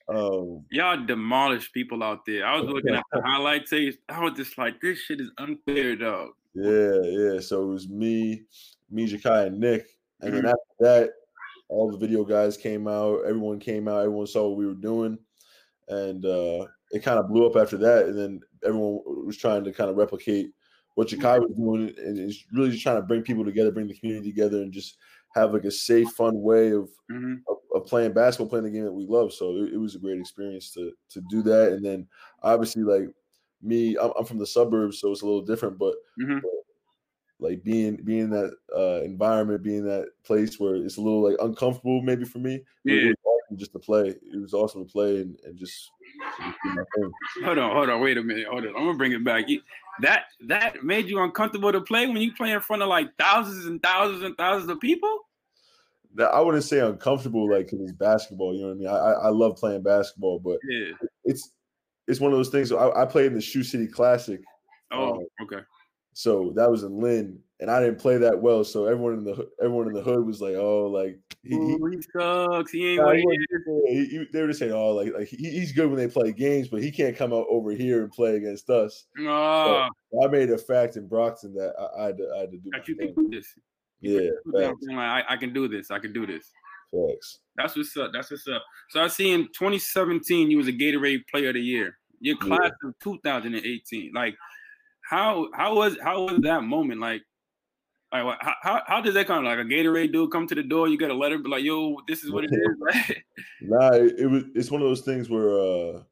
Um, 0.09 0.65
Y'all 0.69 1.05
demolished 1.05 1.73
people 1.73 2.03
out 2.03 2.25
there. 2.25 2.45
I 2.45 2.59
was 2.59 2.69
looking 2.69 2.93
at 2.93 3.05
the 3.13 3.21
highlight 3.25 3.67
tapes. 3.67 3.97
I 4.09 4.19
was 4.21 4.33
just 4.33 4.57
like, 4.57 4.81
this 4.81 4.99
shit 4.99 5.21
is 5.21 5.31
unfair, 5.37 5.95
dog. 5.95 6.31
Yeah, 6.53 6.99
yeah. 7.03 7.39
So 7.39 7.63
it 7.63 7.73
was 7.73 7.89
me, 7.89 8.43
me, 8.89 9.07
Jakai, 9.07 9.47
and 9.47 9.59
Nick. 9.59 9.87
And 10.21 10.33
then 10.33 10.43
Mhm. 10.43 10.49
after 10.49 10.75
that, 10.81 11.09
all 11.69 11.91
the 11.91 11.97
video 11.97 12.25
guys 12.25 12.57
came 12.57 12.87
out. 12.87 13.25
Everyone 13.25 13.59
came 13.59 13.87
out. 13.87 13.99
Everyone 14.01 14.27
saw 14.27 14.47
what 14.49 14.57
we 14.57 14.65
were 14.67 14.73
doing, 14.75 15.17
and 15.89 16.25
uh, 16.25 16.67
it 16.91 17.03
kind 17.03 17.19
of 17.19 17.29
blew 17.29 17.47
up 17.47 17.55
after 17.57 17.77
that. 17.79 18.07
And 18.07 18.17
then 18.17 18.41
everyone 18.63 19.01
was 19.25 19.37
trying 19.37 19.63
to 19.65 19.71
kind 19.73 19.89
of 19.89 19.97
replicate 19.97 20.53
what 20.95 21.07
Jakai 21.09 21.39
was 21.41 21.51
doing, 21.57 21.93
and 21.97 22.19
it's 22.19 22.45
really 22.53 22.71
just 22.71 22.83
trying 22.83 22.97
to 22.97 23.03
bring 23.07 23.23
people 23.23 23.45
together, 23.45 23.71
bring 23.71 23.87
the 23.87 23.97
community 23.99 24.31
together, 24.31 24.61
and 24.61 24.73
just 24.73 24.97
have 25.35 25.53
like 25.53 25.65
a 25.65 25.71
safe, 25.71 26.11
fun 26.13 26.41
way 26.41 26.71
of 26.73 26.89
hmm 27.09 27.35
of, 27.49 27.57
of 27.75 27.85
playing 27.87 28.13
basketball, 28.13 28.49
playing 28.49 28.65
the 28.65 28.71
game 28.71 28.85
that 28.85 28.93
we 28.93 29.05
love. 29.05 29.33
So 29.33 29.55
it, 29.57 29.73
it 29.73 29.77
was 29.77 29.95
a 29.95 29.99
great 29.99 30.19
experience 30.19 30.71
to 30.73 30.91
to 31.09 31.21
do 31.29 31.41
that. 31.43 31.73
And 31.73 31.83
then 31.85 32.07
obviously, 32.43 32.83
like 32.83 33.09
me, 33.61 33.97
I'm, 33.97 34.11
I'm 34.17 34.25
from 34.25 34.39
the 34.39 34.47
suburbs, 34.47 34.99
so 34.99 35.11
it's 35.11 35.21
a 35.21 35.25
little 35.25 35.41
different. 35.41 35.77
But, 35.77 35.95
Mhm. 36.19 36.41
but, 36.41 36.51
like 37.39 37.63
being 37.63 37.95
being 38.03 38.25
in 38.25 38.29
that 38.29 38.53
uh, 38.75 39.01
environment, 39.03 39.63
being 39.63 39.83
that 39.85 40.09
place 40.23 40.59
where 40.59 40.75
it's 40.75 40.97
a 40.97 41.01
little 41.01 41.23
like 41.27 41.37
uncomfortable, 41.41 42.01
maybe 42.01 42.23
for 42.23 42.37
me. 42.39 42.63
Yeah. 42.83 43.07
was 43.07 43.15
awesome 43.25 43.57
just 43.57 43.73
to 43.73 43.79
play. 43.79 44.09
It 44.09 44.39
was 44.39 44.53
awesome 44.53 44.85
to 44.85 44.91
play 44.91 45.21
and, 45.21 45.35
and 45.43 45.57
just, 45.57 45.89
just 46.43 46.57
do 46.63 46.69
my 46.75 46.83
thing. 46.95 47.11
Hold 47.43 47.57
on, 47.57 47.75
hold 47.75 47.89
on, 47.89 47.99
wait 48.01 48.17
a 48.17 48.23
minute, 48.23 48.45
hold 48.47 48.63
on. 48.65 48.69
I'm 48.75 48.85
gonna 48.85 48.97
bring 48.97 49.13
it 49.13 49.23
back. 49.23 49.49
You, 49.49 49.59
that 50.01 50.25
that 50.47 50.83
made 50.83 51.07
you 51.07 51.19
uncomfortable 51.19 51.71
to 51.71 51.81
play 51.81 52.05
when 52.05 52.17
you 52.17 52.31
play 52.33 52.51
in 52.51 52.61
front 52.61 52.83
of 52.83 52.89
like 52.89 53.09
thousands 53.17 53.65
and 53.65 53.81
thousands 53.81 54.21
and 54.23 54.37
thousands 54.37 54.69
of 54.69 54.79
people. 54.79 55.21
That- 56.15 56.33
I 56.33 56.41
wouldn't 56.41 56.63
say 56.63 56.79
uncomfortable, 56.79 57.49
like 57.49 57.65
because 57.71 57.81
it's 57.81 57.93
basketball. 57.93 58.53
You 58.53 58.61
know 58.61 58.67
what 58.67 58.73
I 58.73 58.77
mean? 58.77 58.87
I, 58.87 58.97
I 58.97 59.11
I 59.11 59.29
love 59.29 59.55
playing 59.57 59.81
basketball, 59.81 60.37
but 60.39 60.59
Yeah. 60.69 60.91
it's 61.23 61.51
it's 62.11 62.19
one 62.19 62.31
of 62.31 62.37
those 62.37 62.49
things. 62.49 62.71
I, 62.71 62.89
I 62.91 63.05
played 63.05 63.27
in 63.27 63.33
the 63.33 63.41
Shoe 63.41 63.63
City 63.63 63.87
Classic. 63.87 64.39
Oh, 64.91 65.13
Um, 65.15 65.25
okay. 65.43 65.63
So 66.13 66.51
that 66.57 66.69
was 66.69 66.83
in 66.83 66.99
Lynn, 66.99 67.39
and 67.61 67.71
I 67.71 67.79
didn't 67.79 67.99
play 67.99 68.17
that 68.17 68.37
well. 68.39 68.65
So 68.65 68.85
everyone 68.85 69.13
in 69.13 69.23
the 69.23 69.47
everyone 69.61 69.87
in 69.87 69.93
the 69.93 70.01
hood 70.01 70.25
was 70.25 70.41
like, 70.41 70.55
"Oh, 70.55 70.87
like 70.87 71.17
he." 71.41 71.51
he, 71.51 71.55
Ooh, 71.55 71.85
he 71.89 72.01
sucks. 72.13 72.71
He 72.71 72.89
ain't 72.89 72.97
nah, 72.99 73.05
what 73.05 73.15
he 73.15 73.21
he 73.21 73.25
wasn't- 73.27 73.49
is. 73.49 73.61
yeah, 73.65 73.91
he- 73.93 74.05
he- 74.17 74.27
they 74.33 74.41
were 74.41 74.47
just 74.49 74.59
saying, 74.59 74.73
"Oh, 74.73 74.89
like 74.89 75.13
like 75.13 75.27
he, 75.29 75.37
he's 75.37 75.71
good 75.71 75.87
when 75.87 75.95
they 75.97 76.09
play 76.09 76.33
games, 76.33 76.67
but 76.67 76.83
he 76.83 76.91
can't 76.91 77.15
come 77.15 77.31
out 77.31 77.45
over 77.49 77.71
here 77.71 78.03
and 78.03 78.11
play 78.11 78.35
against 78.35 78.69
us." 78.69 79.05
Oh, 79.19 79.87
I 80.21 80.27
made 80.27 80.49
a 80.51 80.57
fact 80.57 80.97
in 80.97 81.07
Brockton 81.07 81.53
that 81.53 81.73
I, 81.79 82.01
I, 82.01 82.05
had, 82.07 82.17
to, 82.17 82.33
I 82.35 82.39
had 82.41 82.51
to 82.51 82.57
do. 82.57 82.69
that 82.73 82.87
you 82.89 82.95
thing. 82.95 83.13
can 83.13 83.29
do 83.29 83.37
this. 83.37 83.47
Yeah, 84.01 84.19
Put 84.43 84.59
down 84.59 84.69
facts, 84.71 84.79
feeling 84.81 84.95
like 84.97 85.25
I, 85.29 85.33
I 85.33 85.37
can 85.37 85.53
do 85.53 85.67
this. 85.69 85.91
I 85.91 85.99
can 85.99 86.11
do 86.11 86.25
this. 86.27 86.51
facts. 86.91 87.39
That's 87.55 87.77
what's 87.77 87.95
up. 87.95 88.11
That's 88.13 88.29
what's 88.31 88.47
up. 88.49 88.63
So 88.89 89.01
I 89.01 89.07
see 89.07 89.31
in 89.31 89.43
2017 89.57 90.51
you 90.51 90.57
was 90.57 90.67
a 90.67 90.73
Gatorade 90.73 91.21
Player 91.31 91.49
of 91.49 91.53
the 91.55 91.61
Year. 91.61 91.97
Your 92.21 92.37
Yeah. 92.41 92.57
class 92.57 92.71
of 92.83 92.97
2018. 92.99 94.11
Like, 94.13 94.37
how 95.01 95.49
how 95.53 95.75
was 95.75 95.97
how 96.01 96.23
was 96.23 96.39
that 96.41 96.63
moment? 96.63 97.01
Like, 97.01 97.23
like 98.13 98.37
how 98.39 98.55
how, 98.61 98.81
how 98.87 99.01
does 99.01 99.15
that 99.15 99.27
come? 99.27 99.43
Like 99.43 99.59
a 99.59 99.63
Gatorade 99.63 100.13
dude 100.13 100.31
come 100.31 100.47
to 100.47 100.55
the 100.55 100.63
door, 100.63 100.87
you 100.87 100.97
get 100.97 101.11
a 101.11 101.13
letter, 101.13 101.37
be 101.37 101.49
like, 101.49 101.63
yo, 101.63 101.97
this 102.07 102.23
is 102.23 102.31
what 102.31 102.45
it 102.45 102.51
is. 102.53 103.15
Nah, 103.61 103.91
it, 103.93 104.19
it 104.19 104.27
was. 104.27 104.43
It's 104.55 104.71
one 104.71 104.81
of 104.81 104.87
those 104.87 105.01
things 105.01 105.29
where, 105.29 105.59
uh, 105.59 106.03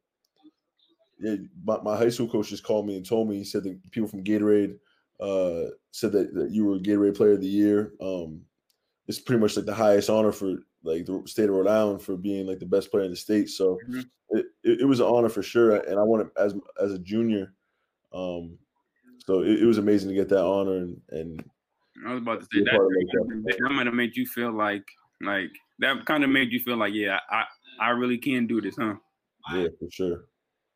yeah, 1.20 1.36
my, 1.64 1.80
my 1.82 1.96
high 1.96 2.08
school 2.08 2.28
coach 2.28 2.48
just 2.48 2.64
called 2.64 2.86
me 2.86 2.96
and 2.96 3.06
told 3.06 3.28
me. 3.28 3.36
He 3.38 3.44
said 3.44 3.64
that 3.64 3.90
people 3.90 4.08
from 4.08 4.24
Gatorade 4.24 4.78
uh, 5.20 5.70
said 5.92 6.12
that, 6.12 6.34
that 6.34 6.50
you 6.50 6.64
were 6.64 6.78
Gatorade 6.78 7.16
Player 7.16 7.32
of 7.32 7.40
the 7.40 7.46
Year. 7.46 7.92
Um, 8.00 8.42
it's 9.06 9.18
pretty 9.18 9.40
much 9.40 9.56
like 9.56 9.66
the 9.66 9.74
highest 9.74 10.10
honor 10.10 10.32
for 10.32 10.58
like 10.82 11.06
the 11.06 11.22
state 11.26 11.48
of 11.48 11.54
Rhode 11.56 11.68
Island 11.68 12.02
for 12.02 12.16
being 12.16 12.46
like 12.46 12.58
the 12.58 12.66
best 12.66 12.90
player 12.90 13.04
in 13.04 13.10
the 13.10 13.16
state. 13.16 13.48
So 13.50 13.84
Mhm. 13.88 14.10
it, 14.30 14.46
it, 14.64 14.80
it 14.82 14.84
was 14.86 15.00
an 15.00 15.06
honor 15.06 15.28
for 15.28 15.42
sure, 15.42 15.76
and 15.76 15.98
I 15.98 16.02
wanted 16.02 16.30
as 16.36 16.54
as 16.80 16.92
a 16.92 16.98
junior. 16.98 17.54
Um, 18.12 18.58
so 19.18 19.42
it, 19.42 19.62
it 19.62 19.66
was 19.66 19.78
amazing 19.78 20.10
to 20.10 20.14
get 20.14 20.28
that 20.30 20.44
honor 20.44 20.76
and 20.78 21.02
and 21.10 21.50
I 22.06 22.14
was 22.14 22.22
about 22.22 22.40
to 22.40 22.46
say 22.46 22.62
part 22.70 22.88
that. 22.88 23.54
That 23.58 23.70
might 23.72 23.86
have 23.86 23.94
made 23.94 24.16
you 24.16 24.26
feel 24.26 24.52
like 24.52 24.84
like 25.20 25.50
that 25.80 26.06
kind 26.06 26.24
of 26.24 26.30
made 26.30 26.52
you 26.52 26.60
feel 26.60 26.76
like 26.76 26.94
yeah, 26.94 27.18
I 27.30 27.44
I 27.78 27.90
really 27.90 28.18
can 28.18 28.46
do 28.46 28.60
this, 28.60 28.76
huh? 28.78 28.96
yeah, 29.48 29.68
for 29.78 29.90
sure. 29.90 30.24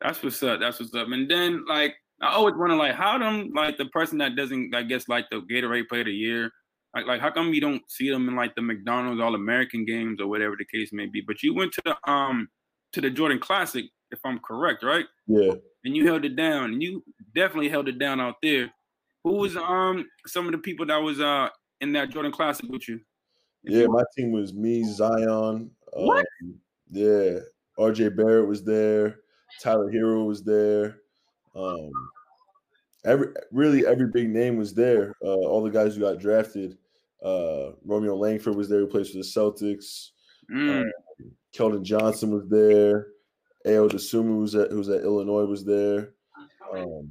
That's 0.01 0.21
what's 0.23 0.41
up. 0.43 0.59
That's 0.59 0.79
what's 0.79 0.93
up. 0.93 1.07
And 1.09 1.29
then 1.29 1.65
like 1.65 1.95
I 2.21 2.33
always 2.33 2.55
wonder 2.55 2.75
like 2.75 2.95
how 2.95 3.17
them 3.17 3.51
like 3.53 3.77
the 3.77 3.85
person 3.87 4.17
that 4.19 4.35
doesn't 4.35 4.73
I 4.75 4.83
guess 4.83 5.07
like 5.07 5.29
the 5.29 5.41
Gatorade 5.41 5.87
Player 5.87 6.01
of 6.01 6.07
the 6.07 6.13
Year, 6.13 6.51
like 6.95 7.05
like 7.05 7.21
how 7.21 7.29
come 7.29 7.53
you 7.53 7.61
don't 7.61 7.81
see 7.89 8.09
them 8.09 8.27
in 8.29 8.35
like 8.35 8.55
the 8.55 8.61
McDonald's 8.61 9.21
All 9.21 9.35
American 9.35 9.85
games 9.85 10.21
or 10.21 10.27
whatever 10.27 10.55
the 10.57 10.65
case 10.65 10.91
may 10.93 11.05
be? 11.05 11.21
But 11.21 11.43
you 11.43 11.53
went 11.53 11.73
to 11.73 11.81
the 11.83 12.09
um 12.09 12.47
to 12.93 13.01
the 13.01 13.09
Jordan 13.09 13.39
Classic, 13.39 13.85
if 14.11 14.19
I'm 14.25 14.39
correct, 14.39 14.83
right? 14.83 15.05
Yeah. 15.27 15.53
And 15.83 15.95
you 15.95 16.07
held 16.07 16.25
it 16.25 16.35
down, 16.35 16.71
and 16.71 16.81
you 16.81 17.03
definitely 17.35 17.69
held 17.69 17.89
it 17.89 17.99
down 17.99 18.19
out 18.19 18.35
there. 18.41 18.71
Who 19.23 19.33
was 19.33 19.57
um 19.57 20.07
some 20.25 20.45
of 20.45 20.53
the 20.53 20.57
people 20.57 20.85
that 20.85 20.97
was 20.97 21.19
uh 21.19 21.49
in 21.81 21.91
that 21.93 22.09
Jordan 22.09 22.31
Classic 22.31 22.65
with 22.69 22.87
you? 22.87 23.01
Yeah, 23.63 23.87
my 23.87 24.03
team 24.15 24.31
was 24.31 24.53
me, 24.53 24.83
Zion. 24.83 25.71
What? 25.93 26.25
Um, 26.43 26.55
yeah, 26.91 27.39
RJ 27.77 28.15
Barrett 28.15 28.47
was 28.47 28.63
there. 28.63 29.19
Tyler 29.61 29.91
Herro 29.91 30.25
was 30.25 30.43
there. 30.43 30.99
Um, 31.55 31.91
every 33.05 33.29
really 33.51 33.85
every 33.85 34.07
big 34.07 34.29
name 34.29 34.57
was 34.57 34.73
there. 34.73 35.15
Uh, 35.23 35.35
all 35.35 35.63
the 35.63 35.69
guys 35.69 35.95
who 35.95 36.01
got 36.01 36.19
drafted. 36.19 36.77
Uh, 37.25 37.71
Romeo 37.83 38.15
Langford 38.15 38.55
was 38.55 38.69
there, 38.69 38.79
who 38.81 38.87
plays 38.87 39.09
for 39.09 39.17
the 39.17 39.23
Celtics. 39.23 40.09
Mm, 40.51 40.83
Keldon 41.55 41.81
Johnson 41.83 42.31
was 42.31 42.47
there. 42.49 43.07
Ayo 43.65 43.89
Dosunmu 43.89 44.41
was 44.41 44.53
at 44.53 44.69
who 44.69 44.77
was 44.77 44.89
at 44.89 45.01
Illinois 45.01 45.45
was 45.45 45.65
there. 45.65 46.13
Um, 46.71 47.09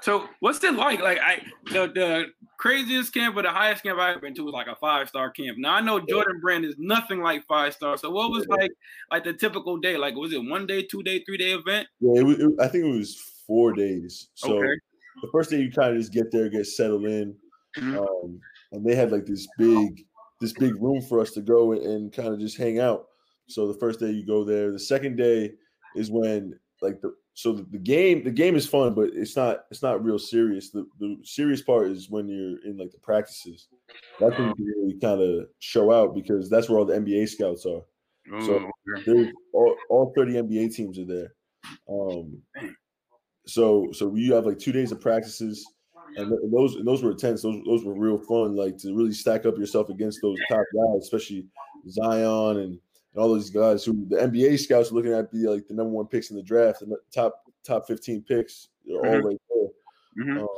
So 0.00 0.26
what's 0.40 0.62
it 0.64 0.74
like? 0.74 1.00
Like 1.00 1.18
I 1.18 1.42
the 1.66 1.88
the 1.92 2.26
craziest 2.58 3.12
camp 3.12 3.36
or 3.36 3.42
the 3.42 3.50
highest 3.50 3.82
camp 3.82 3.98
I 3.98 4.12
ever 4.12 4.20
been 4.20 4.34
to 4.36 4.44
was 4.44 4.54
like 4.54 4.68
a 4.68 4.76
five 4.76 5.08
star 5.08 5.30
camp. 5.30 5.58
Now 5.58 5.74
I 5.74 5.80
know 5.82 6.00
Jordan 6.00 6.40
Brand 6.40 6.64
is 6.64 6.76
nothing 6.78 7.20
like 7.20 7.44
five 7.46 7.74
star. 7.74 7.98
So 7.98 8.08
what 8.10 8.30
was 8.30 8.46
Yeah. 8.48 8.54
like 8.56 8.70
like 9.10 9.24
the 9.24 9.34
typical 9.34 9.76
day? 9.78 9.98
Like 9.98 10.14
was 10.14 10.32
it 10.32 10.38
one 10.42 10.66
day, 10.66 10.82
two 10.84 11.02
day, 11.02 11.22
three 11.24 11.36
day 11.36 11.52
event? 11.52 11.88
yeah, 12.00 12.20
it 12.20 12.24
was, 12.24 12.38
it- 12.38 12.60
I 12.60 12.68
think 12.68 12.84
it 12.86 12.96
was 12.96 13.16
four 13.46 13.72
days. 13.74 14.28
So 14.34 14.56
Okay. 14.56 14.72
the 15.20 15.28
first 15.32 15.50
day 15.50 15.60
you 15.60 15.70
kind 15.70 15.92
of 15.92 15.98
just 15.98 16.12
get 16.12 16.30
there, 16.30 16.48
get 16.48 16.64
settled 16.66 17.04
in, 17.04 17.36
Mhm. 17.76 17.98
um, 17.98 18.40
and 18.72 18.84
they 18.84 18.94
had 18.94 19.10
like 19.12 19.26
this 19.26 19.46
big, 19.58 20.04
this 20.40 20.52
big 20.52 20.80
room 20.80 21.00
for 21.02 21.20
us 21.20 21.32
to 21.32 21.40
go 21.40 21.72
and, 21.72 21.82
and 21.82 22.12
kind 22.12 22.28
of 22.28 22.38
just 22.40 22.56
hang 22.58 22.78
out. 22.78 23.06
So 23.48 23.66
the 23.66 23.78
first 23.78 24.00
day 24.00 24.10
you 24.10 24.26
go 24.26 24.44
there. 24.44 24.70
The 24.72 24.78
second 24.78 25.16
day 25.16 25.52
is 25.96 26.10
when 26.10 26.58
like 26.82 27.00
the 27.00 27.14
so 27.34 27.52
the, 27.52 27.62
the 27.70 27.78
game 27.78 28.24
the 28.24 28.30
game 28.30 28.56
is 28.56 28.66
fun, 28.68 28.94
but 28.94 29.10
it's 29.14 29.36
not 29.36 29.64
it's 29.70 29.82
not 29.82 30.04
real 30.04 30.18
serious. 30.18 30.70
The 30.70 30.86
the 31.00 31.16
serious 31.24 31.62
part 31.62 31.86
is 31.88 32.10
when 32.10 32.28
you're 32.28 32.58
in 32.64 32.76
like 32.76 32.90
the 32.90 32.98
practices. 32.98 33.68
That's 34.20 34.36
when 34.38 34.48
you 34.48 34.54
can 34.54 34.64
really 34.66 34.98
kind 35.00 35.20
of 35.22 35.48
show 35.60 35.90
out 35.92 36.14
because 36.14 36.50
that's 36.50 36.68
where 36.68 36.78
all 36.78 36.84
the 36.84 36.94
NBA 36.98 37.28
scouts 37.28 37.64
are. 37.64 37.82
So- 38.44 38.70
okay. 38.98 39.32
All, 39.54 39.74
all 39.88 40.12
30 40.14 40.34
NBA 40.34 40.74
teams 40.74 40.98
are 40.98 41.04
there. 41.06 41.32
Um, 41.88 42.42
so 43.46 43.88
so 43.92 44.14
you 44.14 44.34
have 44.34 44.44
like 44.46 44.58
two 44.58 44.72
days 44.72 44.92
of 44.92 45.00
practices, 45.00 45.66
and 46.16 46.28
th- 46.28 46.40
those 46.52 46.76
and 46.76 46.86
those 46.86 47.02
were 47.02 47.12
intense. 47.12 47.42
Those 47.42 47.62
those 47.64 47.84
were 47.84 47.94
real 47.94 48.18
fun. 48.18 48.54
Like 48.56 48.76
to 48.78 48.94
really 48.94 49.12
stack 49.12 49.46
up 49.46 49.56
yourself 49.58 49.88
against 49.90 50.20
those 50.22 50.38
top 50.48 50.64
guys, 50.74 51.02
especially 51.02 51.46
Zion 51.88 52.56
and, 52.58 52.58
and 52.58 52.78
all 53.16 53.28
those 53.28 53.50
guys 53.50 53.84
who 53.84 54.06
the 54.08 54.16
NBA 54.16 54.58
scouts 54.58 54.90
are 54.90 54.94
looking 54.94 55.12
at 55.12 55.30
be 55.32 55.46
like 55.46 55.66
the 55.68 55.74
number 55.74 55.92
one 55.92 56.06
picks 56.06 56.30
in 56.30 56.36
the 56.36 56.42
draft 56.42 56.82
and 56.82 56.90
the 56.92 56.98
top 57.12 57.42
top 57.64 57.86
15 57.86 58.22
picks. 58.22 58.68
They're 58.86 58.96
all 58.96 59.02
Mhm. 59.04 59.24
right 59.24 59.40
there. 59.50 60.24
Mhm. 60.26 60.40
Um, 60.40 60.48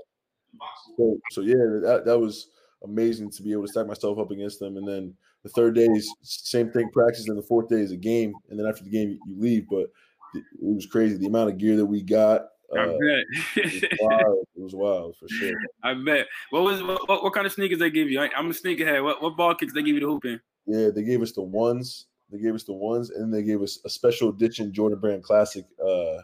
so, 0.96 1.20
so 1.30 1.40
yeah, 1.42 1.54
that, 1.82 2.02
that 2.06 2.18
was 2.18 2.48
amazing 2.84 3.30
to 3.30 3.42
be 3.42 3.52
able 3.52 3.62
to 3.66 3.68
stack 3.72 3.86
myself 3.86 4.18
up 4.18 4.30
against 4.30 4.58
them. 4.58 4.76
And 4.76 4.86
then 4.86 5.14
the 5.42 5.48
third 5.50 5.74
day 5.74 5.86
is 5.86 6.12
same 6.22 6.70
thing, 6.70 6.90
practice. 6.90 7.28
And 7.28 7.36
the 7.38 7.42
fourth 7.42 7.68
day 7.68 7.80
is 7.80 7.92
a 7.92 7.96
game. 7.96 8.32
And 8.48 8.58
then 8.58 8.66
after 8.66 8.84
the 8.84 8.90
game, 8.90 9.18
you 9.26 9.36
leave. 9.38 9.68
But 9.68 9.90
it 10.34 10.44
was 10.60 10.86
crazy 10.86 11.16
the 11.16 11.26
amount 11.26 11.50
of 11.50 11.58
gear 11.58 11.76
that 11.76 11.86
we 11.86 12.02
got. 12.02 12.46
I 12.72 12.78
Uh, 12.78 12.86
bet. 12.86 13.24
it 13.56 13.90
was 13.90 13.98
wild. 14.00 14.46
It 14.56 14.62
was 14.62 14.74
wild 14.74 15.16
for 15.16 15.28
sure. 15.28 15.58
I 15.82 15.94
bet. 15.94 16.26
What 16.50 16.62
was 16.62 16.82
what, 16.82 17.08
what, 17.22 17.32
kind 17.32 17.46
of 17.46 17.52
sneakers 17.52 17.78
they 17.78 17.90
give 17.90 18.08
you? 18.10 18.20
I, 18.20 18.30
I'm 18.36 18.50
a 18.50 18.54
sneakerhead. 18.54 19.02
What 19.02 19.20
what 19.22 19.36
ball 19.36 19.54
kicks 19.54 19.72
they 19.72 19.82
give 19.82 19.94
you 19.94 20.00
to 20.00 20.06
hoop 20.06 20.24
in? 20.24 20.40
Yeah, 20.66 20.90
they 20.90 21.02
gave 21.02 21.22
us 21.22 21.32
the 21.32 21.42
ones. 21.42 22.06
They 22.30 22.38
gave 22.38 22.54
us 22.54 22.62
the 22.62 22.72
ones, 22.72 23.10
and 23.10 23.22
then 23.24 23.30
they 23.30 23.42
gave 23.42 23.60
us 23.60 23.80
a 23.84 23.90
special 23.90 24.28
edition 24.28 24.72
Jordan 24.72 25.00
Brand 25.00 25.24
Classic 25.24 25.64
uh, 25.84 26.18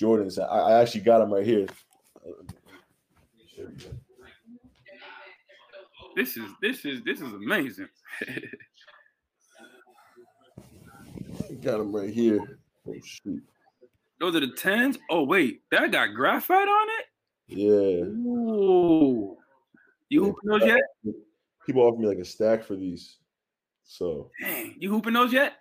Jordans. 0.00 0.40
I, 0.40 0.44
I 0.44 0.80
actually 0.80 1.02
got 1.02 1.18
them 1.20 1.32
right 1.32 1.46
here. 1.46 1.66
This 6.16 6.36
is 6.36 6.50
this 6.60 6.84
is 6.84 7.02
this 7.04 7.20
is 7.20 7.32
amazing. 7.32 7.88
I 11.48 11.52
got 11.60 11.78
them 11.78 11.94
right 11.94 12.10
here. 12.10 12.40
Oh 12.88 12.94
shoot. 13.04 13.42
Those 14.20 14.34
are 14.36 14.40
the 14.40 14.52
tens. 14.52 14.98
Oh 15.10 15.24
wait, 15.24 15.62
that 15.70 15.92
got 15.92 16.14
graphite 16.14 16.68
on 16.68 16.88
it. 16.98 17.04
Yeah. 17.48 18.04
Ooh. 18.04 19.36
You 20.08 20.20
Yeah. 20.20 20.26
hooping 20.28 20.48
those 20.50 20.66
yet? 20.66 20.80
People 21.64 21.82
offer 21.82 21.98
me 21.98 22.06
like 22.06 22.18
a 22.18 22.24
stack 22.24 22.64
for 22.64 22.76
these. 22.76 23.16
So 23.84 24.30
Dang, 24.40 24.74
you 24.78 24.90
hooping 24.90 25.12
those 25.12 25.32
yet? 25.32 25.54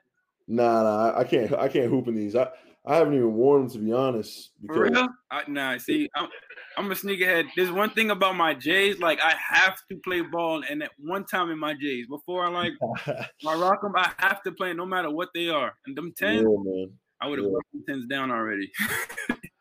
nah, 0.48 0.84
nah, 0.84 1.20
I- 1.20 1.24
can't 1.24 1.54
I 1.54 1.68
can't 1.68 1.90
hoop 1.90 2.08
in 2.08 2.16
these. 2.16 2.36
I, 2.36 2.48
I 2.86 2.98
haven't 2.98 3.16
even 3.16 3.34
worn 3.34 3.64
them 3.64 3.72
to 3.72 3.80
be 3.80 3.92
honest. 3.92 4.52
For 4.68 4.84
real? 4.84 5.08
I, 5.32 5.44
nah, 5.48 5.78
see, 5.78 6.08
I'm, 6.16 6.30
I'm 6.78 6.92
a 6.92 6.96
sneakerhead. 6.96 7.48
There's 7.56 7.72
one 7.72 7.90
thing 7.90 8.12
about 8.12 8.36
my 8.36 8.54
J's, 8.54 9.00
like 9.00 9.20
I 9.22 9.34
have 9.38 9.80
to 9.90 9.98
play 10.04 10.22
ball, 10.22 10.64
and 10.70 10.84
at 10.84 10.92
one 11.00 11.26
time 11.26 11.50
in 11.50 11.58
my 11.58 11.74
J's, 11.74 12.06
before 12.08 12.46
I 12.46 12.50
like 12.50 12.74
I 13.48 13.56
rock 13.56 13.82
them, 13.82 13.94
I 13.96 14.12
have 14.20 14.44
to 14.44 14.52
play 14.52 14.74
no 14.74 14.86
matter 14.86 15.10
what 15.10 15.30
they 15.34 15.50
are. 15.50 15.74
And 15.88 15.96
them 15.98 16.14
yeah, 16.22 16.28
tens, 16.28 16.48
man. 16.64 16.92
I 17.22 17.28
would 17.28 17.40
have 17.40 17.48
yeah. 17.48 17.82
tens 17.88 18.06
down 18.08 18.32
already. 18.32 18.72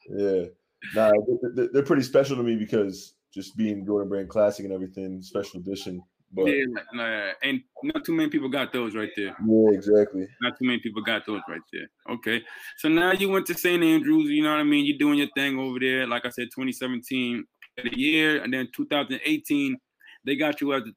Yeah. 0.07 0.45
Nah, 0.95 1.11
they- 1.13 1.63
they- 1.63 1.69
they're 1.73 1.83
pretty 1.83 2.03
special 2.03 2.37
to 2.37 2.43
me 2.43 2.57
because 2.57 3.15
just 3.33 3.57
being 3.57 3.87
Jordan 3.87 4.09
Brand 4.11 4.29
Classic 4.29 4.63
and 4.65 4.73
everything, 4.75 5.23
special 5.23 5.61
edition. 5.61 6.03
But 6.31 6.45
yeah, 6.47 6.65
nah, 6.93 7.31
and 7.43 7.63
not 7.85 8.05
too 8.05 8.13
many 8.13 8.29
people 8.29 8.49
got 8.49 8.73
those 8.73 8.95
right 8.95 9.11
there. 9.17 9.35
yeah, 9.47 9.71
exactly. 9.73 10.27
Not 10.43 10.59
too 10.59 10.67
many 10.67 10.81
people 10.81 11.01
got 11.03 11.25
those 11.27 11.41
right 11.49 11.61
there. 11.73 11.87
Okay. 12.11 12.43
So 12.79 12.89
now 12.89 13.13
you 13.13 13.31
went 13.31 13.47
to 13.47 13.55
St. 13.55 13.83
Andrews, 13.83 14.29
you 14.29 14.43
know 14.43 14.51
what 14.51 14.61
I 14.61 14.65
mean? 14.65 14.85
You're 14.85 14.99
doing 14.99 15.17
your 15.19 15.29
thing 15.35 15.59
over 15.59 15.79
there. 15.81 16.07
Like 16.07 16.27
I 16.27 16.31
said, 16.31 16.49
2017 16.55 17.45
the 17.83 17.99
year, 17.99 18.43
and 18.43 18.53
then 18.53 18.69
2018, 18.77 19.77
they 20.25 20.37
got 20.37 20.61
you 20.61 20.75
as 20.75 20.83
the 20.83 20.93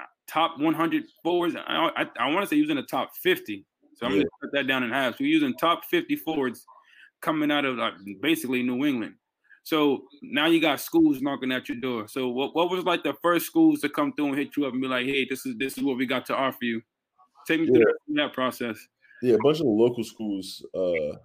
uh, 0.00 0.04
top 0.26 0.58
100 0.58 1.04
forwards. 1.22 1.54
I, 1.56 1.90
I, 1.96 2.06
I 2.18 2.30
want 2.32 2.42
to 2.42 2.46
say 2.48 2.56
you 2.56 2.62
was 2.62 2.70
in 2.70 2.76
the 2.76 2.82
top 2.82 3.10
50. 3.22 3.64
So 3.96 4.06
I'm 4.06 4.12
Yeah. 4.12 4.18
gonna 4.18 4.30
cut 4.42 4.52
that 4.52 4.66
down 4.66 4.82
in 4.82 4.90
half. 4.90 5.16
So 5.16 5.24
you're 5.24 5.32
using 5.32 5.54
top 5.54 5.84
50 5.84 6.16
forwards 6.16 6.66
coming 7.20 7.50
out 7.50 7.64
of 7.64 7.76
like 7.76 7.94
basically 8.20 8.62
New 8.62 8.84
England. 8.84 9.14
So 9.62 10.04
now 10.20 10.46
you 10.46 10.60
got 10.60 10.80
schools 10.80 11.22
knocking 11.22 11.50
at 11.50 11.68
your 11.68 11.78
door. 11.78 12.06
So 12.06 12.28
what, 12.28 12.54
what 12.54 12.70
was 12.70 12.84
like 12.84 13.02
the 13.02 13.14
first 13.22 13.46
schools 13.46 13.80
to 13.80 13.88
come 13.88 14.12
through 14.12 14.28
and 14.28 14.38
hit 14.38 14.56
you 14.56 14.66
up 14.66 14.72
and 14.72 14.82
be 14.82 14.88
like, 14.88 15.06
hey, 15.06 15.26
this 15.28 15.46
is 15.46 15.56
this 15.56 15.78
is 15.78 15.82
what 15.82 15.96
we 15.96 16.06
got 16.06 16.26
to 16.26 16.36
offer 16.36 16.58
you? 16.62 16.82
Take 17.46 17.60
me 17.60 17.66
through 17.66 17.78
Yeah. 17.78 17.84
that, 18.08 18.14
that 18.14 18.32
process. 18.34 18.78
Yeah, 19.22 19.36
a 19.36 19.38
bunch 19.38 19.60
of 19.60 19.66
local 19.66 20.04
schools 20.04 20.64
uh, 20.74 21.16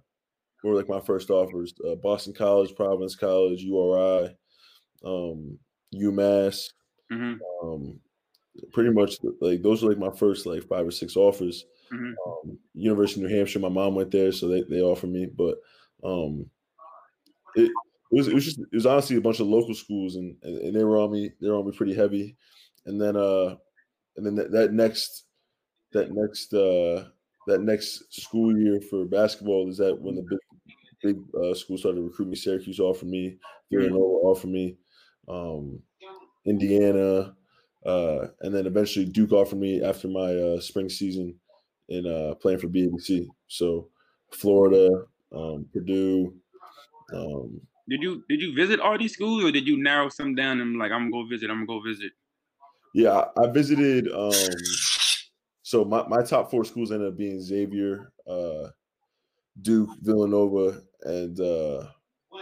were 0.62 0.74
like 0.74 0.88
my 0.88 1.00
first 1.00 1.28
offers: 1.30 1.74
uh, 1.86 1.96
Boston 1.96 2.32
College, 2.32 2.74
Providence 2.74 3.14
College, 3.14 3.62
URI, 3.62 4.34
um, 5.04 5.58
UMass. 5.94 6.70
hmm 7.10 7.34
Um, 7.62 8.00
pretty 8.72 8.90
much 8.90 9.16
like 9.40 9.62
those 9.62 9.82
were 9.82 9.90
like 9.90 9.98
my 9.98 10.16
first 10.16 10.46
like 10.46 10.66
five 10.66 10.86
or 10.86 10.90
six 10.90 11.14
offers. 11.14 11.66
Mhm. 11.92 12.14
Um, 12.26 12.58
University 12.74 13.22
of 13.22 13.30
New 13.30 13.36
Hampshire, 13.36 13.58
my 13.58 13.68
mom 13.68 13.94
went 13.94 14.10
there, 14.10 14.32
so 14.32 14.48
they, 14.48 14.62
they 14.62 14.80
offered 14.80 15.10
me. 15.10 15.26
But 15.26 15.58
um, 16.04 16.50
it, 17.54 17.64
it 17.64 18.16
was 18.16 18.28
it 18.28 18.34
was 18.34 18.44
just 18.44 18.58
it 18.58 18.74
was 18.74 18.86
honestly 18.86 19.16
a 19.16 19.20
bunch 19.20 19.40
of 19.40 19.46
local 19.46 19.74
schools, 19.74 20.16
and 20.16 20.36
and, 20.42 20.58
and 20.58 20.74
they 20.76 20.84
were 20.84 20.98
on 20.98 21.12
me 21.12 21.32
they 21.40 21.48
were 21.48 21.56
on 21.56 21.66
me 21.66 21.72
pretty 21.72 21.94
heavy. 21.94 22.36
And 22.86 23.00
then 23.00 23.16
uh, 23.16 23.56
and 24.16 24.26
then 24.26 24.34
that, 24.36 24.52
that 24.52 24.72
next 24.72 25.26
that 25.92 26.10
next 26.12 26.54
uh 26.54 27.08
that 27.46 27.62
next 27.62 28.12
school 28.14 28.56
year 28.58 28.80
for 28.80 29.06
basketball 29.06 29.68
is 29.68 29.78
that 29.78 30.00
when 30.00 30.16
the 30.16 30.22
big 30.22 30.38
big 31.02 31.18
uh, 31.40 31.54
schools 31.54 31.80
started 31.80 32.02
recruiting 32.02 32.30
me. 32.32 32.36
Syracuse 32.36 32.80
offered 32.80 33.08
me, 33.08 33.38
Villanova 33.72 34.26
offered 34.26 34.50
me, 34.50 34.78
um, 35.28 35.80
Indiana, 36.46 37.36
uh, 37.86 38.28
and 38.40 38.54
then 38.54 38.66
eventually 38.66 39.06
Duke 39.06 39.32
offered 39.32 39.58
me 39.58 39.82
after 39.82 40.08
my 40.08 40.34
uh, 40.34 40.60
spring 40.60 40.88
season 40.88 41.38
in 41.90 42.06
uh, 42.06 42.34
playing 42.36 42.58
for 42.58 42.68
BABC. 42.68 43.26
So 43.48 43.88
Florida, 44.32 44.88
um, 45.34 45.66
Purdue. 45.72 46.34
Um, 47.12 47.60
Did 47.88 48.02
you 48.02 48.22
did 48.28 48.40
you 48.40 48.54
visit 48.54 48.78
all 48.78 48.96
these 48.96 49.12
schools 49.12 49.44
or 49.44 49.50
did 49.50 49.66
you 49.66 49.82
narrow 49.82 50.08
some 50.08 50.34
down 50.34 50.60
and 50.60 50.78
like 50.78 50.92
I'm 50.92 51.10
gonna 51.10 51.24
go 51.24 51.28
visit? 51.28 51.50
I'm 51.50 51.66
gonna 51.66 51.80
go 51.80 51.82
visit. 51.84 52.12
yeah, 52.94 53.24
I, 53.36 53.46
visited. 53.50 54.06
Um, 54.12 54.32
so 55.62 55.84
my, 55.84 56.06
my 56.08 56.22
top 56.22 56.50
four 56.50 56.64
schools 56.64 56.92
ended 56.92 57.08
up 57.08 57.16
being 57.18 57.40
Xavier, 57.40 58.12
uh, 58.28 58.68
Duke, 59.60 59.90
Villanova, 60.02 60.82
and 61.02 61.38
uh, 61.40 61.86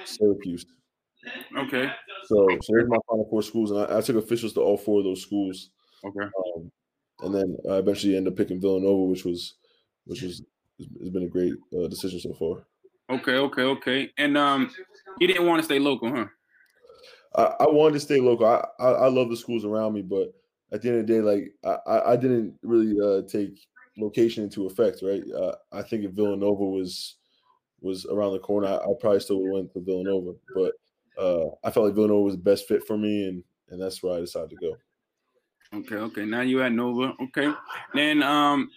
Syracuse. 0.04 0.64
Okay. 1.56 1.90
So, 2.24 2.46
so 2.62 2.72
those 2.74 2.84
are 2.84 2.88
my 2.88 2.98
final 3.08 3.26
four 3.30 3.42
schools, 3.42 3.70
and 3.70 3.80
I, 3.80 3.98
I 3.98 4.00
took 4.00 4.16
officials 4.16 4.52
to 4.54 4.60
all 4.60 4.76
four 4.76 5.00
of 5.00 5.04
those 5.04 5.22
schools. 5.22 5.70
Okay. 6.04 6.24
Um, 6.24 6.70
and 7.20 7.34
then 7.34 7.56
I 7.70 7.76
eventually 7.78 8.16
ended 8.16 8.32
up 8.32 8.36
picking 8.38 8.60
Villanova, 8.60 9.04
which 9.04 9.24
was, 9.24 9.54
which 10.04 10.22
was, 10.22 10.42
has 10.78 11.10
been 11.10 11.24
a 11.24 11.28
great 11.28 11.54
uh, 11.76 11.88
decision 11.88 12.20
so 12.20 12.32
far. 12.34 12.66
Okay. 13.10 13.36
Okay. 13.36 13.62
Okay. 13.62 14.12
And 14.18 14.36
um, 14.36 14.74
you 15.18 15.26
didn't 15.26 15.46
want 15.46 15.60
to 15.60 15.64
stay 15.64 15.78
local, 15.78 16.10
huh? 16.14 16.26
I, 17.34 17.42
I 17.60 17.66
wanted 17.68 17.94
to 17.94 18.00
stay 18.00 18.20
local. 18.20 18.46
I, 18.46 18.66
I 18.78 18.88
I 18.90 19.08
love 19.08 19.28
the 19.30 19.36
schools 19.36 19.64
around 19.64 19.94
me, 19.94 20.02
but 20.02 20.32
at 20.72 20.82
the 20.82 20.88
end 20.90 21.00
of 21.00 21.06
the 21.06 21.12
day, 21.12 21.20
like 21.20 21.54
I 21.64 22.12
I- 22.12 22.16
didn't 22.16 22.58
really 22.62 22.98
uh, 23.00 23.22
take 23.26 23.66
location 23.96 24.44
into 24.44 24.66
effect, 24.66 25.02
right? 25.02 25.22
Uh, 25.30 25.56
I 25.72 25.82
think 25.82 26.04
if 26.04 26.12
Villanova 26.12 26.64
was 26.64 27.16
was 27.80 28.06
around 28.06 28.32
the 28.32 28.40
corner, 28.40 28.68
I, 28.68 28.76
I 28.76 28.94
probably 29.00 29.20
still 29.20 29.40
would 29.42 29.46
have 29.58 29.64
went 29.64 29.74
to 29.74 29.80
Villanova, 29.80 30.38
but 30.54 30.74
uh, 31.16 31.48
I 31.64 31.70
felt 31.70 31.86
like 31.86 31.94
Villanova 31.94 32.22
was 32.22 32.36
the 32.36 32.42
best 32.42 32.68
fit 32.68 32.84
for 32.86 32.96
me, 32.98 33.24
and 33.28 33.44
and 33.68 33.80
that's 33.80 34.02
where 34.02 34.16
I 34.16 34.20
decided 34.20 34.50
to 34.50 34.56
go. 34.56 34.80
Okay. 35.74 35.96
Okay. 35.96 36.24
Now 36.24 36.40
you 36.40 36.62
at 36.62 36.72
Nova. 36.72 37.12
Okay. 37.24 37.52
Then 37.94 38.22
um, 38.22 38.70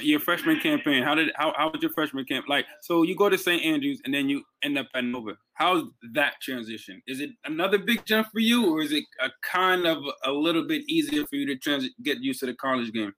your 0.00 0.20
freshman 0.20 0.58
campaign. 0.60 1.02
How 1.02 1.14
did 1.14 1.30
how 1.36 1.52
how 1.56 1.70
was 1.70 1.82
your 1.82 1.92
freshman 1.92 2.24
camp? 2.24 2.46
Like, 2.48 2.66
so 2.80 3.02
you 3.02 3.14
go 3.16 3.28
to 3.28 3.38
St. 3.38 3.62
Andrews 3.62 4.00
and 4.04 4.12
then 4.12 4.28
you 4.28 4.42
end 4.62 4.78
up 4.78 4.86
at 4.94 5.04
Nova. 5.04 5.36
How's 5.54 5.84
that 6.14 6.34
transition? 6.40 7.02
Is 7.06 7.20
it 7.20 7.30
another 7.44 7.78
big 7.78 8.04
jump 8.04 8.28
for 8.32 8.40
you, 8.40 8.74
or 8.74 8.82
is 8.82 8.92
it 8.92 9.04
a 9.20 9.30
kind 9.42 9.86
of 9.86 9.98
a 10.24 10.32
little 10.32 10.66
bit 10.66 10.82
easier 10.88 11.24
for 11.26 11.36
you 11.36 11.46
to 11.46 11.56
transit 11.56 11.92
get 12.02 12.18
used 12.18 12.40
to 12.40 12.46
the 12.46 12.54
college 12.54 12.92
game? 12.92 13.12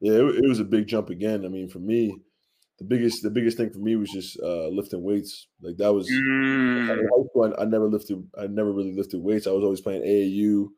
Yeah, 0.00 0.14
it, 0.14 0.44
it 0.44 0.48
was 0.48 0.60
a 0.60 0.64
big 0.64 0.88
jump 0.88 1.10
again. 1.10 1.44
I 1.44 1.48
mean, 1.48 1.68
for 1.68 1.78
me, 1.78 2.14
the 2.78 2.84
biggest 2.84 3.22
the 3.22 3.30
biggest 3.30 3.56
thing 3.56 3.70
for 3.70 3.78
me 3.78 3.96
was 3.96 4.10
just 4.10 4.38
uh, 4.40 4.68
lifting 4.68 5.02
weights. 5.02 5.46
Like 5.60 5.76
that 5.76 5.92
was 5.92 6.10
Mm, 6.10 6.86
high 6.88 7.28
school. 7.28 7.54
I, 7.56 7.62
I 7.62 7.64
never 7.64 7.88
lifted. 7.88 8.28
I 8.36 8.46
never 8.48 8.72
really 8.72 8.92
lifted 8.92 9.22
weights. 9.22 9.46
I 9.46 9.52
was 9.52 9.62
always 9.64 9.80
playing 9.80 10.02
AAU. 10.02 10.68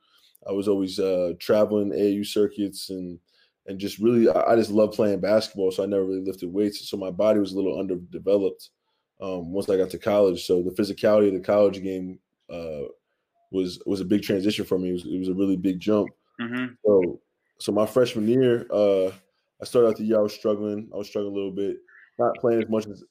I 0.48 0.52
was 0.52 0.68
always 0.68 0.98
uh, 0.98 1.32
traveling 1.38 1.90
AAU 1.90 2.26
circuits 2.26 2.90
and 2.90 3.18
and 3.66 3.78
just 3.78 3.98
really 3.98 4.28
I, 4.28 4.52
I 4.52 4.56
just 4.56 4.70
love 4.70 4.92
playing 4.92 5.20
basketball. 5.20 5.70
So 5.70 5.82
I 5.82 5.86
never 5.86 6.04
really 6.04 6.24
lifted 6.24 6.52
weights. 6.52 6.88
So 6.88 6.96
my 6.96 7.10
body 7.10 7.40
was 7.40 7.52
a 7.52 7.56
little 7.56 7.78
underdeveloped 7.78 8.70
um, 9.20 9.52
once 9.52 9.68
I 9.68 9.76
got 9.76 9.90
to 9.90 9.98
college. 9.98 10.44
So 10.46 10.62
the 10.62 10.70
physicality 10.70 11.28
of 11.28 11.34
the 11.34 11.40
college 11.40 11.82
game 11.82 12.18
uh, 12.50 12.82
was 13.50 13.80
was 13.86 14.00
a 14.00 14.04
big 14.04 14.22
transition 14.22 14.64
for 14.64 14.78
me. 14.78 14.90
It 14.90 14.92
was, 14.92 15.04
it 15.06 15.18
was 15.18 15.28
a 15.28 15.34
really 15.34 15.56
big 15.56 15.80
jump. 15.80 16.10
mhm. 16.40 16.76
So, 16.84 17.20
so 17.58 17.72
my 17.72 17.86
freshman 17.86 18.28
year, 18.28 18.66
uh, 18.70 19.10
I 19.60 19.64
started 19.64 19.88
out 19.88 19.96
the 19.96 20.04
year 20.04 20.18
I 20.18 20.22
was 20.22 20.34
struggling. 20.34 20.90
I 20.92 20.96
was 20.96 21.08
struggling 21.08 21.32
a 21.32 21.36
little 21.36 21.52
bit, 21.52 21.78
not 22.18 22.34
playing 22.36 22.62
as 22.62 22.68
much 22.68 22.86
as 22.86 23.04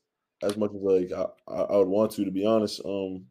as 0.43 0.57
much 0.57 0.71
as 0.71 0.81
like 0.81 1.11
I, 1.11 1.53
I 1.53 1.77
would 1.77 1.87
want 1.87 2.11
to, 2.11 2.25
to 2.25 2.31
be 2.31 2.45
honest. 2.45 2.81
Um, 2.85 3.25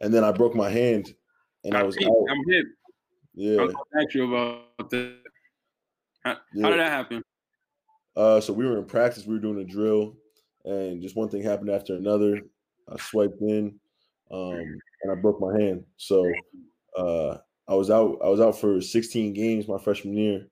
and 0.00 0.12
then 0.12 0.24
I 0.24 0.32
broke 0.32 0.54
my 0.54 0.68
hand, 0.68 1.14
and 1.62 1.74
I 1.74 1.82
was 1.84 1.96
out. 1.96 2.26
I'm 2.30 2.42
I 3.36 3.40
Yeah, 3.40 3.56
gonna 3.56 3.74
ask 4.00 4.14
you 4.14 4.32
about 4.32 4.90
that. 4.90 5.16
How, 6.24 6.36
how 6.62 6.70
did 6.70 6.78
that 6.78 6.90
happen? 6.90 7.22
Uh, 8.16 8.40
so 8.40 8.52
we 8.52 8.64
were 8.64 8.78
in 8.78 8.84
practice. 8.84 9.26
We 9.26 9.34
were 9.34 9.40
doing 9.40 9.58
a 9.60 9.64
drill, 9.64 10.16
and 10.64 11.02
just 11.02 11.16
one 11.16 11.28
thing 11.28 11.42
happened 11.42 11.70
after 11.70 11.96
another. 11.96 12.40
I 12.88 12.96
swiped 12.98 13.40
in, 13.40 13.78
um, 14.30 14.78
and 15.02 15.12
I 15.12 15.14
broke 15.16 15.40
my 15.40 15.58
hand. 15.60 15.84
So 15.96 16.32
uh, 16.96 17.38
I 17.66 17.74
was 17.74 17.90
out. 17.90 18.18
I 18.24 18.28
was 18.28 18.40
out 18.40 18.58
for 18.58 18.80
16 18.80 19.32
games 19.32 19.66
my 19.66 19.78
freshman 19.78 20.16
year, 20.16 20.46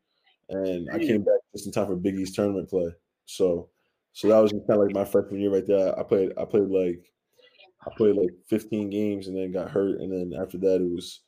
and 0.49 0.89
I 0.93 0.99
came 0.99 1.23
back 1.23 1.39
just 1.53 1.67
in 1.67 1.73
time 1.73 1.87
for 1.87 1.97
Big 1.97 2.17
East 2.17 2.35
tournament 2.35 2.69
play. 2.69 2.91
So, 3.27 3.69
so 4.13 4.29
that 4.29 4.39
was 4.41 4.51
kind 4.51 4.65
of 4.71 4.79
like 4.79 4.95
my 4.95 5.05
freshman 5.05 5.41
year 5.41 5.53
right 5.53 5.67
there. 5.67 5.97
I 5.99 6.03
played. 6.03 6.33
I 6.37 6.45
played 6.45 6.69
like, 6.69 7.13
I 7.87 7.91
played 7.97 8.17
like 8.17 8.31
15 8.49 8.91
games, 8.91 9.29
and 9.29 9.37
then 9.37 9.53
got 9.53 9.71
hurt, 9.71 10.01
and 10.01 10.11
then 10.13 10.39
after 10.41 10.59
that 10.59 10.81
it 10.81 10.91
was 10.91 11.21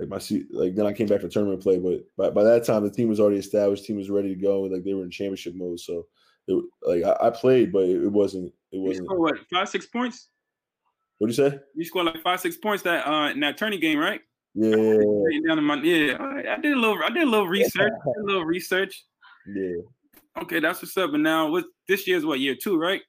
like 0.00 0.08
my 0.08 0.20
like 0.50 0.74
then 0.74 0.86
I 0.86 0.92
came 0.92 1.06
back 1.06 1.20
for 1.20 1.28
tournament 1.28 1.62
play. 1.62 1.78
But 1.78 2.04
by, 2.16 2.30
by 2.30 2.44
that 2.44 2.64
time 2.64 2.82
the 2.82 2.90
team 2.90 3.08
was 3.08 3.20
already 3.20 3.38
established. 3.38 3.84
Team 3.84 3.96
was 3.96 4.10
ready 4.10 4.34
to 4.34 4.40
go. 4.40 4.62
Like 4.62 4.82
they 4.82 4.94
were 4.94 5.04
in 5.04 5.10
championship 5.10 5.54
mode. 5.54 5.78
So, 5.78 6.06
it, 6.48 6.64
like 6.82 7.04
I, 7.04 7.28
I 7.28 7.30
played, 7.30 7.72
but 7.72 7.84
it, 7.84 8.02
it 8.02 8.10
wasn't. 8.10 8.52
It 8.72 8.78
wasn't. 8.78 9.06
scored 9.06 9.20
what? 9.20 9.34
Five, 9.52 9.68
six 9.68 9.86
points. 9.86 10.28
What 11.18 11.26
do 11.26 11.32
you 11.32 11.50
say? 11.50 11.58
You 11.76 11.84
scored 11.84 12.06
like 12.06 12.22
five, 12.22 12.40
six 12.40 12.56
points 12.56 12.82
that 12.84 13.06
uh 13.06 13.28
in 13.30 13.40
that 13.40 13.58
tourney 13.58 13.78
game, 13.78 13.98
right? 13.98 14.20
Yeah, 14.54 14.74
Down 15.46 15.58
in 15.58 15.64
my 15.64 15.76
yeah. 15.82 16.16
I, 16.18 16.54
I 16.54 16.56
did 16.60 16.72
a 16.72 16.80
little. 16.80 16.98
I 17.02 17.10
did 17.10 17.24
a 17.26 17.30
little 17.30 17.48
research. 17.58 17.92
A 17.92 18.22
little 18.22 18.44
research. 18.44 19.04
yeah. 19.46 19.76
Okay, 20.42 20.60
that's 20.60 20.80
what's 20.80 20.96
up. 20.96 21.12
And 21.12 21.22
now, 21.22 21.50
what 21.50 21.64
this 21.88 22.06
year's 22.06 22.24
what 22.24 22.40
year 22.40 22.54
two, 22.54 22.78
right? 22.78 23.02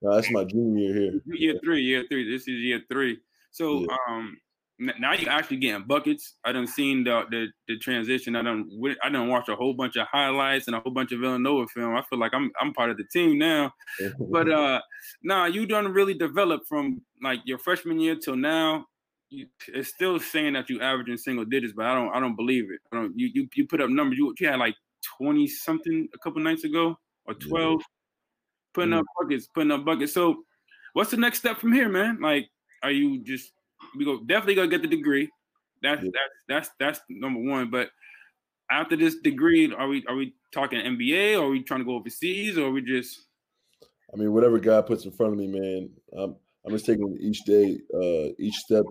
No, 0.00 0.14
that's 0.14 0.30
my 0.30 0.44
junior 0.44 0.78
year 0.82 0.94
here. 0.94 1.20
Year 1.26 1.60
three, 1.62 1.82
year 1.82 2.04
three. 2.08 2.30
This 2.30 2.42
is 2.42 2.60
year 2.60 2.80
three. 2.90 3.18
So, 3.50 3.80
Yeah. 3.80 3.96
um, 4.08 4.36
now 4.78 5.12
you 5.14 5.28
actually 5.28 5.58
getting 5.58 5.84
buckets. 5.86 6.34
I 6.44 6.52
done 6.52 6.66
seen 6.66 7.04
the 7.04 7.22
the, 7.30 7.46
the 7.68 7.78
transition. 7.78 8.34
I 8.34 8.42
done 8.42 8.68
I 9.02 9.08
done 9.08 9.28
watched 9.28 9.48
a 9.48 9.54
whole 9.56 9.74
bunch 9.74 9.96
of 9.96 10.06
highlights 10.10 10.66
and 10.66 10.74
a 10.76 10.80
whole 10.80 10.92
bunch 10.92 11.12
of 11.12 11.20
Villanova 11.20 11.66
film. 11.68 11.94
I 11.96 12.02
feel 12.10 12.18
like 12.18 12.34
I'm 12.34 12.50
I'm 12.60 12.72
part 12.74 12.90
of 12.90 12.96
the 12.96 13.04
team 13.04 13.38
now. 13.38 13.72
But 14.18 14.48
uh, 14.52 14.80
nah, 15.22 15.46
you 15.46 15.66
done 15.66 15.92
really 15.92 16.14
developed 16.14 16.66
from 16.66 17.00
like 17.22 17.40
your 17.44 17.58
freshman 17.58 18.00
year 18.00 18.16
till 18.16 18.36
now. 18.36 18.86
You, 19.30 19.46
it's 19.68 19.88
still 19.88 20.18
saying 20.20 20.52
that 20.54 20.68
you 20.68 20.80
averaging 20.80 21.16
single 21.18 21.44
digits, 21.44 21.72
but 21.76 21.86
I 21.86 21.94
don't 21.94 22.14
I 22.14 22.20
don't 22.20 22.36
believe 22.36 22.64
it. 22.70 22.80
I 22.92 22.96
don't. 22.96 23.12
You 23.18 23.30
you, 23.32 23.48
you 23.54 23.66
put 23.66 23.80
up 23.80 23.90
numbers. 23.90 24.18
You, 24.18 24.34
you 24.38 24.48
had 24.48 24.58
like 24.58 24.74
twenty 25.18 25.46
something 25.46 26.08
a 26.14 26.18
couple 26.18 26.42
nights 26.42 26.64
ago 26.64 26.98
or 27.26 27.34
Yeah. 27.40 27.48
twelve, 27.48 27.82
putting 28.74 28.90
Mhm. 28.90 28.98
up 28.98 29.06
buckets, 29.20 29.46
putting 29.46 29.70
up 29.70 29.84
buckets. 29.84 30.12
So, 30.12 30.44
what's 30.94 31.10
the 31.12 31.16
next 31.16 31.38
step 31.38 31.58
from 31.58 31.72
here, 31.72 31.88
man? 31.88 32.18
Like, 32.20 32.48
are 32.82 32.90
you 32.90 33.22
just 33.22 33.52
we 33.98 34.04
go 34.04 34.20
definitely 34.20 34.54
gonna 34.56 34.68
get 34.68 34.82
the 34.82 34.88
degree? 34.88 35.30
That's 35.82 36.02
Yeah. 36.02 36.10
that's 36.12 36.68
that's 36.68 36.70
that's 36.78 37.00
number 37.08 37.40
one. 37.40 37.70
But 37.70 37.90
after 38.70 38.96
this 38.96 39.16
degree, 39.16 39.72
are 39.72 39.88
we 39.88 40.04
are 40.06 40.16
we 40.16 40.34
talking 40.52 40.80
NBA 40.80 41.38
or 41.40 41.46
are 41.46 41.50
we 41.50 41.62
trying 41.62 41.80
to 41.80 41.84
go 41.84 41.96
overseas 41.96 42.58
or 42.58 42.70
we 42.70 42.82
just 42.82 43.26
I 44.12 44.16
mean, 44.16 44.32
whatever 44.32 44.60
God 44.60 44.86
puts 44.86 45.04
in 45.04 45.10
front 45.10 45.32
of 45.32 45.38
me, 45.38 45.48
man. 45.48 45.90
I'm 46.16 46.36
I'm 46.64 46.72
just 46.72 46.86
taking 46.86 47.18
each 47.20 47.42
day, 47.44 47.78
uh, 47.92 48.32
each 48.38 48.54
step, 48.54 48.84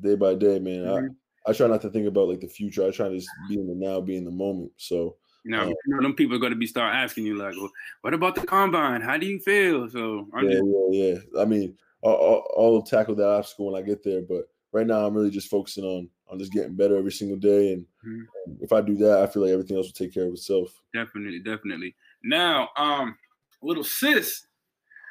day 0.00 0.16
by 0.16 0.34
day, 0.34 0.58
man. 0.58 0.84
Mhm. 0.84 1.08
I, 1.46 1.50
I 1.50 1.52
try 1.52 1.68
not 1.68 1.82
to 1.82 1.90
think 1.90 2.08
about 2.08 2.28
like 2.28 2.40
the 2.40 2.48
future. 2.48 2.86
I 2.86 2.90
try 2.90 3.08
to 3.08 3.14
just 3.16 3.28
be 3.48 3.60
in 3.60 3.68
the 3.68 3.74
now, 3.74 4.00
be 4.00 4.16
in 4.16 4.24
the 4.24 4.30
moment. 4.30 4.72
So 4.76 5.16
you 5.44 5.50
know, 5.50 5.62
Uh, 5.62 5.68
you 5.68 5.76
know 5.86 6.02
them 6.02 6.14
people 6.14 6.36
are 6.36 6.40
gonna 6.40 6.56
be 6.56 6.66
start 6.66 6.94
asking 6.94 7.26
you 7.26 7.36
like, 7.36 7.54
well, 7.56 7.70
what 8.00 8.14
about 8.14 8.34
the 8.34 8.46
combine? 8.46 9.02
How 9.02 9.18
do 9.18 9.26
you 9.26 9.38
feel? 9.38 9.88
So 9.90 10.26
I'm 10.32 10.48
yeah, 10.48 10.54
just, 10.54 10.64
yeah, 10.90 11.20
yeah. 11.36 11.42
I 11.42 11.44
mean, 11.44 11.76
I'll, 12.04 12.44
I'll, 12.56 12.82
tackle 12.82 13.14
that 13.16 13.28
obstacle 13.28 13.66
when 13.66 13.82
I 13.82 13.86
get 13.86 14.02
there. 14.02 14.22
But 14.22 14.48
right 14.72 14.86
now, 14.86 15.06
I'm 15.06 15.14
really 15.14 15.30
just 15.30 15.50
focusing 15.50 15.84
on 15.84 16.08
on 16.28 16.38
just 16.38 16.52
getting 16.52 16.74
better 16.74 16.96
every 16.96 17.12
single 17.12 17.36
day. 17.36 17.72
And 17.72 17.86
Mhm. 18.06 18.26
if 18.60 18.72
I 18.72 18.80
do 18.80 18.96
that, 18.96 19.20
I 19.20 19.26
feel 19.26 19.42
like 19.42 19.52
everything 19.52 19.76
else 19.76 19.86
will 19.86 19.92
take 19.92 20.14
care 20.14 20.26
of 20.26 20.32
itself. 20.32 20.82
definitely, 20.92 21.40
definitely. 21.40 21.94
Now, 22.22 22.68
um, 22.76 23.16
little 23.62 23.84
sis, 23.84 24.46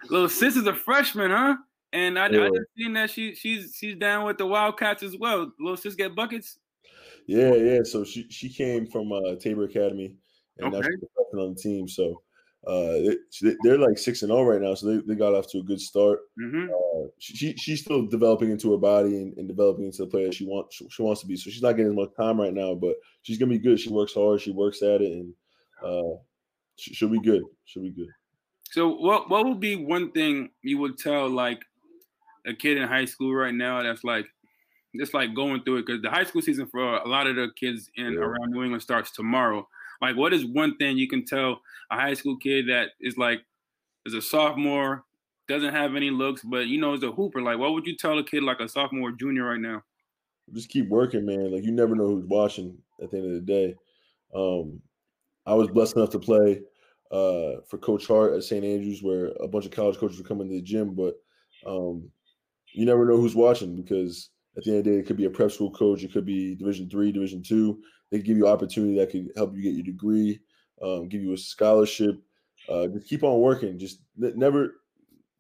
little 0.10 0.30
sis 0.30 0.56
is 0.56 0.68
a 0.68 0.74
freshman, 0.74 1.32
huh? 1.32 1.58
And 1.92 2.18
I, 2.18 2.26
I 2.26 2.30
just 2.30 2.70
seen 2.76 2.94
that 2.94 3.10
she 3.12 3.36
she's 3.36 3.76
she's 3.76 3.96
down 3.96 4.26
with 4.26 4.38
the 4.38 4.48
Wildcats 4.48 5.04
as 5.04 5.16
well. 5.18 5.52
Little 5.60 5.78
sis 5.78 5.96
get 5.96 6.16
buckets. 6.16 6.58
Yeah, 7.28 7.54
yeah. 7.54 7.84
So 7.84 8.04
she 8.04 8.28
she 8.30 8.50
came 8.50 8.88
from 8.88 9.12
uh, 9.12 9.36
Tabor 9.40 9.66
Academy, 9.66 10.16
and 10.58 10.72
now 10.72 10.82
she's 10.82 11.00
on 11.38 11.54
the 11.54 11.60
team. 11.60 11.88
So 11.88 12.22
uh, 12.66 13.14
they, 13.42 13.56
they're 13.64 13.78
like 13.78 13.98
six 13.98 14.22
and 14.22 14.30
zero 14.30 14.44
right 14.44 14.62
now. 14.62 14.74
So 14.74 14.88
they, 14.88 15.02
they 15.06 15.16
got 15.16 15.34
off 15.36 15.50
to 15.52 15.60
a 15.60 15.64
good 15.64 15.82
start. 15.82 16.20
hmm 16.38 16.68
Uh, 16.70 17.08
she, 17.20 17.36
she 17.36 17.58
she's 17.58 17.82
still 17.82 18.08
developing 18.08 18.52
into 18.52 18.72
her 18.72 18.78
body 18.78 19.18
and, 19.18 19.38
and 19.38 19.48
developing 19.48 19.86
into 19.86 20.04
the 20.04 20.08
player 20.08 20.32
she 20.32 20.46
wants 20.46 20.76
she, 20.76 20.88
she 20.90 21.02
wants 21.02 21.22
to 21.22 21.28
be. 21.28 21.36
So 21.36 21.50
she's 21.50 21.62
not 21.62 21.74
getting 21.74 21.92
as 21.92 21.96
much 21.96 22.16
time 22.16 22.40
right 22.40 22.54
now, 22.54 22.74
but 22.76 22.96
she's 23.24 23.38
gonna 23.38 23.50
be 23.52 23.60
good. 23.60 23.80
She 23.80 23.90
works 23.90 24.14
hard. 24.14 24.42
She 24.42 24.52
works 24.52 24.82
at 24.82 25.02
it, 25.02 25.12
and 25.12 25.34
uh, 25.84 26.16
she, 26.78 26.94
she'll 26.94 27.10
be 27.10 27.20
good. 27.20 27.44
She'll 27.66 27.84
be 27.84 27.92
good. 27.92 28.10
So 28.72 28.90
what 28.96 29.30
what 29.30 29.46
would 29.46 29.60
be 29.60 29.76
one 29.76 30.12
thing 30.12 30.50
you 30.62 30.78
would 30.80 30.98
tell 30.98 31.30
like 31.30 31.64
a 32.46 32.54
kid 32.54 32.78
in 32.78 32.88
high 32.88 33.06
school 33.06 33.34
right 33.34 33.54
now 33.54 33.82
that's 33.84 34.04
like 34.04 34.26
just 34.96 35.14
like 35.14 35.34
going 35.34 35.64
through 35.64 35.78
it 35.78 35.86
because 35.86 36.02
the 36.02 36.10
high 36.10 36.24
school 36.24 36.42
season 36.42 36.68
for 36.68 36.98
a 36.98 37.08
lot 37.08 37.28
of 37.28 37.36
the 37.36 37.50
kids 37.60 37.90
in 37.96 38.14
Yeah. 38.14 38.20
around 38.20 38.52
New 38.52 38.64
England 38.64 38.84
starts 38.84 39.12
tomorrow. 39.12 39.68
Like, 40.04 40.18
what 40.18 40.34
is 40.34 40.46
one 40.46 40.76
thing 40.76 40.98
you 40.98 41.08
can 41.08 41.24
tell 41.24 41.62
a 41.90 41.96
high 41.96 42.14
school 42.14 42.36
kid 42.36 42.68
that 42.68 42.90
is 43.00 43.18
like 43.18 43.40
is 44.06 44.14
a 44.14 44.22
sophomore, 44.22 45.06
doesn't 45.48 45.74
have 45.74 45.96
any 45.96 46.10
looks, 46.10 46.42
but 46.44 46.68
you 46.68 46.78
know 46.78 46.94
is 46.94 47.04
a 47.04 47.12
hooper? 47.12 47.42
Like, 47.42 47.58
what 47.58 47.72
would 47.72 47.88
you 47.88 47.96
tell 47.96 48.20
a 48.20 48.24
kid 48.24 48.44
like 48.44 48.60
a 48.60 48.68
sophomore, 48.68 49.14
junior 49.14 49.46
right 49.46 49.62
now? 49.62 49.82
Just 50.54 50.68
keep 50.68 50.90
working, 50.90 51.26
man. 51.26 51.54
Like 51.54 51.64
you 51.64 51.72
never 51.72 51.96
know 51.96 52.08
who's 52.08 52.26
watching 52.26 52.78
at 53.02 53.12
the 53.12 53.18
end 53.18 53.28
of 53.28 53.34
the 53.34 53.40
day. 53.40 53.76
Um, 54.36 54.82
I 55.46 55.54
was 55.54 55.70
blessed 55.70 55.96
enough 55.96 56.10
to 56.10 56.20
play 56.20 56.60
uh, 57.10 57.62
for 57.70 57.78
Coach 57.78 58.06
Hart 58.06 58.34
at 58.34 58.44
St. 58.44 58.66
Andrews, 58.66 59.02
where 59.02 59.28
a 59.40 59.48
bunch 59.48 59.64
of 59.64 59.72
college 59.72 59.98
coaches 59.98 60.18
were 60.18 60.28
coming 60.28 60.50
to 60.50 60.56
the 60.56 60.62
gym, 60.62 60.96
but 60.96 61.16
um, 61.66 62.10
you 62.74 62.86
never 62.86 63.06
know 63.06 63.16
who's 63.16 63.36
watching 63.36 63.74
because 63.74 64.32
at 64.58 64.64
the 64.66 64.72
end 64.72 64.80
of 64.80 64.84
the 64.84 64.92
day, 64.92 64.98
it 64.98 65.06
could 65.06 65.16
be 65.16 65.26
a 65.26 65.30
prep 65.30 65.52
school 65.52 65.72
coach, 65.72 66.04
it 66.04 66.12
could 66.12 66.26
be 66.26 66.56
Division 66.56 66.90
three, 66.90 67.14
Division 67.14 67.42
two. 67.42 67.80
They 68.14 68.20
give 68.20 68.38
you 68.38 68.48
opportunity 68.48 68.96
that 69.00 69.10
could 69.10 69.32
help 69.36 69.56
you 69.56 69.64
get 69.64 69.74
your 69.74 69.84
degree, 69.84 70.40
um, 70.84 71.10
give 71.10 71.24
you 71.24 71.34
a 71.34 71.38
scholarship. 71.38 72.22
Uh, 72.70 72.86
just 72.86 73.08
keep 73.08 73.24
on 73.24 73.40
working. 73.40 73.80
Just 73.80 74.02
ne- 74.16 74.34
never, 74.36 74.82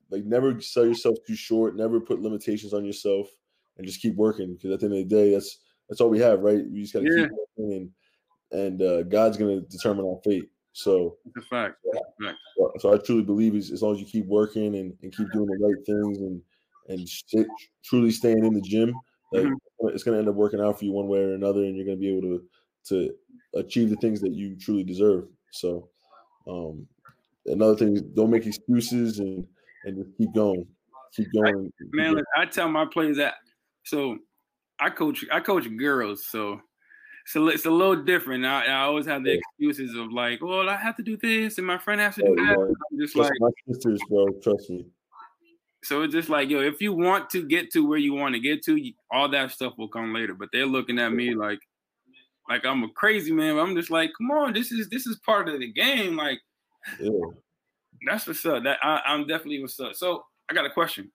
like, 0.10 0.26
never 0.26 0.60
sell 0.60 0.84
yourself 0.84 1.20
too 1.28 1.36
short. 1.36 1.76
Never 1.76 2.02
put 2.02 2.20
limitations 2.20 2.74
on 2.74 2.84
yourself, 2.84 3.28
and 3.78 3.86
just 3.86 4.02
keep 4.02 4.16
working. 4.16 4.56
Because 4.56 4.72
at 4.72 4.80
the 4.80 4.88
end 4.88 4.95
of 4.95 5.08
the 5.08 5.16
day, 5.16 5.32
that's 5.34 5.60
that's 5.88 6.02
all 6.02 6.10
we 6.10 6.18
have, 6.18 6.41
right? 6.41 6.66
We 6.68 6.82
just 6.82 6.94
got 6.94 7.02
to 7.02 7.06
Yeah. 7.06 7.28
keep 7.28 7.32
working, 7.32 7.74
and 8.52 8.60
and 8.60 8.82
uh, 8.82 9.04
God's 9.04 9.38
gonna 9.38 9.62
determine 9.62 10.06
our 10.08 10.20
fate. 10.24 10.50
So, 10.72 11.18
a 11.38 11.41
fact. 11.44 11.78
A 11.94 12.24
fact. 12.24 12.38
so- 12.80 12.91
I 12.91 12.98
truly 12.98 13.22
believe 13.22 13.54
is 13.54 13.70
as 13.70 13.84
long 13.84 13.94
as 13.94 14.00
you 14.00 14.08
keep 14.08 14.26
working 14.26 14.78
and, 14.78 14.98
and 15.04 15.16
keep 15.16 15.32
doing 15.32 15.48
the 15.48 15.64
right 15.64 15.86
things 15.86 16.18
and 16.18 16.41
and 16.90 17.08
truly 17.84 18.10
staying 18.10 18.44
in 18.44 18.56
the 18.56 18.62
gym, 18.62 19.00
like 19.32 19.44
Mhm. 19.44 19.58
it's 19.94 20.04
to 20.04 20.14
end 20.16 20.28
up 20.28 20.34
working 20.36 20.60
out 20.60 20.80
for 20.80 20.86
you 20.86 20.91
one 20.91 21.08
way 21.08 21.20
or 21.20 21.36
another, 21.36 21.64
and 21.66 21.76
you're 21.78 21.86
to 21.86 22.02
be 22.02 22.10
able 22.10 22.22
to 22.40 22.50
to 22.89 23.14
achieve 23.55 23.89
the 23.89 23.95
things 23.97 24.22
that 24.22 24.34
you 24.34 24.55
truly 24.55 24.84
deserve. 24.84 25.26
So, 25.51 25.89
um, 26.47 26.88
another 27.45 27.76
thing 27.76 27.95
is 27.95 28.01
don't 28.01 28.30
make 28.31 28.45
excuses 28.45 29.19
and 29.19 29.45
and 29.85 29.97
just 29.97 30.18
keep 30.18 30.34
going, 30.34 30.65
keep 31.15 31.27
going. 31.34 31.72
keep 31.80 31.93
Man, 31.93 32.14
going. 32.14 32.23
I 32.38 32.45
tell 32.45 32.69
my 32.69 32.85
players 32.85 33.18
that. 33.18 33.35
So 33.84 34.18
I 34.80 34.89
coach. 34.89 35.26
I 35.31 35.39
coach 35.39 35.68
girls. 35.77 36.26
So 36.30 36.61
so 37.26 37.47
it's 37.47 37.65
a 37.65 37.72
little 37.72 38.03
different. 38.03 38.45
I, 38.45 38.65
I 38.65 38.81
always 38.81 39.05
have 39.05 39.23
the 39.23 39.31
Yeah. 39.31 39.39
excuses 39.60 39.95
of 39.95 40.11
like, 40.11 40.41
well, 40.41 40.69
I 40.69 40.76
have 40.76 40.95
to 40.97 41.03
do 41.03 41.18
this, 41.18 41.57
and 41.57 41.65
my 41.65 41.77
friend 41.77 42.01
has 42.01 42.15
to 42.15 42.23
Oh, 42.26 42.35
do 42.35 42.45
that. 42.45 42.76
Just 42.99 43.15
like, 43.15 43.31
my 43.39 43.49
sisters, 43.68 44.01
bro. 44.10 44.27
Trust 44.41 44.69
me. 44.69 44.85
so 45.84 46.01
it's 46.01 46.14
just 46.14 46.30
like, 46.30 46.49
yo, 46.49 46.60
if 46.60 46.81
you 46.81 46.93
want 46.93 47.30
to 47.31 47.45
get 47.45 47.72
to 47.72 47.88
where 47.88 47.97
you 47.97 48.14
want 48.14 48.35
to 48.35 48.41
get 48.41 48.64
to, 48.65 48.91
all 49.11 49.30
that 49.30 49.51
stuff 49.51 49.73
will 49.77 49.88
come 49.88 50.14
later. 50.14 50.34
But 50.34 50.49
they're 50.51 50.65
looking 50.65 50.99
at 50.99 51.14
me 51.14 51.34
like, 51.34 51.60
like 52.49 52.65
I'm 52.65 52.84
a 52.84 52.90
crazy 52.90 53.32
man. 53.32 53.56
But 53.56 53.61
I'm 53.61 53.76
just 53.76 53.90
like, 53.91 54.11
come 54.18 54.32
on, 54.32 54.53
this 54.53 54.72
is 54.72 54.90
this 54.90 55.06
is 55.07 55.20
part 55.26 55.49
of 55.49 55.60
the 55.60 55.72
game. 55.72 56.15
Like 56.15 56.40
Yeah. 56.99 57.10
that's 58.07 58.28
what's 58.28 58.45
up. 58.45 58.64
That 58.64 58.80
I, 58.84 59.02
I'm 59.06 59.28
definitely 59.28 59.61
what's 59.61 59.80
up. 59.80 59.95
So 59.95 60.24
I 60.49 60.53
got 60.53 60.65
a 60.65 60.70
question. 60.70 61.11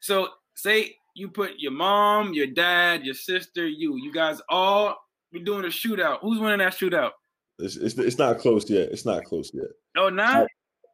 So 0.00 0.28
say 0.54 0.94
you 1.14 1.28
put 1.28 1.52
your 1.58 1.72
mom, 1.72 2.32
your 2.34 2.46
dad, 2.46 3.04
your 3.04 3.14
sister, 3.14 3.66
you, 3.66 3.96
you 3.96 4.12
guys 4.12 4.40
all 4.48 4.96
be 5.32 5.40
doing 5.40 5.64
a 5.64 5.68
shootout. 5.68 6.18
Who's 6.22 6.38
winning 6.38 6.58
that 6.58 6.72
shootout? 6.74 7.10
It's, 7.58 7.76
it's 7.76 7.94
it's 7.98 8.18
not 8.18 8.38
close 8.38 8.68
yet. 8.70 8.88
It's 8.90 9.04
not 9.04 9.24
close 9.24 9.50
yet. 9.52 9.66
Oh, 9.96 10.08
not 10.08 10.46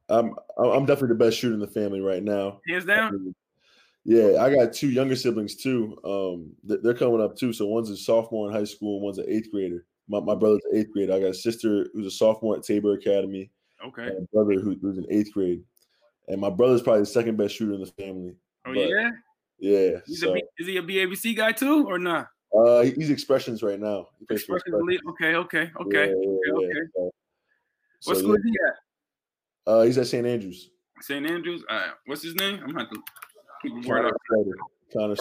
I'm 0.08 0.34
I'm 0.58 0.86
definitely 0.86 1.08
the 1.16 1.24
best 1.24 1.38
shooter 1.38 1.54
in 1.54 1.60
the 1.60 1.66
family 1.68 2.00
right 2.00 2.22
now. 2.22 2.60
hands 2.68 2.84
down. 2.84 3.34
Yeah, 4.08 4.40
I 4.40 4.54
got 4.54 4.72
two 4.72 4.90
younger 4.90 5.16
siblings 5.16 5.56
too. 5.56 5.98
Um, 6.04 6.52
they're 6.62 6.94
coming 6.94 7.20
up 7.20 7.36
too. 7.36 7.52
So 7.52 7.66
one's 7.66 7.90
a 7.90 7.96
sophomore 7.96 8.48
in 8.48 8.54
high 8.54 8.62
school, 8.64 8.94
and 8.96 9.02
one's 9.04 9.18
an 9.18 9.26
eighth 9.28 9.50
grader. 9.50 9.84
My, 10.08 10.20
my 10.20 10.36
brother's 10.36 10.62
an 10.70 10.78
eighth 10.78 10.92
grader. 10.92 11.12
I 11.12 11.18
got 11.18 11.30
a 11.30 11.34
sister 11.34 11.88
who's 11.92 12.06
a 12.06 12.10
sophomore 12.12 12.56
at 12.56 12.62
Tabor 12.62 12.92
Academy, 12.94 13.50
Okay. 13.84 14.04
and 14.06 14.22
a 14.22 14.28
brother 14.32 14.60
who, 14.60 14.76
who's 14.80 14.98
in 14.98 15.06
eighth 15.10 15.32
grade. 15.32 15.64
And 16.28 16.40
my 16.40 16.50
brother's 16.50 16.82
probably 16.82 17.00
the 17.02 17.06
second 17.06 17.36
best 17.36 17.56
shooter 17.56 17.74
in 17.74 17.80
the 17.80 17.86
family. 17.86 18.36
Oh 18.64 18.74
but- 18.74 18.88
yeah. 18.88 19.10
Yeah. 19.58 19.90
So 20.06 20.34
B, 20.34 20.42
is 20.58 20.66
he 20.68 20.76
a 20.76 20.82
BABC 20.82 21.36
guy 21.36 21.50
too 21.52 21.84
or 21.86 21.98
not? 21.98 22.28
uh, 22.56 22.82
he's 22.82 23.10
expressions 23.10 23.62
right 23.62 23.80
now. 23.80 24.06
He 24.20 24.24
plays 24.26 24.44
for 24.44 24.56
Expressions 24.56 24.80
elite. 24.82 25.00
Okay. 25.10 25.34
Okay. 25.34 25.64
Yeah, 25.64 25.82
Okay. 25.84 26.06
yeah, 26.14 26.52
okay. 26.52 26.80
So- 26.94 27.10
so, 28.00 28.10
What 28.12 28.18
school 28.18 28.30
yeah. 28.32 28.36
is 28.36 28.44
he 28.44 28.52
at? 28.68 29.72
Uh, 29.72 29.82
he's 29.82 29.98
at 29.98 30.06
St. 30.06 30.26
Andrews. 30.26 30.70
St. 31.00 31.28
Andrews. 31.28 31.64
Uh, 31.68 31.88
what's 32.06 32.22
his 32.22 32.34
name? 32.36 32.60
I'm 32.62 32.66
gonna 32.68 32.80
have 32.80 32.90
to 32.90 32.96
keep 32.96 33.02
a 33.02 33.02
word 33.02 33.25
Connor. 33.86 34.12
Swider. 34.30 34.52
Connor. 34.92 35.16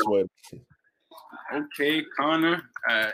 Okay, 1.53 2.03
Connor. 2.17 2.61
Uh, 2.89 3.11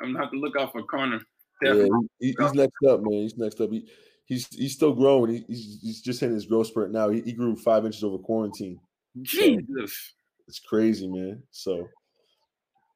I'm 0.00 0.12
gonna 0.12 0.18
have 0.20 0.30
to 0.32 0.38
look 0.38 0.56
out 0.58 0.72
for 0.72 0.82
Connor. 0.84 1.20
Yeah, 1.62 1.72
Definitely. 1.72 2.08
he, 2.20 2.26
he- 2.28 2.36
he's 2.38 2.52
next 2.54 2.82
up, 2.88 3.00
man. 3.02 3.12
He's 3.12 3.36
next 3.36 3.60
up. 3.60 3.70
He, 3.70 3.88
he's 4.24 4.46
he's 4.54 4.72
still 4.74 4.94
growing. 4.94 5.30
He, 5.32 5.44
he's 5.46 5.78
he's 5.82 6.00
just 6.02 6.20
hitting 6.20 6.34
his 6.34 6.46
growth 6.46 6.68
spurt 6.68 6.90
now. 6.90 7.08
He, 7.10 7.20
he 7.20 7.32
grew 7.32 7.54
five 7.56 7.84
inches 7.84 8.02
over 8.04 8.18
quarantine. 8.18 8.80
Jesus. 9.22 10.14
It's 10.48 10.58
crazy, 10.60 11.06
man. 11.06 11.42
So 11.50 11.88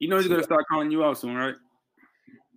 You 0.01 0.09
know 0.09 0.17
he's 0.19 0.29
gonna 0.29 0.43
start 0.43 0.65
calling 0.69 0.91
you 0.91 1.05
out 1.05 1.19
soon, 1.19 1.35
right? 1.37 1.55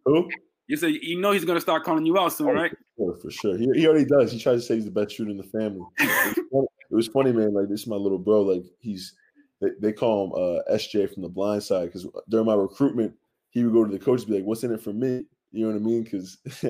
who? 0.06 0.30
You 0.68 0.78
say 0.78 0.90
you 1.02 1.20
know 1.20 1.32
he's 1.32 1.46
gonna 1.46 1.62
start 1.62 1.84
calling 1.84 2.06
you 2.06 2.18
out 2.18 2.34
soon, 2.34 2.48
right? 2.48 2.72
Oh, 3.00 3.14
for 3.22 3.30
sure. 3.30 3.58
He, 3.58 3.68
he 3.76 3.88
already 3.88 4.06
does. 4.06 4.32
He 4.32 4.40
tries 4.40 4.62
to 4.62 4.66
say 4.68 4.76
he's 4.76 4.86
the 4.86 4.92
best 4.92 5.16
shooter 5.16 5.30
in 5.32 5.38
the 5.38 5.44
family. 5.44 5.86
It 6.00 6.06
was 6.08 6.34
funny, 6.52 6.68
it 6.90 6.96
was 6.96 7.08
funny, 7.08 7.32
man. 7.32 7.54
Like 7.54 7.70
this 7.70 7.82
is 7.82 7.88
my 7.88 7.96
little 7.96 8.18
bro. 8.18 8.42
Like 8.42 8.64
he's 8.80 9.16
they, 9.62 9.70
they 9.80 9.94
call 9.94 10.26
him 10.26 10.34
uh, 10.34 10.74
SJ 10.76 11.14
from 11.14 11.24
the 11.24 11.30
blind 11.30 11.64
side 11.64 11.86
because 11.86 12.08
during 12.30 12.46
my 12.46 12.54
recruitment, 12.56 13.14
he 13.50 13.64
would 13.64 13.74
go 13.74 13.84
to 13.86 13.92
the 13.92 14.00
coach 14.04 14.22
and 14.22 14.30
be 14.30 14.36
like, 14.36 14.46
"What's 14.46 14.64
in 14.64 14.74
it 14.74 14.82
for 14.82 14.94
me?" 14.94 15.26
You 15.52 15.66
know 15.68 15.74
what 15.74 15.82
I 15.82 15.86
mean? 15.86 16.04
Because 16.04 16.38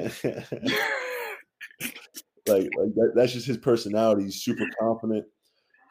like 2.48 2.68
like 2.78 2.94
that, 2.96 3.12
that's 3.16 3.34
just 3.34 3.48
his 3.48 3.58
personality. 3.58 4.24
He's 4.26 4.42
super 4.44 4.66
confident. 4.80 5.26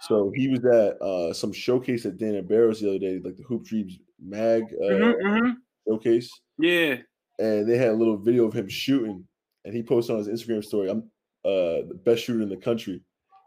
So 0.03 0.31
he 0.35 0.49
was 0.49 0.65
at 0.65 1.01
uh, 1.01 1.33
some 1.33 1.53
showcase 1.53 2.05
at 2.05 2.19
Dana 2.19 2.43
Barros 2.43 2.81
the 2.81 2.91
other 2.91 2.99
day, 2.99 3.19
like 3.25 3.37
the 3.37 3.43
Hoop 3.45 3.65
Dreams 3.65 3.99
mag 4.21 4.65
uh, 4.83 4.93
Mhm, 4.93 5.23
mhm. 5.23 5.53
showcase, 5.89 6.31
Yeah. 6.59 6.97
and 7.39 7.67
they 7.69 7.79
had 7.79 7.89
a 7.89 7.95
little 7.95 8.19
video 8.19 8.45
of 8.47 8.53
him 8.53 8.69
shooting, 8.69 9.27
and 9.67 9.75
he 9.75 9.83
posted 9.83 10.17
on 10.17 10.25
his 10.25 10.29
Instagram 10.29 10.65
story, 10.65 10.89
"I'm 10.89 11.11
uh, 11.45 11.85
the 11.89 12.01
best 12.05 12.25
shooter 12.25 12.43
in 12.43 12.49
the 12.49 12.57
country." 12.57 13.03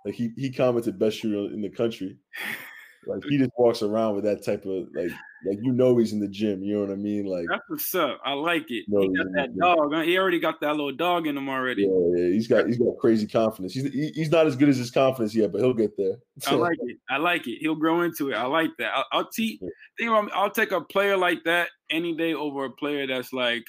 Like 0.06 0.14
he 0.14 0.32
he 0.38 0.52
commented, 0.52 1.00
"Best 1.00 1.18
shooter 1.18 1.52
in 1.54 1.62
the 1.62 1.70
country." 1.70 2.18
Like 3.08 3.24
he 3.28 3.38
just 3.38 3.52
walks 3.58 3.82
around 3.82 4.16
with 4.16 4.26
that 4.26 4.44
type 4.44 4.66
of 4.66 4.88
like 4.94 5.12
like 5.46 5.58
you 5.62 5.72
know 5.72 5.98
he's 5.98 6.12
in 6.12 6.20
the 6.20 6.28
gym. 6.28 6.62
You 6.62 6.76
know 6.76 6.82
what 6.82 6.92
I 6.92 6.96
mean? 6.96 7.26
Like 7.26 7.46
That's 7.50 7.64
what's 7.70 7.96
up. 7.96 8.20
I 8.26 8.34
like 8.34 8.66
it. 8.70 8.86
No, 8.90 9.02
he 9.02 9.16
got 9.16 9.28
that 9.36 9.58
dog. 9.58 9.94
huh? 9.94 10.02
He 10.02 10.18
already 10.18 10.40
got 10.40 10.60
that 10.62 10.72
little 10.72 10.92
dog 10.92 11.26
in 11.26 11.38
him 11.38 11.48
already. 11.48 11.84
yeah, 11.84 12.22
yeah, 12.22 12.34
he's 12.34 12.48
got 12.48 12.68
he's 12.68 12.78
got 12.78 12.98
crazy 13.00 13.26
confidence. 13.26 13.74
He's 13.74 13.92
he, 13.92 14.12
he's 14.14 14.32
not 14.32 14.48
as 14.48 14.56
good 14.58 14.70
as 14.70 14.78
his 14.78 14.92
confidence 14.92 15.34
yet, 15.34 15.52
but 15.52 15.62
he'll 15.62 15.74
get 15.74 15.96
there. 15.98 16.18
I 16.48 16.56
like 16.56 16.78
it. 16.82 16.98
I 17.10 17.18
like 17.18 17.48
it. 17.48 17.60
He'll 17.62 17.76
grow 17.76 18.02
into 18.02 18.32
it. 18.32 18.36
I 18.36 18.46
like 18.46 18.72
that. 18.80 18.92
I'll, 18.94 19.06
I'll 19.12 19.30
teach. 19.30 19.62
Think 19.98 20.10
about, 20.10 20.32
I'll 20.34 20.52
take 20.52 20.72
a 20.72 20.82
player 20.82 21.16
like 21.16 21.44
that 21.46 21.70
any 21.90 22.16
day 22.16 22.34
over 22.34 22.66
a 22.66 22.72
player 22.72 23.08
that's 23.08 23.34
like, 23.34 23.64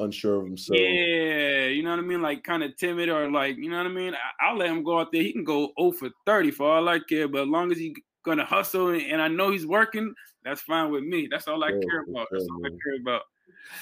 unsure 0.00 0.40
of 0.40 0.46
himself. 0.46 0.80
yeah, 0.80 1.66
you 1.66 1.82
know 1.82 1.90
what 1.90 1.98
I 1.98 2.02
mean, 2.02 2.22
like 2.22 2.44
kind 2.44 2.62
of 2.62 2.76
timid 2.76 3.08
or 3.08 3.30
like, 3.30 3.56
you 3.56 3.70
know 3.70 3.78
what 3.78 3.86
I 3.86 3.90
mean. 3.90 4.14
I, 4.14 4.46
I'll 4.48 4.56
let 4.56 4.70
him 4.70 4.82
go 4.82 5.00
out 5.00 5.12
there. 5.12 5.22
He 5.22 5.32
can 5.32 5.44
go 5.44 5.72
0 5.78 5.92
for 5.92 6.10
30 6.26 6.50
for 6.52 6.70
all 6.70 6.88
I 6.88 7.00
care. 7.00 7.28
But 7.28 7.42
as 7.42 7.48
long 7.48 7.72
as 7.72 7.78
he's 7.78 7.94
gonna 8.24 8.44
hustle 8.44 8.88
and, 8.88 9.02
and 9.02 9.22
I 9.22 9.28
know 9.28 9.50
he's 9.50 9.66
working, 9.66 10.14
that's 10.44 10.60
fine 10.62 10.90
with 10.90 11.04
me. 11.04 11.28
That's 11.30 11.48
all 11.48 11.62
I 11.64 11.70
Yeah, 11.70 11.78
care 11.90 12.02
about. 12.08 12.28
That's 12.30 12.46
all 12.48 12.64
I 12.64 12.70
care 12.70 13.00
about. 13.00 13.22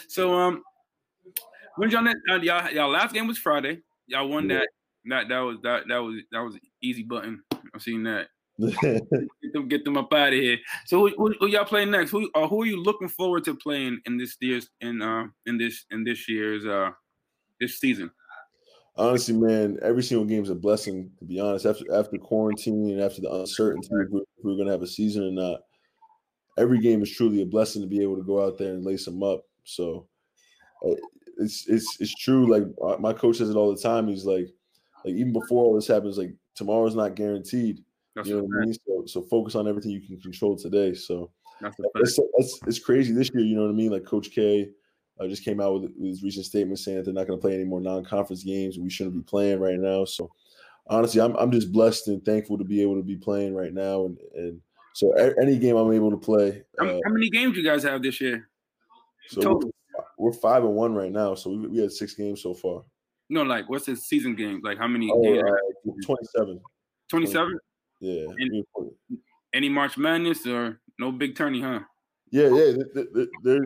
So 0.09 0.35
um, 0.35 0.62
when 1.77 1.90
y'all 1.90 2.03
next, 2.03 2.20
uh, 2.31 2.40
y'all 2.40 2.70
y'all 2.70 2.90
last 2.90 3.15
game 3.15 3.27
was 3.27 3.39
Friday. 3.39 3.82
Y'all 4.07 4.28
won 4.28 4.49
Yeah. 4.49 4.59
that. 4.59 4.69
That 5.07 5.28
that 5.28 5.40
was 5.40 5.59
that 5.62 5.85
that 5.89 5.99
was 5.99 6.16
that 6.32 6.40
was 6.40 6.59
easy 6.82 7.03
button. 7.03 7.43
I've 7.74 7.82
seen 7.82 8.03
that. 8.05 8.28
Get 8.60 8.80
them, 9.52 9.68
get 9.68 9.85
them 9.85 9.97
up 9.97 10.12
out 10.12 10.28
of 10.28 10.35
here. 10.35 10.59
So 10.86 11.01
who, 11.01 11.14
who, 11.16 11.35
who 11.39 11.47
y'all 11.47 11.64
playing 11.64 11.90
next? 11.90 12.10
Who 12.10 12.30
uh, 12.35 12.48
who 12.48 12.62
are 12.62 12.66
you 12.66 12.82
looking 12.82 13.09
forward 13.09 13.44
to 13.44 13.55
playing 13.55 14.01
in 14.06 14.18
this 14.18 14.36
year's 14.40 14.68
in 14.80 15.01
uh 15.01 15.26
in 15.47 15.59
this 15.59 15.85
in 15.90 16.05
this 16.05 16.28
year's 16.28 16.66
uh 16.66 16.90
this 17.60 17.78
season? 17.78 18.10
Honestly, 18.97 19.35
man, 19.35 19.78
every 19.80 20.02
single 20.02 20.26
game 20.26 20.43
is 20.43 20.51
a 20.51 20.56
blessing. 20.56 21.10
To 21.20 21.24
be 21.24 21.39
honest, 21.39 21.66
after 21.66 21.85
after 21.94 22.18
quarantine 22.18 22.90
and 22.90 23.01
after 23.01 23.20
the 23.20 23.32
uncertainty 23.32 23.89
if 23.93 24.10
we're, 24.10 24.22
if 24.22 24.44
we're 24.44 24.56
going 24.56 24.66
to 24.66 24.72
have 24.72 24.82
a 24.82 24.89
season 24.89 25.22
or 25.22 25.30
not, 25.30 25.60
every 26.59 26.80
game 26.80 27.02
is 27.02 27.14
truly 27.14 27.43
a 27.43 27.47
blessing 27.47 27.80
to 27.82 27.89
be 27.89 28.02
able 28.02 28.16
to 28.16 28.24
go 28.24 28.44
out 28.44 28.59
there 28.59 28.72
and 28.72 28.85
lace 28.85 29.05
them 29.05 29.22
up. 29.22 29.44
So 29.62 30.09
uh, 30.85 30.94
it's 31.39 31.68
it's 31.68 32.01
it's 32.01 32.14
true. 32.16 32.51
Like 32.51 32.64
uh, 32.82 33.01
my 33.01 33.12
coach 33.12 33.36
says 33.36 33.51
it 33.51 33.56
all 33.56 33.72
the 33.72 33.80
time. 33.80 34.09
He's 34.09 34.24
like, 34.24 34.48
like 35.05 35.14
even 35.14 35.32
before 35.32 35.64
all 35.64 35.74
this 35.76 35.86
happens, 35.86 36.18
like 36.18 36.35
tomorrow's 36.56 36.97
not 36.97 37.14
guaranteed. 37.14 37.85
That's 38.19 38.28
You 38.28 38.39
know 38.39 38.43
what 38.45 38.62
I 38.62 38.65
mean? 38.65 38.74
So 38.74 39.05
so 39.07 39.23
focus 39.23 39.55
on 39.55 39.69
everything 39.69 39.93
you 39.93 40.01
can 40.01 40.20
control 40.20 40.57
today. 40.57 40.93
So 40.93 41.31
That's 41.61 41.77
it's, 41.95 42.19
it's, 42.19 42.61
it's 42.66 42.78
crazy 42.81 43.12
this 43.15 43.31
year. 43.32 43.45
You 43.45 43.55
know 43.55 43.62
what 43.62 43.70
I 43.70 43.74
mean? 43.74 43.93
Like 43.93 44.05
Coach 44.05 44.32
K 44.32 44.70
uh, 45.20 45.28
just 45.28 45.45
came 45.45 45.61
out 45.61 45.74
with, 45.74 45.93
with 45.97 46.09
his 46.11 46.23
recent 46.24 46.45
statement 46.45 46.81
saying 46.81 46.97
that 46.97 47.05
they're 47.05 47.15
not 47.15 47.28
going 47.28 47.39
to 47.39 47.40
play 47.40 47.55
any 47.55 47.62
more 47.62 47.81
non-conference 47.81 48.43
games. 48.43 48.77
We 48.77 48.90
shouldn't 48.90 49.15
be 49.15 49.23
playing 49.23 49.61
right 49.61 49.78
now. 49.78 50.05
So 50.05 50.32
honestly, 50.89 51.20
I'm 51.20 51.36
I'm 51.36 51.53
just 51.53 51.70
blessed 51.70 52.09
and 52.09 52.24
thankful 52.24 52.59
to 52.59 52.65
be 52.65 52.82
able 52.82 52.97
to 52.97 53.05
be 53.05 53.16
playing 53.16 53.55
right 53.55 53.73
now. 53.73 54.07
And 54.07 54.19
and 54.35 54.61
so 54.95 55.16
a- 55.16 55.40
any 55.40 55.57
game 55.57 55.77
I'm 55.77 55.93
able 55.93 56.11
to 56.11 56.16
play. 56.16 56.65
How, 56.77 56.86
Uh, 56.86 57.01
how 57.05 57.12
many 57.12 57.31
games 57.31 57.55
do 57.55 57.61
you 57.61 57.69
guys 57.69 57.85
have 57.85 58.03
this 58.03 58.20
year? 58.20 58.51
so 59.28 59.43
total? 59.43 59.70
we're, 60.19 60.31
we're 60.31 60.32
five 60.32 60.65
and 60.65 60.74
one 60.74 60.93
right 60.93 61.12
now. 61.12 61.36
So 61.36 61.51
we, 61.51 61.69
we 61.69 61.78
had 61.78 61.93
six 61.93 62.15
games 62.15 62.43
so 62.43 62.53
far. 62.53 62.82
No, 63.31 63.45
like 63.45 63.70
what's 63.70 63.86
the 63.86 63.95
season 63.95 64.35
games? 64.35 64.62
Like 64.65 64.78
how 64.78 64.89
many? 64.89 65.09
Oh, 65.09 65.23
games? 65.23 65.45
uh, 65.45 65.93
27. 66.05 66.61
Twenty-seven. 67.09 67.59
Yeah. 68.01 68.27
Were- 68.75 68.91
Any 69.55 69.69
March 69.69 69.97
Madness 69.97 70.47
or 70.47 70.81
no 70.99 71.11
Big 71.12 71.37
Tourney, 71.37 71.61
huh? 71.61 71.81
Yeah, 72.31 72.49
yeah. 72.49 72.73
They, 72.95 73.05
they, 73.15 73.59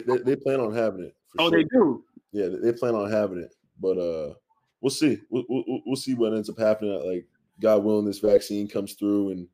they, 0.00 0.18
they, 0.24 0.36
plan 0.36 0.60
on 0.60 0.74
having 0.74 1.04
it. 1.04 1.14
Oh, 1.38 1.48
sure. 1.48 1.58
they 1.58 1.64
do. 1.64 2.04
yeah, 2.32 2.48
they- 2.62 2.72
plan 2.72 2.94
on 2.94 3.10
having 3.10 3.38
it, 3.38 3.54
but 3.80 3.98
uh, 3.98 4.34
we'll 4.80 4.90
see. 4.90 5.20
We'll, 5.30 5.44
we'll, 5.48 5.80
we'll 5.86 5.96
see 5.96 6.14
what 6.14 6.34
ends 6.34 6.50
up 6.50 6.58
happening. 6.58 7.00
Like 7.08 7.26
God 7.60 7.84
willing, 7.84 8.06
this 8.06 8.18
vaccine 8.18 8.68
comes 8.68 8.94
through 8.94 9.30
and 9.30 9.48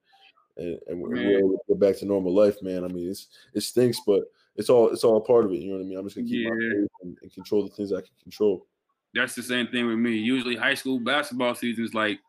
and, 0.58 0.78
and 0.88 1.00
we're, 1.00 1.38
able 1.38 1.50
to 1.50 1.58
get 1.68 1.78
back 1.80 1.98
to 1.98 2.06
normal 2.06 2.34
life, 2.34 2.62
man. 2.62 2.84
I 2.84 2.88
mean, 2.88 3.10
it's 3.10 3.28
it 3.54 3.60
stinks, 3.60 4.00
but 4.06 4.24
it's 4.56 4.70
all 4.70 4.88
it's 4.88 5.04
all 5.04 5.18
a 5.18 5.20
part 5.20 5.44
of 5.44 5.52
it. 5.52 5.58
You 5.58 5.70
know 5.70 5.76
what 5.76 5.84
I 5.84 5.86
mean? 5.86 5.98
I'm 5.98 6.06
just 6.06 6.16
gonna 6.16 6.28
keep 6.28 6.48
my 6.48 6.54
Yeah. 6.54 6.70
faith 6.80 6.90
and, 7.02 7.18
and 7.22 7.32
control 7.32 7.62
the 7.64 7.70
things 7.74 7.92
I 7.92 8.00
can 8.00 8.10
control. 8.22 8.66
That's 9.14 9.34
the 9.34 9.42
same 9.42 9.66
thing 9.68 9.86
with 9.86 9.98
me. 9.98 10.12
Usually, 10.12 10.56
high 10.56 10.74
school 10.74 10.98
basketball 10.98 11.54
season 11.54 11.84
is 11.84 11.94
like 11.94 12.20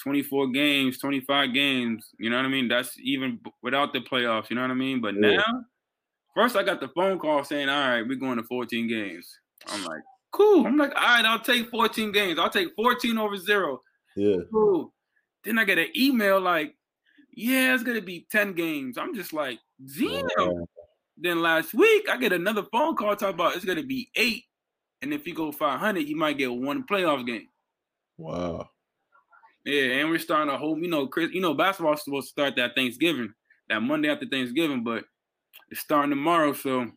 24 0.00 0.48
games, 0.48 0.98
25 0.98 1.52
games. 1.54 2.08
You 2.18 2.30
know 2.30 2.36
what 2.36 2.44
I 2.46 2.48
mean? 2.48 2.68
That's 2.68 2.98
even 3.00 3.40
without 3.62 3.92
the 3.92 4.00
playoffs. 4.00 4.50
You 4.50 4.56
know 4.56 4.62
what 4.62 4.70
I 4.70 4.74
mean? 4.74 5.00
But 5.00 5.14
Yeah. 5.14 5.36
now, 5.36 5.64
first 6.34 6.56
I 6.56 6.62
got 6.62 6.80
the 6.80 6.88
phone 6.88 7.18
call 7.18 7.44
saying, 7.44 7.68
"All 7.68 7.88
right, 7.88 8.02
we're 8.06 8.16
going 8.16 8.38
to 8.38 8.44
14 8.44 8.86
games." 8.88 9.38
I'm 9.68 9.84
like, 9.84 10.02
"Cool." 10.32 10.66
I'm 10.66 10.76
like, 10.76 10.94
"All 10.94 11.02
right, 11.02 11.24
I'll 11.24 11.38
take 11.40 11.68
14 11.70 12.12
games. 12.12 12.38
I'll 12.38 12.50
take 12.50 12.74
14 12.74 13.18
over 13.18 13.36
zero." 13.36 13.82
Yeah, 14.16 14.38
Cool. 14.52 14.92
Then 15.44 15.58
I 15.58 15.64
get 15.64 15.78
an 15.78 15.88
email 15.96 16.40
like, 16.40 16.76
"Yeah, 17.32 17.74
it's 17.74 17.82
gonna 17.84 18.00
be 18.00 18.26
10 18.30 18.52
games." 18.54 18.98
I'm 18.98 19.14
just 19.14 19.32
like, 19.32 19.58
"Damn." 19.96 20.24
Wow. 20.36 20.68
Then 21.16 21.42
last 21.42 21.74
week 21.74 22.08
I 22.08 22.16
get 22.16 22.32
another 22.32 22.62
phone 22.72 22.96
call 22.96 23.14
talking 23.16 23.34
about 23.34 23.54
it's 23.56 23.64
gonna 23.64 23.82
be 23.82 24.10
eight, 24.16 24.44
and 25.02 25.12
if 25.12 25.26
you 25.26 25.34
go 25.34 25.52
500, 25.52 26.06
you 26.08 26.16
might 26.16 26.38
get 26.38 26.52
one 26.52 26.84
playoff 26.84 27.26
game. 27.26 27.48
wow. 28.18 28.68
Yeah, 29.64 30.00
and 30.00 30.10
we're 30.10 30.18
starting 30.18 30.52
a 30.52 30.56
whole, 30.56 30.78
you 30.78 30.88
know, 30.88 31.06
Chris, 31.06 31.30
you 31.32 31.40
know, 31.40 31.54
basketball's 31.54 32.02
supposed 32.02 32.28
to 32.28 32.30
start 32.30 32.56
that 32.56 32.74
Thanksgiving, 32.74 33.32
that 33.68 33.80
Monday 33.80 34.08
after 34.08 34.26
Thanksgiving, 34.26 34.82
but 34.82 35.04
it's 35.70 35.80
starting 35.80 36.10
tomorrow, 36.10 36.52
so 36.52 36.90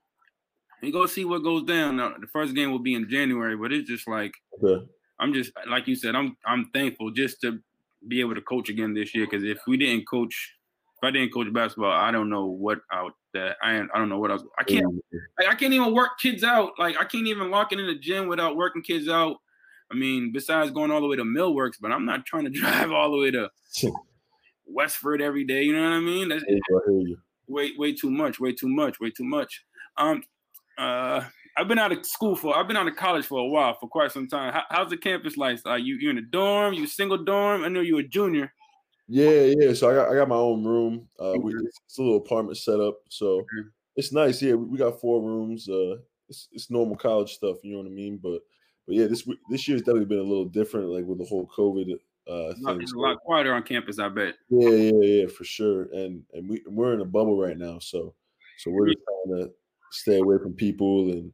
we 0.81 0.91
go 0.91 1.06
see 1.06 1.26
what 1.26 1.44
goes 1.44 1.64
down. 1.64 1.98
Now, 1.98 2.14
the 2.19 2.27
first 2.27 2.56
game 2.56 2.72
will 2.72 2.80
be 2.80 2.94
in 2.94 3.10
January, 3.10 3.57
but 3.57 3.72
it's 3.72 3.90
just 3.90 4.07
like 4.07 4.34
Okay. 4.61 4.85
I'm 5.19 5.34
just 5.34 5.52
like 5.69 5.88
you 5.88 5.95
said, 5.95 6.15
I'm 6.15 6.38
I'm 6.45 6.69
thankful 6.73 7.11
just 7.11 7.41
to 7.41 7.60
be 8.07 8.19
able 8.19 8.35
to 8.35 8.41
coach 8.41 8.69
again 8.69 8.94
this 8.94 9.15
year 9.15 9.26
because 9.26 9.44
if 9.44 9.60
we 9.68 9.77
didn't 9.77 10.07
coach, 10.07 10.56
if 10.98 11.07
I 11.07 11.11
didn't 11.11 11.34
coach 11.34 11.52
basketball, 11.53 11.91
I 11.91 12.11
don't 12.11 12.30
know 12.30 12.45
what 12.45 12.80
out 12.91 13.14
that 13.34 13.57
I 13.61 13.77
I 13.77 13.98
don't 13.98 14.10
know 14.10 14.19
what 14.19 14.31
else. 14.31 14.44
I 14.60 14.64
can't 14.64 14.85
like, 15.40 15.48
I 15.48 15.56
can't 15.56 15.73
even 15.73 15.94
work 15.94 16.19
kids 16.19 16.44
out. 16.44 16.72
Like 16.77 16.98
I 16.99 17.06
can't 17.06 17.27
even 17.27 17.52
lock 17.52 17.72
it 17.72 17.80
in 17.80 17.88
the 17.88 17.95
gym 17.95 18.27
without 18.27 18.56
working 18.56 18.81
kids 18.81 19.07
out. 19.07 19.38
I 19.94 19.95
mean, 19.95 20.32
besides 20.32 20.72
going 20.72 20.90
all 20.91 21.02
the 21.02 21.07
way 21.07 21.18
to 21.18 21.24
Millworks, 21.24 21.76
but 21.80 21.91
I'm 21.91 22.06
not 22.06 22.26
trying 22.26 22.45
to 22.45 22.49
drive 22.60 22.91
all 22.91 23.11
the 23.11 23.18
way 23.18 23.32
to 23.32 23.49
Westford 24.65 25.22
every 25.22 25.44
day. 25.44 25.64
You 25.64 25.74
know 25.74 25.84
what 25.84 25.94
I 25.94 25.99
mean? 25.99 26.30
That's 26.30 26.44
I 26.44 27.15
way 27.48 27.72
way 27.78 27.94
too 27.94 28.10
much. 28.10 28.40
Way 28.40 28.53
too 28.53 28.70
much. 28.70 28.99
Way 28.99 29.11
too 29.11 29.24
much. 29.24 29.64
Um, 29.98 30.24
uh, 30.78 31.24
I've 31.56 31.68
been 31.68 31.78
out 31.78 31.91
of 31.91 32.03
school 32.06 32.36
for. 32.36 32.57
I've 32.57 32.68
been 32.68 32.78
out 32.78 32.88
of 32.88 32.95
college 32.95 33.26
for 33.26 33.40
a 33.40 33.45
while, 33.45 33.78
for 33.80 33.88
quite 33.88 34.11
some 34.11 34.28
time. 34.28 34.53
How, 34.53 34.64
how's 34.70 34.90
the 34.90 34.98
campus 34.98 35.38
lifestyle? 35.38 35.78
You 35.78 35.95
you 35.95 36.10
in 36.10 36.18
a 36.18 36.22
dorm? 36.22 36.74
You 36.74 36.88
single 36.88 37.18
dorm? 37.18 37.64
I 37.64 37.68
know 37.68 37.82
you're 37.82 37.99
a 37.99 38.07
junior. 38.07 38.52
Yeah, 39.07 39.53
yeah. 39.60 39.74
So 39.74 39.91
I 39.91 39.94
got 39.95 40.11
I 40.11 40.15
got 40.15 40.28
my 40.30 40.36
own 40.36 40.64
room. 40.64 41.07
Uh, 41.20 41.34
we, 41.40 41.53
it's 41.53 41.98
a 41.99 42.02
little 42.02 42.18
apartment 42.18 42.57
setup, 42.57 42.95
so 43.10 43.41
Okay. 43.41 43.68
it's 43.95 44.11
nice. 44.11 44.41
Yeah, 44.41 44.53
we 44.53 44.65
we 44.65 44.78
got 44.78 44.99
four 44.99 45.22
rooms. 45.22 45.70
Uh, 45.70 45.98
it's 46.30 46.48
it's 46.52 46.72
normal 46.72 46.95
college 46.95 47.34
stuff. 47.34 47.57
You 47.64 47.74
know 47.74 47.78
what 47.80 47.88
I 47.88 47.91
mean? 47.91 48.18
But 48.18 48.40
but 48.88 48.95
yeah, 48.95 49.07
this 49.07 49.27
this 49.49 49.68
year's 49.68 49.81
definitely 49.81 50.05
been 50.05 50.19
a 50.19 50.23
little 50.23 50.45
different, 50.45 50.89
like 50.89 51.05
with 51.05 51.18
the 51.19 51.26
whole 51.26 51.47
COVID 51.55 51.91
uh 51.91 52.51
It's 52.51 52.60
a 52.60 52.64
lot- 52.64 52.73
thing. 52.73 52.81
it's 52.81 52.93
a 52.93 52.97
lot 52.99 53.18
quieter 53.22 53.53
on 53.53 53.64
campus, 53.64 53.99
I 53.99 54.10
bet. 54.10 54.35
yeah, 54.49 54.69
yeah, 54.69 54.91
yeah, 55.01 55.27
for 55.27 55.43
sure. 55.43 55.84
And 55.93 56.23
and 56.34 56.49
we 56.49 56.61
we're 56.68 56.93
in 56.93 57.01
a 57.01 57.05
bubble 57.05 57.38
right 57.39 57.57
now, 57.57 57.80
so 57.80 58.14
so 58.57 58.72
we're 58.72 58.88
just 58.88 58.99
trying 59.05 59.41
to 59.41 59.51
stay 59.91 60.19
away 60.19 60.38
from 60.41 60.53
people 60.53 61.11
and. 61.11 61.31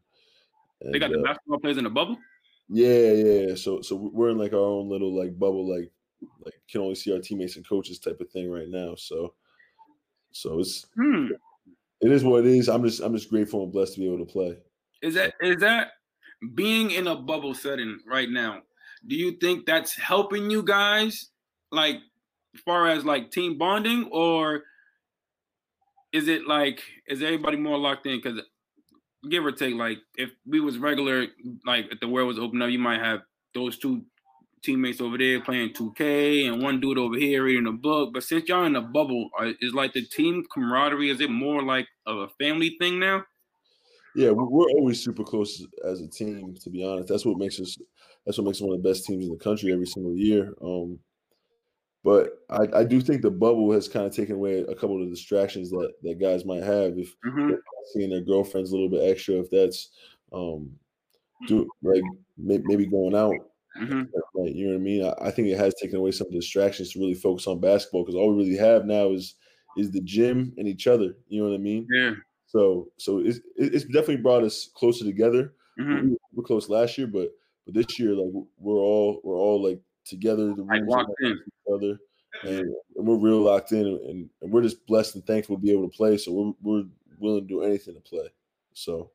and 0.81 0.93
They 0.93 0.99
got 0.99 1.11
the 1.11 1.19
uh, 1.19 1.23
basketball 1.23 1.59
players 1.59 1.77
in 1.77 1.85
a 1.85 1.89
bubble. 1.89 2.17
yeah, 2.69 3.11
yeah. 3.11 3.55
So 3.55 3.81
so 3.81 3.95
we're 3.95 4.30
in 4.30 4.38
like 4.38 4.53
our 4.53 4.59
own 4.59 4.89
little 4.89 5.13
like 5.15 5.38
bubble, 5.38 5.67
like 5.69 5.91
like 6.43 6.53
can 6.69 6.81
only 6.81 6.95
see 6.95 7.13
our 7.13 7.19
teammates 7.19 7.55
and 7.55 7.67
coaches 7.67 7.99
type 7.99 8.19
of 8.19 8.30
thing 8.31 8.49
right 8.51 8.67
now. 8.69 8.95
So 8.95 9.34
so 10.31 10.59
it's 10.59 10.85
Hmm. 10.95 11.27
it 12.01 12.11
is 12.11 12.23
what 12.23 12.45
it 12.45 12.51
is. 12.51 12.67
I'm 12.69 12.84
just 12.84 13.01
I'm 13.01 13.13
just 13.15 13.30
grateful 13.30 13.63
and 13.63 13.71
blessed 13.71 13.93
to 13.95 13.99
be 13.99 14.07
able 14.07 14.26
to 14.26 14.31
play. 14.31 14.57
Is 15.01 15.13
that 15.15 15.34
is 15.41 15.57
that 15.57 15.91
being 16.56 16.91
in 16.91 17.07
a 17.07 17.16
bubble 17.16 17.53
setting 17.53 17.99
right 18.07 18.30
now? 18.30 18.61
Do 19.07 19.16
you 19.16 19.38
think 19.40 19.66
that's 19.66 19.98
helping 19.98 20.49
you 20.52 20.64
guys, 20.64 21.30
like, 21.72 21.98
as 22.56 22.61
far 22.61 22.88
as 22.88 23.06
like 23.06 23.32
team 23.32 23.57
bonding, 23.57 24.10
or 24.11 24.64
is 26.11 26.28
it 26.28 26.48
like 26.48 26.82
is 27.07 27.22
everybody 27.22 27.57
more 27.57 27.78
locked 27.78 28.06
in? 28.06 28.20
Because 28.22 28.41
give 29.30 29.45
or 29.45 29.52
take, 29.52 29.76
like 29.76 29.99
if 30.16 30.32
we 30.45 30.60
was 30.60 30.78
regular, 30.78 31.28
like 31.66 31.86
if 31.91 31.99
the 31.99 32.07
world 32.07 32.28
was 32.28 32.40
open 32.40 32.61
up, 32.61 32.70
you 32.70 32.80
might 32.80 32.99
have 33.02 33.22
those 33.53 33.78
two 33.78 34.03
teammates 34.64 35.02
over 35.02 35.18
there 35.18 35.41
playing 35.41 35.74
2K 35.74 36.48
and 36.48 36.61
one 36.61 36.80
dude 36.80 36.98
over 36.98 37.18
here 37.18 37.44
reading 37.44 37.68
a 37.68 37.72
book. 37.72 38.11
But 38.14 38.24
since 38.24 38.49
y'all 38.49 38.66
in 38.66 38.76
a 38.76 38.82
bubble, 38.82 39.30
are- 39.38 39.53
is 39.61 39.74
like 39.74 39.94
the 39.94 40.06
team 40.06 40.45
camaraderie? 40.53 41.10
Is 41.10 41.22
it 41.22 41.30
more 41.32 41.64
like 41.64 41.88
of 42.06 42.18
a 42.18 42.30
family 42.41 42.76
thing 42.80 42.99
now? 42.99 43.24
Yeah, 44.15 44.31
we- 44.31 44.45
we're 44.45 44.69
always 44.72 45.03
super 45.03 45.23
close 45.23 45.65
as 45.86 46.02
a 46.02 46.07
team. 46.07 46.56
To 46.56 46.69
be 46.69 46.84
honest, 46.84 47.07
that's 47.10 47.26
what 47.26 47.38
makes 47.38 47.60
us 47.60 47.77
that's 48.26 48.38
what 48.38 48.45
makes 48.45 48.57
us 48.57 48.61
one 48.64 48.76
of 48.76 48.84
the 48.84 48.90
best 48.90 49.06
teams 49.06 49.26
in 49.26 49.31
the 49.31 49.38
country 49.38 49.72
every 49.72 49.86
single 49.88 50.15
year. 50.15 50.53
Um, 50.61 50.99
but 52.03 52.40
I, 52.49 52.68
I 52.80 52.84
do 52.84 53.02
think 53.02 53.22
the 53.22 53.31
bubble 53.31 53.72
has 53.73 53.88
kind 53.90 54.06
of 54.06 54.14
taken 54.14 54.36
away 54.36 54.60
a 54.60 54.76
couple 54.76 55.02
of 55.02 55.10
the 55.10 55.14
distractions 55.15 55.69
that, 55.72 55.94
that 56.03 56.19
guys 56.19 56.45
might 56.45 56.64
have 56.64 56.98
if 56.98 57.15
Mhm. 57.23 57.60
seeing 57.94 58.10
their 58.10 58.22
girlfriends 58.22 58.72
a 58.72 58.76
little 58.76 58.90
bit 58.90 59.03
extra, 59.10 59.36
if 59.36 59.49
that's 59.49 59.90
um 60.31 60.77
do 61.45 61.72
like 61.84 62.03
may, 62.38 62.60
maybe 62.60 62.86
going 62.88 63.15
out 63.15 63.52
Mhm. 63.76 64.14
like 64.36 64.56
you 64.56 64.68
know 64.68 64.73
what 64.73 64.80
I 64.81 64.84
mean. 64.84 65.06
I, 65.06 65.15
I 65.27 65.31
think 65.31 65.49
it 65.49 65.57
has 65.57 65.76
taken 65.76 65.98
away 65.98 66.11
some 66.11 66.30
distractions 66.31 66.94
to 66.94 66.99
really 66.99 67.15
focus 67.15 67.48
on 67.48 67.60
basketball 67.61 68.03
because 68.03 68.15
all 68.15 68.34
we 68.34 68.44
really 68.45 68.57
have 68.57 68.86
now 68.86 69.11
is 69.11 69.36
is 69.76 69.91
the 69.91 70.02
gym 70.02 70.53
and 70.57 70.68
each 70.68 70.88
other. 70.88 71.15
You 71.27 71.41
know 71.44 71.49
what 71.49 71.56
I 71.56 71.60
mean? 71.60 71.88
Yeah. 71.90 72.15
So 72.49 72.89
so 72.97 73.19
it's 73.19 73.38
it- 73.55 73.73
it's 73.76 73.85
definitely 73.85 74.17
brought 74.17 74.43
us 74.43 74.69
closer 74.76 75.05
together. 75.05 75.53
Mhm. 75.80 76.09
We 76.09 76.17
were 76.34 76.43
close 76.43 76.67
last 76.67 76.97
year, 76.97 77.07
but 77.07 77.31
but 77.65 77.73
this 77.76 77.99
year 77.99 78.13
like 78.15 78.34
we're 78.57 78.73
all 78.80 79.21
we're 79.23 79.38
all 79.38 79.61
like 79.63 79.80
together. 80.05 80.53
The 80.55 80.63
Like 80.63 80.81
locked 80.85 81.11
in. 81.21 81.30
next 81.30 81.43
to 81.43 81.47
each 81.47 81.73
other, 81.73 81.99
and, 82.43 82.76
and 82.95 83.07
we're 83.07 83.17
real 83.17 83.41
locked 83.41 83.71
in, 83.71 83.85
and, 83.85 84.30
and 84.41 84.51
we're 84.51 84.63
just 84.63 84.84
blessed 84.88 85.15
and 85.15 85.26
thankful 85.27 85.55
to 85.57 85.61
be 85.61 85.71
able 85.71 85.89
to 85.89 85.95
play. 85.95 86.17
So 86.17 86.31
we're 86.31 86.53
we're 86.61 86.85
willing 87.19 87.41
to 87.43 87.47
do 87.47 87.61
anything 87.63 87.93
to 87.95 88.01
play. 88.01 88.30
So 88.73 89.11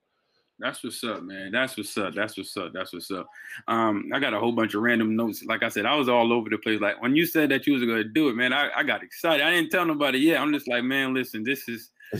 That's 0.60 0.84
what's 0.84 1.02
up, 1.02 1.24
man. 1.24 1.50
That's 1.50 1.76
what's 1.76 1.98
up. 1.98 2.14
That's 2.14 2.36
what's 2.36 2.56
up. 2.56 2.72
That's 2.72 2.92
what's 2.92 3.10
up. 3.10 3.26
Um, 3.66 4.10
I 4.14 4.20
got 4.20 4.34
a 4.34 4.38
whole 4.38 4.52
bunch 4.52 4.74
of 4.74 4.82
random 4.82 5.16
notes. 5.16 5.44
Like 5.44 5.64
I 5.64 5.68
said, 5.68 5.84
I 5.84 5.96
was 5.96 6.08
all 6.08 6.32
over 6.32 6.48
the 6.48 6.58
place. 6.58 6.80
Like 6.80 7.02
when 7.02 7.16
you 7.16 7.26
said 7.26 7.48
that 7.50 7.66
you 7.66 7.72
was 7.72 7.82
gonna 7.82 8.04
do 8.04 8.28
it, 8.28 8.36
man, 8.36 8.52
I, 8.52 8.70
I 8.72 8.82
got 8.84 9.02
excited. 9.02 9.44
I 9.44 9.50
didn't 9.50 9.70
tell 9.70 9.84
nobody 9.84 10.18
yet. 10.18 10.40
I'm 10.40 10.52
just 10.52 10.68
like, 10.68 10.84
man, 10.84 11.12
listen, 11.12 11.42
this 11.42 11.68
is 11.68 11.90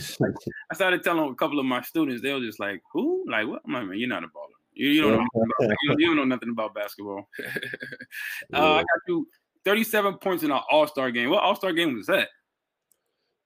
I 0.71 0.75
started 0.75 1.03
telling 1.03 1.29
a 1.31 1.35
couple 1.35 1.59
of 1.59 1.65
my 1.65 1.81
students, 1.81 2.21
they 2.21 2.33
were 2.33 2.39
just 2.39 2.59
like, 2.59 2.81
who? 2.91 3.25
Like 3.29 3.47
what? 3.47 3.61
I'm 3.65 3.73
like, 3.73 3.85
man, 3.85 3.97
you're 3.97 4.09
not 4.09 4.23
a 4.23 4.27
baller. 4.27 4.55
You, 4.73 4.89
you 4.89 5.01
don't 5.01 5.11
know 5.11 5.17
nothing 5.19 5.43
about, 5.59 5.77
you, 5.83 5.95
you 5.99 6.07
don't 6.07 6.17
know 6.17 6.25
nothing 6.25 6.49
about 6.49 6.75
basketball. 6.75 7.29
uh, 8.53 8.73
I 8.73 8.79
got 8.79 8.85
you 9.07 9.27
37 9.63 10.15
points 10.15 10.43
in 10.43 10.51
an 10.51 10.59
all-star 10.69 11.11
game. 11.11 11.29
What 11.29 11.43
all-star 11.43 11.71
game 11.73 11.95
was 11.95 12.07
that? 12.07 12.29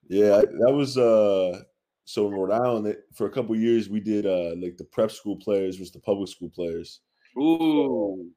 Yeah, 0.07 0.41
that 0.41 0.73
was 0.73 0.97
uh 0.97 1.61
so 2.05 2.27
in 2.27 2.33
Rhode 2.33 2.51
Island 2.51 2.95
for 3.13 3.27
a 3.27 3.29
couple 3.29 3.55
years 3.55 3.89
we 3.89 3.99
did 3.99 4.25
uh 4.25 4.55
like 4.57 4.75
the 4.77 4.85
prep 4.85 5.11
school 5.11 5.35
players 5.35 5.79
was 5.79 5.91
the 5.91 5.99
public 5.99 6.29
school 6.29 6.49
players. 6.49 7.01
Ooh. 7.37 8.31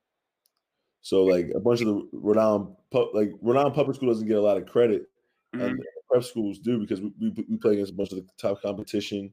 So 1.00 1.24
like 1.24 1.50
a 1.54 1.60
bunch 1.60 1.80
of 1.80 1.86
the 1.86 2.08
Rhode 2.12 2.36
Island 2.36 2.76
like 3.14 3.32
Rhode 3.40 3.56
Island 3.56 3.74
public 3.74 3.96
school 3.96 4.10
doesn't 4.10 4.28
get 4.28 4.36
a 4.36 4.42
lot 4.42 4.58
of 4.58 4.66
credit 4.66 5.08
Mhm. 5.54 5.64
and 5.64 5.82
prep 6.12 6.24
schools 6.24 6.58
do 6.58 6.78
because 6.78 7.00
we, 7.00 7.12
we 7.20 7.30
we 7.48 7.56
play 7.56 7.72
against 7.74 7.92
a 7.92 7.96
bunch 7.96 8.12
of 8.12 8.18
the 8.18 8.26
top 8.38 8.60
competition 8.62 9.32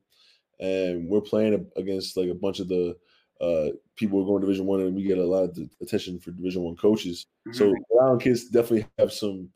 and 0.60 1.08
we're 1.10 1.22
playing 1.22 1.66
against 1.76 2.18
like 2.18 2.30
a 2.30 2.34
bunch 2.34 2.60
of 2.60 2.68
the 2.68 2.96
uh 3.42 3.70
people 3.96 4.20
who 4.20 4.24
are 4.24 4.28
going 4.28 4.42
division 4.42 4.66
one 4.66 4.82
and 4.82 4.96
we 4.96 5.04
get 5.04 5.18
a 5.18 5.26
lot 5.26 5.44
of 5.44 5.56
the 5.56 5.70
attention 5.82 6.20
for 6.20 6.32
division 6.32 6.62
one 6.62 6.76
coaches. 6.76 7.26
So 7.54 7.66
Mhm. 7.72 7.84
Rhode 7.92 8.06
Island 8.06 8.22
kids 8.22 8.46
definitely 8.50 8.88
have 8.98 9.12
some 9.14 9.50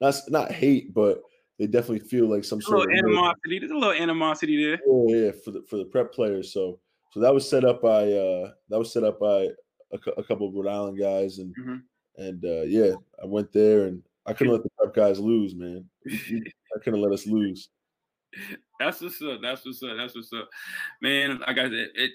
not 0.00 0.14
not 0.28 0.52
hate 0.52 0.92
but 0.94 1.22
they 1.58 1.66
definitely 1.66 2.06
feel 2.08 2.26
like 2.26 2.44
some 2.44 2.60
sort 2.62 2.88
of 2.90 2.96
animosity. 2.96 3.58
There's 3.58 3.70
a 3.70 3.74
little 3.74 3.92
animosity 3.92 4.62
there. 4.64 4.80
Yeah, 4.86 5.16
yeah, 5.16 5.32
for 5.44 5.50
the 5.50 5.62
for 5.68 5.76
the 5.76 5.84
prep 5.84 6.12
players. 6.12 6.52
So 6.52 6.80
so 7.12 7.20
that 7.20 7.34
was 7.34 7.48
set 7.48 7.64
up 7.64 7.82
by 7.82 8.12
uh 8.12 8.52
that 8.68 8.78
was 8.78 8.92
set 8.92 9.04
up 9.04 9.20
by 9.20 9.48
a, 9.92 9.98
a 10.16 10.22
couple 10.24 10.48
of 10.48 10.54
Rhode 10.54 10.68
Island 10.68 10.98
guys 10.98 11.38
and 11.38 11.54
Mhm. 11.56 11.82
and 12.16 12.44
uh 12.44 12.62
yeah, 12.62 12.94
I 13.22 13.26
went 13.26 13.52
there 13.52 13.84
and 13.86 14.02
I 14.26 14.32
couldn't 14.32 14.52
let 14.52 14.62
the 14.62 14.70
prep 14.78 14.94
guys 14.94 15.18
lose, 15.18 15.54
man. 15.54 15.84
I 16.08 16.78
couldn't 16.82 17.00
let 17.00 17.12
us 17.12 17.26
lose. 17.26 17.68
That's 18.78 19.00
what's 19.00 19.20
up. 19.22 19.40
That's 19.42 19.64
what's 19.64 19.82
up. 19.82 19.96
That's 19.96 20.14
what's 20.14 20.32
up, 20.32 20.48
man. 21.02 21.40
I 21.46 21.54
said, 21.54 21.72
it. 21.72 22.10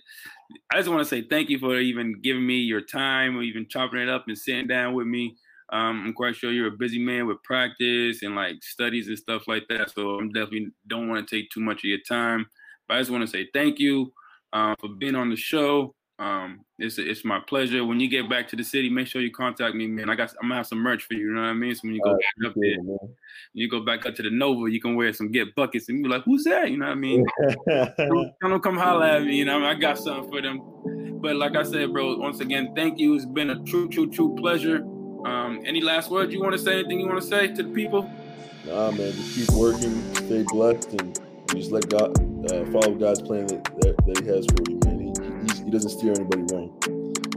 I 0.71 0.77
just 0.77 0.89
want 0.89 1.01
to 1.01 1.05
say 1.05 1.27
thank 1.27 1.49
you 1.49 1.59
for 1.59 1.77
even 1.77 2.21
giving 2.21 2.45
me 2.45 2.57
your 2.57 2.81
time, 2.81 3.37
or 3.37 3.43
even 3.43 3.67
chopping 3.67 3.99
it 3.99 4.09
up 4.09 4.25
and 4.27 4.37
sitting 4.37 4.67
down 4.67 4.93
with 4.93 5.07
me. 5.07 5.35
Um, 5.73 6.03
I'm 6.05 6.13
quite 6.13 6.35
sure 6.35 6.51
you're 6.51 6.67
a 6.67 6.77
busy 6.77 6.99
man 6.99 7.27
with 7.27 7.43
practice 7.43 8.21
and 8.21 8.35
like 8.35 8.63
studies 8.63 9.07
and 9.07 9.17
stuff 9.17 9.47
like 9.47 9.63
that. 9.69 9.91
So 9.91 10.17
I'm 10.17 10.31
definitely 10.31 10.69
don't 10.87 11.09
want 11.09 11.27
to 11.27 11.35
take 11.35 11.49
too 11.49 11.59
much 11.59 11.79
of 11.79 11.85
your 11.85 11.99
time. 12.07 12.45
But 12.87 12.97
I 12.97 13.01
just 13.01 13.11
want 13.11 13.23
to 13.23 13.27
say 13.27 13.49
thank 13.53 13.79
you 13.79 14.13
um, 14.53 14.75
for 14.79 14.89
being 14.89 15.15
on 15.15 15.29
the 15.29 15.35
show. 15.35 15.95
Um, 16.17 16.61
it's 16.79 16.97
it's 16.97 17.25
my 17.25 17.39
pleasure. 17.39 17.83
When 17.83 17.99
you 17.99 18.07
get 18.07 18.29
back 18.29 18.47
to 18.49 18.55
the 18.55 18.63
city, 18.63 18.89
make 18.89 19.07
sure 19.07 19.21
you 19.21 19.31
contact 19.31 19.75
me, 19.75 19.85
man. 19.87 20.09
I 20.09 20.15
got 20.15 20.31
I'm 20.41 20.47
gonna 20.47 20.55
have 20.55 20.67
some 20.67 20.77
merch 20.79 21.03
for 21.03 21.13
you. 21.13 21.27
You 21.27 21.33
know 21.33 21.41
what 21.41 21.47
I 21.47 21.53
mean? 21.53 21.75
So 21.75 21.81
when 21.83 21.95
you 21.95 22.01
go 22.01 22.11
Uh, 22.11 22.15
back 22.15 22.49
up 22.51 22.53
there, 22.55 22.83
man. 22.83 22.97
you 23.53 23.69
go 23.69 23.81
back 23.81 24.05
up 24.05 24.15
to 24.15 24.23
the 24.23 24.29
Nova, 24.29 24.71
you 24.71 24.79
can 24.79 24.95
wear 24.95 25.11
some 25.11 25.29
get 25.31 25.53
buckets 25.55 25.89
and 25.89 26.01
be 26.01 26.07
like, 26.09 26.23
"Who's 26.23 26.45
that?" 26.45 26.71
You 26.71 26.77
know 26.77 26.85
what 26.85 26.91
I 26.93 26.95
mean? 26.95 27.25
Come, 27.97 28.31
come 28.41 28.59
come 28.61 28.77
holler 28.77 29.05
at 29.05 29.23
me. 29.23 29.35
You 29.35 29.45
know, 29.45 29.65
I 29.65 29.73
got 29.73 29.97
something 29.97 30.29
for 30.31 30.41
them. 30.41 30.61
But 31.21 31.35
like 31.35 31.55
I 31.55 31.63
said, 31.63 31.91
bro, 31.91 32.15
once 32.17 32.39
again, 32.39 32.73
thank 32.75 32.97
you. 32.99 33.15
It's 33.15 33.25
been 33.25 33.49
a 33.49 33.59
true, 33.63 33.89
true, 33.89 34.09
true 34.09 34.35
pleasure. 34.37 34.77
Um, 35.25 35.61
any 35.65 35.81
last 35.81 36.09
words 36.11 36.31
you 36.33 36.41
want 36.41 36.53
to 36.53 36.59
say? 36.59 36.79
Anything 36.79 36.99
you 37.01 37.07
want 37.07 37.21
to 37.21 37.27
say 37.27 37.47
to 37.47 37.63
the 37.63 37.69
people? 37.73 38.09
nah, 38.65 38.91
man, 38.91 39.11
just 39.11 39.35
keep 39.35 39.49
working, 39.57 40.15
stay 40.15 40.43
blessed, 40.43 40.89
and, 40.91 41.01
and 41.19 41.49
just 41.57 41.71
let 41.71 41.89
God 41.89 42.11
uh, 42.51 42.65
follow 42.71 42.93
God's 42.95 43.21
plan 43.21 43.47
that, 43.47 43.63
that, 43.81 43.95
that 44.05 44.23
He 44.23 44.27
has 44.27 44.45
for 44.45 44.71
you, 44.71 44.79
man. 44.85 44.94
He, 45.45 45.65
he, 45.65 45.71
doesn't 45.71 45.91
steer 45.91 46.13
anybody 46.13 46.43
wrong. 46.53 46.77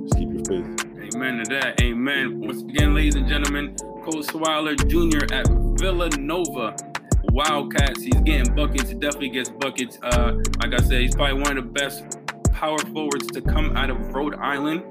Just 0.01 0.17
keep 0.17 0.33
your 0.33 0.45
faith. 0.45 1.15
Amen 1.15 1.45
to 1.45 1.51
that. 1.55 1.81
Amen. 1.81 2.41
Once 2.41 2.63
again, 2.63 2.95
ladies 2.95 3.15
and 3.15 3.29
gentlemen, 3.29 3.75
Cole 3.77 4.23
Swider 4.23 4.77
Jr. 4.89 5.33
at 5.35 5.47
Villanova. 5.79 6.77
Wildcats. 7.33 8.03
He's 8.03 8.21
getting 8.23 8.55
buckets. 8.55 8.89
He 8.89 8.95
definitely 8.95 9.31
gets 9.31 9.51
buckets. 9.51 9.99
Uh, 10.03 10.39
like 10.61 10.73
I 10.75 10.79
said, 10.79 11.03
he's 11.03 11.15
probably 11.15 11.41
one 11.43 11.57
of 11.59 11.65
the 11.65 11.71
best 11.71 12.19
power 12.53 12.79
forwards 12.79 13.27
to 13.29 13.41
come 13.43 13.77
out 13.77 13.91
of 13.91 14.15
Rhode 14.15 14.35
Island. 14.37 14.83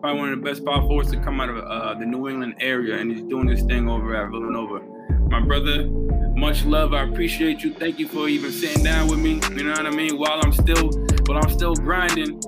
Probably 0.00 0.18
one 0.18 0.32
of 0.32 0.38
the 0.38 0.44
best 0.44 0.64
power 0.64 0.80
forwards 0.82 1.10
to 1.12 1.20
come 1.20 1.40
out 1.40 1.50
of 1.50 1.58
uh, 1.58 1.94
the 1.94 2.06
New 2.06 2.28
England 2.28 2.56
area, 2.60 2.98
and 2.98 3.10
he's 3.10 3.22
doing 3.22 3.46
his 3.46 3.62
thing 3.62 3.88
over 3.88 4.16
at 4.16 4.30
Villanova. 4.30 4.80
My 5.28 5.40
brother, 5.40 5.88
much 6.34 6.64
love. 6.64 6.92
I 6.92 7.04
appreciate 7.04 7.62
you. 7.62 7.72
Thank 7.72 7.98
you 7.98 8.08
for 8.08 8.28
even 8.28 8.50
sitting 8.50 8.82
down 8.82 9.08
with 9.08 9.20
me. 9.20 9.40
You 9.56 9.64
know 9.64 9.72
what 9.72 9.86
I 9.86 9.90
mean? 9.90 10.18
While 10.18 10.40
I'm 10.42 10.52
still, 10.52 10.90
while 11.26 11.38
I'm 11.42 11.50
still 11.50 11.74
grinding. 11.74 12.40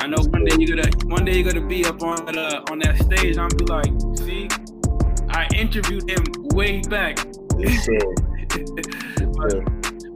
I 0.00 0.06
know 0.06 0.16
one 0.30 0.44
day 0.44 0.56
you're 0.58 0.76
gonna, 0.76 0.90
one 1.06 1.24
day 1.24 1.38
you're 1.38 1.52
gonna 1.52 1.66
be 1.66 1.84
up 1.84 2.02
on 2.02 2.24
that, 2.24 2.36
uh, 2.36 2.64
on 2.70 2.78
that 2.80 2.96
stage. 3.02 3.36
I'll 3.36 3.48
be 3.50 3.66
like, 3.66 3.92
see, 4.16 4.48
I 5.28 5.46
interviewed 5.54 6.08
him 6.08 6.24
way 6.54 6.80
back. 6.80 7.18
Yes, 7.58 7.84
sir. 7.84 9.64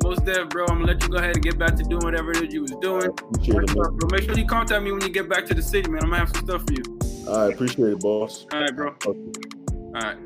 Most 0.02 0.24
there, 0.24 0.46
bro. 0.46 0.64
I'm 0.68 0.78
gonna 0.80 0.92
let 0.92 1.02
you 1.02 1.08
go 1.08 1.16
ahead 1.18 1.36
and 1.36 1.42
get 1.42 1.58
back 1.58 1.76
to 1.76 1.82
doing 1.82 2.02
whatever 2.02 2.30
it 2.32 2.42
is 2.42 2.54
you 2.54 2.62
was 2.62 2.72
doing. 2.80 3.04
it. 3.04 3.16
Bro, 3.74 4.08
make 4.10 4.22
sure 4.22 4.36
you 4.36 4.46
contact 4.46 4.82
me 4.82 4.92
when 4.92 5.02
you 5.02 5.10
get 5.10 5.28
back 5.28 5.44
to 5.46 5.54
the 5.54 5.62
city, 5.62 5.90
man. 5.90 6.02
I'm 6.02 6.10
gonna 6.10 6.24
have 6.24 6.34
some 6.34 6.46
stuff 6.46 6.62
for 6.66 6.72
you. 6.72 6.98
All 7.28 7.44
right, 7.44 7.54
appreciate 7.54 7.88
it, 7.92 8.00
boss. 8.00 8.46
All 8.52 8.60
right, 8.60 8.74
bro. 8.74 8.94
All 9.06 9.14
right. 9.92 10.16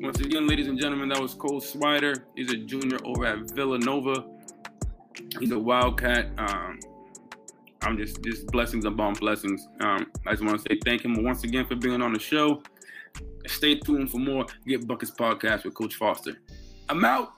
Once 0.00 0.20
again, 0.20 0.46
ladies 0.46 0.68
and 0.68 0.78
gentlemen, 0.78 1.08
that 1.08 1.20
was 1.20 1.34
Cole 1.34 1.60
Swider. 1.60 2.22
He's 2.36 2.52
a 2.52 2.56
junior 2.56 2.98
over 3.04 3.24
at 3.26 3.50
Villanova. 3.50 4.24
He's 5.40 5.50
a 5.50 5.58
Wildcat. 5.58 6.30
Um, 6.38 6.78
I'm 7.82 7.96
just 7.96 8.22
just 8.22 8.46
blessings 8.48 8.84
upon 8.84 9.14
blessings. 9.14 9.66
Um, 9.80 10.10
I 10.26 10.32
just 10.32 10.44
want 10.44 10.60
to 10.60 10.62
say 10.68 10.78
thank 10.84 11.04
him 11.04 11.22
once 11.22 11.44
again 11.44 11.66
for 11.66 11.76
being 11.76 12.02
on 12.02 12.12
the 12.12 12.18
show. 12.18 12.62
Stay 13.46 13.76
tuned 13.76 14.10
for 14.10 14.18
more 14.18 14.46
Get 14.66 14.86
Buckets 14.86 15.12
podcast 15.12 15.64
with 15.64 15.74
Coach 15.74 15.94
Foster. 15.94 16.38
I'm 16.88 17.04
out. 17.04 17.32